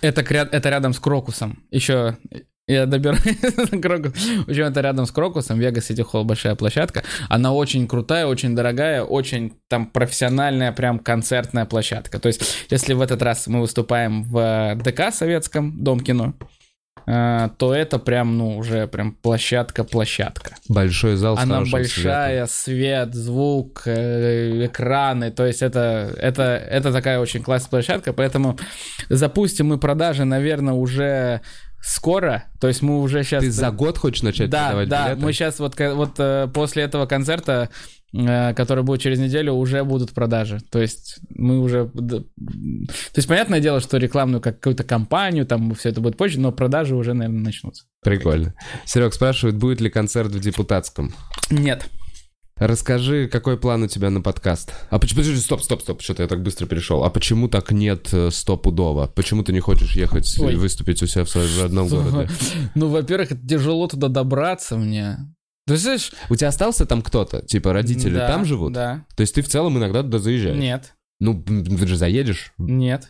Это, 0.00 0.22
это 0.22 0.68
рядом 0.68 0.94
с 0.94 0.98
Крокусом. 0.98 1.62
Еще 1.70 2.16
я 2.68 2.86
добираюсь 2.86 3.22
до 3.70 3.78
Крокуса. 3.78 4.14
В 4.46 4.48
общем, 4.48 4.64
это 4.64 4.80
рядом 4.80 5.06
с 5.06 5.10
Крокусом. 5.10 5.60
Vegas 5.60 5.90
City 5.90 6.06
Hall 6.10 6.24
большая 6.24 6.54
площадка. 6.54 7.02
Она 7.28 7.52
очень 7.52 7.88
крутая, 7.88 8.26
очень 8.26 8.54
дорогая, 8.54 9.02
очень 9.02 9.54
там 9.68 9.86
профессиональная, 9.86 10.72
прям 10.72 10.98
концертная 10.98 11.66
площадка. 11.66 12.18
То 12.18 12.28
есть, 12.28 12.66
если 12.70 12.94
в 12.94 13.02
этот 13.02 13.20
раз 13.22 13.46
мы 13.48 13.60
выступаем 13.60 14.22
в 14.22 14.76
ДК 14.76 15.12
советском, 15.12 15.82
Дом 15.82 16.00
кино, 16.00 16.34
э, 16.40 16.44
то 17.04 17.74
это 17.74 17.98
прям, 17.98 18.38
ну, 18.38 18.56
уже 18.56 18.86
прям 18.86 19.12
площадка-площадка. 19.14 20.54
Большой 20.68 21.16
зал 21.16 21.36
Она 21.36 21.62
большая, 21.64 22.46
свет, 22.46 23.14
звук, 23.14 23.82
э, 23.86 24.66
экраны, 24.66 25.30
то 25.32 25.44
есть 25.44 25.62
это, 25.62 26.14
это, 26.16 26.42
это 26.42 26.92
такая 26.92 27.18
очень 27.18 27.42
классная 27.42 27.70
площадка, 27.70 28.12
поэтому 28.12 28.58
запустим 29.08 29.68
мы 29.68 29.78
продажи, 29.78 30.24
наверное, 30.24 30.74
уже 30.74 31.40
скоро, 31.82 32.44
то 32.60 32.68
есть 32.68 32.82
мы 32.82 33.00
уже 33.00 33.24
сейчас... 33.24 33.42
Ты 33.42 33.50
за 33.50 33.70
год 33.72 33.98
хочешь 33.98 34.22
начать 34.22 34.48
Да, 34.48 34.66
продавать 34.66 34.88
да, 34.88 35.06
билеты? 35.08 35.22
мы 35.22 35.32
сейчас 35.32 35.58
вот, 35.58 35.74
вот 35.78 36.14
э, 36.18 36.48
после 36.54 36.84
этого 36.84 37.06
концерта, 37.06 37.70
э, 37.72 38.01
который 38.12 38.84
будет 38.84 39.00
через 39.00 39.18
неделю, 39.18 39.54
уже 39.54 39.84
будут 39.84 40.12
продажи. 40.12 40.60
То 40.70 40.80
есть 40.80 41.18
мы 41.30 41.60
уже... 41.60 41.88
То 41.88 42.24
есть 43.16 43.28
понятное 43.28 43.60
дело, 43.60 43.80
что 43.80 43.96
рекламную 43.96 44.40
как- 44.40 44.60
какую-то 44.60 44.84
кампанию, 44.84 45.46
там 45.46 45.74
все 45.74 45.88
это 45.88 46.00
будет 46.00 46.16
позже, 46.16 46.38
но 46.38 46.52
продажи 46.52 46.94
уже, 46.94 47.14
наверное, 47.14 47.44
начнутся. 47.44 47.84
Прикольно. 48.02 48.54
Серег 48.84 49.14
спрашивает, 49.14 49.56
будет 49.56 49.80
ли 49.80 49.88
концерт 49.88 50.30
в 50.30 50.40
депутатском? 50.40 51.14
Нет. 51.50 51.88
Расскажи, 52.56 53.28
какой 53.28 53.58
план 53.58 53.82
у 53.82 53.86
тебя 53.88 54.10
на 54.10 54.20
подкаст? 54.20 54.72
А 54.90 54.98
почему... 54.98 55.22
Подожди, 55.22 55.40
стоп, 55.40 55.62
стоп, 55.62 55.80
стоп, 55.80 56.02
что-то 56.02 56.22
я 56.22 56.28
так 56.28 56.42
быстро 56.42 56.66
перешел. 56.66 57.02
А 57.02 57.10
почему 57.10 57.48
так 57.48 57.72
нет 57.72 58.10
э, 58.12 58.30
стопудово? 58.30 59.06
Почему 59.08 59.42
ты 59.42 59.52
не 59.52 59.60
хочешь 59.60 59.96
ехать 59.96 60.38
Ой. 60.38 60.54
выступить 60.54 61.02
у 61.02 61.06
себя 61.06 61.24
в 61.24 61.30
своем 61.30 61.48
родном 61.60 61.88
городе? 61.88 62.28
Ну, 62.74 62.88
во-первых, 62.88 63.32
это 63.32 63.48
тяжело 63.48 63.88
туда 63.88 64.08
добраться 64.08 64.76
мне. 64.76 65.16
Ты 65.66 65.76
знаешь... 65.76 66.12
У 66.28 66.36
тебя 66.36 66.48
остался 66.48 66.86
там 66.86 67.02
кто-то? 67.02 67.42
Типа 67.42 67.72
родители 67.72 68.14
Да, 68.14 68.26
там 68.28 68.44
живут? 68.44 68.72
Да. 68.72 69.04
То 69.16 69.20
есть 69.20 69.34
ты 69.34 69.42
в 69.42 69.48
целом 69.48 69.78
иногда 69.78 70.02
туда 70.02 70.18
заезжаешь? 70.18 70.58
Нет. 70.58 70.94
Ну, 71.20 71.40
ты 71.42 71.86
же 71.86 71.96
заедешь, 71.96 72.52
Нет. 72.58 73.08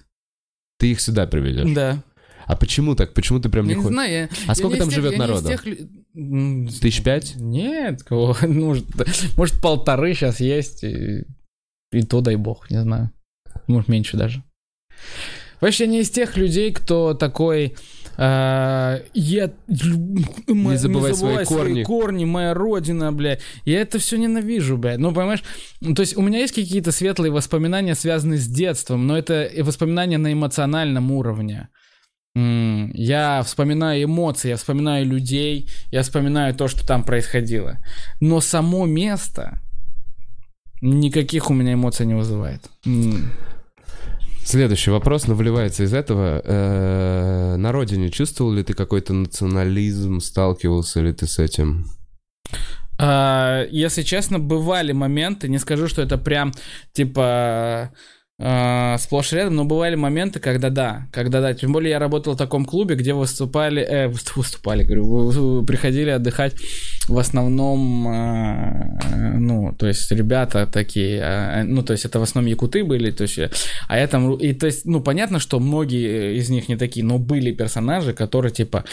ты 0.79 0.91
их 0.93 1.01
сюда 1.01 1.27
приведешь. 1.27 1.73
Да. 1.75 2.03
А 2.45 2.57
почему 2.57 2.95
так? 2.95 3.15
Почему 3.15 3.41
ты 3.41 3.49
прям 3.49 3.67
не 3.67 3.71
не 3.71 3.77
хочешь? 3.77 3.93
знаю, 3.93 4.13
я... 4.13 4.29
А 4.47 4.55
сколько 4.55 4.77
я 4.77 4.85
не 4.85 4.91
там 4.91 4.91
тех- 4.91 5.03
живет 5.03 5.19
народу? 5.19 5.49
тех 5.49 5.65
Тысяч 6.81 7.03
пять? 7.03 7.37
Нет, 7.37 8.03
кого? 8.03 8.37
Ну, 8.43 8.67
Может, 8.67 8.87
может, 9.37 9.61
полторы 9.63 10.13
сейчас 10.13 10.41
есть, 10.41 10.85
и, 10.85 11.25
и 11.91 12.03
то 12.03 12.21
дай 12.21 12.37
бог, 12.37 12.71
не 12.71 12.83
знаю. 12.83 13.11
Может, 13.67 13.89
меньше 13.89 14.17
даже. 14.19 14.43
Вообще, 15.63 15.87
не 15.87 16.01
из 16.01 16.11
тех 16.11 16.37
людей, 16.37 16.73
кто 16.73 17.15
такой... 17.15 17.77
а, 18.17 19.01
я 19.15 19.51
лю- 19.69 20.25
м- 20.49 20.77
забывай 20.77 21.15
свои 21.15 21.45
корни. 21.45 21.83
корни, 21.83 22.25
моя 22.25 22.55
родина, 22.55 23.13
бля. 23.13 23.39
Я 23.65 23.81
это 23.81 23.99
все 23.99 24.19
ненавижу, 24.19 24.77
бля. 24.77 24.99
Ну, 24.99 25.13
понимаешь, 25.13 25.43
ну, 25.81 25.95
то 25.95 26.01
есть 26.01 26.17
у 26.17 26.23
меня 26.23 26.39
есть 26.41 26.55
какие-то 26.55 26.93
светлые 26.93 27.33
воспоминания, 27.33 27.95
связанные 27.95 28.39
с 28.39 28.47
детством, 28.47 29.07
но 29.07 29.17
это 29.17 29.51
воспоминания 29.59 30.19
на 30.19 30.33
эмоциональном 30.33 31.11
уровне. 31.11 31.69
Я 32.35 33.43
вспоминаю 33.45 34.05
эмоции, 34.05 34.49
я 34.49 34.57
вспоминаю 34.57 35.05
людей, 35.07 35.69
я 35.91 36.03
вспоминаю 36.03 36.55
то, 36.55 36.67
что 36.67 36.87
там 36.87 37.05
происходило. 37.05 37.77
Но 38.21 38.41
само 38.41 38.87
место 38.87 39.61
никаких 40.81 41.51
у 41.51 41.55
меня 41.55 41.75
эмоций 41.75 42.07
не 42.07 42.15
вызывает. 42.15 42.63
Следующий 44.45 44.91
вопрос, 44.91 45.27
но 45.29 45.35
выливается 45.35 45.85
из 45.85 45.95
этого. 45.95 46.41
Э, 46.45 47.57
На 47.57 47.73
родине 47.73 48.11
чувствовал 48.11 48.53
ли 48.53 48.63
ты 48.63 48.75
какой-то 48.75 49.13
национализм? 49.13 50.21
Сталкивался 50.21 51.01
ли 51.01 51.13
ты 51.13 51.27
с 51.27 51.39
этим? 51.39 51.87
А, 52.99 53.65
Если 53.71 54.03
честно, 54.03 54.39
бывали 54.39 54.93
моменты, 54.93 55.49
не 55.49 55.59
скажу, 55.59 55.89
что 55.89 56.03
это 56.03 56.19
прям 56.19 56.53
типа 56.93 57.93
а, 58.45 58.99
сплошь 58.99 59.33
и 59.33 59.37
рядом, 59.37 59.55
но 59.55 59.65
бывали 59.65 59.95
моменты, 59.95 60.41
когда 60.41 60.69
да, 60.69 61.07
когда 61.13 61.41
да. 61.41 61.55
Тем 61.55 61.73
более 61.73 61.91
я 61.91 61.99
работал 62.01 62.35
в 62.35 62.37
таком 62.37 62.65
клубе, 62.65 62.97
где 62.97 63.15
выступали, 63.15 63.83
э, 63.83 64.09
выс- 64.09 64.33
выступали, 64.35 64.83
говорю, 64.83 65.05
вы- 65.07 65.31
вы- 65.31 65.65
приходили 65.67 66.11
отдыхать 66.11 66.55
в 67.09 67.17
основном, 67.19 68.09
а, 68.09 68.99
ну, 69.39 69.73
то 69.79 69.87
есть 69.87 70.11
ребята 70.11 70.67
такие, 70.67 71.23
а, 71.23 71.63
ну, 71.65 71.83
то 71.83 71.93
есть 71.93 72.05
это 72.05 72.19
в 72.19 72.23
основном 72.23 72.51
якуты 72.51 72.83
были, 72.85 73.13
то 73.13 73.23
есть, 73.23 73.39
э, 73.39 73.51
а 73.89 73.99
я 73.99 74.07
там, 74.09 74.35
и 74.35 74.53
то 74.55 74.67
есть, 74.67 74.87
ну, 74.87 75.01
понятно, 75.01 75.39
что 75.39 75.61
многие 75.61 76.37
из 76.37 76.51
них 76.51 76.69
не 76.69 76.77
такие, 76.77 77.05
но 77.07 77.19
были 77.19 77.53
персонажи, 77.53 78.13
которые, 78.13 78.53
типа, 78.53 78.85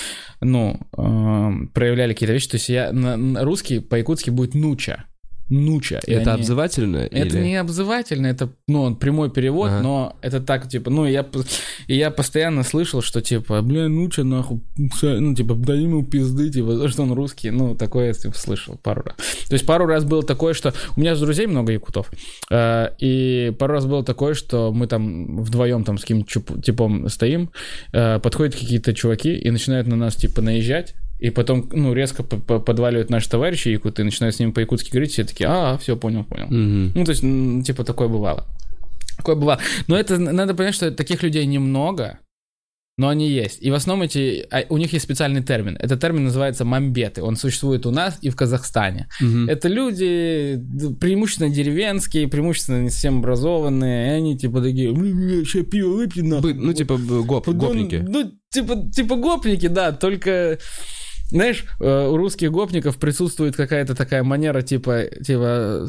ну, 0.41 0.79
эм, 0.97 1.69
проявляли 1.73 2.13
какие-то 2.13 2.33
вещи, 2.33 2.49
то 2.49 2.57
есть 2.57 2.69
я, 2.69 2.91
на- 2.91 3.17
на- 3.17 3.43
русский 3.43 3.79
по-якутски 3.79 4.29
будет 4.29 4.53
нуча, 4.53 5.05
нуча. 5.49 5.99
это 6.07 6.33
они- 6.33 6.41
обзывательно? 6.41 6.97
это 6.97 7.15
или- 7.37 7.43
не 7.45 7.55
обзывательно, 7.55 8.27
это, 8.27 8.49
ну, 8.67 8.95
прямой 8.95 9.29
перевод, 9.31 9.69
Ага. 9.71 9.81
но 9.81 10.15
это 10.21 10.39
так, 10.39 10.67
типа, 10.69 10.89
ну, 10.89 11.05
я, 11.05 11.25
и 11.87 11.95
я 11.95 12.11
постоянно 12.11 12.63
слышал, 12.63 13.01
что, 13.01 13.21
типа, 13.21 13.61
бля, 13.61 13.87
ну, 13.87 14.07
че, 14.09 14.23
нахуй, 14.23 14.61
ну, 15.01 15.35
типа, 15.35 15.55
дай 15.55 15.79
ему 15.79 16.03
пизды, 16.05 16.51
типа, 16.51 16.75
за 16.75 16.89
что 16.89 17.03
он 17.03 17.13
русский, 17.13 17.49
ну, 17.51 17.75
такое 17.75 18.07
я, 18.07 18.13
типа, 18.13 18.35
слышал 18.37 18.77
пару 18.81 19.01
раз. 19.03 19.15
То 19.47 19.53
есть 19.53 19.65
пару 19.65 19.85
раз 19.85 20.03
было 20.03 20.23
такое, 20.23 20.53
что 20.53 20.73
у 20.95 20.99
меня 21.01 21.15
же 21.15 21.25
друзей 21.25 21.47
много 21.47 21.71
якутов, 21.71 22.11
э, 22.51 22.89
и 22.99 23.51
пару 23.57 23.73
раз 23.73 23.85
было 23.85 24.03
такое, 24.03 24.33
что 24.33 24.71
мы 24.71 24.87
там 24.87 25.41
вдвоем 25.41 25.83
там 25.83 25.97
с 25.97 26.01
каким-то 26.01 26.61
типом 26.61 27.09
стоим, 27.09 27.49
э, 27.93 28.19
подходят 28.19 28.55
какие-то 28.55 28.93
чуваки 28.93 29.33
и 29.35 29.49
начинают 29.51 29.87
на 29.87 29.95
нас, 29.95 30.15
типа, 30.15 30.41
наезжать, 30.41 30.93
и 31.19 31.29
потом, 31.31 31.69
ну, 31.73 31.93
резко 31.93 32.23
подваливают 32.23 33.09
наши 33.09 33.29
товарищи 33.29 33.69
якуты, 33.69 34.03
начинают 34.03 34.35
с 34.35 34.39
ними 34.39 34.51
по-якутски 34.51 34.91
говорить, 34.91 35.11
все 35.11 35.23
такие, 35.25 35.47
а, 35.49 35.77
все, 35.77 35.95
понял, 35.97 36.23
понял. 36.23 36.47
Ну, 36.49 37.03
то 37.05 37.11
есть, 37.11 37.21
типа, 37.65 37.83
такое 37.83 38.07
бывало. 38.07 38.45
Такое 39.17 39.35
бывало. 39.35 39.59
Но 39.87 39.97
это, 39.97 40.17
надо 40.17 40.53
понять, 40.53 40.75
что 40.75 40.91
таких 40.91 41.21
людей 41.23 41.45
немного, 41.45 42.19
но 42.97 43.07
они 43.09 43.29
есть. 43.29 43.61
И 43.61 43.69
в 43.71 43.73
основном 43.73 44.05
эти, 44.05 44.45
а, 44.51 44.63
у 44.69 44.77
них 44.77 44.93
есть 44.93 45.03
специальный 45.05 45.41
термин. 45.43 45.77
Этот 45.79 45.99
термин 46.01 46.23
называется 46.25 46.63
мамбеты. 46.65 47.21
Он 47.21 47.35
существует 47.35 47.85
у 47.85 47.91
нас 47.91 48.17
и 48.21 48.29
в 48.29 48.35
Казахстане. 48.37 49.07
Мгм. 49.21 49.49
Это 49.49 49.67
люди 49.67 50.61
преимущественно 50.99 51.49
деревенские, 51.49 52.27
преимущественно 52.29 52.81
не 52.81 52.89
совсем 52.89 53.19
образованные, 53.19 54.07
и 54.07 54.11
они 54.17 54.37
типа 54.37 54.61
такие, 54.61 54.91
«Бля, 54.93 55.43
ща 55.45 55.63
пиво 55.63 55.95
выпьем, 55.95 56.29
нахуй». 56.29 56.53
Бы- 56.53 56.59
Ну, 56.61 56.73
типа, 56.73 56.97
гоп, 56.97 57.47
Ну, 57.47 57.53
гопники. 57.53 58.05
Ну, 58.07 58.31
типа, 58.49 58.89
типа 58.93 59.15
гопники, 59.17 59.67
да, 59.67 59.91
только 59.93 60.59
знаешь, 61.29 61.63
э, 61.79 62.07
у 62.07 62.17
русских 62.17 62.51
гопников 62.51 62.97
присутствует 62.97 63.55
какая-то 63.55 63.95
такая 63.95 64.23
манера, 64.23 64.61
типа, 64.61 65.03
типа, 65.23 65.85
э, 65.85 65.87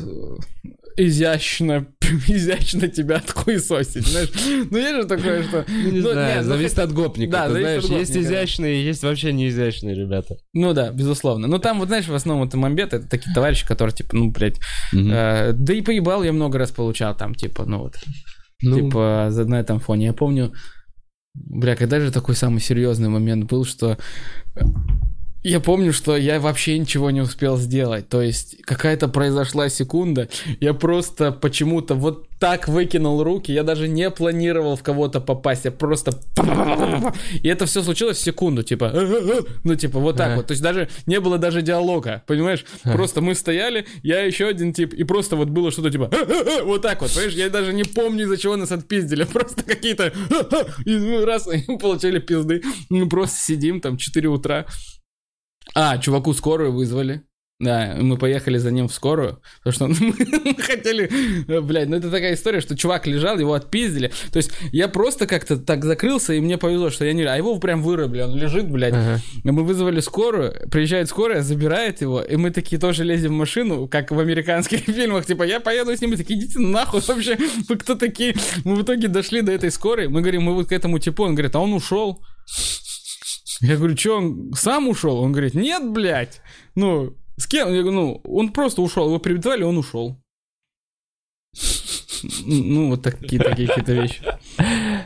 изящно, 0.97 1.87
изящно 2.29 2.89
тебя 2.89 3.17
отхуесосить, 3.17 4.07
знаешь. 4.07 4.31
Ну, 4.71 4.77
есть 4.79 4.95
же 4.97 5.05
такое, 5.05 5.43
что... 5.45 5.65
Ну, 5.69 5.91
не 5.93 6.01
Ну, 6.01 6.13
знаю, 6.13 6.35
нет, 6.37 6.45
ну, 6.47 6.51
зависит 6.55 6.75
хоть- 6.77 6.85
от 6.85 6.93
гопника. 6.93 7.33
Да, 7.33 7.47
ты 7.47 7.53
зависит 7.53 7.67
знаешь, 7.69 7.85
от 7.85 7.91
есть 7.91 8.11
гопника, 8.13 8.29
да. 8.29 8.35
изящные, 8.35 8.85
есть 8.85 9.03
вообще 9.03 9.33
не 9.33 9.49
изящные 9.49 9.95
ребята. 9.95 10.37
Ну 10.53 10.73
да, 10.75 10.91
безусловно. 10.93 11.47
Ну 11.49 11.59
там, 11.59 11.79
вот 11.79 11.89
знаешь, 11.89 12.07
в 12.09 12.15
основном 12.15 12.47
это 12.47 12.57
Мамбет, 12.59 12.93
это 12.93 13.09
такие 13.09 13.33
товарищи, 13.35 13.67
которые, 13.67 13.95
типа, 13.95 14.15
ну, 14.17 14.31
блядь, 14.31 14.59
Мгм. 14.93 15.11
э, 15.13 15.53
да 15.55 15.73
и 15.75 15.81
поебал 15.81 16.23
я 16.23 16.33
много 16.33 16.59
раз 16.59 16.71
получал 16.71 17.17
там, 17.17 17.35
типа, 17.35 17.65
ну 17.65 17.79
вот, 17.79 17.95
Ну, 18.63 18.77
типа, 18.79 19.29
за- 19.31 19.47
на 19.47 19.59
этом 19.61 19.81
фоне. 19.81 20.07
Я 20.07 20.13
помню, 20.13 20.53
бля, 21.35 21.77
когда 21.77 21.99
же 22.01 22.11
такой 22.13 22.35
самый 22.35 22.61
серьезный 22.61 23.09
момент 23.09 23.45
был, 23.45 23.65
что 23.65 23.97
я 25.43 25.61
помню, 25.61 25.93
что 25.93 26.17
я 26.17 26.39
вообще 26.39 26.79
ничего 26.79 27.11
не 27.11 27.21
успел 27.21 27.57
сделать. 27.57 28.09
То 28.09 28.21
есть 28.21 28.63
какая-то 28.63 29.09
произошла 29.09 29.69
секунда, 29.69 30.29
я 30.61 30.75
просто 30.75 31.33
почему-то 31.33 31.95
вот 31.95 32.27
так 32.39 32.69
выкинул 32.69 33.23
руки, 33.23 33.53
я 33.53 33.63
даже 33.63 33.87
не 33.87 34.11
планировал 34.11 34.75
в 34.75 34.83
кого-то 34.83 35.21
попасть, 35.21 35.67
я 35.67 35.71
просто... 35.71 36.13
И 37.43 37.49
это 37.49 37.67
все 37.67 37.83
случилось 37.83 38.17
в 38.17 38.23
секунду, 38.23 38.63
типа... 38.63 38.93
Ну, 39.63 39.75
типа, 39.75 39.99
вот 39.99 40.17
так 40.17 40.37
вот. 40.37 40.47
То 40.47 40.53
есть 40.53 40.63
даже 40.63 40.89
не 41.07 41.21
было 41.21 41.37
даже 41.37 41.61
диалога, 41.61 42.23
понимаешь? 42.27 42.65
Просто 42.83 43.21
мы 43.21 43.35
стояли, 43.35 43.87
я 44.03 44.23
еще 44.23 44.47
один 44.47 44.73
тип, 44.73 44.95
и 44.95 45.05
просто 45.05 45.37
вот 45.37 45.49
было 45.49 45.71
что-то 45.71 45.91
типа... 45.91 46.11
Вот 46.65 46.83
так 46.83 47.03
вот, 47.03 47.11
понимаешь? 47.11 47.35
Я 47.35 47.51
даже 47.51 47.73
не 47.75 47.85
помню, 47.85 48.25
из-за 48.25 48.39
чего 48.39 48.57
нас 48.57 48.73
отпиздили. 48.73 49.25
Просто 49.33 49.63
какие-то... 49.63 50.13
И 50.87 51.25
раз, 51.25 51.47
и 51.47 51.77
получили 51.77 52.19
пизды. 52.19 52.63
Мы 52.89 53.09
просто 53.09 53.39
сидим 53.39 53.81
там 53.81 53.97
4 53.97 54.29
утра. 54.29 54.67
А, 55.75 55.99
чуваку 55.99 56.33
скорую 56.35 56.73
вызвали. 56.73 57.23
Да, 57.61 57.95
мы 58.01 58.17
поехали 58.17 58.57
за 58.57 58.71
ним 58.71 58.89
в 58.89 58.95
скорую, 58.95 59.39
потому 59.63 59.95
что 59.95 60.05
мы 60.05 60.55
хотели, 60.55 61.11
блядь, 61.61 61.91
ну 61.91 61.97
это 61.97 62.11
такая 62.11 62.33
история, 62.33 62.63
что 62.63 62.75
чувак 62.75 63.07
лежал, 63.07 63.39
его 63.39 63.53
отпиздили. 63.53 64.11
То 64.33 64.39
есть 64.39 64.51
я 64.73 64.89
просто 64.89 65.27
как-то 65.27 65.59
так 65.59 65.85
закрылся, 65.85 66.33
и 66.33 66.41
мне 66.41 66.57
повезло, 66.57 66.89
что 66.89 67.05
я 67.05 67.13
не... 67.13 67.23
А 67.25 67.37
его 67.37 67.59
прям 67.59 67.83
вырубили, 67.83 68.23
он 68.23 68.35
лежит, 68.35 68.71
блядь. 68.71 68.95
Ага. 68.95 69.21
Мы 69.45 69.63
вызвали 69.63 70.01
скорую, 70.01 70.55
приезжает 70.71 71.11
скорая, 71.11 71.43
забирает 71.43 72.01
его, 72.01 72.23
и 72.23 72.37
мы 72.37 72.51
такие 72.51 72.81
тоже 72.81 73.05
лезем 73.05 73.33
в 73.33 73.37
машину, 73.37 73.89
как 73.89 74.11
в 74.11 74.19
американских 74.19 74.81
фильмах, 74.87 75.27
типа, 75.27 75.43
я 75.43 75.61
поеду 75.61 75.95
с 75.95 76.01
ним, 76.01 76.15
и 76.15 76.17
такие, 76.17 76.41
идите 76.41 76.61
нахуй 76.61 77.03
вообще, 77.07 77.37
вы 77.69 77.77
кто 77.77 77.95
такие? 77.95 78.35
Мы 78.65 78.75
в 78.75 78.83
итоге 78.83 79.09
дошли 79.09 79.43
до 79.43 79.53
этой 79.53 79.71
скорой, 79.71 80.09
мы 80.09 80.23
говорим, 80.23 80.45
мы 80.45 80.55
вот 80.55 80.69
к 80.69 80.73
этому 80.73 80.99
типу, 80.99 81.25
он 81.25 81.35
говорит, 81.35 81.55
а 81.55 81.61
он 81.61 81.75
ушел. 81.75 82.25
Я 83.61 83.77
говорю, 83.77 83.97
что, 83.97 84.17
он 84.17 84.53
сам 84.55 84.89
ушел? 84.89 85.19
Он 85.19 85.33
говорит, 85.33 85.55
нет, 85.55 85.91
блядь. 85.91 86.41
Ну, 86.75 87.17
с 87.37 87.47
кем? 87.47 87.69
Я 87.73 87.83
говорю, 87.83 87.93
ну, 87.93 88.21
он 88.25 88.53
просто 88.53 88.83
ушел, 88.83 89.07
его 89.07 89.19
привязали, 89.19 89.63
он 89.63 89.79
ушел. 89.79 90.21
Ну, 92.45 92.91
вот 92.91 93.03
такие, 93.03 93.43
такие 93.43 93.69
какие-то 93.69 93.93
вещи. 93.93 94.23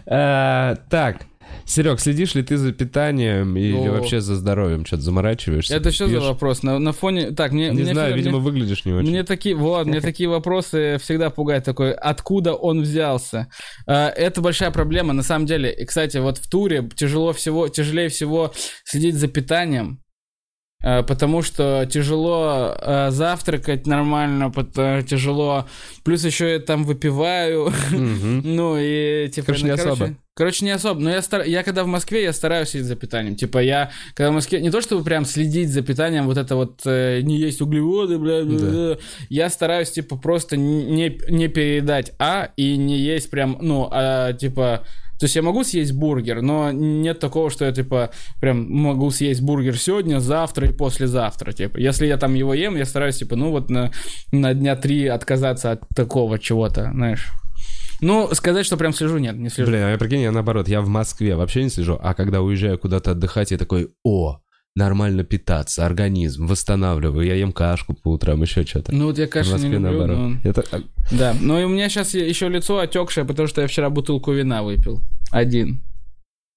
А, 0.06 0.76
Так, 0.90 1.26
Серег, 1.64 2.00
следишь 2.00 2.34
ли 2.34 2.42
ты 2.42 2.56
за 2.56 2.72
питанием 2.72 3.56
или 3.56 3.88
О. 3.88 3.92
вообще 3.92 4.20
за 4.20 4.36
здоровьем? 4.36 4.84
Что-то 4.84 5.02
заморачиваешься? 5.02 5.74
Это 5.74 5.90
что 5.90 6.08
за 6.08 6.20
вопрос? 6.20 6.62
На, 6.62 6.78
на 6.78 6.92
фоне... 6.92 7.30
Так, 7.32 7.52
мне... 7.52 7.70
Не 7.70 7.82
мне 7.82 7.84
знаю, 7.92 8.08
всегда- 8.08 8.16
видимо, 8.16 8.36
мне- 8.38 8.44
выглядишь 8.44 8.84
не 8.84 8.92
очень. 8.92 9.08
Мне 9.10 9.24
такие, 9.24 9.54
вот, 9.54 9.86
мне 9.86 10.00
такие 10.00 10.28
вопросы 10.28 10.98
всегда 11.02 11.30
пугают 11.30 11.64
такой, 11.64 11.92
откуда 11.92 12.54
он 12.54 12.82
взялся. 12.82 13.48
А, 13.86 14.08
Это 14.10 14.40
большая 14.40 14.70
проблема, 14.70 15.12
на 15.12 15.22
самом 15.22 15.46
деле. 15.46 15.72
И, 15.72 15.84
кстати, 15.84 16.18
вот 16.18 16.38
в 16.38 16.48
туре 16.48 16.88
тяжело 16.94 17.32
всего, 17.32 17.68
тяжелее 17.68 18.08
всего 18.08 18.52
следить 18.84 19.14
за 19.16 19.28
питанием, 19.28 20.00
потому 21.02 21.42
что 21.42 21.88
тяжело 21.90 22.74
а, 22.76 23.10
завтракать 23.10 23.86
нормально, 23.86 24.50
пот- 24.50 25.06
тяжело, 25.08 25.66
плюс 26.04 26.24
еще 26.24 26.52
я 26.52 26.58
там 26.58 26.84
выпиваю, 26.84 27.72
Мгм. 27.90 28.42
ну 28.44 28.76
и 28.78 29.28
типа... 29.30 29.46
Короче, 29.46 29.64
не 29.64 29.70
ну, 29.70 29.74
особо. 29.76 30.14
Короче, 30.36 30.64
не 30.64 30.70
особо. 30.72 31.00
Но 31.00 31.10
я, 31.10 31.22
стар... 31.22 31.42
я 31.44 31.62
когда 31.62 31.84
в 31.84 31.86
Москве, 31.86 32.24
я 32.24 32.32
стараюсь 32.32 32.70
следить 32.70 32.88
за 32.88 32.96
питанием. 32.96 33.36
Типа 33.36 33.58
я, 33.58 33.90
когда 34.14 34.30
в 34.30 34.34
Москве, 34.34 34.60
не 34.60 34.70
то 34.70 34.80
чтобы 34.80 35.04
прям 35.04 35.24
следить 35.24 35.70
за 35.70 35.82
питанием, 35.82 36.26
вот 36.26 36.36
это 36.36 36.56
вот 36.56 36.80
э, 36.84 37.20
не 37.22 37.38
есть 37.38 37.60
углеводы, 37.62 38.18
бля, 38.18 38.42
бля, 38.42 38.58
Да. 38.58 38.66
бля. 38.66 38.98
я 39.28 39.48
стараюсь 39.48 39.90
типа 39.92 40.16
просто 40.16 40.56
не, 40.56 41.20
не 41.28 41.48
переедать 41.48 42.12
А 42.18 42.50
и 42.56 42.76
не 42.76 42.98
есть 42.98 43.30
прям, 43.30 43.58
ну, 43.60 43.88
а, 43.90 44.32
типа... 44.32 44.84
То 45.18 45.24
есть 45.24 45.36
я 45.36 45.42
могу 45.42 45.64
съесть 45.64 45.92
бургер, 45.92 46.42
но 46.42 46.70
нет 46.72 47.20
такого, 47.20 47.50
что 47.50 47.64
я, 47.64 47.72
типа, 47.72 48.10
прям 48.40 48.70
могу 48.70 49.10
съесть 49.10 49.42
бургер 49.42 49.78
сегодня, 49.78 50.18
завтра 50.20 50.68
и 50.68 50.72
послезавтра, 50.72 51.52
типа. 51.52 51.78
Если 51.78 52.06
я 52.06 52.16
там 52.16 52.34
его 52.34 52.54
ем, 52.54 52.76
я 52.76 52.84
стараюсь, 52.84 53.18
типа, 53.18 53.36
ну 53.36 53.50
вот 53.50 53.70
на, 53.70 53.92
на 54.32 54.54
дня 54.54 54.76
три 54.76 55.06
отказаться 55.06 55.72
от 55.72 55.88
такого 55.94 56.38
чего-то, 56.38 56.90
знаешь. 56.92 57.28
Ну, 58.00 58.28
сказать, 58.34 58.66
что 58.66 58.76
прям 58.76 58.92
слежу, 58.92 59.18
нет, 59.18 59.36
не 59.36 59.48
слежу. 59.48 59.70
Блин, 59.70 59.84
а 59.84 59.90
я 59.92 59.98
прикинь, 59.98 60.20
я 60.20 60.32
наоборот, 60.32 60.68
я 60.68 60.80
в 60.80 60.88
Москве 60.88 61.36
вообще 61.36 61.62
не 61.62 61.70
слежу, 61.70 61.98
а 62.02 62.14
когда 62.14 62.42
уезжаю 62.42 62.78
куда-то 62.78 63.12
отдыхать, 63.12 63.50
я 63.50 63.58
такой, 63.58 63.94
о, 64.02 64.40
нормально 64.84 65.22
питаться, 65.24 65.86
организм, 65.86 66.46
восстанавливаю, 66.46 67.26
я 67.26 67.34
ем 67.34 67.52
кашку 67.52 67.94
по 67.94 68.08
утрам, 68.12 68.42
еще 68.42 68.64
что-то. 68.64 68.92
Ну 68.94 69.06
вот 69.06 69.18
я 69.18 69.26
кашу 69.26 69.56
не 69.56 69.68
люблю, 69.68 69.80
наоборот. 69.80 70.18
но- 70.18 70.50
Это, 70.50 70.64
а, 70.72 70.80
Да, 71.12 71.34
но 71.40 71.60
и 71.60 71.64
у 71.64 71.68
меня 71.68 71.88
сейчас 71.88 72.14
еще 72.14 72.48
лицо 72.48 72.78
отекшее, 72.78 73.24
потому 73.24 73.46
что 73.48 73.60
я 73.62 73.68
вчера 73.68 73.88
бутылку 73.90 74.32
вина 74.32 74.62
выпил. 74.62 75.00
Один. 75.30 75.80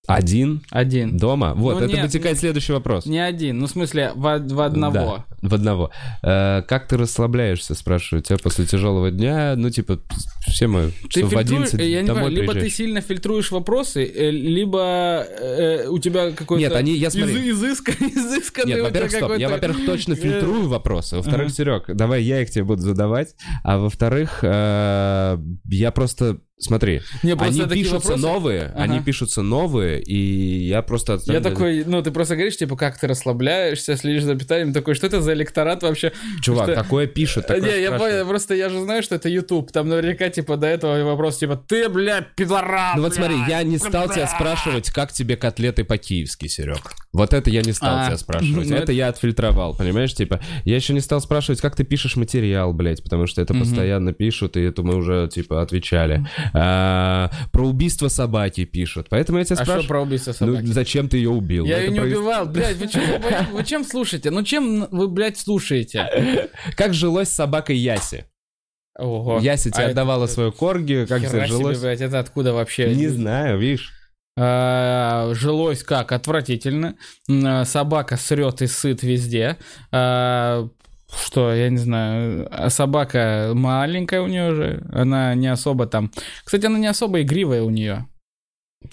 Один 0.07 0.61
Один. 0.71 1.17
дома? 1.17 1.53
Вот, 1.53 1.79
Ну, 1.79 1.85
это 1.85 1.93
нет, 1.93 2.05
вытекает 2.05 2.39
следующий 2.39 2.71
вопрос. 2.71 3.05
Не 3.05 3.19
один, 3.19 3.59
ну 3.59 3.67
в 3.67 3.69
смысле 3.69 4.13
в, 4.15 4.21
в 4.21 4.61
одного. 4.61 5.25
Да, 5.41 5.49
в 5.49 5.53
одного. 5.53 5.91
Э, 6.23 6.61
как 6.65 6.87
ты 6.87 6.95
расслабляешься, 6.97 7.75
спрашиваю 7.75 8.23
тебя, 8.23 8.37
после 8.37 8.65
тяжелого 8.65 9.11
дня? 9.11 9.55
Ну, 9.57 9.69
типа, 9.69 9.99
все 10.47 10.67
мы 10.67 10.91
Ты 11.11 11.25
в 11.25 11.29
фильтруешь, 11.29 11.73
11 11.73 11.79
я 11.81 12.01
не 12.01 12.07
понимаю, 12.07 12.31
либо 12.31 12.53
ты 12.53 12.69
сильно 12.69 13.01
фильтруешь 13.01 13.51
вопросы, 13.51 14.05
э, 14.05 14.31
либо 14.31 15.25
э, 15.27 15.87
у 15.89 15.99
тебя 15.99 16.31
какой-то 16.31 16.61
Нет, 16.61 16.73
они- 16.73 16.93
я 16.95 17.11
смотри. 17.11 17.51
изы- 17.51 17.73
изыска- 17.73 17.91
изысканный 17.99 18.75
Нет, 18.75 18.83
во-первых, 18.83 19.11
стоп. 19.11 19.37
Я, 19.37 19.49
во-первых, 19.49 19.85
точно 19.85 20.13
э, 20.13 20.15
фильтрую 20.15 20.69
вопросы. 20.69 21.17
Во-вторых. 21.17 21.51
Серег, 21.51 21.93
давай 21.93 22.23
я 22.23 22.41
их 22.41 22.49
тебе 22.49 22.63
буду 22.63 22.81
задавать. 22.81 23.35
А 23.63 23.77
во-вторых, 23.77 24.39
э, 24.41 25.37
я 25.65 25.91
просто... 25.91 26.39
Смотри, 26.59 27.01
Не, 27.21 27.33
они 27.33 27.61
пишутся 27.67 28.13
вопросы- 28.13 28.17
новые, 28.21 28.61
Ага. 28.73 28.83
они 28.83 28.99
пишутся 28.99 29.41
новые, 29.43 30.01
и 30.01 30.67
я 30.67 30.81
просто... 30.81 31.11
Я 31.13 31.17
отставляю- 31.17 31.43
такой, 31.43 31.83
ну, 31.85 32.01
ты 32.01 32.09
просто 32.09 32.33
говоришь, 32.35 32.57
типа, 32.57 32.75
как 32.75 32.99
ты 32.99 33.05
расслабляешься, 33.07 33.95
следишь 33.95 34.23
за 34.23 34.33
питанием, 34.33 34.73
такой, 34.73 34.95
что 34.95 35.05
это 35.05 35.21
за 35.21 35.33
электорат 35.33 35.83
вообще? 35.83 36.13
Чувак, 36.41 36.65
что- 36.71 36.75
такое 36.75 37.05
пишут, 37.05 37.45
такое 37.45 37.61
не, 37.77 37.81
я 37.83 37.91
понял, 37.91 38.27
просто 38.27 38.55
я 38.55 38.69
же 38.69 38.79
знаю, 38.81 39.03
что 39.03 39.13
это 39.13 39.29
YouTube. 39.29 39.71
Там 39.71 39.87
наверняка, 39.87 40.29
типа, 40.29 40.57
до 40.57 40.65
этого 40.65 41.03
вопрос, 41.03 41.37
типа, 41.37 41.57
ты, 41.57 41.89
бля, 41.89 42.21
пидорас, 42.35 42.95
Ну 42.95 43.03
вот 43.03 43.13
смотри, 43.13 43.35
я 43.47 43.61
не 43.61 43.77
стал 43.77 44.05
тебя 44.09 44.25
бля». 44.25 44.27
спрашивать, 44.27 44.89
как 44.89 45.11
тебе 45.13 45.37
котлеты 45.37 45.83
по-киевски, 45.83 46.47
Серег. 46.47 46.93
Вот 47.13 47.33
это 47.33 47.51
я 47.51 47.61
не 47.61 47.71
стал 47.73 47.99
А, 47.99 48.05
тебя 48.07 48.17
спрашивать. 48.17 48.55
ну 48.55 48.61
это 48.75 48.83
это- 48.83 48.91
я 48.93 49.09
отфильтровал, 49.09 49.75
понимаешь? 49.75 50.13
Типа, 50.15 50.39
я 50.65 50.75
еще 50.75 50.93
не 50.93 51.01
стал 51.01 51.21
спрашивать, 51.21 51.61
как 51.61 51.75
ты 51.75 51.83
пишешь 51.83 52.15
материал, 52.15 52.73
блядь, 52.73 53.03
потому 53.03 53.27
что 53.27 53.41
это 53.43 53.53
постоянно 53.53 54.11
пишут, 54.13 54.57
и 54.57 54.61
это 54.61 54.81
мы 54.81 54.95
уже, 54.95 55.29
типа, 55.31 55.61
отвечали. 55.61 56.25
А, 56.53 57.31
про 57.51 57.67
убийство 57.67 58.07
собаки 58.07 58.65
пишут. 58.65 59.07
Поэтому 59.09 59.37
я 59.39 59.43
тебя 59.45 59.53
А 59.55 59.57
что 59.57 59.65
спрашиваю, 59.65 59.87
про 59.87 60.01
убийство 60.01 60.33
ну, 60.39 60.53
собаки? 60.53 60.65
зачем 60.67 61.09
ты 61.09 61.17
ее 61.17 61.29
убил? 61.29 61.65
я 61.65 61.77
Ну, 61.77 61.81
ее 61.83 61.89
не 61.91 61.99
про- 61.99 62.07
убивал, 62.07 62.45
блядь, 62.45 62.77
вы, 62.77 62.87
чем, 62.87 63.01
вы, 63.21 63.31
вы 63.57 63.63
чем 63.63 63.83
слушаете? 63.83 64.29
Ну 64.31 64.43
чем 64.43 64.87
вы, 64.91 65.07
блядь, 65.07 65.37
слушаете? 65.37 66.49
Как 66.75 66.93
жилось 66.93 67.29
с 67.29 67.33
собакой 67.35 67.77
Яси? 67.77 68.25
Ого. 68.97 69.39
Яси 69.39 69.69
тебе 69.71 69.85
А 69.85 69.89
отдавала 69.89 70.23
это- 70.25 70.33
свою 70.33 70.51
корги, 70.51 71.05
как 71.07 71.19
тебе 71.19 71.29
себе, 71.29 71.45
жилось? 71.45 71.79
блядь, 71.79 72.01
это 72.01 72.19
откуда 72.19 72.53
вообще? 72.53 72.93
Не 72.95 73.07
знаю, 73.07 73.59
видишь? 73.59 73.91
А, 74.39 75.31
жилось 75.33 75.83
как? 75.83 76.11
Отвратительно. 76.11 76.95
А, 77.29 77.65
Собака 77.65 78.17
срет 78.17 78.61
и 78.61 78.67
сыт 78.67 79.01
везде. 79.03 79.57
Что, 81.11 81.53
я 81.53 81.69
не 81.69 81.77
знаю. 81.77 82.47
А 82.51 82.69
собака 82.69 83.51
маленькая 83.53 84.21
у 84.21 84.27
нее 84.27 84.53
же. 84.53 84.87
Она 84.91 85.33
не 85.35 85.47
особо 85.47 85.87
там... 85.87 86.11
Кстати, 86.43 86.65
она 86.65 86.77
не 86.79 86.87
особо 86.87 87.21
игривая 87.21 87.63
у 87.63 87.69
нее. 87.69 88.07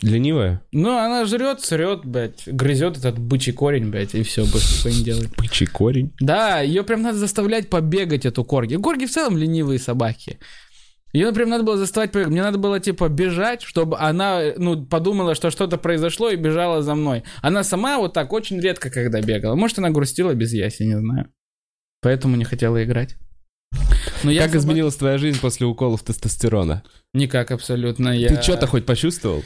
Ленивая? 0.00 0.62
Ну, 0.72 0.96
она 0.96 1.24
жрет, 1.24 1.60
срет, 1.60 2.04
блядь, 2.04 2.46
грызет 2.46 2.96
этот 2.96 3.18
бычий 3.18 3.52
корень, 3.52 3.90
блядь, 3.90 4.14
и 4.14 4.22
все, 4.22 4.44
больше 4.46 4.88
ничего 4.88 4.90
не 4.90 5.04
делает. 5.04 5.36
Бычий 5.36 5.66
корень. 5.66 6.12
Да, 6.20 6.60
ее 6.60 6.82
прям 6.84 7.02
надо 7.02 7.18
заставлять 7.18 7.68
побегать, 7.68 8.24
эту 8.24 8.44
корги. 8.44 8.76
Корги 8.76 9.04
в 9.04 9.10
целом 9.10 9.36
ленивые 9.36 9.78
собаки. 9.78 10.38
Ее 11.12 11.32
прям 11.32 11.50
надо 11.50 11.62
было 11.62 11.76
заставать 11.76 12.10
побегать. 12.10 12.32
Мне 12.32 12.42
надо 12.42 12.58
было, 12.58 12.80
типа, 12.80 13.08
бежать, 13.08 13.62
чтобы 13.62 13.98
она, 13.98 14.40
ну, 14.56 14.84
подумала, 14.84 15.36
что 15.36 15.50
что-то 15.50 15.78
произошло 15.78 16.30
и 16.30 16.36
бежала 16.36 16.82
за 16.82 16.94
мной. 16.94 17.22
Она 17.40 17.62
сама 17.62 17.98
вот 17.98 18.14
так 18.14 18.32
очень 18.32 18.60
редко 18.60 18.90
когда 18.90 19.20
бегала. 19.20 19.54
Может, 19.54 19.78
она 19.78 19.90
грустила 19.90 20.34
без 20.34 20.52
яси, 20.52 20.82
не 20.82 20.98
знаю. 20.98 21.28
Поэтому 22.04 22.36
не 22.36 22.44
хотела 22.44 22.84
играть. 22.84 23.16
Но 24.22 24.30
Как 24.30 24.50
собак- 24.50 24.54
изменилась 24.56 24.94
твоя 24.94 25.16
жизнь 25.16 25.40
после 25.40 25.66
уколов 25.66 26.02
тестостерона? 26.02 26.82
Никак 27.14 27.50
абсолютно. 27.50 28.10
Я... 28.10 28.28
Ты 28.28 28.42
что-то 28.42 28.66
хоть 28.66 28.84
почувствовал? 28.84 29.42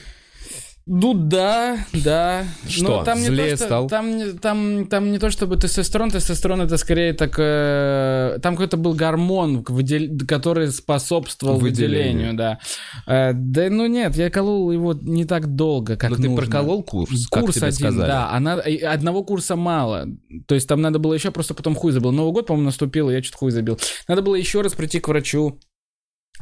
Ну 0.90 1.12
да, 1.12 1.84
да. 1.92 2.44
Что, 2.66 2.82
Но 2.98 3.04
там 3.04 3.18
злее 3.18 3.44
не 3.44 3.50
то, 3.50 3.56
что, 3.56 3.64
стал? 3.66 3.88
Там, 3.88 4.38
там, 4.38 4.86
там 4.86 5.12
не 5.12 5.18
то 5.18 5.30
чтобы 5.30 5.56
тестостерон, 5.56 6.10
тестостерон 6.10 6.62
это 6.62 6.78
скорее 6.78 7.12
так... 7.12 7.34
э, 7.38 8.38
там 8.42 8.54
какой-то 8.54 8.78
был 8.78 8.94
гормон, 8.94 9.62
выдел- 9.68 10.18
который 10.26 10.70
способствовал 10.72 11.58
Выделению. 11.58 12.32
выделению, 12.32 12.34
да. 12.34 12.58
Э, 13.06 13.32
да 13.34 13.68
ну 13.68 13.86
нет, 13.86 14.16
я 14.16 14.30
колол 14.30 14.70
его 14.72 14.94
не 14.94 15.26
так 15.26 15.54
долго, 15.54 15.96
как 15.96 16.10
Ну, 16.10 16.16
ты 16.16 16.22
нужно. 16.22 16.36
проколол 16.46 16.82
курс, 16.82 17.28
как 17.28 17.42
Курс 17.42 17.56
тебе 17.56 17.66
один, 17.66 17.78
сказали. 17.78 18.08
да, 18.08 18.30
а 18.32 18.68
и 18.68 18.78
одного 18.78 19.22
курса 19.24 19.56
мало. 19.56 20.06
То 20.46 20.54
есть 20.54 20.66
там 20.68 20.80
надо 20.80 20.98
было 20.98 21.12
еще, 21.12 21.30
просто 21.30 21.52
потом 21.52 21.74
хуй 21.74 21.92
забыл. 21.92 22.12
Новый 22.12 22.32
год, 22.32 22.46
по-моему, 22.46 22.64
наступил, 22.66 23.10
и 23.10 23.12
я 23.14 23.22
что-то 23.22 23.38
хуй 23.38 23.50
забил. 23.50 23.78
Надо 24.08 24.22
было 24.22 24.36
еще 24.36 24.62
раз 24.62 24.72
прийти 24.72 25.00
к 25.00 25.08
врачу. 25.08 25.58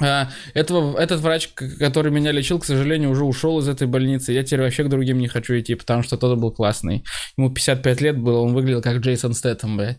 А, 0.00 0.28
этого, 0.54 0.98
этот 0.98 1.20
врач, 1.20 1.48
который 1.54 2.12
меня 2.12 2.32
лечил, 2.32 2.58
к 2.58 2.64
сожалению, 2.64 3.10
уже 3.10 3.24
ушел 3.24 3.58
из 3.60 3.68
этой 3.68 3.86
больницы. 3.86 4.32
Я 4.32 4.42
теперь 4.42 4.60
вообще 4.60 4.84
к 4.84 4.88
другим 4.88 5.18
не 5.18 5.28
хочу 5.28 5.58
идти, 5.58 5.74
потому 5.74 6.02
что 6.02 6.16
тот 6.16 6.38
был 6.38 6.50
классный. 6.50 7.04
Ему 7.36 7.50
55 7.50 8.00
лет 8.00 8.18
было, 8.18 8.40
он 8.40 8.54
выглядел 8.54 8.82
как 8.82 8.98
Джейсон 8.98 9.32
Стэттем, 9.32 9.76
блядь. 9.76 9.98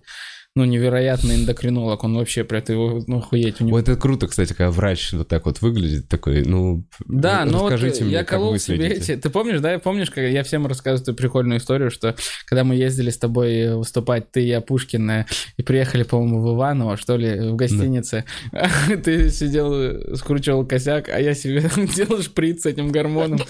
Ну, 0.57 0.65
невероятный 0.65 1.35
эндокринолог, 1.35 2.03
он 2.03 2.17
вообще, 2.17 2.43
прям, 2.43 2.63
его, 2.67 3.03
ну, 3.05 3.19
охуеть. 3.19 3.61
У 3.61 3.63
него 3.63 3.77
Вот 3.77 3.87
это 3.87 3.95
круто, 3.95 4.25
кстати, 4.25 4.53
когда 4.53 4.71
врач 4.71 5.13
вот 5.13 5.27
так 5.27 5.45
вот 5.45 5.61
выглядит, 5.61 6.07
такой, 6.07 6.41
ну, 6.43 6.83
Да, 7.05 7.45
вот 7.45 7.71
расскажите 7.71 8.05
мне, 8.05 8.13
я 8.13 8.19
как 8.23 8.39
колол 8.39 8.53
вы 8.53 8.57
себе 8.57 8.87
эти... 8.87 9.15
Ты 9.17 9.29
помнишь, 9.29 9.59
да? 9.59 9.77
Помнишь, 9.77 10.09
как 10.09 10.23
я 10.23 10.41
всем 10.41 10.65
рассказываю 10.65 11.03
эту 11.03 11.13
прикольную 11.13 11.59
историю, 11.59 11.91
что 11.91 12.15
когда 12.45 12.63
мы 12.63 12.73
ездили 12.73 13.11
с 13.11 13.19
тобой 13.19 13.75
выступать, 13.75 14.31
ты 14.31 14.39
я, 14.39 14.59
Пушкин, 14.59 15.07
э, 15.11 15.25
и 15.57 15.61
приехали, 15.61 16.01
по-моему, 16.01 16.41
в 16.41 16.55
Иваново, 16.55 16.97
что 16.97 17.17
ли, 17.17 17.51
в 17.51 17.55
гостинице, 17.55 18.25
ты 19.03 19.29
сидел, 19.29 19.71
э, 19.71 20.15
скручивал 20.15 20.65
косяк, 20.65 21.09
а 21.09 21.19
я 21.19 21.35
себе 21.35 21.69
делал 21.95 22.23
шприц 22.23 22.63
с 22.63 22.65
этим 22.65 22.91
гормоном. 22.91 23.39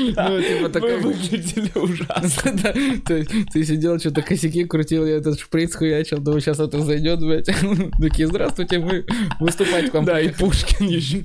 Ну, 0.00 0.42
типа 0.42 0.68
такой... 0.68 0.98
выглядели 0.98 1.70
ужасно. 1.74 2.52
Да, 2.62 2.72
ты 3.02 3.64
сидел, 3.64 3.98
что-то 3.98 4.22
косяки 4.22 4.64
крутил, 4.64 5.06
я 5.06 5.16
этот 5.16 5.40
шприц 5.40 5.69
хуячил, 5.74 6.18
думаю, 6.18 6.40
сейчас 6.40 6.58
это 6.60 6.80
зайдет, 6.80 7.20
блядь. 7.20 7.46
Такие, 8.00 8.26
здравствуйте, 8.28 8.78
мы 8.78 9.04
выступать 9.40 9.90
к 9.90 9.94
вам. 9.94 10.04
Да, 10.04 10.20
и 10.20 10.28
Пушкин 10.28 10.86
еще 10.88 11.24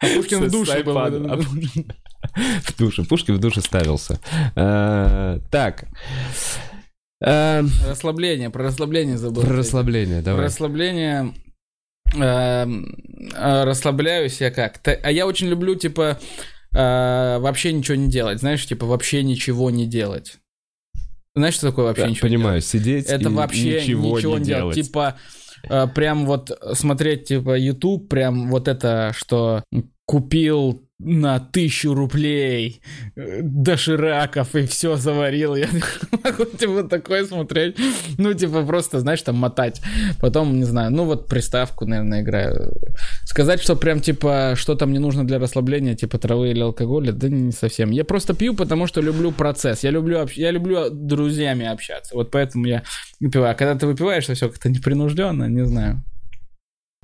А 0.00 0.06
Пушкин 0.16 0.44
в 0.44 0.50
душе 0.50 0.82
был. 0.82 0.94
В 2.64 2.78
душе. 2.78 3.02
Пушкин 3.02 3.34
в 3.34 3.38
душе 3.40 3.60
ставился. 3.60 4.20
А, 4.54 5.38
Так. 5.50 5.84
А, 7.24 7.62
Расслабление, 7.88 8.48
про 8.50 8.64
расслабление 8.64 9.18
забыл. 9.18 9.42
Про 9.42 9.56
расслабление, 9.56 10.18
Про 10.22 10.24
давай. 10.24 10.44
расслабление. 10.46 11.34
эм, 12.14 12.96
Расслабляюсь 13.34 14.40
я 14.40 14.50
как? 14.50 14.80
А 14.86 15.10
я 15.10 15.26
очень 15.26 15.48
люблю, 15.48 15.74
типа, 15.74 16.18
вообще 16.72 17.72
ничего 17.72 17.96
не 17.96 18.08
делать. 18.08 18.38
Знаешь, 18.40 18.66
типа, 18.66 18.86
вообще 18.86 19.22
ничего 19.22 19.70
не 19.70 19.86
делать. 19.86 20.38
Знаешь, 21.34 21.54
что 21.54 21.68
такое 21.68 21.86
вообще 21.86 22.02
Да, 22.02 22.10
ничего 22.10 22.28
не 22.28 22.36
Понимаю, 22.36 22.60
сидеть 22.60 23.06
это 23.06 23.28
и 23.28 23.32
вообще 23.32 23.80
ничего, 23.80 24.18
ничего, 24.18 24.34
не 24.34 24.38
не 24.40 24.44
делать. 24.44 24.74
делать. 24.74 24.86
Типа, 24.86 25.16
э, 25.68 25.86
прям 25.94 26.26
вот 26.26 26.50
смотреть, 26.74 27.24
типа, 27.24 27.58
YouTube, 27.58 28.08
прям 28.08 28.50
вот 28.50 28.68
это, 28.68 29.12
что 29.16 29.62
купил 30.04 30.86
на 30.98 31.40
тысячу 31.40 31.94
рублей 31.94 32.82
э, 33.16 33.40
дошираков 33.42 34.54
и 34.54 34.66
все 34.66 34.96
заварил. 34.96 35.54
Я 35.56 35.68
могу, 36.24 36.44
типа, 36.44 36.84
такое 36.84 37.24
смотреть. 37.24 37.76
Ну, 38.18 38.34
типа, 38.34 38.64
просто, 38.64 39.00
знаешь, 39.00 39.22
там 39.22 39.36
мотать. 39.36 39.80
Потом, 40.20 40.58
не 40.58 40.64
знаю, 40.64 40.90
ну, 40.92 41.04
вот 41.04 41.28
приставку, 41.28 41.86
наверное, 41.86 42.22
играю. 42.22 42.72
Сказать, 43.32 43.62
что 43.62 43.76
прям, 43.76 44.00
типа, 44.00 44.52
что 44.56 44.74
там 44.74 44.92
не 44.92 44.98
нужно 44.98 45.26
для 45.26 45.38
расслабления, 45.38 45.94
типа, 45.94 46.18
травы 46.18 46.50
или 46.50 46.60
алкоголя, 46.60 47.12
да 47.12 47.30
не 47.30 47.50
совсем. 47.50 47.90
Я 47.90 48.04
просто 48.04 48.34
пью, 48.34 48.54
потому 48.54 48.86
что 48.86 49.00
люблю 49.00 49.32
процесс. 49.32 49.82
Я 49.84 49.90
люблю, 49.90 50.18
общ- 50.18 50.34
я 50.36 50.50
люблю 50.50 50.90
друзьями 50.90 51.64
общаться. 51.64 52.14
Вот 52.14 52.30
поэтому 52.30 52.66
я 52.66 52.82
выпиваю. 53.20 53.52
А 53.52 53.54
когда 53.54 53.74
ты 53.74 53.86
выпиваешь, 53.86 54.26
то 54.26 54.34
все 54.34 54.50
как-то 54.50 54.68
непринужденно, 54.68 55.44
не 55.48 55.64
знаю. 55.64 56.04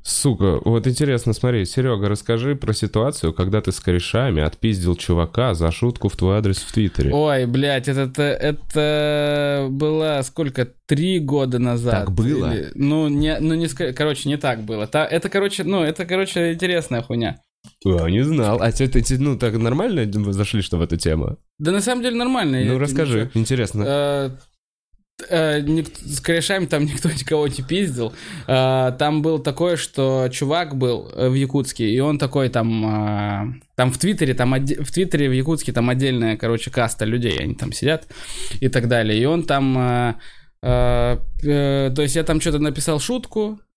Сука, 0.03 0.59
вот 0.65 0.87
интересно, 0.87 1.33
смотри, 1.35 1.65
Серега, 1.67 2.09
расскажи 2.09 2.57
про 2.57 2.73
ситуацию, 2.73 3.33
когда 3.35 3.61
ты 3.61 3.73
с 3.73 3.81
корешами 3.81 4.43
отпиздил 4.43 4.97
чувака 4.97 5.55
за 5.55 5.71
шутку 5.71 6.09
в 6.09 6.17
твой 6.17 6.39
адрес 6.39 6.59
в 6.59 6.73
Твиттере. 6.73 7.13
Ой, 7.13 7.47
блядь, 7.47 7.89
это, 7.89 8.01
это, 8.03 8.23
это 8.23 9.67
было 9.71 10.21
сколько? 10.25 10.69
Три 10.87 11.19
года 11.19 11.59
назад. 11.59 12.07
Так 12.07 12.13
было? 12.13 12.53
Или- 12.53 12.71
ну, 12.75 13.09
не, 13.09 13.39
ну, 13.41 13.55
не, 13.55 13.69
короче, 13.93 14.29
не 14.29 14.39
так 14.39 14.63
было. 14.63 14.87
Та- 14.87 15.05
это, 15.07 15.29
короче, 15.29 15.65
ну, 15.65 15.83
это, 15.83 16.07
короче, 16.07 16.53
интересная 16.55 17.03
хуйня. 17.03 17.41
А, 17.85 18.07
не 18.09 18.25
знал. 18.25 18.63
А 18.63 18.73
те- 18.73 18.91
ну, 19.19 19.37
так 19.37 19.59
нормально 19.59 20.11
зашли, 20.33 20.63
что 20.63 20.79
в 20.79 20.83
эту 20.83 20.97
тему? 20.97 21.37
Да 21.59 21.73
на 21.73 21.81
самом 21.83 22.03
деле 22.03 22.17
нормально. 22.17 22.59
Ну, 22.65 22.71
Это 22.77 22.79
расскажи, 22.81 23.25
ничего. 23.25 23.41
интересно. 23.41 23.85
Э, 23.87 24.31
с 25.21 26.21
корешами 26.21 26.67
там 26.67 26.85
никто 26.85 27.09
никого 27.09 27.49
не 27.49 27.63
пиздил. 27.63 28.13
Э, 28.47 28.93
Там 28.99 29.23
было 29.23 29.43
такое, 29.43 29.77
что 29.77 30.29
чувак 30.31 30.77
был 30.77 31.11
э, 31.15 31.29
в 31.29 31.35
Якутске, 31.35 31.91
и 31.91 32.01
он 32.01 32.19
такой 32.19 32.49
там... 32.49 32.85
э, 32.85 33.61
Там 33.75 33.91
в 33.91 33.99
Твиттере, 33.99 34.35
там 34.35 34.55
в 34.55 34.93
Твиттере 34.93 35.29
в 35.29 35.33
Якутске 35.33 35.73
там 35.73 35.91
отдельная, 35.91 36.37
короче, 36.37 36.71
каста 36.71 37.05
людей, 37.05 37.37
они 37.39 37.55
там 37.55 37.73
сидят 37.73 38.07
и 38.61 38.69
так 38.69 38.89
далее. 38.89 39.21
И 39.21 39.25
он 39.25 39.43
там... 39.43 39.77
э, 39.79 40.15
э, 40.63 41.19
э, 41.43 41.93
То 41.95 42.03
есть 42.03 42.17
я 42.17 42.23
там 42.23 42.41
что-то 42.41 42.61
написал 42.61 43.01
шутку, 43.01 43.59
э, 43.61 43.68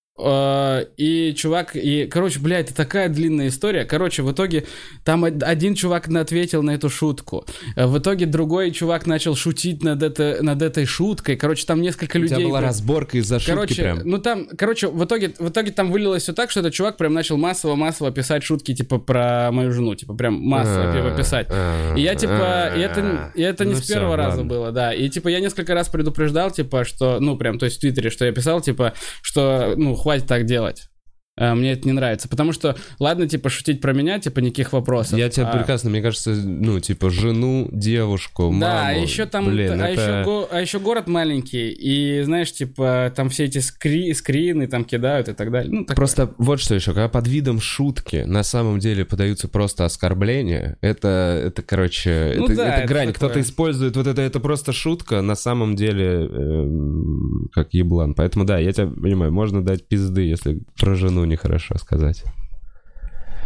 и 0.98 1.34
чувак, 1.36 1.76
и, 1.76 2.06
короче, 2.06 2.40
блядь, 2.40 2.68
это 2.68 2.76
такая 2.76 3.10
длинная 3.10 3.48
история. 3.48 3.86
Короче, 3.86 4.22
в 4.24 4.32
итоге 4.32 4.66
там 5.04 5.24
од- 5.24 5.44
один 5.44 5.76
чувак 5.76 6.08
ответил 6.08 6.62
на 6.64 6.72
эту 6.72 6.90
шутку. 6.90 7.46
Э, 7.76 7.88
В 7.88 7.98
итоге 7.98 8.26
другой 8.26 8.72
чувак 8.72 9.08
начал 9.08 9.36
шутить 9.36 9.84
над, 9.84 10.04
это, 10.04 10.38
над 10.42 10.62
этой 10.62 10.86
шуткой. 10.86 11.36
Короче, 11.36 11.66
там 11.66 11.82
несколько 11.82 12.18
У 12.18 12.22
людей... 12.22 12.38
тебя 12.38 12.48
была 12.48 12.60
прям- 12.60 12.70
разборка 12.70 13.18
из-за 13.18 13.40
шутки 13.40 13.52
Короче, 13.52 13.82
прям. 13.82 14.00
ну 14.06 14.18
там, 14.20 14.48
короче, 14.58 14.88
в 14.88 15.04
итоге, 15.04 15.34
в 15.40 15.50
итоге 15.50 15.72
там 15.72 15.92
вылилось 15.92 16.24
все 16.24 16.34
так, 16.34 16.52
что 16.52 16.60
этот 16.60 16.74
чувак 16.74 16.98
прям 16.98 17.14
начал 17.14 17.38
массово-массово 17.38 18.12
писать 18.12 18.44
шутки, 18.44 18.76
типа, 18.76 19.00
про 19.00 19.50
мою 19.52 19.72
жену, 19.72 19.96
типа, 19.96 20.14
прям 20.14 20.36
массово 20.36 20.94
типа, 20.94 21.18
писать. 21.18 21.48
А, 21.50 21.96
И 21.96 22.02
я, 22.02 22.16
типа, 22.16 22.34
а, 22.40 22.78
и 22.78 22.82
это, 22.82 23.32
и 23.36 23.42
это 23.42 23.66
не 23.66 23.74
ну 23.74 23.78
с 23.80 23.88
первого 23.88 24.16
раза 24.16 24.38
ладно. 24.38 24.46
было, 24.50 24.72
да. 24.72 24.94
И, 24.94 25.10
типа, 25.10 25.30
я 25.30 25.40
несколько 25.40 25.74
раз 25.74 25.90
предупреждал, 25.90 26.52
типа, 26.52 26.86
что, 26.86 27.20
ну, 27.20 27.38
прям, 27.38 27.58
то 27.58 27.66
есть 27.66 27.78
в 27.78 27.80
Твиттере, 27.80 28.10
что 28.10 28.26
я 28.26 28.32
писал, 28.32 28.62
типа, 28.62 28.94
что, 29.22 29.74
ну, 29.78 29.96
хватит 29.96 30.11
так 30.20 30.46
делать. 30.46 30.91
А, 31.38 31.56
Мне 31.56 31.72
это 31.74 31.88
не 31.88 31.94
нравится. 31.94 32.28
Потому 32.28 32.52
что, 32.52 32.76
ладно, 33.00 33.26
типа, 33.28 33.50
шутить 33.50 33.80
про 33.80 33.94
меня, 33.94 34.20
типа, 34.20 34.40
никаких 34.40 34.74
вопросов. 34.74 35.18
Я 35.18 35.30
тебя 35.30 35.48
А, 35.50 35.58
прекрасно, 35.58 35.90
мне 35.90 36.02
кажется, 36.02 36.32
ну, 36.32 36.80
типа, 36.82 37.10
жену, 37.10 37.70
девушку, 37.72 38.44
маму. 38.52 38.60
Да, 38.60 38.88
а 38.90 38.92
еще 38.92 39.26
там, 39.26 39.46
Блин, 39.50 39.82
а, 39.82 39.88
это... 39.88 40.02
еще 40.02 40.24
го- 40.26 40.48
а 40.52 40.60
еще 40.60 40.80
город 40.80 41.08
маленький, 41.08 41.70
и 41.72 42.22
знаешь, 42.24 42.52
типа, 42.52 43.14
там 43.16 43.30
все 43.30 43.46
эти 43.46 43.60
скри- 43.60 44.14
скрины 44.14 44.68
там 44.68 44.84
кидают 44.84 45.30
и 45.30 45.34
так 45.34 45.52
далее. 45.52 45.72
Ну, 45.72 45.82
такое. 45.84 45.96
Просто 45.96 46.34
вот 46.38 46.60
что 46.60 46.76
еще, 46.76 46.92
когда 46.94 47.08
под 47.08 47.28
видом 47.30 47.62
шутки 47.62 48.24
на 48.28 48.44
самом 48.44 48.80
деле 48.80 49.06
подаются 49.06 49.48
просто 49.48 49.86
оскорбления, 49.86 50.78
это, 50.82 51.42
это 51.46 51.62
короче, 51.62 52.34
Ну 52.38 52.46
это, 52.46 52.56
да, 52.56 52.68
это 52.68 52.78
это 52.80 52.88
грань. 52.88 53.14
такое. 53.14 53.30
Кто-то 53.30 53.40
использует 53.42 53.96
вот 53.96 54.06
это, 54.08 54.22
это 54.22 54.42
просто 54.42 54.74
шутка, 54.74 55.22
на 55.22 55.36
самом 55.36 55.78
деле 55.78 56.28
эм, 56.30 57.50
как 57.54 57.74
еблан. 57.74 58.16
Поэтому 58.16 58.44
да, 58.44 58.58
я 58.60 58.74
тебя 58.74 58.88
понимаю, 58.88 59.32
можно 59.32 59.64
дать 59.64 59.88
пизды, 59.88 60.24
если 60.24 60.60
про 60.78 60.96
жену 60.96 61.22
нехорошо 61.32 61.78
сказать. 61.78 62.24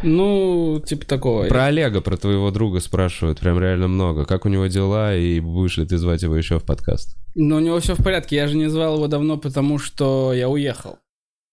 Ну, 0.04 0.82
типа 0.86 1.06
такого. 1.06 1.48
Про 1.48 1.66
Олега, 1.66 2.02
про 2.02 2.18
твоего 2.18 2.52
друга 2.52 2.80
спрашивают 2.80 3.40
прям 3.40 3.60
реально 3.60 3.88
много. 3.88 4.26
Как 4.26 4.46
у 4.46 4.50
него 4.50 4.68
дела 4.68 5.16
и 5.16 5.40
будешь 5.40 5.78
ли 5.78 5.86
ты 5.86 5.98
звать 5.98 6.22
его 6.22 6.36
еще 6.36 6.60
в 6.60 6.66
подкаст? 6.66 7.18
Но 7.34 7.58
у 7.58 7.60
него 7.60 7.80
все 7.80 7.96
в 7.96 8.04
порядке. 8.04 8.36
Я 8.36 8.48
же 8.48 8.58
не 8.58 8.70
звал 8.70 8.96
его 8.96 9.08
давно, 9.08 9.38
потому 9.38 9.80
что 9.80 10.34
я 10.34 10.50
уехал. 10.50 10.98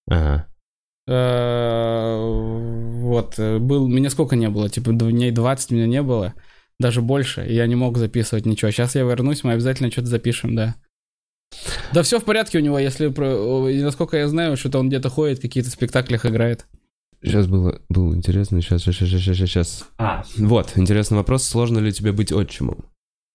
Ага. 0.08 0.48
Э, 1.08 2.16
Вот, 3.02 3.38
э, 3.38 3.58
был, 3.58 3.88
меня 3.88 4.10
сколько 4.10 4.36
не 4.36 4.48
было, 4.48 4.68
типа 4.68 4.92
дней 4.92 5.30
20 5.30 5.70
меня 5.72 5.86
не 5.86 6.02
было, 6.02 6.34
даже 6.78 7.02
больше, 7.02 7.44
и 7.46 7.54
я 7.54 7.66
не 7.66 7.74
мог 7.74 7.98
записывать 7.98 8.46
ничего. 8.46 8.70
Сейчас 8.70 8.94
я 8.94 9.02
вернусь, 9.02 9.44
мы 9.44 9.52
обязательно 9.52 9.90
что-то 9.90 10.06
запишем, 10.08 10.54
да. 10.54 10.76
Да 11.92 12.02
все 12.02 12.18
в 12.18 12.24
порядке 12.24 12.58
у 12.58 12.60
него, 12.60 12.78
если, 12.78 13.06
насколько 13.82 14.16
я 14.16 14.28
знаю, 14.28 14.56
что-то 14.56 14.78
он 14.78 14.88
где-то 14.88 15.08
ходит, 15.10 15.38
в 15.38 15.42
каких-то 15.42 15.70
спектаклях 15.70 16.26
играет. 16.26 16.66
Сейчас 17.22 17.46
было, 17.46 17.80
было 17.88 18.14
интересно. 18.14 18.60
Сейчас, 18.60 18.82
сейчас, 18.82 19.08
сейчас, 19.08 19.20
сейчас, 19.20 19.48
сейчас. 19.48 19.84
Вот, 20.36 20.72
интересный 20.76 21.18
вопрос. 21.18 21.44
Сложно 21.44 21.78
ли 21.78 21.92
тебе 21.92 22.12
быть 22.12 22.32
отчимом? 22.32 22.84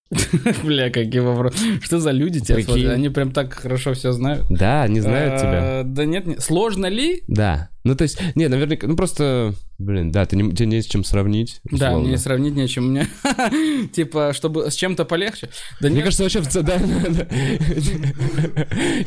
Бля, 0.63 0.89
какие 0.89 1.19
вопросы. 1.19 1.57
Что 1.81 1.99
за 1.99 2.11
люди 2.11 2.39
тебя 2.39 2.61
смотрят? 2.61 2.91
Они 2.93 3.09
прям 3.09 3.31
так 3.31 3.53
хорошо 3.53 3.93
все 3.93 4.11
знают. 4.13 4.45
Да, 4.49 4.87
не 4.87 4.99
знают 5.01 5.39
тебя. 5.39 5.51
А, 5.79 5.83
Да 5.83 6.05
нет, 6.05 6.25
не- 6.25 6.37
сложно 6.39 6.85
ли? 6.85 7.23
Да. 7.27 7.69
Ну, 7.83 7.95
то 7.95 8.03
есть, 8.03 8.19
не, 8.35 8.47
наверняка, 8.49 8.85
ну 8.85 8.97
просто, 8.97 9.53
блин, 9.77 10.11
да, 10.11 10.25
ты 10.25 10.35
не, 10.35 10.51
тебе 10.51 10.65
не 10.65 10.81
с 10.81 10.85
чем 10.85 11.03
сравнить. 11.05 11.61
Да, 11.71 11.87
условно. 11.89 12.07
мне 12.07 12.17
сравнить 12.17 12.53
нечем. 12.55 12.89
Мне 12.89 13.07
типа, 13.93 14.33
чтобы 14.33 14.69
с 14.69 14.75
чем-то 14.75 15.05
полегче. 15.05 15.49
Да 15.79 15.87
Мне 15.87 15.97
нет, 15.97 16.05
кажется, 16.05 16.23
вообще, 16.23 16.41
да, 16.41 16.61
да, 16.77 17.09
да. 17.09 17.27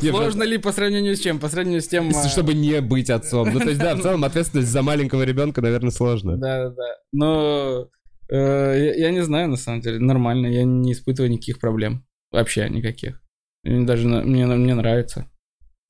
Не, 0.01 0.09
сложно 0.09 0.43
ли 0.43 0.57
по 0.57 0.71
сравнению 0.71 1.15
с 1.15 1.19
чем? 1.19 1.39
По 1.39 1.49
сравнению 1.49 1.81
с 1.81 1.87
тем... 1.87 2.09
а, 2.15 2.27
Чтобы 2.27 2.53
не 2.53 2.81
быть 2.81 3.09
отцом. 3.09 3.49
Ну, 3.53 3.59
то 3.59 3.69
есть, 3.69 3.79
да, 3.79 3.95
в 3.95 4.01
целом 4.01 4.23
ответственность 4.23 4.69
за 4.69 4.81
маленького 4.81 5.23
ребенка, 5.23 5.61
наверное, 5.61 5.91
сложно. 5.91 6.37
Да, 6.37 6.65
да, 6.65 6.69
да. 6.71 6.95
Но 7.11 7.87
Я 8.31 8.93
я 8.95 9.11
не 9.11 9.23
знаю, 9.23 9.49
на 9.49 9.57
самом 9.57 9.81
деле. 9.81 9.99
Нормально. 9.99 10.47
Я 10.47 10.63
не 10.63 10.93
испытываю 10.93 11.31
никаких 11.31 11.59
проблем. 11.59 12.05
Вообще 12.31 12.69
никаких. 12.69 13.21
Мне 13.63 13.85
Даже 13.85 14.07
мне, 14.07 14.45
мне 14.45 14.73
нравится. 14.75 15.29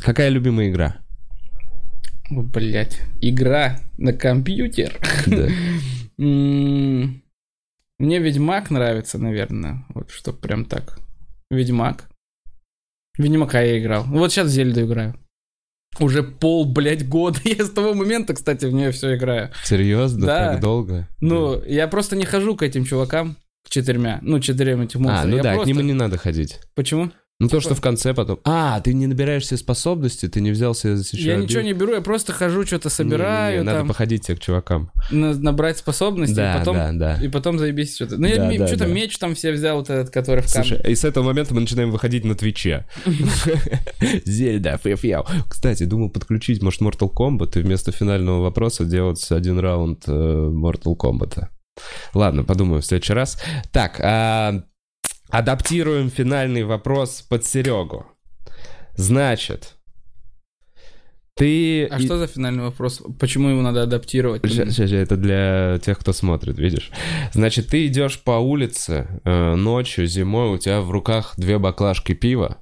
Какая 0.04 0.30
любимая 0.30 0.70
игра? 0.70 0.98
Блять. 2.32 3.02
Игра 3.22 3.80
на 3.98 4.14
компьютер. 4.14 5.00
Да. 5.28 5.48
Мне 8.02 8.18
Ведьмак 8.18 8.72
нравится, 8.72 9.20
наверное. 9.20 9.86
Вот 9.90 10.10
что 10.10 10.34
прям 10.34 10.66
так. 10.66 11.00
Ведьмак. 11.52 12.10
Ведьмака 13.18 13.62
я 13.62 13.80
играл. 13.80 14.06
Вот 14.06 14.32
сейчас 14.32 14.48
в 14.48 14.50
Зельду 14.50 14.82
играю. 14.86 15.21
Уже 16.00 16.24
пол, 16.24 16.66
блядь, 16.66 17.08
года. 17.08 17.40
Я 17.44 17.66
с 17.66 17.70
того 17.70 17.94
момента, 17.94 18.34
кстати, 18.34 18.66
в 18.66 18.74
нее 18.74 18.92
все 18.92 19.16
играю. 19.16 19.52
Серьезно? 19.64 20.26
Да. 20.26 20.50
Так 20.54 20.62
долго? 20.62 21.08
Ну, 21.20 21.62
я 21.66 21.88
просто 21.88 22.16
не 22.16 22.26
хожу 22.26 22.56
к 22.56 22.64
этим 22.64 22.86
чувакам, 22.86 23.38
к 23.66 23.70
четырьмя. 23.70 24.20
Ну, 24.22 24.40
четырем 24.40 24.82
этим 24.82 25.02
А, 25.02 25.04
монстрам. 25.04 25.30
ну 25.32 25.38
Я 25.38 25.44
да, 25.44 25.52
к 25.52 25.56
просто- 25.56 25.68
ним 25.74 25.80
и 25.82 25.84
не 25.84 25.94
надо 25.94 26.18
ходить. 26.18 26.60
Почему? 26.76 27.12
Ну 27.42 27.48
то, 27.48 27.58
Типа- 27.58 27.62
что 27.62 27.76
в 27.76 27.82
конце 27.82 28.14
потом... 28.14 28.40
А, 28.44 28.80
ты 28.82 28.94
не 28.94 29.08
набираешь 29.08 29.48
себе 29.48 29.58
способности, 29.58 30.28
ты 30.28 30.42
не 30.42 30.52
взял 30.52 30.76
себе 30.76 30.94
еще 30.94 31.18
я 31.18 31.34
один? 31.34 31.46
ничего 31.46 31.62
не 31.64 31.74
беру, 31.74 31.94
я 31.96 32.02
просто 32.02 32.34
хожу, 32.34 32.66
что-то 32.68 32.90
Не, 32.90 32.94
собираю, 32.94 33.54
не, 33.54 33.60
не, 33.62 33.66
надо 33.66 33.80
там, 33.80 33.88
походить 33.88 34.28
тебе 34.28 34.38
к 34.38 34.40
чувакам. 34.42 34.92
на- 35.10 35.34
набрать 35.34 35.78
способности, 35.80 36.36
Да, 36.36 36.56
и 36.56 36.60
потом 36.60 36.76
да, 36.76 36.92
да. 36.92 37.16
И 37.16 37.28
потом 37.30 37.58
заебись 37.58 37.96
что-то. 37.96 38.18
Ну, 38.18 38.28
я 38.28 38.36
Да, 38.36 38.48
ме- 38.48 38.60
да, 38.60 38.68
что-то 38.68 38.86
да. 38.86 38.92
меч 38.94 39.18
там 39.18 39.34
все 39.34 39.52
взял, 39.54 39.78
вот 39.78 39.90
этот, 39.90 40.12
который 40.12 40.42
в 40.44 40.54
камне. 40.54 40.68
Слушай, 40.70 40.92
и 40.92 40.96
с 40.96 41.04
этого 41.04 41.24
момента 41.26 41.56
мы 41.56 41.62
начинаем 41.62 41.90
выходить 41.90 42.26
на 42.26 42.36
Твиче. 42.36 42.86
Зельда, 44.26 44.78
фьяу. 44.78 45.26
Кстати, 45.50 45.84
думал 45.86 46.10
подключить, 46.12 46.62
может, 46.62 46.82
Mortal 46.82 47.10
Kombat 47.12 47.60
и 47.60 47.64
вместо 47.64 47.92
финального 47.92 48.42
вопроса 48.42 48.86
делать 48.86 49.26
один 49.32 49.60
раунд 49.60 50.04
э, 50.08 50.12
Mortal 50.12 50.96
Kombat. 50.96 51.48
Ладно, 52.14 52.44
подумаю 52.44 52.82
в 52.82 52.86
следующий 52.86 53.14
раз. 53.14 53.42
Так, 53.72 54.00
а, 54.04 54.64
адаптируем 55.32 56.10
финальный 56.10 56.64
вопрос 56.64 57.22
под 57.22 57.46
Серегу. 57.46 58.06
Значит, 58.96 59.76
ты... 61.36 61.86
А 61.86 61.98
и- 61.98 62.06
что 62.06 62.18
за 62.18 62.28
финальный 62.28 62.64
вопрос? 62.64 63.02
Почему 63.20 63.50
его 63.50 63.62
надо 63.62 63.84
адаптировать? 63.84 64.44
Ща- 64.46 64.70
ща, 64.70 64.84
это 64.96 65.16
для 65.18 65.80
тех, 65.84 65.98
кто 66.00 66.14
смотрит, 66.14 66.58
видишь? 66.60 66.92
Значит, 67.34 67.68
ты 67.68 67.88
идешь 67.88 68.20
по 68.22 68.32
улице 68.32 69.22
э, 69.24 69.56
ночью, 69.56 70.06
зимой, 70.08 70.50
у 70.54 70.58
тебя 70.58 70.82
в 70.82 70.92
руках 70.92 71.34
две 71.38 71.58
баклажки 71.58 72.14
пива, 72.14 72.58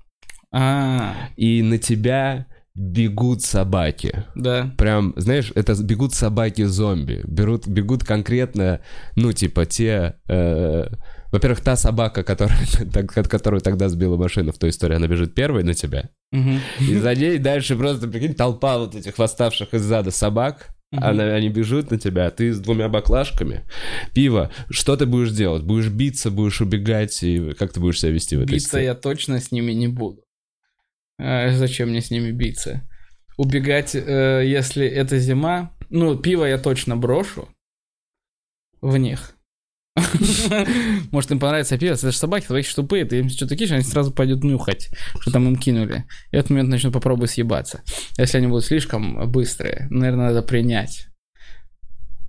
А, 0.54 1.16
и 1.36 1.62
на 1.64 1.78
тебя 1.80 2.46
бегут 2.76 3.42
собаки. 3.42 4.24
да. 4.36 4.72
Прям, 4.78 5.14
знаешь, 5.18 5.52
это 5.56 5.74
бегут 5.84 6.14
собаки-зомби. 6.14 7.22
Берут, 7.26 7.68
бегут 7.68 8.04
конкретно, 8.06 8.82
ну, 9.16 9.34
типа, 9.34 9.66
те... 9.66 10.16
э, 10.30 10.86
во-первых, 11.32 11.62
та 11.62 11.76
собака, 11.76 12.24
которая, 12.24 12.58
которую 13.30 13.62
тогда 13.62 13.90
сбила 13.90 14.18
машина 14.18 14.52
в 14.52 14.58
той 14.58 14.70
истории, 14.72 14.96
она 14.96 15.08
бежит 15.08 15.34
первой 15.36 15.64
на 15.64 15.74
тебя. 15.74 16.10
И 16.32 16.96
за 16.96 17.16
ней 17.16 17.38
дальше 17.38 17.76
просто, 17.76 18.08
прикинь, 18.08 18.34
толпа 18.36 18.78
вот 18.78 18.96
этих 18.96 19.18
восставших 19.18 19.74
из 19.74 19.82
зада 19.82 20.12
собак. 20.12 20.70
Мгм. 20.92 21.04
Она- 21.04 21.36
они 21.36 21.50
бежут 21.50 21.92
на 21.92 22.00
тебя, 22.00 22.26
а 22.28 22.32
ты 22.32 22.52
с 22.52 22.60
двумя 22.60 22.90
баклажками 22.90 23.64
пива. 24.16 24.52
Что 24.72 24.98
ты 24.98 25.06
будешь 25.06 25.32
делать? 25.32 25.62
Будешь 25.64 25.90
биться, 25.90 26.32
будешь 26.32 26.62
убегать, 26.62 27.22
и 27.22 27.54
как 27.54 27.74
ты 27.74 27.80
будешь 27.80 28.00
себя 28.00 28.12
вести 28.12 28.36
в 28.36 28.42
этой 28.42 28.54
Биться 28.54 28.68
ситуации? 28.70 28.86
я 28.86 28.96
точно 28.96 29.40
с 29.40 29.52
ними 29.52 29.72
не 29.74 29.88
буду. 29.88 30.24
А 31.20 31.52
зачем 31.52 31.90
мне 31.90 32.02
с 32.02 32.10
ними 32.10 32.32
биться? 32.32 32.82
Убегать, 33.38 33.94
э, 33.94 34.44
если 34.46 34.88
это 34.88 35.20
зима. 35.20 35.76
Ну, 35.92 36.18
пиво 36.18 36.46
я 36.46 36.58
точно 36.58 36.98
брошу 36.98 37.48
в 38.82 38.98
них. 38.98 39.36
Может, 41.12 41.32
им 41.32 41.40
понравится 41.40 41.78
пиво, 41.78 41.94
это 41.94 42.12
же 42.12 42.18
собаки, 42.18 42.46
собаки 42.46 42.74
тупые, 42.74 43.06
ты 43.06 43.20
им 43.20 43.30
что-то 43.30 43.56
кинешь, 43.56 43.72
они 43.72 43.84
сразу 43.84 44.12
пойдут 44.12 44.44
нюхать, 44.44 44.90
что 45.20 45.32
там 45.32 45.48
им 45.48 45.56
кинули. 45.56 46.06
И 46.32 46.36
в 46.36 46.40
этот 46.40 46.52
момент 46.52 46.70
начнут 46.70 46.94
попробовать 46.94 47.32
съебаться. 47.32 47.82
Если 48.18 48.38
они 48.38 48.48
будут 48.48 48.66
слишком 48.66 49.30
быстрые, 49.32 49.88
наверное, 49.90 50.28
надо 50.28 50.42
принять 50.42 51.08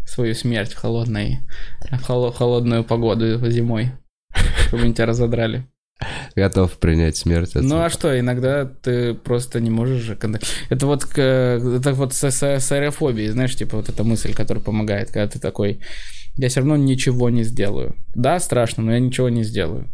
свою 0.07 0.35
смерть 0.35 0.73
в 0.73 0.77
холодной, 0.79 1.41
в 1.91 2.03
холо- 2.03 2.33
в 2.33 2.37
холодную 2.37 2.83
погоду 2.85 3.49
зимой, 3.51 3.93
чтобы 4.67 4.85
они 4.85 4.95
тебя 4.95 5.07
разодрали. 5.07 5.67
Готов 6.35 6.79
принять 6.79 7.17
смерть. 7.19 7.55
от 7.55 7.63
Ну 7.63 7.75
а 7.77 7.91
собак. 7.91 7.93
что, 7.93 8.19
иногда 8.19 8.65
ты 8.65 9.13
просто 9.15 9.61
не 9.61 9.69
можешь 9.71 10.03
же... 10.03 10.19
Это 10.71 10.87
вот, 10.87 11.05
это 11.17 11.93
вот 11.93 12.15
с, 12.15 12.31
с, 12.31 12.43
с 12.43 12.73
аэрофобией, 12.73 13.29
знаешь, 13.29 13.55
типа 13.55 13.77
вот 13.77 13.91
эта 13.91 14.03
мысль, 14.03 14.33
которая 14.33 14.65
помогает, 14.65 15.09
когда 15.09 15.29
ты 15.29 15.39
такой, 15.39 15.81
я 16.37 16.49
все 16.49 16.61
равно 16.61 16.77
ничего 16.77 17.31
не 17.31 17.43
сделаю. 17.45 17.97
Да, 18.15 18.39
страшно, 18.41 18.83
но 18.83 18.93
я 18.93 18.99
ничего 19.01 19.29
не 19.29 19.43
сделаю. 19.45 19.89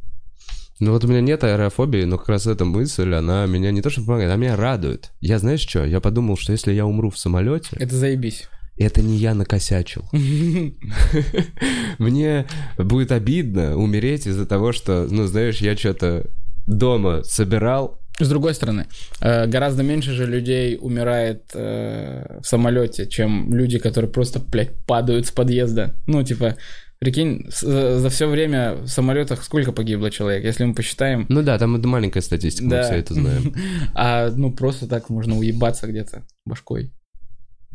Ну 0.79 0.93
вот 0.93 1.05
у 1.05 1.09
меня 1.09 1.21
нет 1.23 1.43
аэрофобии, 1.43 2.05
но 2.05 2.19
как 2.19 2.29
раз 2.29 2.47
эта 2.47 2.65
мысль, 2.67 3.15
она 3.15 3.47
меня 3.47 3.71
не 3.71 3.81
то 3.81 3.89
что 3.89 4.03
помогает, 4.03 4.31
она 4.31 4.37
меня 4.41 4.57
радует. 4.57 5.11
Я 5.21 5.39
знаешь 5.39 5.61
что? 5.67 5.85
Я 5.87 6.01
подумал, 6.01 6.37
что 6.37 6.53
если 6.53 6.73
я 6.73 6.85
умру 6.85 7.09
в 7.11 7.19
самолете, 7.19 7.71
Это 7.79 7.97
заебись. 7.97 8.47
это 8.77 9.01
не 9.01 9.17
я 9.17 9.35
накосячил. 9.35 10.05
Мне 11.99 12.47
будет 12.79 13.13
обидно 13.13 13.77
умереть 13.77 14.27
из-за 14.27 14.47
того, 14.47 14.73
что, 14.73 15.07
ну 15.11 15.27
знаешь, 15.27 15.59
я 15.59 15.77
что-то 15.77 16.27
дома 16.67 17.23
собирал, 17.25 18.01
С 18.19 18.29
другой 18.29 18.55
стороны, 18.55 18.87
э, 19.21 19.47
гораздо 19.47 19.83
меньше 19.83 20.13
же 20.13 20.27
людей 20.27 20.79
умирает 20.81 21.51
э, 21.55 22.39
в 22.43 22.47
самолете, 22.47 23.07
чем 23.07 23.53
люди, 23.55 23.79
которые 23.79 24.11
просто, 24.11 24.39
блядь, 24.41 24.75
падают 24.87 25.27
с 25.27 25.31
подъезда. 25.31 25.95
Ну, 26.07 26.23
типа, 26.23 26.57
прикинь, 26.99 27.47
с- 27.51 27.99
за, 28.01 28.09
все 28.09 28.27
время 28.27 28.73
в 28.77 28.89
самолетах 28.89 29.45
сколько 29.45 29.71
погибло 29.73 30.11
человек, 30.11 30.45
если 30.45 30.65
мы 30.65 30.75
посчитаем. 30.75 31.27
Ну 31.29 31.43
да, 31.43 31.59
там 31.59 31.77
это 31.77 31.87
маленькая 31.89 32.23
статистика, 32.23 32.65
мы 32.65 32.71
Да. 32.71 32.83
все 32.85 32.95
это 32.97 33.13
знаем. 33.15 33.55
А, 33.95 34.31
ну, 34.31 34.51
просто 34.51 34.87
так 34.89 35.11
можно 35.11 35.37
уебаться 35.37 35.87
где-то 35.87 36.25
башкой. 36.47 36.95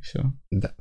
Все. 0.01 0.23
Да. 0.49 0.71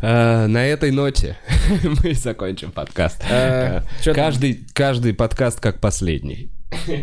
Э, 0.00 0.46
На 0.46 0.64
этой 0.64 0.90
ноте 0.90 1.36
мы 2.02 2.14
закончим 2.14 2.72
подкаст. 2.72 3.22
Э, 3.30 3.82
там, 4.02 4.14
Каждый, 4.14 4.66
каждый 4.72 5.12
подкаст 5.12 5.60
как 5.60 5.80
последний. 5.82 6.50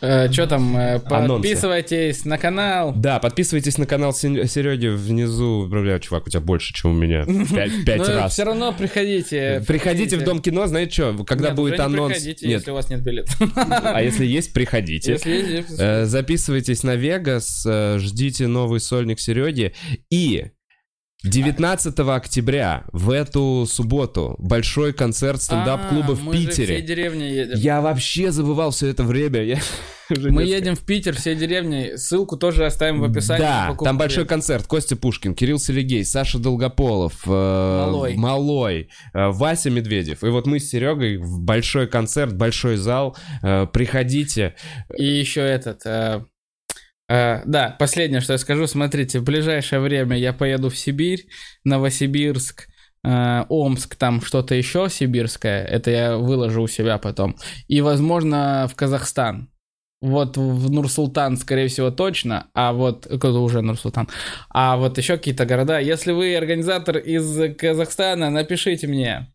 э, 0.00 0.28
чё 0.30 0.46
там 0.46 0.76
э, 0.76 1.00
Анонсы. 1.06 1.42
подписывайтесь 1.42 2.24
на 2.24 2.38
канал. 2.38 2.92
Да, 2.96 3.18
подписывайтесь 3.18 3.78
на 3.78 3.86
канал 3.86 4.12
Сереги 4.12 4.88
внизу. 4.88 5.66
Бля, 5.68 5.98
чувак, 6.00 6.26
у 6.26 6.30
тебя 6.30 6.40
больше, 6.40 6.72
чем 6.74 6.92
у 6.92 6.94
меня. 6.94 7.24
Пять, 7.54 7.84
пять 7.84 7.98
Но 7.98 8.06
раз. 8.06 8.32
все 8.32 8.44
равно 8.44 8.72
приходите. 8.72 9.62
Приходите 9.66 10.16
в 10.16 10.24
Дом 10.24 10.40
кино, 10.40 10.66
знаете 10.66 10.92
что, 10.92 11.24
когда 11.24 11.48
Нет, 11.48 11.56
будет 11.56 11.80
анонс... 11.80 12.14
приходите, 12.14 12.46
Нет, 12.46 12.58
если 12.60 12.70
у 12.70 12.74
вас 12.74 12.88
нет 12.90 13.02
билета. 13.02 13.32
а 13.56 14.02
если 14.02 14.24
есть, 14.26 14.52
приходите. 14.52 15.12
Если 15.12 15.30
есть, 15.30 15.74
Э, 15.78 16.04
Записывайтесь 16.04 16.82
на 16.82 16.96
Вегас, 16.96 17.66
ждите 17.96 18.46
новый 18.46 18.80
сольник 18.80 19.20
Сереги. 19.20 19.74
И 20.10 20.46
19 21.24 21.98
октября 22.00 22.84
в 22.92 23.10
эту 23.10 23.64
субботу 23.66 24.36
большой 24.38 24.92
концерт 24.92 25.40
стендап-клуба 25.40 26.12
А, 26.12 26.14
в 26.14 26.30
Питере. 26.30 26.76
всей 26.76 26.82
деревней 26.82 27.30
едем. 27.34 27.58
Я 27.58 27.80
вообще 27.80 28.30
забывал 28.30 28.72
все 28.72 28.88
это 28.88 29.04
время. 29.04 29.42
Я 29.42 29.58
Мы 30.10 30.44
едем 30.44 30.76
в 30.76 30.80
Питер 30.80 31.16
всей 31.16 31.34
деревней. 31.34 31.96
Ссылку 31.96 32.36
тоже 32.36 32.66
оставим 32.66 33.00
в 33.00 33.04
описании. 33.04 33.40
Да, 33.40 33.74
там 33.82 33.96
большой 33.96 34.26
концерт. 34.26 34.66
Костя 34.66 34.96
Пушкин, 34.96 35.34
Кирилл 35.34 35.58
Селегей, 35.58 36.04
Саша 36.04 36.38
Долгополов, 36.38 37.22
э, 37.26 37.30
Малой. 37.30 38.14
Малой, 38.16 38.88
э, 39.14 39.28
Вася 39.28 39.70
Медведев. 39.70 40.22
И 40.22 40.28
вот 40.28 40.46
мы 40.46 40.60
с 40.60 40.68
Серегой 40.68 41.16
в 41.16 41.40
большой 41.40 41.86
концерт, 41.86 42.34
большой 42.34 42.76
зал. 42.76 43.16
Э, 43.42 43.66
Приходите. 43.66 44.56
И 44.96 45.04
еще 45.04 45.40
этот... 45.40 46.26
э, 47.14 47.42
да, 47.46 47.76
последнее, 47.78 48.20
что 48.20 48.32
я 48.32 48.38
скажу. 48.38 48.66
Смотрите, 48.66 49.20
в 49.20 49.24
ближайшее 49.24 49.80
время 49.80 50.16
я 50.16 50.32
поеду 50.32 50.68
в 50.70 50.76
Сибирь, 50.76 51.26
Новосибирск, 51.64 52.68
э, 53.04 53.44
Омск, 53.48 53.96
там 53.96 54.20
что-то 54.20 54.54
еще 54.54 54.88
сибирское. 54.90 55.64
Это 55.64 55.90
я 55.90 56.16
выложу 56.16 56.62
у 56.62 56.68
себя 56.68 56.98
потом. 56.98 57.36
И, 57.68 57.80
возможно, 57.80 58.68
в 58.70 58.74
Казахстан. 58.74 59.50
Вот 60.00 60.36
в 60.36 60.70
Нур-Султан, 60.70 61.38
скорее 61.38 61.68
всего, 61.68 61.90
точно, 61.90 62.48
а 62.52 62.74
вот... 62.74 63.06
Это 63.06 63.30
уже 63.30 63.62
Нур-Султан. 63.62 64.08
А 64.50 64.76
вот 64.76 64.98
еще 64.98 65.16
какие-то 65.16 65.46
города. 65.46 65.78
Если 65.78 66.12
вы 66.12 66.36
организатор 66.36 66.98
из 66.98 67.54
Казахстана, 67.56 68.28
напишите 68.28 68.86
мне. 68.86 69.33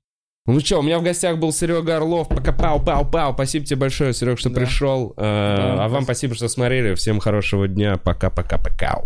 Ну 0.52 0.60
что, 0.62 0.80
у 0.80 0.82
меня 0.82 0.98
в 0.98 1.04
гостях 1.04 1.38
был 1.38 1.52
Серега 1.52 1.98
Орлов. 1.98 2.28
Пока 2.28 2.52
пау 2.52 2.84
пау 2.84 3.06
пау. 3.06 3.34
Спасибо 3.34 3.66
тебе 3.66 3.78
большое, 3.78 4.14
Серег, 4.14 4.40
что 4.40 4.50
Да. 4.50 4.56
пришел. 4.62 5.14
Э, 5.16 5.56
Да, 5.58 5.74
а 5.86 5.88
вам 5.90 6.04
спасибо. 6.04 6.04
спасибо, 6.04 6.36
что 6.36 6.48
смотрели. 6.48 6.96
Всем 6.96 7.20
хорошего 7.20 7.68
дня. 7.68 7.98
Пока-пока-пока. 7.98 9.02